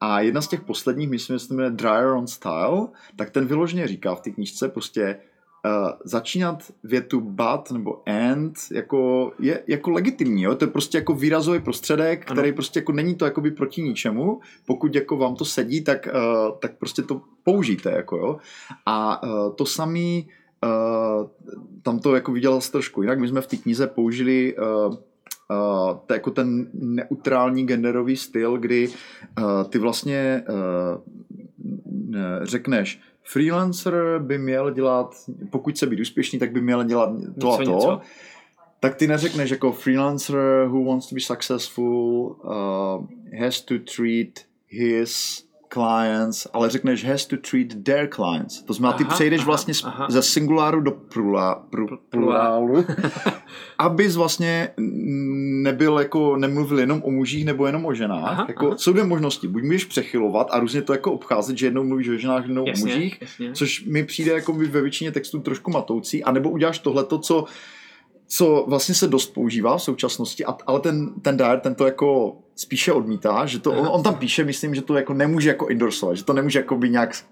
A 0.00 0.20
jedna 0.20 0.42
z 0.42 0.48
těch 0.48 0.60
posledních, 0.60 1.10
myslím, 1.10 1.38
že 1.38 1.40
se 1.40 1.54
jmenuje 1.54 1.70
Dryer 1.70 2.06
on 2.06 2.26
Style, 2.26 2.88
tak 3.16 3.30
ten 3.30 3.46
vyloženě 3.46 3.88
říká 3.88 4.14
v 4.14 4.20
té 4.20 4.30
knížce 4.30 4.68
prostě 4.68 5.18
uh, 5.64 5.90
začínat 6.04 6.62
větu 6.84 7.20
but 7.20 7.70
nebo 7.70 8.02
and 8.06 8.58
jako, 8.72 9.32
je 9.38 9.62
jako 9.66 9.90
legitimní, 9.90 10.42
jo? 10.42 10.54
to 10.54 10.64
je 10.64 10.70
prostě 10.70 10.98
jako 10.98 11.14
výrazový 11.14 11.60
prostředek, 11.60 12.24
ano. 12.26 12.34
který 12.34 12.52
prostě 12.52 12.78
jako 12.78 12.92
není 12.92 13.14
to 13.14 13.24
jakoby 13.24 13.50
proti 13.50 13.82
ničemu, 13.82 14.40
pokud 14.66 14.94
jako 14.94 15.16
vám 15.16 15.34
to 15.34 15.44
sedí, 15.44 15.84
tak, 15.84 16.08
uh, 16.14 16.58
tak 16.58 16.78
prostě 16.78 17.02
to 17.02 17.20
použijte, 17.42 17.90
jako 17.90 18.16
jo. 18.16 18.36
A 18.86 19.22
uh, 19.22 19.54
to 19.54 19.66
samý, 19.66 20.28
uh, 20.64 21.28
tam 21.82 21.98
to 21.98 22.14
jako 22.14 22.32
viděl 22.32 22.60
trošku 22.72 23.02
jinak, 23.02 23.18
my 23.18 23.28
jsme 23.28 23.40
v 23.40 23.46
té 23.46 23.56
knize 23.56 23.86
použili 23.86 24.56
uh, 24.56 24.94
Uh, 25.50 25.98
to 26.06 26.14
je 26.14 26.16
jako 26.16 26.30
ten 26.30 26.66
neutrální 26.72 27.66
genderový 27.66 28.16
styl, 28.16 28.58
kdy 28.58 28.88
uh, 28.88 29.64
ty 29.68 29.78
vlastně 29.78 30.44
uh, 30.48 31.00
řekneš, 32.42 33.00
freelancer 33.24 34.18
by 34.18 34.38
měl 34.38 34.70
dělat, 34.70 35.14
pokud 35.50 35.78
se 35.78 35.86
být 35.86 36.00
úspěšný, 36.00 36.38
tak 36.38 36.52
by 36.52 36.60
měl 36.60 36.84
dělat 36.84 37.10
to 37.40 37.46
něco, 37.46 37.52
a 37.52 37.56
to. 37.56 37.62
Něco. 37.62 38.00
Tak 38.80 38.94
ty 38.94 39.06
neřekneš 39.06 39.50
jako 39.50 39.72
freelancer 39.72 40.66
who 40.66 40.84
wants 40.84 41.08
to 41.08 41.14
be 41.14 41.20
successful 41.20 42.36
uh, 42.44 43.40
has 43.40 43.60
to 43.60 43.74
treat 43.78 44.46
his 44.68 45.44
clients, 45.72 46.46
ale 46.52 46.70
řekneš 46.70 47.04
has 47.04 47.26
to 47.26 47.36
treat 47.36 47.66
their 47.84 48.08
clients. 48.08 48.62
To 48.62 48.72
znamená, 48.72 48.98
ty 48.98 49.04
aha, 49.04 49.14
přejdeš 49.14 49.40
aha, 49.40 49.46
vlastně 49.46 49.74
aha. 49.84 50.06
ze 50.10 50.22
singuláru 50.22 50.80
do 50.80 50.90
prula, 50.90 51.54
pru, 51.70 51.86
plurálu, 52.08 52.84
abys 53.78 54.16
vlastně 54.16 54.68
nebyl 55.62 55.98
jako, 55.98 56.36
nemluvil 56.36 56.78
jenom 56.78 57.02
o 57.04 57.10
mužích 57.10 57.44
nebo 57.44 57.66
jenom 57.66 57.86
o 57.86 57.94
ženách. 57.94 58.24
Aha, 58.24 58.44
jako, 58.48 58.66
aha. 58.66 58.76
Jsou 58.76 58.92
dvě 58.92 59.04
možnosti. 59.04 59.48
Buď 59.48 59.62
můžeš 59.62 59.84
přechylovat 59.84 60.48
a 60.50 60.58
různě 60.58 60.82
to 60.82 60.92
jako 60.92 61.12
obcházet, 61.12 61.58
že 61.58 61.66
jednou 61.66 61.84
mluvíš 61.84 62.08
o 62.08 62.16
ženách, 62.16 62.44
jednou 62.44 62.64
jasně, 62.66 62.92
o 62.92 62.96
mužích, 62.96 63.18
jasně. 63.20 63.52
což 63.52 63.84
mi 63.84 64.04
přijde 64.04 64.32
jako 64.32 64.52
by 64.52 64.66
ve 64.66 64.80
většině 64.80 65.12
textů 65.12 65.40
trošku 65.40 65.70
matoucí, 65.70 66.24
anebo 66.24 66.50
uděláš 66.50 66.78
tohleto, 66.78 67.18
co 67.18 67.44
co 68.34 68.64
vlastně 68.68 68.94
se 68.94 69.08
dost 69.08 69.34
používá 69.34 69.76
v 69.76 69.82
současnosti, 69.82 70.44
ale 70.44 70.80
ten, 70.80 71.14
ten 71.22 71.36
Dyer 71.36 71.60
ten 71.60 71.74
to 71.74 71.86
jako 71.86 72.38
spíše 72.56 72.92
odmítá, 72.92 73.46
že 73.46 73.58
to, 73.58 73.72
on, 73.72 73.88
on 73.90 74.02
tam 74.02 74.14
píše, 74.14 74.44
myslím, 74.44 74.74
že 74.74 74.82
to 74.82 74.96
jako 74.96 75.14
nemůže 75.14 75.48
jako 75.48 75.68
endorsovat, 75.70 76.16
že 76.16 76.24
to 76.24 76.32
nemůže 76.32 76.58
jako 76.58 76.76
by 76.76 76.90
nějak 76.90 77.24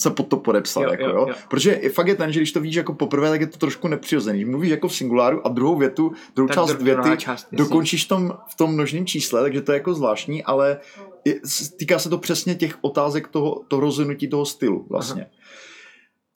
se 0.00 0.10
pod 0.10 0.28
to 0.28 0.36
podepsat, 0.36 0.82
jo, 0.82 0.90
jako, 0.90 1.02
jo, 1.02 1.26
jo. 1.28 1.34
Protože 1.48 1.80
fakt 1.94 2.06
je 2.06 2.14
ten, 2.14 2.32
že 2.32 2.40
když 2.40 2.52
to 2.52 2.60
víš 2.60 2.74
jako 2.74 2.94
poprvé, 2.94 3.30
tak 3.30 3.40
je 3.40 3.46
to 3.46 3.58
trošku 3.58 3.88
nepřirozený. 3.88 4.44
Mluvíš 4.44 4.70
jako 4.70 4.88
v 4.88 4.94
singuláru 4.94 5.46
a 5.46 5.48
druhou 5.48 5.76
větu, 5.76 6.12
druhou 6.34 6.48
tak 6.48 6.54
část 6.54 6.82
věty 6.82 7.08
část, 7.16 7.48
dokončíš 7.52 8.04
tom, 8.04 8.32
v 8.48 8.54
tom 8.54 8.72
množném 8.72 9.06
čísle, 9.06 9.42
takže 9.42 9.60
to 9.60 9.72
je 9.72 9.76
jako 9.76 9.94
zvláštní, 9.94 10.44
ale 10.44 10.78
je, 11.24 11.40
týká 11.76 11.98
se 11.98 12.08
to 12.08 12.18
přesně 12.18 12.54
těch 12.54 12.78
otázek 12.80 13.28
toho, 13.28 13.62
toho 13.68 13.80
rozhodnutí 13.80 14.28
toho 14.28 14.46
stylu 14.46 14.86
vlastně. 14.90 15.26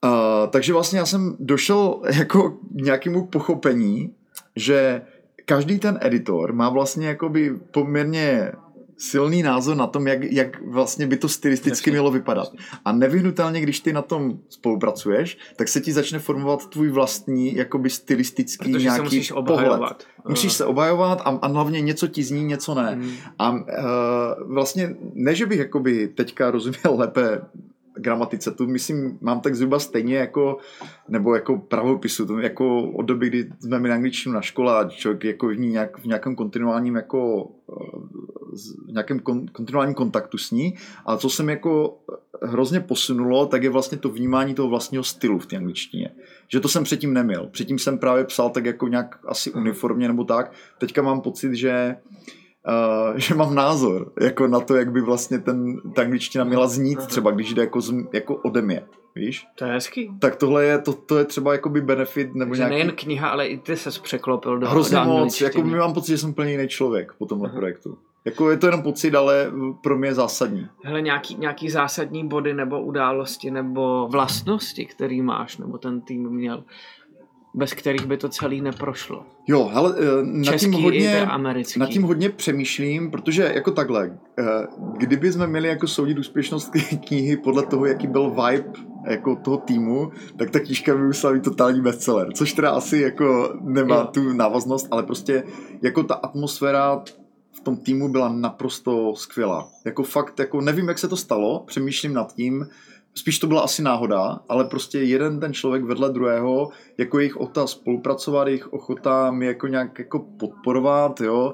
Aha. 0.03 0.45
Uh, 0.45 0.51
takže 0.51 0.73
vlastně 0.73 0.99
já 0.99 1.07
jsem 1.07 1.37
došel 1.41 2.01
jako 2.13 2.51
k 2.51 2.57
nějakému 2.71 3.27
pochopení, 3.27 4.15
že 4.57 5.03
každý 5.45 5.79
ten 5.79 5.99
editor 6.01 6.53
má 6.53 6.69
vlastně 6.69 7.07
jakoby 7.07 7.59
poměrně 7.71 8.53
silný 8.99 9.43
názor 9.43 9.77
na 9.77 9.87
tom, 9.87 10.07
jak, 10.07 10.23
jak 10.23 10.63
vlastně 10.63 11.07
by 11.07 11.17
to 11.17 11.29
stylisticky 11.29 11.91
mělo 11.91 12.11
vypadat. 12.11 12.49
A 12.85 12.93
nevyhnutelně, 12.93 13.61
když 13.61 13.81
ty 13.81 13.93
na 13.93 14.03
tom 14.03 14.39
spolupracuješ, 14.49 15.39
tak 15.57 15.69
se 15.69 15.81
ti 15.81 15.93
začne 15.93 16.19
formovat 16.19 16.67
tvůj 16.67 16.89
vlastní 16.89 17.57
jakoby 17.57 17.91
stylistický 17.91 18.73
Protože 18.73 18.85
nějaký 18.85 18.99
se 18.99 19.03
musíš 19.03 19.33
pohled. 19.33 20.07
Musíš 20.29 20.53
se 20.53 20.65
obhajovat 20.65 21.21
a, 21.21 21.31
a 21.31 21.47
hlavně 21.47 21.81
něco 21.81 22.07
ti 22.07 22.23
zní, 22.23 22.45
něco 22.45 22.75
ne. 22.75 22.97
Mm. 22.97 23.13
A 23.39 23.51
uh, 23.51 23.59
vlastně 24.47 24.97
ne, 25.15 25.35
že 25.35 25.47
bych 25.47 25.59
jakoby 25.59 26.09
teďka 26.09 26.51
rozuměl 26.51 26.95
lépe 26.97 27.41
gramatice, 27.97 28.51
to 28.51 28.67
myslím, 28.67 29.19
mám 29.21 29.41
tak 29.41 29.55
zhruba 29.55 29.79
stejně 29.79 30.17
jako, 30.17 30.59
nebo 31.09 31.35
jako 31.35 31.59
pravopisu, 31.59 32.27
to 32.27 32.39
jako 32.39 32.91
od 32.91 33.03
doby, 33.03 33.29
kdy 33.29 33.51
jsme 33.61 33.79
měli 33.79 33.95
angličtinu 33.95 34.35
na 34.35 34.41
škole 34.41 34.79
a 34.79 34.89
člověk 34.89 35.25
jako 35.25 35.49
v, 35.49 35.59
ní 35.59 35.69
nějak, 35.69 35.99
v 35.99 36.05
nějakém 36.05 36.37
kontinuálním 36.37 36.97
jako 36.97 37.51
v 38.89 38.93
nějakém 38.93 39.21
kon, 39.21 39.47
kontinuálním 39.47 39.95
kontaktu 39.95 40.39
s 40.39 40.51
ní, 40.51 40.75
ale 41.05 41.19
co 41.19 41.31
se 41.31 41.43
mi 41.43 41.53
jako 41.53 41.99
hrozně 42.43 42.81
posunulo, 42.81 43.47
tak 43.47 43.63
je 43.63 43.71
vlastně 43.71 43.99
to 43.99 44.09
vnímání 44.09 44.55
toho 44.55 44.69
vlastního 44.69 45.05
stylu 45.05 45.39
v 45.39 45.47
té 45.47 45.57
angličtině. 45.57 46.11
Že 46.49 46.61
to 46.61 46.69
jsem 46.69 46.85
předtím 46.85 47.15
neměl. 47.15 47.47
Předtím 47.47 47.79
jsem 47.79 47.99
právě 47.99 48.25
psal 48.25 48.51
tak 48.51 48.65
jako 48.65 48.89
nějak 48.89 49.19
asi 49.27 49.53
uniformně 49.53 50.09
nebo 50.09 50.25
tak. 50.25 50.53
Teďka 50.79 51.03
mám 51.03 51.21
pocit, 51.21 51.55
že 51.55 51.97
uh, 51.97 52.44
uh, 52.69 53.17
že 53.17 53.35
mám 53.35 53.55
názor 53.55 54.13
jako 54.21 54.47
na 54.47 54.61
to, 54.61 54.77
jak 54.77 54.93
by 54.93 55.01
vlastně 55.01 55.39
ten, 55.39 55.77
ta 55.95 56.03
angličtina 56.03 56.45
měla 56.45 56.67
znít 56.67 57.07
třeba, 57.07 57.31
když 57.31 57.55
jde 57.55 57.63
jako, 57.63 57.81
z, 57.81 57.95
jako 58.13 58.37
ode 58.37 58.63
mě. 58.63 58.83
Víš? 59.17 59.47
To 59.55 59.65
je 59.65 59.73
hezký. 59.73 60.11
Tak 60.19 60.37
tohle 60.37 60.65
je, 60.65 60.79
to, 60.79 60.93
to 60.93 61.19
je 61.19 61.25
třeba 61.25 61.53
jakoby 61.53 61.81
benefit 61.81 62.35
nebo 62.35 62.51
Takže 62.51 62.61
nějaký... 62.61 62.75
nejen 62.75 62.93
kniha, 62.97 63.29
ale 63.29 63.47
i 63.47 63.59
ty 63.59 63.77
se 63.77 63.91
překlopil 64.01 64.59
do 64.59 64.69
Hrozně 64.69 64.99
do 64.99 65.05
moc, 65.05 65.41
jako 65.41 65.63
my 65.63 65.79
mám 65.79 65.95
pocit, 65.95 66.13
že 66.13 66.19
jsem 66.19 66.31
úplně 66.31 66.51
jiný 66.51 66.69
člověk 66.69 67.13
po 67.19 67.27
tomhle 67.27 67.49
uh-huh. 67.49 67.57
projektu. 67.57 67.99
Jako 68.25 68.51
je 68.51 68.57
to 68.57 68.67
jenom 68.67 68.83
pocit, 68.83 69.15
ale 69.15 69.53
pro 69.83 69.99
mě 69.99 70.09
je 70.09 70.15
zásadní. 70.15 70.69
Hele, 70.85 71.03
nějaký, 71.03 71.37
nějaký 71.39 71.71
zásadní 71.71 72.29
body 72.29 72.55
nebo 72.55 72.83
události 72.83 73.51
nebo 73.51 74.09
vlastnosti, 74.11 74.87
který 74.87 75.23
máš, 75.23 75.57
nebo 75.57 75.79
ten 75.79 76.01
tým 76.01 76.31
měl, 76.31 76.65
bez 77.55 77.73
kterých 77.73 78.07
by 78.07 78.17
to 78.17 78.29
celý 78.29 78.61
neprošlo. 78.61 79.27
Jo, 79.47 79.71
ale 79.75 79.95
eh, 79.99 80.23
nad 80.23 80.57
tím, 80.57 80.73
hodně, 80.73 81.27
nad 81.77 81.89
tím 81.89 82.03
hodně 82.03 82.31
přemýšlím, 82.31 83.11
protože 83.11 83.53
jako 83.55 83.71
takhle, 83.71 84.19
eh, 84.39 84.45
kdyby 84.99 85.33
jsme 85.33 85.47
měli 85.47 85.69
jako 85.69 85.87
soudit 85.87 86.19
úspěšnost 86.19 86.71
knihy 87.07 87.37
podle 87.37 87.67
toho, 87.67 87.87
jaký 87.87 88.07
byl 88.07 88.31
vibe 88.31 88.73
jako 89.07 89.37
toho 89.37 89.57
týmu, 89.57 90.11
tak 90.37 90.51
ta 90.51 90.61
knížka 90.61 90.95
by 90.95 91.03
musela 91.03 91.33
být 91.33 91.45
totální 91.45 91.81
bestseller, 91.81 92.33
což 92.33 92.53
teda 92.53 92.71
asi 92.71 92.99
jako 92.99 93.55
nemá 93.61 93.97
jo. 93.97 94.09
tu 94.13 94.33
návaznost, 94.33 94.89
ale 94.91 95.03
prostě 95.03 95.45
jako 95.83 96.03
ta 96.03 96.15
atmosféra 96.15 97.03
v 97.53 97.61
tom 97.61 97.77
týmu 97.77 98.09
byla 98.09 98.29
naprosto 98.29 99.15
skvělá. 99.17 99.69
Jako 99.85 100.03
fakt, 100.03 100.39
jako 100.39 100.61
nevím, 100.61 100.89
jak 100.89 100.99
se 100.99 101.09
to 101.09 101.17
stalo, 101.17 101.65
přemýšlím 101.67 102.15
nad 102.15 102.35
tím, 102.35 102.67
spíš 103.15 103.39
to 103.39 103.47
byla 103.47 103.63
asi 103.63 103.83
náhoda, 103.83 104.39
ale 104.49 104.65
prostě 104.65 104.99
jeden 104.99 105.41
ten 105.41 105.53
člověk 105.53 105.85
vedle 105.85 106.13
druhého, 106.13 106.69
jako 106.99 107.19
jejich 107.19 107.37
ochota 107.37 107.67
spolupracovat, 107.67 108.49
jejich 108.49 108.73
ochota 108.73 109.31
mi 109.31 109.47
jako 109.47 109.67
nějak 109.67 109.99
jako 109.99 110.27
podporovat, 110.39 111.21
jo. 111.21 111.53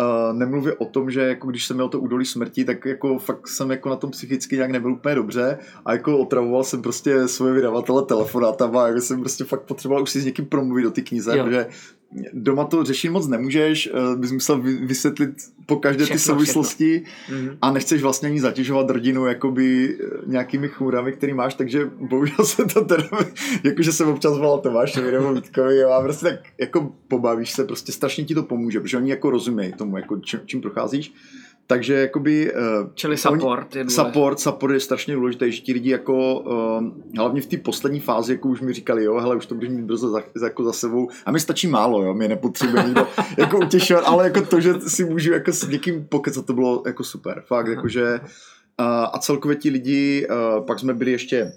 Uh, 0.00 0.38
nemluvě 0.38 0.74
o 0.74 0.84
tom, 0.84 1.10
že 1.10 1.20
jako 1.20 1.46
když 1.46 1.66
jsem 1.66 1.76
měl 1.76 1.88
to 1.88 2.00
údolí 2.00 2.24
smrti, 2.24 2.64
tak 2.64 2.84
jako 2.84 3.18
fakt 3.18 3.48
jsem 3.48 3.70
jako 3.70 3.88
na 3.88 3.96
tom 3.96 4.10
psychicky 4.10 4.56
nějak 4.56 4.70
nebyl 4.70 4.92
úplně 4.92 5.14
dobře 5.14 5.58
a 5.84 5.92
jako 5.92 6.18
otravoval 6.18 6.64
jsem 6.64 6.82
prostě 6.82 7.28
svoje 7.28 7.52
vydavatele 7.52 8.02
telefonátama, 8.02 8.86
jako 8.86 9.00
jsem 9.00 9.20
prostě 9.20 9.44
fakt 9.44 9.62
potřeboval 9.62 10.02
už 10.02 10.10
si 10.10 10.20
s 10.20 10.24
někým 10.24 10.46
promluvit 10.46 10.82
do 10.82 10.90
ty 10.90 11.02
knize, 11.02 11.38
jo. 11.38 11.44
protože 11.44 11.66
doma 12.32 12.64
to 12.64 12.84
řešit 12.84 13.08
moc 13.08 13.28
nemůžeš, 13.28 13.86
eh, 13.86 14.16
bys 14.16 14.32
musel 14.32 14.60
vysvětlit 14.62 15.30
po 15.66 15.76
každé 15.76 16.04
všechno, 16.04 16.16
ty 16.16 16.22
souvislosti 16.22 17.04
všechno. 17.04 17.38
Mhm. 17.38 17.58
a 17.62 17.72
nechceš 17.72 18.02
vlastně 18.02 18.28
ani 18.28 18.40
zatěžovat 18.40 18.90
rodinu 18.90 19.26
jakoby 19.26 19.98
eh, 20.00 20.06
nějakými 20.26 20.68
chmurami, 20.68 21.12
který 21.12 21.34
máš, 21.34 21.54
takže 21.54 21.90
bohužel 22.00 22.44
se 22.44 22.64
to 22.64 22.84
teda, 22.84 23.08
jakože 23.64 23.92
jsem 23.92 24.08
občas 24.08 24.38
volal 24.38 24.58
Tomášovi 24.58 25.12
nebo 25.12 25.34
Vítkovi 25.34 25.84
a 25.84 26.00
prostě 26.00 26.26
tak 26.26 26.40
jako 26.58 26.92
pobavíš 27.08 27.52
se, 27.52 27.64
prostě 27.64 27.92
strašně 27.92 28.24
ti 28.24 28.34
to 28.34 28.42
pomůže, 28.42 28.80
protože 28.80 28.96
oni 28.96 29.10
jako 29.10 29.30
rozumějí 29.30 29.72
tomu, 29.72 29.96
jako 29.96 30.16
čím, 30.20 30.40
čím 30.46 30.60
procházíš. 30.60 31.12
Takže 31.70 31.94
jakoby... 31.94 32.52
Uh, 32.52 32.90
Čili 32.94 33.16
support 33.16 33.74
oni, 33.74 33.84
je 33.84 33.90
Support, 33.90 34.40
support 34.40 34.74
je 34.74 34.80
strašně 34.80 35.14
důležitý, 35.14 35.52
že 35.52 35.60
ti 35.60 35.72
lidi 35.72 35.90
jako, 35.90 36.40
uh, 36.40 36.84
hlavně 37.16 37.40
v 37.40 37.46
té 37.46 37.56
poslední 37.56 38.00
fázi, 38.00 38.32
jako 38.32 38.48
už 38.48 38.60
mi 38.60 38.72
říkali, 38.72 39.04
jo, 39.04 39.20
hele, 39.20 39.36
už 39.36 39.46
to 39.46 39.54
budeš 39.54 39.70
mít 39.70 39.84
brzo 39.84 40.10
za, 40.10 40.22
jako 40.42 40.64
za 40.64 40.72
sebou. 40.72 41.08
A 41.26 41.32
mi 41.32 41.40
stačí 41.40 41.66
málo, 41.66 42.02
jo, 42.02 42.14
mě 42.14 42.28
nepotřebuje 42.28 42.84
nikdo 42.84 43.06
jako 43.38 43.58
utěšovat, 43.58 44.04
ale 44.06 44.24
jako 44.24 44.40
to, 44.40 44.60
že 44.60 44.80
si 44.80 45.04
můžu 45.04 45.32
jako 45.32 45.52
s 45.52 45.68
někým 45.68 46.04
pokecat, 46.04 46.46
to 46.46 46.52
bylo 46.52 46.82
jako 46.86 47.04
super. 47.04 47.42
Fakt, 47.46 47.66
jakože... 47.66 48.20
Uh, 48.80 48.86
a 49.12 49.18
celkově 49.18 49.56
ti 49.56 49.70
lidi, 49.70 50.26
uh, 50.30 50.66
pak 50.66 50.78
jsme 50.78 50.94
byli 50.94 51.10
ještě 51.10 51.52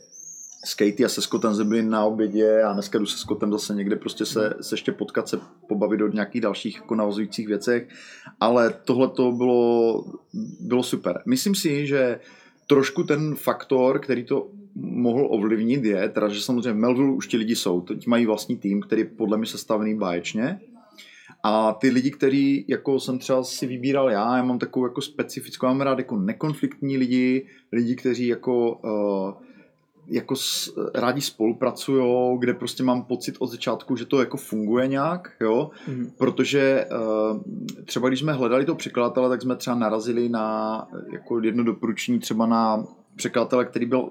s 0.65 0.73
Katie 0.73 1.05
a 1.05 1.09
se 1.09 1.21
Scottem 1.21 1.55
jsme 1.55 1.65
byli 1.65 1.83
na 1.83 2.05
obědě 2.05 2.61
a 2.63 2.73
dneska 2.73 2.99
jdu 2.99 3.05
se 3.05 3.17
Scottem 3.17 3.51
zase 3.51 3.75
někde 3.75 3.95
prostě 3.95 4.25
se, 4.25 4.53
se 4.61 4.73
ještě 4.73 4.91
potkat, 4.91 5.29
se 5.29 5.39
pobavit 5.67 6.01
o 6.01 6.07
nějakých 6.07 6.41
dalších 6.41 6.75
jako 6.75 6.95
navazujících 6.95 7.47
věcech, 7.47 7.88
ale 8.39 8.73
tohle 8.85 9.07
to 9.07 9.31
bylo, 9.31 10.05
bylo 10.59 10.83
super. 10.83 11.21
Myslím 11.25 11.55
si, 11.55 11.88
že 11.88 12.19
trošku 12.67 13.03
ten 13.03 13.35
faktor, 13.35 13.99
který 13.99 14.23
to 14.23 14.47
mohl 14.75 15.27
ovlivnit 15.29 15.85
je, 15.85 16.09
teda, 16.09 16.29
že 16.29 16.41
samozřejmě 16.41 16.71
v 16.71 16.75
Melville 16.75 17.11
už 17.11 17.27
ti 17.27 17.38
lidi 17.38 17.55
jsou, 17.55 17.81
ti 17.81 18.09
mají 18.09 18.25
vlastní 18.25 18.57
tým, 18.57 18.81
který 18.81 19.03
podle 19.03 19.38
mě 19.38 19.47
sestavený 19.47 19.97
báječně, 19.97 20.59
a 21.43 21.73
ty 21.73 21.89
lidi, 21.89 22.11
který 22.11 22.65
jako 22.67 22.99
jsem 22.99 23.19
třeba 23.19 23.43
si 23.43 23.67
vybíral 23.67 24.09
já, 24.09 24.38
já 24.38 24.43
mám 24.43 24.59
takovou 24.59 24.85
jako 24.85 25.01
specifickou, 25.01 25.67
mám 25.67 25.81
rád 25.81 25.97
jako 25.97 26.17
nekonfliktní 26.17 26.97
lidi, 26.97 27.45
lidi, 27.71 27.95
kteří 27.95 28.27
jako 28.27 28.71
uh, 28.75 29.33
jako 30.11 30.35
s, 30.35 30.73
rádi 30.95 31.21
spolupracují, 31.21 32.38
kde 32.39 32.53
prostě 32.53 32.83
mám 32.83 33.03
pocit 33.03 33.35
od 33.39 33.47
začátku, 33.47 33.95
že 33.95 34.05
to 34.05 34.19
jako 34.19 34.38
funguje 34.38 34.88
nějak, 34.88 35.31
jo, 35.41 35.69
mm. 35.88 36.11
protože 36.17 36.85
uh, 36.91 37.41
třeba 37.85 38.07
když 38.07 38.19
jsme 38.19 38.33
hledali 38.33 38.65
to 38.65 38.75
překladatele, 38.75 39.29
tak 39.29 39.41
jsme 39.41 39.55
třeba 39.55 39.75
narazili 39.75 40.29
na 40.29 40.88
jako 41.11 41.39
jedno 41.43 41.63
doporučení 41.63 42.19
třeba 42.19 42.45
na 42.45 42.83
překladatele, 43.15 43.65
který 43.65 43.85
byl 43.85 44.09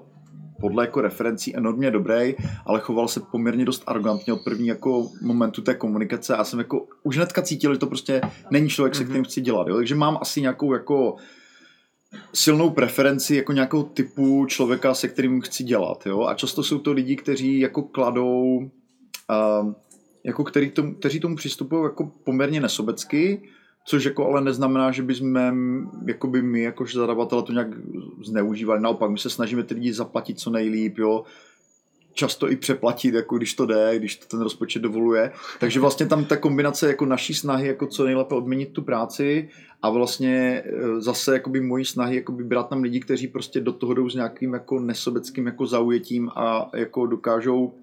podle 0.61 0.83
jako 0.83 1.01
referencí 1.01 1.55
enormně 1.55 1.91
dobrý, 1.91 2.35
ale 2.65 2.79
choval 2.79 3.07
se 3.07 3.19
poměrně 3.31 3.65
dost 3.65 3.83
arrogantně 3.87 4.33
od 4.33 4.43
první 4.43 4.67
jako 4.67 5.09
momentu 5.21 5.61
té 5.61 5.75
komunikace 5.75 6.35
a 6.35 6.43
jsem 6.43 6.59
jako 6.59 6.85
už 7.03 7.15
hnedka 7.15 7.41
cítil, 7.41 7.73
že 7.73 7.79
to 7.79 7.87
prostě 7.87 8.21
není 8.51 8.69
člověk, 8.69 8.95
se 8.95 9.03
mm-hmm. 9.03 9.07
kterým 9.07 9.23
chci 9.23 9.41
dělat, 9.41 9.67
jo? 9.67 9.75
takže 9.75 9.95
mám 9.95 10.17
asi 10.21 10.41
nějakou 10.41 10.73
jako 10.73 11.15
silnou 12.33 12.69
preferenci 12.69 13.35
jako 13.35 13.53
nějakou 13.53 13.83
typu 13.83 14.45
člověka, 14.45 14.93
se 14.93 15.07
kterým 15.07 15.41
chci 15.41 15.63
dělat. 15.63 16.05
Jo? 16.05 16.23
A 16.23 16.33
často 16.33 16.63
jsou 16.63 16.79
to 16.79 16.91
lidi, 16.91 17.15
kteří 17.15 17.59
jako 17.59 17.81
kladou, 17.81 18.57
uh, 19.29 19.73
jako 20.23 20.43
který 20.43 20.71
tomu, 20.71 20.95
kteří 20.95 21.19
tomu 21.19 21.35
přistupují 21.35 21.83
jako 21.83 22.11
poměrně 22.23 22.61
nesobecky, 22.61 23.41
což 23.85 24.03
jako 24.05 24.27
ale 24.27 24.41
neznamená, 24.41 24.91
že 24.91 25.03
bychom 25.03 25.37
jakoby 26.07 26.41
my 26.41 26.61
jakož 26.61 26.95
zadavatele 26.95 27.43
to 27.43 27.51
nějak 27.51 27.67
zneužívali. 28.25 28.81
Naopak, 28.81 29.11
my 29.11 29.17
se 29.17 29.29
snažíme 29.29 29.63
ty 29.63 29.73
lidi 29.73 29.93
zaplatit 29.93 30.39
co 30.39 30.49
nejlíp, 30.49 30.97
jo? 30.97 31.23
Často 32.13 32.51
i 32.51 32.55
přeplatit, 32.55 33.13
jako 33.13 33.37
když 33.37 33.53
to 33.53 33.65
jde, 33.65 33.93
když 33.95 34.15
to 34.15 34.25
ten 34.27 34.41
rozpočet 34.41 34.81
dovoluje. 34.81 35.31
Takže 35.59 35.79
vlastně 35.79 36.05
tam 36.05 36.25
ta 36.25 36.37
kombinace 36.37 36.87
jako 36.87 37.05
naší 37.05 37.33
snahy, 37.33 37.67
jako 37.67 37.87
co 37.87 38.05
nejlépe 38.05 38.35
odměnit 38.35 38.69
tu 38.71 38.81
práci 38.81 39.49
a 39.81 39.89
vlastně 39.89 40.63
e, 40.65 41.01
zase 41.01 41.33
jakoby 41.33 41.61
mojí 41.61 41.85
snahy 41.85 42.15
jakoby 42.15 42.43
brát 42.43 42.69
tam 42.69 42.81
lidi, 42.81 42.99
kteří 42.99 43.27
prostě 43.27 43.59
do 43.59 43.73
toho 43.73 43.93
jdou 43.93 44.09
s 44.09 44.15
nějakým 44.15 44.53
jako 44.53 44.79
nesobeckým 44.79 45.45
jako 45.45 45.65
zaujetím 45.65 46.29
a 46.35 46.69
jako 46.73 47.05
dokážou 47.05 47.73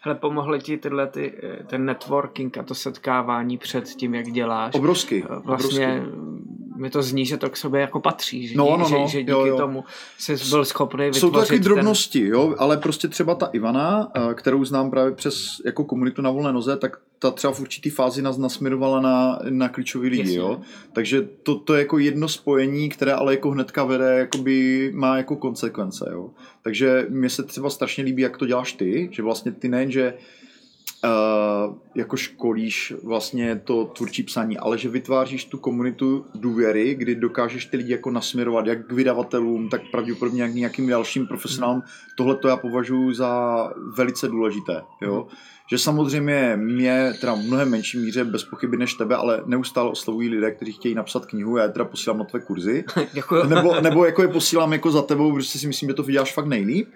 Hele, 0.00 0.14
pomohly 0.14 0.58
ti 0.58 0.76
tyhle 0.76 1.06
ty, 1.06 1.32
e, 1.42 1.64
ten 1.64 1.84
networking 1.84 2.58
a 2.58 2.62
to 2.62 2.74
setkávání 2.74 3.58
před 3.58 3.84
tím, 3.84 4.14
jak 4.14 4.26
děláš? 4.26 4.74
Obrovsky. 4.74 5.24
E, 5.24 5.38
vlastně 5.44 6.02
obrovsky 6.02 6.35
mi 6.76 6.90
to 6.90 7.02
zní, 7.02 7.26
že 7.26 7.36
to 7.36 7.50
k 7.50 7.56
sobě 7.56 7.80
jako 7.80 8.00
patří, 8.00 8.48
že, 8.48 8.56
no, 8.56 8.64
no, 8.64 8.76
no, 8.76 9.06
že, 9.06 9.12
že 9.12 9.18
díky 9.18 9.30
jo, 9.30 9.46
jo. 9.46 9.56
tomu 9.56 9.84
jsi 10.18 10.36
byl 10.50 10.64
schopný 10.64 11.04
vytvořit 11.04 11.20
Jsou 11.20 11.30
to 11.30 11.40
takové 11.40 11.58
drobnosti, 11.58 12.20
ten... 12.20 12.30
jo, 12.30 12.54
ale 12.58 12.76
prostě 12.76 13.08
třeba 13.08 13.34
ta 13.34 13.46
Ivana, 13.46 14.12
eh, 14.14 14.34
kterou 14.34 14.64
znám 14.64 14.90
právě 14.90 15.12
přes 15.12 15.60
jako 15.64 15.84
komunitu 15.84 16.22
na 16.22 16.30
volné 16.30 16.52
noze, 16.52 16.76
tak 16.76 16.98
ta 17.18 17.30
třeba 17.30 17.52
v 17.52 17.60
určitý 17.60 17.90
fázi 17.90 18.22
nás 18.22 18.38
nasměrovala 18.38 19.00
na, 19.00 19.38
na 19.48 19.68
klíčový 19.68 20.08
lidi, 20.08 20.22
Jasně. 20.22 20.36
jo. 20.36 20.60
Takže 20.92 21.28
to, 21.42 21.54
to 21.54 21.74
je 21.74 21.78
jako 21.78 21.98
jedno 21.98 22.28
spojení, 22.28 22.88
které 22.88 23.12
ale 23.12 23.32
jako 23.32 23.50
hnedka 23.50 23.84
vede, 23.84 24.18
jakoby 24.18 24.90
má 24.94 25.16
jako 25.16 25.36
konsekvence, 25.36 26.08
jo. 26.12 26.30
Takže 26.62 27.06
mně 27.08 27.30
se 27.30 27.42
třeba 27.42 27.70
strašně 27.70 28.04
líbí, 28.04 28.22
jak 28.22 28.36
to 28.36 28.46
děláš 28.46 28.72
ty, 28.72 29.08
že 29.12 29.22
vlastně 29.22 29.52
ty 29.52 29.68
nejen, 29.68 29.90
že 29.90 30.12
uh, 30.12 30.45
jako 31.94 32.16
školíš 32.16 32.94
vlastně 33.02 33.60
to 33.64 33.84
tvůrčí 33.84 34.22
psaní, 34.22 34.58
ale 34.58 34.78
že 34.78 34.88
vytváříš 34.88 35.44
tu 35.44 35.58
komunitu 35.58 36.26
důvěry, 36.34 36.94
kdy 36.94 37.14
dokážeš 37.14 37.66
ty 37.66 37.76
lidi 37.76 37.92
jako 37.92 38.10
nasměrovat 38.10 38.66
jak 38.66 38.86
k 38.86 38.92
vydavatelům, 38.92 39.68
tak 39.68 39.80
pravděpodobně 39.90 40.42
jak 40.42 40.54
nějakým 40.54 40.88
dalším 40.88 41.26
profesionálům. 41.26 41.82
Tohle 42.16 42.36
to 42.36 42.48
já 42.48 42.56
považuji 42.56 43.12
za 43.12 43.72
velice 43.96 44.28
důležité. 44.28 44.82
Jo? 45.02 45.26
Že 45.70 45.78
samozřejmě 45.78 46.52
mě 46.56 47.12
teda 47.20 47.34
v 47.34 47.38
mnohem 47.38 47.70
menší 47.70 47.98
míře 47.98 48.24
bez 48.24 48.44
pochyby 48.44 48.76
než 48.76 48.94
tebe, 48.94 49.16
ale 49.16 49.42
neustále 49.46 49.90
oslovují 49.90 50.28
lidé, 50.28 50.50
kteří 50.50 50.72
chtějí 50.72 50.94
napsat 50.94 51.26
knihu, 51.26 51.56
já 51.56 51.62
je 51.62 51.70
teda 51.70 51.84
posílám 51.84 52.18
na 52.18 52.24
tvé 52.24 52.40
kurzy. 52.40 52.84
Nebo, 53.48 53.80
nebo 53.80 54.04
jako 54.04 54.22
je 54.22 54.28
posílám 54.28 54.72
jako 54.72 54.90
za 54.90 55.02
tebou, 55.02 55.34
protože 55.34 55.58
si 55.58 55.66
myslím, 55.66 55.88
že 55.88 55.94
to 55.94 56.02
vyděláš 56.02 56.34
fakt 56.34 56.46
nejlíp 56.46 56.88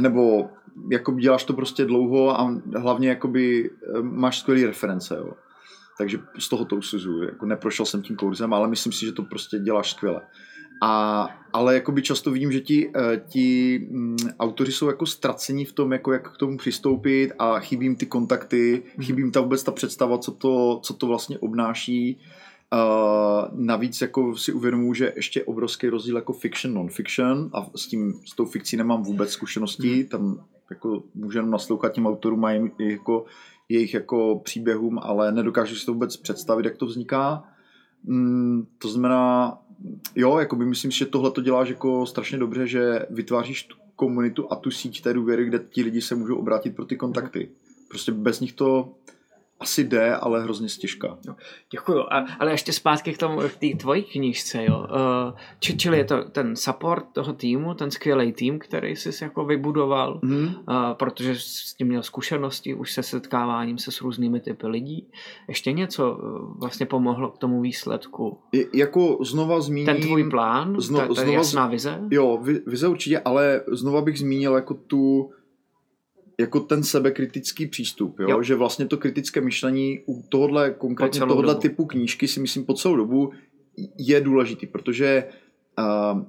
nebo 0.00 0.50
jako 0.90 1.12
děláš 1.12 1.44
to 1.44 1.52
prostě 1.52 1.84
dlouho 1.84 2.40
a 2.40 2.60
hlavně 2.76 3.08
jakoby 3.08 3.70
eh, 3.70 4.02
máš 4.02 4.38
skvělé 4.38 4.66
reference, 4.66 5.16
jo. 5.18 5.32
Takže 5.98 6.18
z 6.38 6.48
toho 6.48 6.64
to 6.64 6.76
usuzuju. 6.76 7.22
Jako 7.22 7.46
neprošel 7.46 7.86
jsem 7.86 8.02
tím 8.02 8.16
kurzem, 8.16 8.54
ale 8.54 8.68
myslím 8.68 8.92
si, 8.92 9.06
že 9.06 9.12
to 9.12 9.22
prostě 9.22 9.58
děláš 9.58 9.90
skvěle. 9.90 10.20
A, 10.82 11.28
ale 11.52 11.74
jakoby 11.74 12.02
často 12.02 12.30
vidím, 12.30 12.52
že 12.52 12.60
ti, 12.60 12.92
eh, 12.96 13.22
ti 13.28 13.78
mm, 13.90 14.16
autoři 14.40 14.72
jsou 14.72 14.86
jako 14.86 15.06
ztracení 15.06 15.64
v 15.64 15.72
tom, 15.72 15.92
jako 15.92 16.12
jak 16.12 16.34
k 16.34 16.36
tomu 16.36 16.56
přistoupit 16.56 17.32
a 17.38 17.60
chybí 17.60 17.86
jim 17.86 17.96
ty 17.96 18.06
kontakty, 18.06 18.82
mm. 18.96 19.04
chybí 19.04 19.22
jim 19.22 19.32
ta 19.32 19.40
vůbec 19.40 19.62
ta 19.62 19.72
představa, 19.72 20.18
co 20.18 20.32
to, 20.32 20.80
co 20.82 20.94
to 20.94 21.06
vlastně 21.06 21.38
obnáší 21.38 22.20
Uh, 22.72 23.48
navíc 23.52 24.00
jako 24.00 24.36
si 24.36 24.52
uvědomuji, 24.52 24.94
že 24.94 25.12
ještě 25.16 25.44
obrovský 25.44 25.88
rozdíl 25.88 26.16
jako 26.16 26.32
fiction, 26.32 26.74
non-fiction 26.74 27.50
a 27.52 27.66
s 27.76 27.86
tím, 27.86 28.14
s 28.24 28.36
tou 28.36 28.44
fikcí 28.44 28.76
nemám 28.76 29.02
vůbec 29.02 29.30
zkušeností, 29.30 29.94
hmm. 29.94 30.08
tam 30.08 30.44
jako 30.70 31.02
můžeme 31.14 31.48
naslouchat 31.48 31.92
těm 31.92 32.06
autorům 32.06 32.40
mají 32.40 32.70
jako 32.78 33.24
jejich 33.68 33.94
jako 33.94 34.40
příběhům, 34.44 34.98
ale 35.02 35.32
nedokážu 35.32 35.74
si 35.74 35.86
to 35.86 35.92
vůbec 35.92 36.16
představit, 36.16 36.64
jak 36.64 36.76
to 36.76 36.86
vzniká. 36.86 37.44
Mm, 38.04 38.66
to 38.78 38.88
znamená, 38.88 39.58
jo, 40.16 40.38
jako 40.38 40.56
by 40.56 40.66
myslím 40.66 40.90
že 40.90 41.06
tohle 41.06 41.30
to 41.30 41.40
děláš 41.40 41.68
jako 41.68 42.06
strašně 42.06 42.38
dobře, 42.38 42.66
že 42.66 43.06
vytváříš 43.10 43.64
tu 43.64 43.76
komunitu 43.96 44.52
a 44.52 44.56
tu 44.56 44.70
síť 44.70 45.02
té 45.02 45.14
důvěry, 45.14 45.44
kde 45.44 45.58
ti 45.70 45.82
lidi 45.82 46.00
se 46.00 46.14
můžou 46.14 46.36
obrátit 46.36 46.76
pro 46.76 46.84
ty 46.84 46.96
kontakty. 46.96 47.50
Prostě 47.88 48.12
bez 48.12 48.40
nich 48.40 48.52
to 48.52 48.94
asi 49.62 49.84
jde, 49.84 50.16
ale 50.16 50.42
hrozně 50.42 50.68
stěžka. 50.68 51.18
No, 51.26 51.36
děkuju. 51.70 52.00
A, 52.00 52.26
ale 52.38 52.50
ještě 52.50 52.72
zpátky 52.72 53.12
k 53.12 53.18
tomu, 53.18 53.40
k 53.40 53.56
té 53.56 53.76
tvojí 53.78 54.02
knížce, 54.02 54.64
jo. 54.64 54.78
Uh, 54.78 55.38
či, 55.60 55.76
čili 55.76 55.98
je 55.98 56.04
to 56.04 56.24
ten 56.24 56.56
support 56.56 57.04
toho 57.12 57.32
týmu, 57.32 57.74
ten 57.74 57.90
skvělý 57.90 58.32
tým, 58.32 58.58
který 58.58 58.96
jsi 58.96 59.24
jako 59.24 59.44
vybudoval, 59.44 60.20
mm. 60.22 60.44
uh, 60.44 60.52
protože 60.92 61.34
s 61.34 61.74
tím 61.74 61.86
měl 61.86 62.02
zkušenosti 62.02 62.74
už 62.74 62.92
se 62.92 63.02
setkáváním 63.02 63.78
se 63.78 63.90
s 63.90 64.00
různými 64.00 64.40
typy 64.40 64.66
lidí. 64.66 65.06
Ještě 65.48 65.72
něco 65.72 66.12
uh, 66.12 66.60
vlastně 66.60 66.86
pomohlo 66.86 67.30
k 67.30 67.38
tomu 67.38 67.60
výsledku? 67.60 68.38
Je, 68.52 68.66
jako 68.74 69.18
znova 69.24 69.60
zmíním... 69.60 69.86
Ten 69.86 70.00
tvůj 70.00 70.30
plán, 70.30 70.80
zno, 70.80 70.98
ta, 70.98 71.06
ta 71.06 71.14
znova, 71.14 71.32
jasná 71.32 71.66
vize? 71.66 72.00
Jo, 72.10 72.42
vize 72.66 72.88
určitě, 72.88 73.18
ale 73.18 73.60
znova 73.72 74.00
bych 74.00 74.18
zmínil 74.18 74.54
jako 74.54 74.74
tu 74.74 75.30
jako 76.42 76.60
ten 76.60 76.82
sebekritický 76.82 77.66
přístup, 77.66 78.18
jo? 78.18 78.30
jo. 78.30 78.42
že 78.42 78.54
vlastně 78.54 78.86
to 78.86 78.96
kritické 78.96 79.40
myšlení 79.40 80.00
u 80.06 80.22
tohohle 80.28 80.70
konkrétně 80.70 81.20
tohohle 81.20 81.52
dobu. 81.54 81.60
typu 81.60 81.86
knížky 81.86 82.28
si 82.28 82.40
myslím 82.40 82.64
po 82.64 82.74
celou 82.74 82.96
dobu 82.96 83.32
je 83.98 84.20
důležitý, 84.20 84.66
protože 84.66 85.24
uh, 85.78 86.22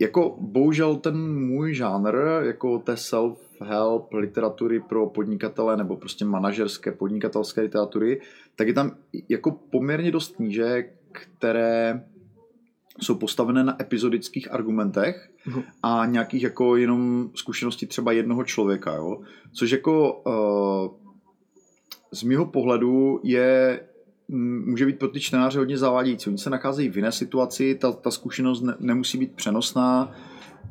jako 0.00 0.36
bohužel 0.40 0.96
ten 0.96 1.34
můj 1.46 1.74
žánr, 1.74 2.16
jako 2.42 2.78
té 2.78 2.94
self-help 2.94 4.06
literatury 4.12 4.80
pro 4.80 5.06
podnikatele 5.06 5.76
nebo 5.76 5.96
prostě 5.96 6.24
manažerské 6.24 6.92
podnikatelské 6.92 7.60
literatury, 7.60 8.20
tak 8.56 8.68
je 8.68 8.74
tam 8.74 8.96
jako 9.28 9.50
poměrně 9.50 10.10
dost 10.10 10.36
knížek, 10.36 10.92
které 11.12 12.04
jsou 13.02 13.14
postavené 13.14 13.64
na 13.64 13.82
epizodických 13.82 14.52
argumentech 14.52 15.30
uh-huh. 15.46 15.64
a 15.82 16.06
nějakých 16.06 16.42
jako 16.42 16.76
jenom 16.76 17.30
zkušeností 17.34 17.86
třeba 17.86 18.12
jednoho 18.12 18.44
člověka, 18.44 18.94
jo? 18.94 19.20
což 19.52 19.70
jako 19.70 20.22
uh, 20.22 21.10
z 22.12 22.22
mého 22.22 22.46
pohledu 22.46 23.20
je 23.24 23.80
může 24.66 24.86
být 24.86 24.98
pro 24.98 25.08
ty 25.08 25.20
čtenáře 25.20 25.58
hodně 25.58 25.78
zavádějící. 25.78 26.30
Oni 26.30 26.38
se 26.38 26.50
nacházejí 26.50 26.88
v 26.88 26.96
jiné 26.96 27.12
situaci, 27.12 27.74
ta, 27.74 27.92
ta 27.92 28.10
zkušenost 28.10 28.62
ne, 28.62 28.74
nemusí 28.78 29.18
být 29.18 29.32
přenosná. 29.32 30.14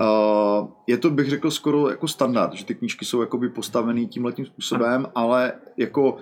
Uh, 0.01 0.67
je 0.87 0.97
to, 0.97 1.09
bych 1.09 1.29
řekl, 1.29 1.51
skoro 1.51 1.89
jako 1.89 2.07
standard, 2.07 2.53
že 2.53 2.65
ty 2.65 2.75
knížky 2.75 3.05
jsou 3.05 3.21
jakoby 3.21 3.49
postavený 3.49 4.07
tímhletím 4.07 4.45
způsobem, 4.45 5.05
ale 5.15 5.53
jako 5.77 6.17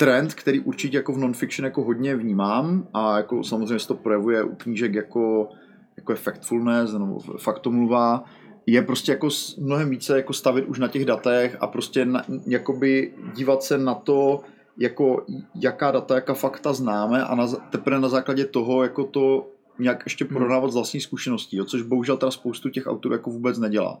trend, 0.00 0.34
který 0.34 0.60
určitě 0.60 0.96
jako 0.96 1.12
v 1.12 1.18
non-fiction 1.18 1.64
jako 1.64 1.82
hodně 1.82 2.16
vnímám 2.16 2.88
a 2.94 3.16
jako 3.16 3.44
samozřejmě 3.44 3.78
se 3.78 3.88
to 3.88 3.94
projevuje 3.94 4.42
u 4.42 4.54
knížek 4.54 4.94
jako 4.94 5.48
jako 5.96 6.12
je 6.12 6.16
factfulness, 6.16 6.92
nebo 6.92 7.18
faktomluva, 7.38 8.24
je 8.66 8.82
prostě 8.82 9.12
jako 9.12 9.28
mnohem 9.58 9.90
více 9.90 10.16
jako 10.16 10.32
stavit 10.32 10.64
už 10.64 10.78
na 10.78 10.88
těch 10.88 11.04
datech 11.04 11.56
a 11.60 11.66
prostě 11.66 12.04
na, 12.04 12.24
jakoby 12.46 13.14
dívat 13.34 13.62
se 13.62 13.78
na 13.78 13.94
to, 13.94 14.40
jako 14.78 15.26
jaká 15.54 15.90
data, 15.90 16.14
jaká 16.14 16.34
fakta 16.34 16.72
známe 16.72 17.24
a 17.24 17.34
na, 17.34 17.46
teprve 17.46 18.00
na 18.00 18.08
základě 18.08 18.44
toho 18.44 18.82
jako 18.82 19.04
to 19.04 19.50
nějak 19.78 20.02
ještě 20.06 20.24
hmm. 20.24 20.36
prodávat 20.36 20.70
z 20.70 20.74
vlastní 20.74 21.00
zkušeností, 21.00 21.56
jo, 21.56 21.64
což 21.64 21.82
bohužel 21.82 22.16
teda 22.16 22.30
spoustu 22.30 22.68
těch 22.68 22.86
autorů 22.86 23.14
jako 23.14 23.30
vůbec 23.30 23.58
nedělá. 23.58 24.00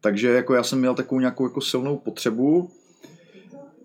Takže 0.00 0.28
jako 0.28 0.54
já 0.54 0.62
jsem 0.62 0.78
měl 0.78 0.94
takovou 0.94 1.20
nějakou 1.20 1.44
jako 1.44 1.60
silnou 1.60 1.96
potřebu 1.96 2.70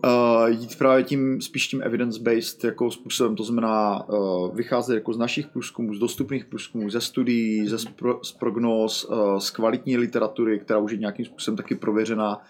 uh, 0.05 0.49
jít 0.49 0.77
právě 0.77 1.03
tím 1.03 1.41
spíš 1.41 1.67
tím 1.67 1.81
evidence-based 1.81 2.63
jako 2.63 2.91
způsobem, 2.91 3.35
to 3.35 3.43
znamená 3.43 4.09
uh, 4.09 4.55
vycházet 4.55 4.95
jako 4.95 5.13
z 5.13 5.17
našich 5.17 5.47
průzkumů, 5.47 5.93
z 5.93 5.99
dostupných 5.99 6.45
průzkumů, 6.45 6.89
ze 6.89 7.01
studií, 7.01 7.67
ze 7.67 7.79
spro, 7.79 8.19
z 8.23 8.31
prognóz, 8.31 9.05
uh, 9.05 9.37
z 9.37 9.49
kvalitní 9.49 9.97
literatury, 9.97 10.59
která 10.59 10.79
už 10.79 10.91
je 10.91 10.97
nějakým 10.97 11.25
způsobem 11.25 11.57
taky 11.57 11.75
prověřená, 11.75 12.41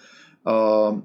uh, 0.47 0.99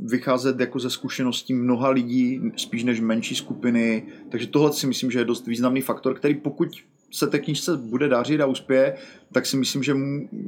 vycházet 0.00 0.60
jako 0.60 0.78
ze 0.78 0.90
zkušeností 0.90 1.54
mnoha 1.54 1.90
lidí, 1.90 2.40
spíš 2.56 2.84
než 2.84 3.00
menší 3.00 3.34
skupiny, 3.34 4.06
takže 4.28 4.46
tohle 4.46 4.72
si 4.72 4.86
myslím, 4.86 5.10
že 5.10 5.18
je 5.18 5.24
dost 5.24 5.46
významný 5.46 5.80
faktor, 5.80 6.14
který 6.14 6.34
pokud 6.34 6.68
se 7.10 7.26
té 7.26 7.38
knižce 7.38 7.76
bude 7.76 8.08
dařit 8.08 8.40
a 8.40 8.46
uspěje, 8.46 8.96
tak 9.32 9.46
si 9.46 9.56
myslím, 9.56 9.82
že 9.82 9.94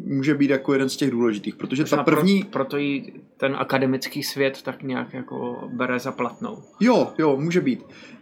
může 0.04 0.34
být 0.34 0.50
jako 0.50 0.72
jeden 0.72 0.88
z 0.88 0.96
těch 0.96 1.10
důležitých, 1.10 1.56
protože 1.56 1.82
Možná 1.82 1.96
ta 1.96 2.04
první... 2.04 2.40
Pro, 2.40 2.50
proto 2.50 2.76
jí 2.76 3.12
ten 3.36 3.56
akademický 3.58 4.22
svět 4.22 4.62
tak 4.62 4.82
nějak 4.82 5.12
jako 5.14 5.68
bere 5.72 5.98
za 5.98 6.12
platnou. 6.12 6.62
Jo, 6.80 7.12
jo, 7.18 7.36
může 7.36 7.60
být. 7.60 7.80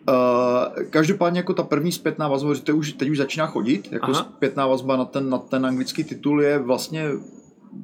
Uh, 0.09 0.85
každopádně 0.91 1.39
jako 1.39 1.55
ta 1.55 1.63
první 1.63 1.93
zpětná 1.93 2.29
vazba, 2.29 2.55
že 2.55 2.63
to 2.63 2.77
už, 2.77 2.93
teď 2.93 3.11
už 3.11 3.19
začíná 3.19 3.47
chodit, 3.47 3.93
jako 3.93 4.11
Aha. 4.11 4.15
zpětná 4.15 4.67
vazba 4.67 4.97
na 4.97 5.05
ten, 5.05 5.31
na 5.31 5.39
ten 5.39 5.67
anglický 5.67 6.05
titul 6.05 6.43
je 6.43 6.59
vlastně 6.59 7.09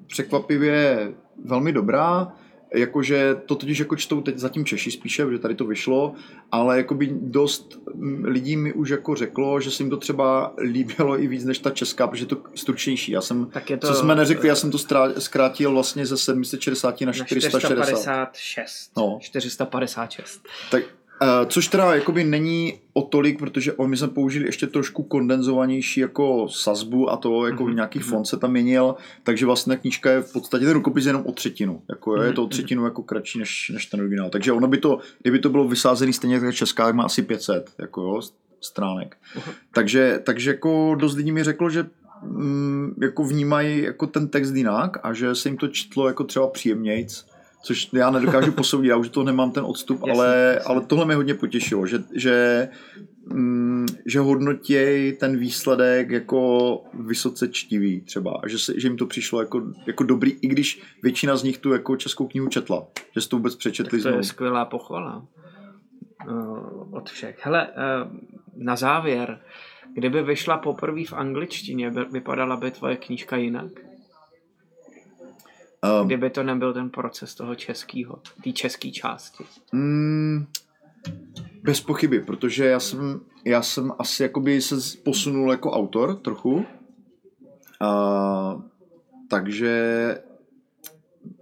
překvapivě 0.06 1.12
velmi 1.44 1.72
dobrá 1.72 2.32
jakože 2.74 3.36
to 3.46 3.54
totiž 3.54 3.78
jako 3.78 3.96
čtou 3.96 4.20
teď 4.20 4.38
zatím 4.38 4.64
Češi 4.64 4.90
spíše, 4.90 5.26
že 5.30 5.38
tady 5.38 5.54
to 5.54 5.64
vyšlo, 5.64 6.14
ale 6.52 6.76
jakoby 6.76 7.08
dost 7.12 7.78
lidí 8.22 8.56
mi 8.56 8.72
už 8.72 8.88
jako 8.88 9.14
řeklo, 9.14 9.60
že 9.60 9.70
se 9.70 9.82
jim 9.82 9.90
to 9.90 9.96
třeba 9.96 10.54
líbilo 10.62 11.20
i 11.20 11.26
víc 11.26 11.44
než 11.44 11.58
ta 11.58 11.70
česká, 11.70 12.06
protože 12.06 12.22
je 12.22 12.28
to 12.28 12.36
stručnější. 12.54 13.12
Já 13.12 13.20
jsem, 13.20 13.46
tak 13.46 13.70
je 13.70 13.76
to, 13.76 13.86
co 13.86 13.94
jsme 13.94 14.14
neřekli, 14.14 14.48
já 14.48 14.54
jsem 14.54 14.70
to 14.70 14.78
zkrátil 15.18 15.72
vlastně 15.72 16.06
ze 16.06 16.16
760 16.16 17.00
na 17.00 17.12
460. 17.12 17.58
456. 17.58 18.90
No. 18.96 19.18
456. 19.22 20.42
Tak 20.70 20.82
Uh, 21.22 21.48
což 21.48 21.68
teda 21.68 21.94
jakoby 21.94 22.24
není 22.24 22.80
o 22.92 23.02
tolik, 23.02 23.38
protože 23.38 23.72
on, 23.72 23.90
my 23.90 23.96
jsme 23.96 24.08
použili 24.08 24.46
ještě 24.46 24.66
trošku 24.66 25.02
kondenzovanější 25.02 26.00
jako 26.00 26.48
sazbu 26.48 27.10
a 27.10 27.16
to 27.16 27.46
jako 27.46 27.64
mm-hmm. 27.64 27.74
nějaký 27.74 27.98
mhm. 27.98 28.08
fond 28.08 28.24
se 28.24 28.36
tam 28.36 28.50
měnil, 28.50 28.94
takže 29.22 29.46
vlastně 29.46 29.76
knížka 29.76 30.10
je 30.10 30.20
v 30.20 30.32
podstatě 30.32 30.64
ten 30.64 30.74
rukopis 30.74 31.06
jenom 31.06 31.22
o 31.26 31.32
třetinu. 31.32 31.82
Jako, 31.88 32.10
mm-hmm. 32.10 32.22
Je 32.22 32.32
to 32.32 32.42
o 32.42 32.44
mhm. 32.44 32.50
třetinu 32.50 32.84
jako 32.84 33.02
kratší 33.02 33.38
než, 33.38 33.70
než 33.74 33.86
ten 33.86 34.00
originál. 34.00 34.30
Takže 34.30 34.52
ono 34.52 34.68
by 34.68 34.78
to, 34.78 34.98
kdyby 35.22 35.38
to 35.38 35.48
bylo 35.48 35.68
vysázený 35.68 36.12
stejně 36.12 36.34
jako 36.34 36.52
česká, 36.52 36.84
tak 36.84 36.94
má 36.94 37.04
asi 37.04 37.22
500 37.22 37.70
jako 37.78 38.02
jo, 38.02 38.20
stránek. 38.60 39.16
Uh-huh. 39.36 39.52
Takže, 39.74 40.20
takže 40.24 40.50
jako 40.50 40.96
dost 41.00 41.16
lidí 41.16 41.32
mi 41.32 41.44
řeklo, 41.44 41.70
že 41.70 41.86
mm, 42.22 42.94
jako 43.02 43.24
vnímají 43.24 43.82
jako 43.82 44.06
ten 44.06 44.28
text 44.28 44.54
jinak 44.54 44.96
a 45.02 45.12
že 45.12 45.34
se 45.34 45.48
jim 45.48 45.56
to 45.56 45.68
čtlo 45.68 46.08
jako 46.08 46.24
třeba 46.24 46.48
příjemnějc 46.48 47.26
což 47.64 47.88
já 47.92 48.10
nedokážu 48.10 48.52
posoudit, 48.62 48.88
já 48.88 48.96
už 48.96 49.08
to 49.08 49.24
nemám 49.24 49.50
ten 49.50 49.64
odstup, 49.64 50.00
jasně, 50.06 50.12
ale, 50.12 50.52
jasně. 50.54 50.68
ale 50.68 50.80
tohle 50.80 51.04
mě 51.04 51.14
hodně 51.14 51.34
potěšilo, 51.34 51.86
že, 51.86 51.98
že, 52.14 52.68
mm, 53.32 53.86
že 54.06 54.20
hodnotěj 54.20 55.12
ten 55.12 55.36
výsledek 55.36 56.10
jako 56.10 56.80
vysoce 56.94 57.48
čtivý 57.48 58.00
třeba, 58.00 58.40
že, 58.46 58.58
se, 58.58 58.80
že 58.80 58.88
jim 58.88 58.96
to 58.96 59.06
přišlo 59.06 59.40
jako, 59.40 59.62
jako 59.86 60.04
dobrý, 60.04 60.30
i 60.42 60.46
když 60.46 60.82
většina 61.02 61.36
z 61.36 61.42
nich 61.42 61.58
tu 61.58 61.72
jako 61.72 61.96
českou 61.96 62.26
knihu 62.26 62.48
četla, 62.48 62.86
že 63.14 63.20
jsi 63.20 63.28
to 63.28 63.36
vůbec 63.36 63.56
přečetli 63.56 63.90
tak 63.90 64.02
to 64.02 64.02
znovu. 64.02 64.16
je 64.16 64.24
skvělá 64.24 64.64
pochvala 64.64 65.26
uh, 66.28 66.94
od 66.94 67.10
všech. 67.10 67.38
Hele, 67.42 67.68
uh, 67.68 68.12
na 68.56 68.76
závěr, 68.76 69.40
kdyby 69.94 70.22
vyšla 70.22 70.58
poprvé 70.58 71.04
v 71.04 71.12
angličtině, 71.12 71.90
vypadala 71.90 72.56
by 72.56 72.70
tvoje 72.70 72.96
knížka 72.96 73.36
jinak? 73.36 73.93
Um, 75.84 76.06
Kdyby 76.06 76.30
to 76.30 76.42
nebyl 76.42 76.72
ten 76.72 76.90
proces 76.90 77.34
toho 77.34 77.54
českého, 77.54 78.18
té 78.44 78.52
české 78.52 78.90
části. 78.90 79.44
Mm, 79.72 80.46
bez 81.62 81.80
pochyby, 81.80 82.20
protože 82.20 82.64
já 82.64 82.80
jsem, 82.80 83.20
já 83.44 83.62
jsem 83.62 83.92
asi 83.98 84.22
jakoby 84.22 84.62
se 84.62 84.76
posunul 85.04 85.50
jako 85.50 85.70
autor 85.70 86.16
trochu. 86.16 86.66
A, 87.80 88.62
takže 89.28 90.18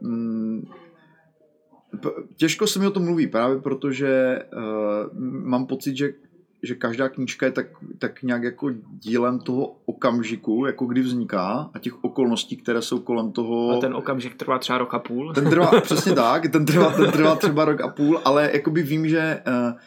mm, 0.01 0.67
těžko 2.37 2.67
se 2.67 2.79
mi 2.79 2.87
o 2.87 2.91
tom 2.91 3.05
mluví, 3.05 3.27
právě 3.27 3.61
protože 3.61 4.39
uh, 4.57 5.19
mám 5.21 5.67
pocit, 5.67 5.97
že 5.97 6.13
že 6.63 6.75
každá 6.75 7.09
knížka 7.09 7.47
je 7.47 7.53
tak, 7.53 7.67
tak 7.99 8.23
nějak 8.23 8.43
jako 8.43 8.71
dílem 8.99 9.39
toho 9.39 9.77
okamžiku, 9.87 10.67
jako 10.67 10.87
kdy 10.87 11.01
vzniká 11.01 11.71
a 11.75 11.79
těch 11.79 12.05
okolností, 12.05 12.57
které 12.57 12.83
jsou 12.83 12.99
kolem 12.99 13.33
toho. 13.33 13.71
A 13.71 13.81
ten 13.81 13.95
okamžik 13.95 14.35
trvá 14.35 14.59
třeba 14.59 14.79
rok 14.79 14.95
a 14.95 14.99
půl. 14.99 15.33
Ten 15.33 15.51
trvá, 15.51 15.81
přesně 15.81 16.13
tak, 16.13 16.49
ten 16.49 16.67
trvá, 16.67 16.91
ten 16.91 17.11
trvá 17.11 17.37
třeba 17.37 17.65
rok 17.65 17.81
a 17.81 17.89
půl, 17.89 18.21
ale 18.25 18.51
jakoby 18.53 18.83
vím, 18.83 19.09
že 19.09 19.43
uh, 19.47 19.79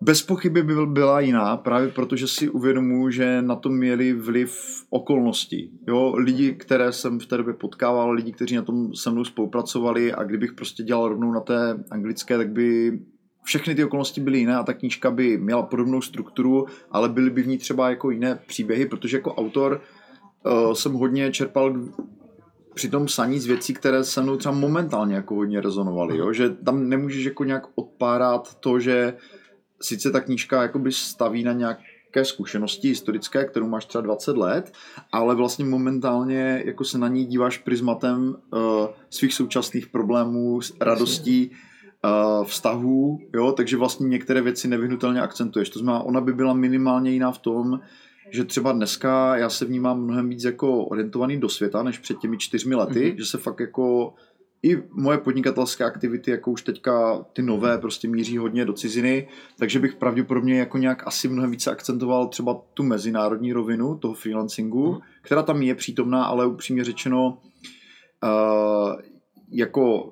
bez 0.00 0.22
pochyby 0.22 0.62
by 0.62 0.74
byla 0.86 1.20
jiná, 1.20 1.56
právě 1.56 1.88
protože 1.88 2.28
si 2.28 2.48
uvědomuji, 2.48 3.10
že 3.10 3.42
na 3.42 3.56
to 3.56 3.68
měli 3.68 4.12
vliv 4.12 4.82
okolnosti. 4.90 5.70
Jo, 5.88 6.14
lidi, 6.16 6.52
které 6.52 6.92
jsem 6.92 7.18
v 7.18 7.26
té 7.26 7.36
době 7.36 7.54
potkával, 7.54 8.10
lidi, 8.10 8.32
kteří 8.32 8.56
na 8.56 8.62
tom 8.62 8.94
se 8.94 9.10
mnou 9.10 9.24
spolupracovali 9.24 10.12
a 10.12 10.22
kdybych 10.22 10.52
prostě 10.52 10.82
dělal 10.82 11.08
rovnou 11.08 11.32
na 11.32 11.40
té 11.40 11.84
anglické, 11.90 12.36
tak 12.36 12.50
by 12.50 12.98
všechny 13.42 13.74
ty 13.74 13.84
okolnosti 13.84 14.20
byly 14.20 14.38
jiné 14.38 14.56
a 14.56 14.62
ta 14.62 14.72
knížka 14.72 15.10
by 15.10 15.38
měla 15.38 15.62
podobnou 15.62 16.02
strukturu, 16.02 16.66
ale 16.90 17.08
byly 17.08 17.30
by 17.30 17.42
v 17.42 17.48
ní 17.48 17.58
třeba 17.58 17.90
jako 17.90 18.10
jiné 18.10 18.38
příběhy, 18.46 18.86
protože 18.86 19.16
jako 19.16 19.34
autor 19.34 19.80
uh, 20.46 20.72
jsem 20.72 20.92
hodně 20.92 21.32
čerpal 21.32 21.74
při 22.74 22.88
tom 22.88 23.06
psaní 23.06 23.40
z 23.40 23.46
věcí, 23.46 23.74
které 23.74 24.04
se 24.04 24.22
mnou 24.22 24.36
třeba 24.36 24.54
momentálně 24.54 25.14
jako 25.14 25.34
hodně 25.34 25.60
rezonovaly, 25.60 26.18
jo? 26.18 26.32
že 26.32 26.50
tam 26.50 26.88
nemůžeš 26.88 27.24
jako 27.24 27.44
nějak 27.44 27.62
odpárat 27.74 28.54
to, 28.54 28.80
že 28.80 29.14
sice 29.82 30.10
ta 30.10 30.20
knížka 30.20 30.62
jakoby 30.62 30.92
staví 30.92 31.44
na 31.44 31.52
nějaké 31.52 32.24
zkušenosti 32.24 32.88
historické, 32.88 33.44
kterou 33.44 33.68
máš 33.68 33.84
třeba 33.84 34.02
20 34.02 34.36
let, 34.36 34.72
ale 35.12 35.34
vlastně 35.34 35.64
momentálně 35.64 36.62
jako 36.66 36.84
se 36.84 36.98
na 36.98 37.08
ní 37.08 37.24
díváš 37.24 37.58
prismatem 37.58 38.34
uh, 38.52 38.60
svých 39.10 39.34
současných 39.34 39.86
problémů, 39.86 40.60
radostí, 40.80 41.50
uh, 42.04 42.44
vztahů, 42.44 43.18
jo, 43.34 43.52
takže 43.52 43.76
vlastně 43.76 44.08
některé 44.08 44.40
věci 44.40 44.68
nevyhnutelně 44.68 45.20
akcentuješ. 45.20 45.70
To 45.70 45.78
znamená, 45.78 46.04
ona 46.04 46.20
by 46.20 46.32
byla 46.32 46.54
minimálně 46.54 47.10
jiná 47.10 47.32
v 47.32 47.38
tom, 47.38 47.80
že 48.30 48.44
třeba 48.44 48.72
dneska 48.72 49.36
já 49.36 49.50
se 49.50 49.64
vnímám 49.64 50.02
mnohem 50.02 50.28
víc 50.28 50.44
jako 50.44 50.84
orientovaný 50.84 51.40
do 51.40 51.48
světa, 51.48 51.82
než 51.82 51.98
před 51.98 52.18
těmi 52.18 52.38
čtyřmi 52.38 52.74
lety, 52.74 53.00
mm-hmm. 53.00 53.18
že 53.18 53.24
se 53.24 53.38
fakt 53.38 53.60
jako 53.60 54.14
i 54.62 54.82
moje 54.90 55.18
podnikatelské 55.18 55.84
aktivity, 55.84 56.30
jako 56.30 56.50
už 56.50 56.62
teďka 56.62 57.24
ty 57.32 57.42
nové, 57.42 57.78
prostě 57.78 58.08
míří 58.08 58.38
hodně 58.38 58.64
do 58.64 58.72
ciziny, 58.72 59.28
takže 59.58 59.78
bych 59.78 59.94
pravděpodobně 59.94 60.58
jako 60.58 60.78
nějak 60.78 61.06
asi 61.06 61.28
mnohem 61.28 61.50
více 61.50 61.70
akcentoval 61.70 62.28
třeba 62.28 62.62
tu 62.74 62.82
mezinárodní 62.82 63.52
rovinu 63.52 63.98
toho 63.98 64.14
freelancingu, 64.14 64.92
mm. 64.92 64.98
která 65.22 65.42
tam 65.42 65.62
je 65.62 65.74
přítomná, 65.74 66.24
ale 66.24 66.46
upřímně 66.46 66.84
řečeno 66.84 67.38
uh, 68.22 69.00
jako 69.50 70.10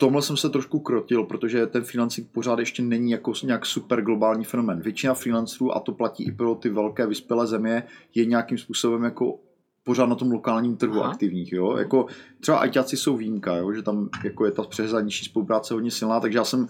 tomhle 0.00 0.22
jsem 0.22 0.36
se 0.36 0.50
trošku 0.50 0.80
krotil, 0.80 1.24
protože 1.24 1.66
ten 1.66 1.84
freelancing 1.84 2.28
pořád 2.32 2.58
ještě 2.58 2.82
není 2.82 3.10
jako 3.10 3.32
nějak 3.44 3.66
super 3.66 4.02
globální 4.02 4.44
fenomén. 4.44 4.80
Většina 4.80 5.14
freelancerů, 5.14 5.76
a 5.76 5.80
to 5.80 5.92
platí 5.92 6.24
i 6.24 6.32
pro 6.32 6.54
ty 6.54 6.68
velké 6.68 7.06
vyspělé 7.06 7.46
země, 7.46 7.82
je 8.14 8.24
nějakým 8.24 8.58
způsobem 8.58 9.04
jako 9.04 9.38
pořád 9.84 10.06
na 10.06 10.14
tom 10.14 10.30
lokálním 10.30 10.76
trhu 10.76 11.00
Aha. 11.00 11.10
aktivních, 11.10 11.52
jo. 11.52 11.76
Jako 11.76 12.06
třeba 12.40 12.58
ajťáci 12.58 12.96
jsou 12.96 13.16
výjimka, 13.16 13.56
jo, 13.56 13.72
že 13.72 13.82
tam 13.82 14.08
jako 14.24 14.44
je 14.46 14.52
ta 14.52 14.62
přeshraniční 14.62 15.24
spolupráce 15.24 15.74
hodně 15.74 15.90
silná, 15.90 16.20
takže 16.20 16.38
já 16.38 16.44
jsem 16.44 16.68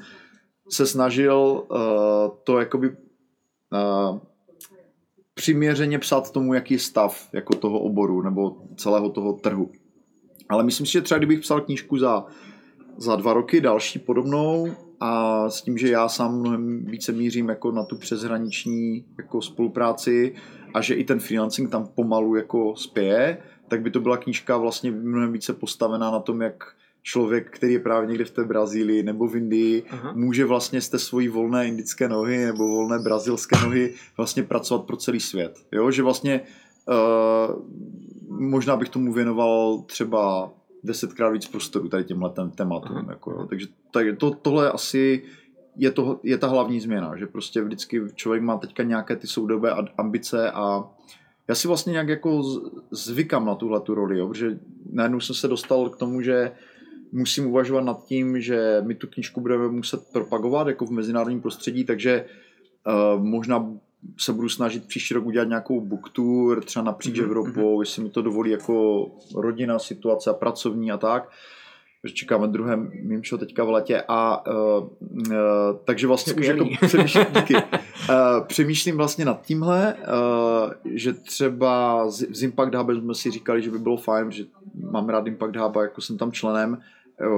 se 0.71 0.87
snažil 0.87 1.65
uh, 1.71 1.79
to 2.45 2.59
jakoby 2.59 2.89
uh, 2.89 4.19
přiměřeně 5.35 5.99
psát 5.99 6.33
tomu, 6.33 6.55
jaký 6.55 6.75
je 6.75 6.81
stav 6.81 7.29
jako 7.33 7.55
toho 7.55 7.81
oboru 7.81 8.23
nebo 8.23 8.57
celého 8.77 9.11
toho 9.11 9.33
trhu. 9.33 9.71
Ale 10.49 10.65
myslím 10.65 10.87
si, 10.87 10.93
že 10.93 11.03
třeba 11.03 11.19
kdybych 11.19 11.41
psal 11.41 11.61
knížku 11.61 11.99
za 11.99 12.27
za 12.99 13.17
dva 13.17 13.33
roky 13.33 13.61
další 13.61 13.99
podobnou 13.99 14.69
a 15.01 15.51
s 15.51 15.63
tím, 15.63 15.79
že 15.79 15.89
já 15.89 16.09
sám 16.09 16.41
mnohem 16.41 16.85
více 16.85 17.13
mířím 17.13 17.49
jako 17.49 17.73
na 17.73 17.85
tu 17.85 17.97
přeshraniční 17.97 19.05
jako 19.19 19.43
spolupráci 19.43 20.35
a 20.75 20.81
že 20.81 20.95
i 20.95 21.05
ten 21.05 21.21
freelancing 21.21 21.71
tam 21.71 21.87
pomalu 21.87 22.37
jako 22.37 22.77
spěje, 22.77 23.39
tak 23.69 23.83
by 23.83 23.91
to 23.91 24.01
byla 24.01 24.17
knížka 24.17 24.57
vlastně 24.57 24.91
mnohem 24.91 25.33
více 25.33 25.53
postavená 25.53 26.11
na 26.11 26.21
tom, 26.21 26.43
jak 26.43 26.65
člověk, 27.03 27.51
který 27.51 27.73
je 27.73 27.79
právě 27.79 28.09
někde 28.09 28.25
v 28.25 28.31
té 28.31 28.45
Brazílii 28.45 29.03
nebo 29.03 29.29
v 29.29 29.37
Indii, 29.37 29.83
Aha. 29.91 30.13
může 30.17 30.45
vlastně 30.45 30.81
z 30.81 30.89
té 30.89 30.99
svojí 30.99 31.29
volné 31.29 31.69
indické 31.69 32.09
nohy 32.09 32.45
nebo 32.47 32.69
volné 32.69 32.99
brazilské 32.99 33.57
nohy 33.63 33.95
vlastně 34.17 34.43
pracovat 34.43 34.85
pro 34.85 34.97
celý 34.97 35.21
svět. 35.21 35.59
Jo, 35.73 35.91
že 35.91 36.03
vlastně 36.03 36.41
uh, 36.89 37.57
možná 38.29 38.77
bych 38.77 38.89
tomu 38.89 39.13
věnoval 39.13 39.83
třeba 39.87 40.51
desetkrát 40.85 41.33
víc 41.33 41.47
prostoru 41.49 41.89
tady 41.89 42.05
těmhle 42.05 42.33
tématům. 42.55 43.07
Jako, 43.09 43.31
jo. 43.31 43.47
Takže 43.49 43.67
tak 43.91 44.07
to, 44.19 44.31
tohle 44.31 44.71
asi 44.71 45.23
je, 45.77 45.91
to, 45.91 46.21
je 46.23 46.39
ta 46.39 46.47
hlavní 46.47 46.81
změna, 46.81 47.17
že 47.17 47.27
prostě 47.27 47.63
vždycky 47.63 48.03
člověk 48.15 48.43
má 48.43 48.59
teďka 48.59 48.83
nějaké 48.83 49.17
ty 49.17 49.27
soudobé 49.27 49.75
ambice 49.99 50.51
a 50.51 50.85
já 51.49 51.55
si 51.55 51.69
vlastně 51.69 51.91
nějak 51.91 52.09
jako 52.09 52.43
zvykám 52.91 53.47
na 53.47 53.55
tuhle 53.55 53.81
tu 53.81 53.95
roli, 53.95 54.19
jo, 54.19 54.29
protože 54.29 54.59
najednou 54.93 55.21
jsem 55.21 55.35
se 55.35 55.49
dostal 55.49 55.89
k 55.91 55.97
tomu, 55.97 56.21
že 56.21 56.53
musím 57.13 57.47
uvažovat 57.47 57.85
nad 57.85 58.05
tím, 58.05 58.41
že 58.41 58.83
my 58.87 58.95
tu 58.95 59.07
knižku 59.07 59.41
budeme 59.41 59.69
muset 59.69 60.01
propagovat 60.13 60.67
jako 60.67 60.87
v 60.87 60.91
mezinárodním 60.91 61.41
prostředí, 61.41 61.85
takže 61.85 62.25
uh, 62.87 63.25
možná 63.25 63.73
se 64.19 64.33
budu 64.33 64.49
snažit 64.49 64.89
příští 64.89 65.15
rok 65.15 65.27
udělat 65.27 65.49
nějakou 65.49 65.81
book 65.81 66.11
tour, 66.11 66.65
třeba 66.65 66.85
napříč 66.85 67.19
mm-hmm. 67.19 67.25
Evropou, 67.25 67.73
mhm. 67.75 67.83
jestli 67.83 68.03
mi 68.03 68.11
to 68.11 68.23
dovolí 68.23 68.51
jako 68.51 69.07
rodina, 69.35 69.79
situace 69.79 70.31
a 70.31 70.35
pracovní 70.35 70.93
a 70.93 70.97
tak. 70.97 71.31
Čekáme 72.15 72.49
druhé 72.49 72.77
mimčo 73.03 73.39
teďka 73.39 73.65
v 73.65 73.71
letě 73.71 74.05
a 74.09 74.47
uh, 74.47 74.89
uh, 75.11 75.37
takže 75.85 76.07
vlastně 76.07 76.33
Skvělý. 76.33 76.61
už 76.61 76.71
jako 76.71 76.87
přemýšlím, 76.87 77.27
díky, 77.35 77.55
uh, 77.55 77.61
přemýšlím 78.47 78.97
vlastně 78.97 79.25
nad 79.25 79.47
tímhle, 79.47 79.95
uh, 79.95 80.73
že 80.85 81.13
třeba 81.13 82.05
z, 82.11 82.27
z 82.31 82.43
Impact 82.43 82.75
Hub 82.75 82.91
jsme 82.91 83.15
si 83.15 83.31
říkali, 83.31 83.63
že 83.63 83.71
by 83.71 83.79
bylo 83.79 83.97
fajn, 83.97 84.31
že 84.31 84.45
mám 84.91 85.09
rád 85.09 85.27
Impact 85.27 85.57
Hub 85.57 85.77
a 85.77 85.83
jako 85.83 86.01
jsem 86.01 86.19
tam 86.19 86.33
členem, 86.33 86.79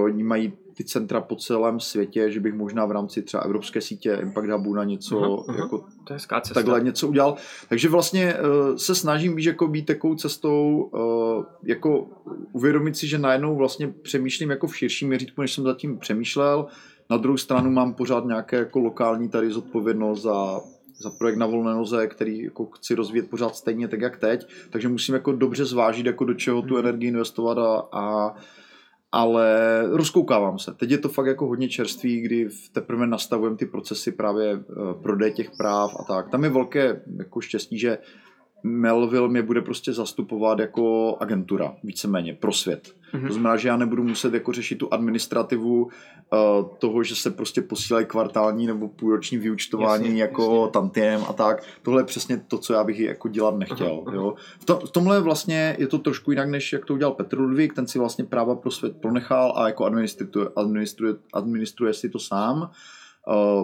Oni 0.04 0.22
mají 0.22 0.52
ty 0.74 0.84
centra 0.84 1.20
po 1.20 1.36
celém 1.36 1.80
světě, 1.80 2.30
že 2.30 2.40
bych 2.40 2.54
možná 2.54 2.86
v 2.86 2.90
rámci 2.90 3.22
třeba 3.22 3.42
evropské 3.42 3.80
sítě 3.80 4.18
Impact 4.22 4.48
Hubu 4.48 4.74
na 4.74 4.84
něco 4.84 5.20
uh-huh, 5.20 5.56
jako 5.56 5.84
to 6.04 6.12
je 6.12 6.18
takhle 6.54 6.80
něco 6.80 7.08
udělal. 7.08 7.36
Takže 7.68 7.88
vlastně 7.88 8.34
uh, 8.34 8.76
se 8.76 8.94
snažím 8.94 9.36
víš, 9.36 9.46
jako 9.46 9.68
být 9.68 9.86
takovou 9.86 10.14
cestou, 10.14 10.90
uh, 10.92 11.44
jako 11.62 12.08
uvědomit 12.52 12.96
si, 12.96 13.06
že 13.06 13.18
najednou 13.18 13.56
vlastně 13.56 13.88
přemýšlím 13.88 14.50
jako 14.50 14.66
v 14.66 14.76
širším 14.76 15.08
měřítku, 15.08 15.40
než 15.40 15.54
jsem 15.54 15.64
zatím 15.64 15.98
přemýšlel. 15.98 16.66
Na 17.10 17.16
druhou 17.16 17.36
stranu 17.36 17.70
mám 17.70 17.94
pořád 17.94 18.24
nějaké 18.24 18.56
jako 18.56 18.78
lokální 18.78 19.28
tady 19.28 19.50
zodpovědnost 19.50 20.22
za 20.22 20.60
za 21.02 21.10
projekt 21.10 21.36
na 21.36 21.46
volné 21.46 21.74
noze, 21.74 22.06
který 22.06 22.42
jako 22.42 22.66
chci 22.66 22.94
rozvíjet 22.94 23.30
pořád 23.30 23.56
stejně 23.56 23.88
tak, 23.88 24.00
jak 24.00 24.16
teď, 24.16 24.46
takže 24.70 24.88
musím 24.88 25.14
jako 25.14 25.32
dobře 25.32 25.64
zvážit, 25.64 26.06
jako 26.06 26.24
do 26.24 26.34
čeho 26.34 26.62
tu 26.62 26.74
mhm. 26.74 26.86
energii 26.86 27.08
investovat 27.08 27.58
a, 27.58 27.88
a 27.92 28.34
ale 29.12 29.82
rozkoukávám 29.86 30.58
se. 30.58 30.74
Teď 30.74 30.90
je 30.90 30.98
to 30.98 31.08
fakt 31.08 31.26
jako 31.26 31.46
hodně 31.46 31.68
čerství, 31.68 32.20
kdy 32.20 32.48
teprve 32.72 33.06
nastavujeme 33.06 33.56
ty 33.56 33.66
procesy 33.66 34.12
právě 34.12 34.52
eh, 34.52 34.94
prodej 35.02 35.32
těch 35.32 35.50
práv 35.50 35.96
a 36.00 36.04
tak. 36.04 36.30
Tam 36.30 36.44
je 36.44 36.50
velké 36.50 37.02
jako 37.18 37.40
štěstí, 37.40 37.78
že 37.78 37.98
Melville 38.62 39.28
mě 39.28 39.42
bude 39.42 39.62
prostě 39.62 39.92
zastupovat 39.92 40.58
jako 40.58 41.16
agentura, 41.20 41.74
víceméně, 41.84 42.34
pro 42.34 42.52
svět. 42.52 42.94
Mm-hmm. 43.14 43.26
To 43.26 43.32
znamená, 43.32 43.56
že 43.56 43.68
já 43.68 43.76
nebudu 43.76 44.04
muset 44.04 44.34
jako 44.34 44.52
řešit 44.52 44.74
tu 44.74 44.92
administrativu 44.92 45.82
uh, 45.82 45.90
toho, 46.78 47.02
že 47.02 47.16
se 47.16 47.30
prostě 47.30 47.62
posílají 47.62 48.06
kvartální 48.06 48.66
nebo 48.66 48.88
půlroční 48.88 49.38
vyučtování 49.38 50.04
jasně, 50.04 50.22
jako 50.22 50.56
jasně. 50.56 50.70
tantiem 50.72 51.20
a 51.28 51.32
tak. 51.32 51.62
Tohle 51.82 52.00
je 52.00 52.06
přesně 52.06 52.42
to, 52.48 52.58
co 52.58 52.72
já 52.72 52.84
bych 52.84 53.00
jako 53.00 53.28
dělat 53.28 53.56
nechtěl. 53.56 54.04
Aha, 54.06 54.16
jo. 54.16 54.34
V, 54.60 54.64
to, 54.64 54.78
v 54.78 54.90
tomhle 54.90 55.20
vlastně 55.20 55.76
je 55.78 55.86
to 55.86 55.98
trošku 55.98 56.30
jinak, 56.30 56.48
než 56.48 56.72
jak 56.72 56.84
to 56.84 56.94
udělal 56.94 57.14
Petr 57.14 57.38
Ludvík, 57.38 57.74
ten 57.74 57.86
si 57.86 57.98
vlastně 57.98 58.24
práva 58.24 58.54
pro 58.54 58.70
svět 58.70 58.96
pronechal 59.00 59.52
a 59.56 59.66
jako 59.66 59.84
administruje, 59.84 60.48
administruje, 60.56 61.14
administruje 61.32 61.94
si 61.94 62.08
to 62.08 62.18
sám. 62.18 62.58
Uh, 62.58 62.68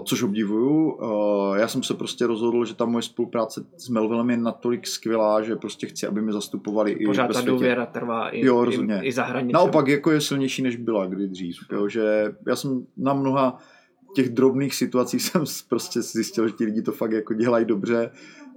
což 0.05 0.23
obdivuju. 0.23 0.91
Uh, 0.91 1.57
já 1.57 1.69
jsem 1.69 1.83
se 1.83 1.95
prostě 1.95 2.27
rozhodl, 2.27 2.65
že 2.65 2.75
ta 2.75 2.85
moje 2.85 3.03
spolupráce 3.03 3.67
s 3.77 3.89
Melvillem 3.89 4.31
je 4.31 4.37
natolik 4.37 4.87
skvělá, 4.87 5.43
že 5.43 5.57
prostě 5.57 5.87
chci, 5.87 6.07
aby 6.07 6.23
mi 6.23 6.33
zastupovali 6.33 6.97
Pořád 7.07 7.25
i 7.25 7.27
Pořád 7.27 7.45
ta 7.45 7.51
důvěra 7.51 7.87
trvá 7.87 8.29
i, 8.29 8.47
jo, 8.47 8.65
rozhodně. 8.65 9.01
i, 9.03 9.09
i 9.09 9.13
za. 9.13 9.43
Naopak 9.53 9.89
jako 9.89 10.11
je 10.11 10.21
silnější, 10.21 10.63
než 10.63 10.77
byla 10.77 11.07
kdy 11.07 11.29
dřív. 11.29 11.57
Jo, 11.73 11.89
že 11.89 12.35
já 12.47 12.57
jsem 12.57 12.87
na 12.97 13.15
mnoha 13.15 13.59
těch 14.15 14.29
drobných 14.29 14.75
situacích 14.75 15.23
jsem 15.23 15.45
prostě 15.69 16.03
zjistil, 16.03 16.49
že 16.49 16.55
ti 16.55 16.65
lidi 16.65 16.83
to 16.83 16.93
fakt 16.93 17.13
jako 17.13 17.35
dělají 17.35 17.65
dobře 17.65 18.11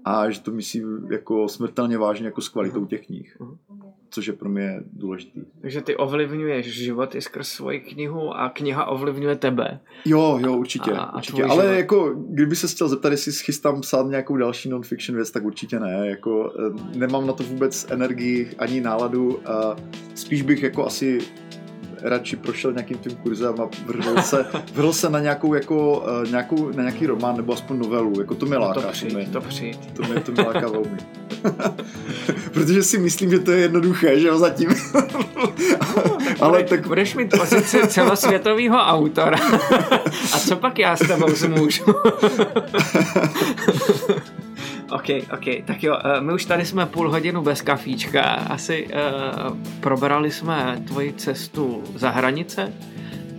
a 0.06 0.30
že 0.30 0.42
to 0.42 0.52
myslí 0.52 0.84
jako 1.12 1.48
smrtelně 1.48 1.98
vážně 1.98 2.26
jako 2.26 2.42
s 2.42 2.50
kvalitou 2.50 2.86
těch 2.86 3.06
knih. 3.06 3.38
Uh-huh 3.40 3.89
což 4.10 4.28
je 4.28 4.34
pro 4.34 4.50
mě 4.50 4.80
důležitý. 4.94 5.42
Takže 5.62 5.82
ty 5.82 5.96
ovlivňuješ 5.96 6.66
život 6.66 7.16
i 7.16 7.22
skrz 7.22 7.48
svoji 7.48 7.80
knihu 7.80 8.34
a 8.34 8.50
kniha 8.50 8.86
ovlivňuje 8.86 9.36
tebe. 9.36 9.80
Jo, 10.06 10.40
jo, 10.42 10.58
určitě. 10.58 10.92
A, 10.92 11.00
a 11.00 11.18
určitě. 11.18 11.44
Ale 11.44 11.64
život. 11.64 11.76
jako, 11.78 12.16
kdyby 12.30 12.56
se 12.56 12.68
chtěl 12.68 12.90
zeptat, 12.90 13.12
jestli 13.12 13.32
schystám 13.32 13.82
psát 13.82 14.08
nějakou 14.08 14.38
další 14.38 14.70
non-fiction 14.70 15.16
věc, 15.16 15.32
tak 15.32 15.44
určitě 15.44 15.80
ne. 15.80 16.08
Jako, 16.10 16.54
eh, 16.60 16.98
nemám 16.98 17.28
na 17.28 17.34
to 17.34 17.44
vůbec 17.44 17.88
energii 17.90 18.50
ani 18.58 18.82
náladu. 18.82 19.50
A 19.50 19.76
spíš 20.16 20.42
bych 20.42 20.64
jako 20.64 20.86
asi 20.86 21.20
radši 22.02 22.36
prošel 22.36 22.72
nějakým 22.72 22.98
tím 22.98 23.16
kurzem 23.16 23.56
a 23.62 23.70
vrhl 23.86 24.22
se, 24.22 24.46
vrhl 24.74 24.94
se 24.94 25.10
na 25.10 25.20
nějakou, 25.20 25.54
jako, 25.54 26.00
uh, 26.00 26.30
nějakou, 26.30 26.72
na 26.72 26.84
nějaký 26.84 27.06
román 27.06 27.38
nebo 27.38 27.54
aspoň 27.54 27.80
novelu, 27.80 28.20
jako 28.20 28.36
to 28.36 28.46
mě 28.46 28.58
láká. 28.58 28.82
To 28.82 28.88
přijď, 28.88 29.12
to, 29.12 29.18
mě, 29.18 29.28
to 29.28 29.42
přijď. 29.42 29.94
To 29.94 30.04
mě, 30.04 30.20
to 30.20 30.32
mě 30.32 30.44
láká 30.44 30.68
velmi. 30.70 30.98
Protože 32.54 32.84
si 32.84 32.98
myslím, 32.98 33.30
že 33.30 33.40
to 33.40 33.52
je 33.52 33.60
jednoduché, 33.60 34.20
že 34.20 34.28
jo, 34.28 34.38
zatím. 34.38 34.70
Ale 36.40 36.64
tak... 36.64 36.88
Budeš 36.88 37.16
mít 37.16 37.38
pozici 37.38 37.88
celosvětového 37.88 38.78
autora. 38.78 39.38
a 40.34 40.40
co 40.40 40.56
pak 40.56 40.80
já 40.80 40.96
s 40.96 41.08
tebou 41.08 41.30
zmůžu? 41.30 41.84
OK, 44.92 45.10
OK, 45.34 45.66
tak 45.66 45.84
jo, 45.84 45.98
eh, 46.04 46.22
my 46.22 46.34
už 46.34 46.46
tady 46.46 46.66
jsme 46.66 46.86
půl 46.86 47.12
hodinu 47.12 47.42
bez 47.42 47.62
kafíčka, 47.62 48.22
asi 48.24 48.88
uh, 48.88 49.58
probrali 49.80 50.32
jsme 50.32 50.84
tvoji 50.88 51.14
cestu 51.14 51.84
za 51.96 52.10
hranice, 52.10 52.74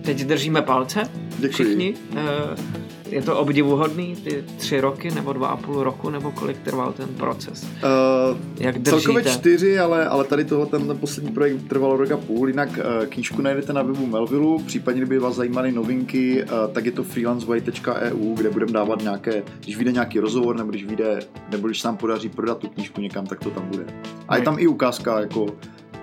teď 0.05 0.24
držíme 0.24 0.62
palce 0.62 1.02
Děkuji. 1.39 1.52
všichni. 1.52 1.94
Uh, 2.12 2.89
je 3.10 3.22
to 3.22 3.38
obdivuhodný, 3.38 4.16
ty 4.16 4.44
tři 4.56 4.80
roky 4.80 5.10
nebo 5.10 5.32
dva 5.32 5.48
a 5.48 5.56
půl 5.56 5.82
roku, 5.82 6.10
nebo 6.10 6.32
kolik 6.32 6.58
trval 6.58 6.92
ten 6.92 7.08
proces? 7.08 7.62
Uh, 7.62 8.38
Jak 8.58 8.78
držíte? 8.78 8.90
Celkově 8.90 9.24
čtyři, 9.24 9.78
ale, 9.78 10.08
ale 10.08 10.24
tady 10.24 10.44
tohle, 10.44 10.66
ten, 10.66 10.86
ten 10.86 10.98
poslední 10.98 11.32
projekt 11.32 11.68
trval 11.68 11.96
rok 11.96 12.10
a 12.10 12.16
půl, 12.16 12.48
jinak 12.48 12.68
uh, 12.68 13.06
knížku 13.06 13.42
najdete 13.42 13.72
na 13.72 13.82
webu 13.82 14.06
Melvillu, 14.06 14.58
případně 14.58 15.00
kdyby 15.00 15.18
vás 15.18 15.34
zajímaly 15.34 15.72
novinky, 15.72 16.44
uh, 16.44 16.72
tak 16.72 16.86
je 16.86 16.92
to 16.92 17.04
freelanceway.eu, 17.04 18.34
kde 18.34 18.50
budeme 18.50 18.72
dávat 18.72 19.02
nějaké, 19.02 19.42
když 19.60 19.76
vyjde 19.76 19.92
nějaký 19.92 20.20
rozhovor, 20.20 20.56
nebo 20.56 20.70
když 20.70 20.84
vyjde, 20.84 21.18
nebo 21.50 21.66
když 21.66 21.80
se 21.80 21.88
nám 21.88 21.96
podaří 21.96 22.28
prodat 22.28 22.58
tu 22.58 22.68
knížku 22.68 23.00
někam, 23.00 23.26
tak 23.26 23.38
to 23.40 23.50
tam 23.50 23.68
bude. 23.68 23.84
A 24.28 24.36
je 24.36 24.42
tam 24.42 24.56
i 24.58 24.66
ukázka 24.66 25.20
jako 25.20 25.46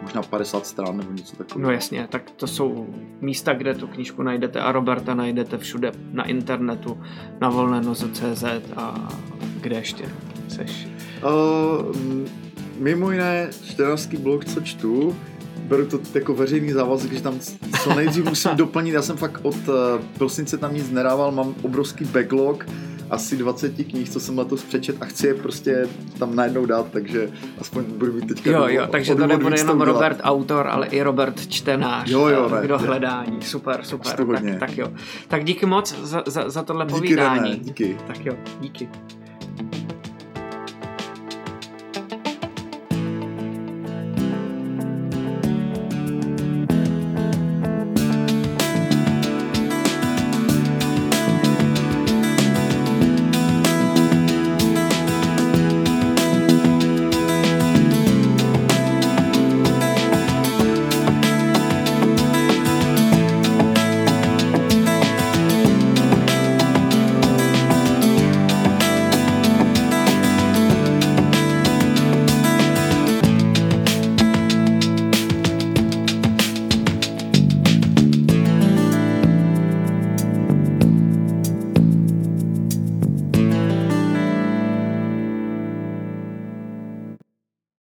možná 0.01 0.21
50 0.21 0.67
stran 0.67 0.97
nebo 0.97 1.11
něco 1.11 1.35
takového. 1.35 1.69
No 1.69 1.73
jasně, 1.73 2.07
tak 2.09 2.31
to 2.31 2.47
jsou 2.47 2.87
místa, 3.21 3.53
kde 3.53 3.73
tu 3.73 3.87
knížku 3.87 4.23
najdete 4.23 4.59
a 4.59 4.71
Roberta 4.71 5.13
najdete 5.13 5.57
všude 5.57 5.91
na 6.11 6.23
internetu, 6.23 7.01
na 7.41 7.49
volné 7.49 7.81
noze.cz 7.81 8.43
a 8.75 9.09
kde 9.61 9.75
ještě 9.75 10.05
seš? 10.47 10.87
Uh, 11.23 11.95
mimo 12.79 13.11
jiné, 13.11 13.49
čtenářský 13.65 14.17
blog, 14.17 14.45
co 14.45 14.61
čtu, 14.61 15.15
beru 15.67 15.85
to 15.85 15.99
jako 16.13 16.33
veřejný 16.33 16.71
závazek, 16.71 17.13
že 17.13 17.21
tam 17.21 17.39
co 17.83 17.95
nejdřív 17.95 18.25
musím 18.25 18.51
doplnit. 18.55 18.91
Já 18.91 19.01
jsem 19.01 19.17
fakt 19.17 19.39
od 19.43 19.55
uh, 19.67 19.75
prosince 20.17 20.57
tam 20.57 20.73
nic 20.73 20.91
nedával, 20.91 21.31
mám 21.31 21.55
obrovský 21.61 22.05
backlog, 22.05 22.65
asi 23.09 23.37
20 23.37 23.73
knih, 23.75 24.09
co 24.09 24.19
jsem 24.19 24.37
letos 24.37 24.63
přečet 24.63 24.95
a 25.01 25.05
chci 25.05 25.27
je 25.27 25.33
prostě 25.33 25.87
tam 26.19 26.35
najednou 26.35 26.65
dát, 26.65 26.85
takže 26.91 27.29
aspoň 27.61 27.83
budu 27.83 28.13
mít 28.13 28.27
teďka 28.27 28.49
Jo, 28.49 28.67
jo, 28.67 28.87
takže 28.91 29.15
to 29.15 29.27
nebude 29.27 29.57
jenom 29.57 29.81
Robert 29.81 30.19
autor, 30.23 30.67
ale 30.67 30.87
i 30.87 31.01
Robert 31.01 31.47
čtenář. 31.47 32.09
Jo, 32.09 32.27
jo, 32.27 32.49
ne, 32.49 32.61
Kdo 32.61 32.77
hledání. 32.77 33.41
Super, 33.41 33.79
super. 33.83 34.41
Tak, 34.41 34.59
tak, 34.59 34.77
jo. 34.77 34.87
Tak 35.27 35.43
díky 35.43 35.65
moc 35.65 35.95
za, 36.01 36.23
za, 36.25 36.49
za 36.49 36.63
tohle 36.63 36.85
díky, 36.85 36.99
povídání. 36.99 37.51
René, 37.51 37.63
díky. 37.63 37.97
Tak 38.07 38.25
jo, 38.25 38.33
díky. 38.59 38.89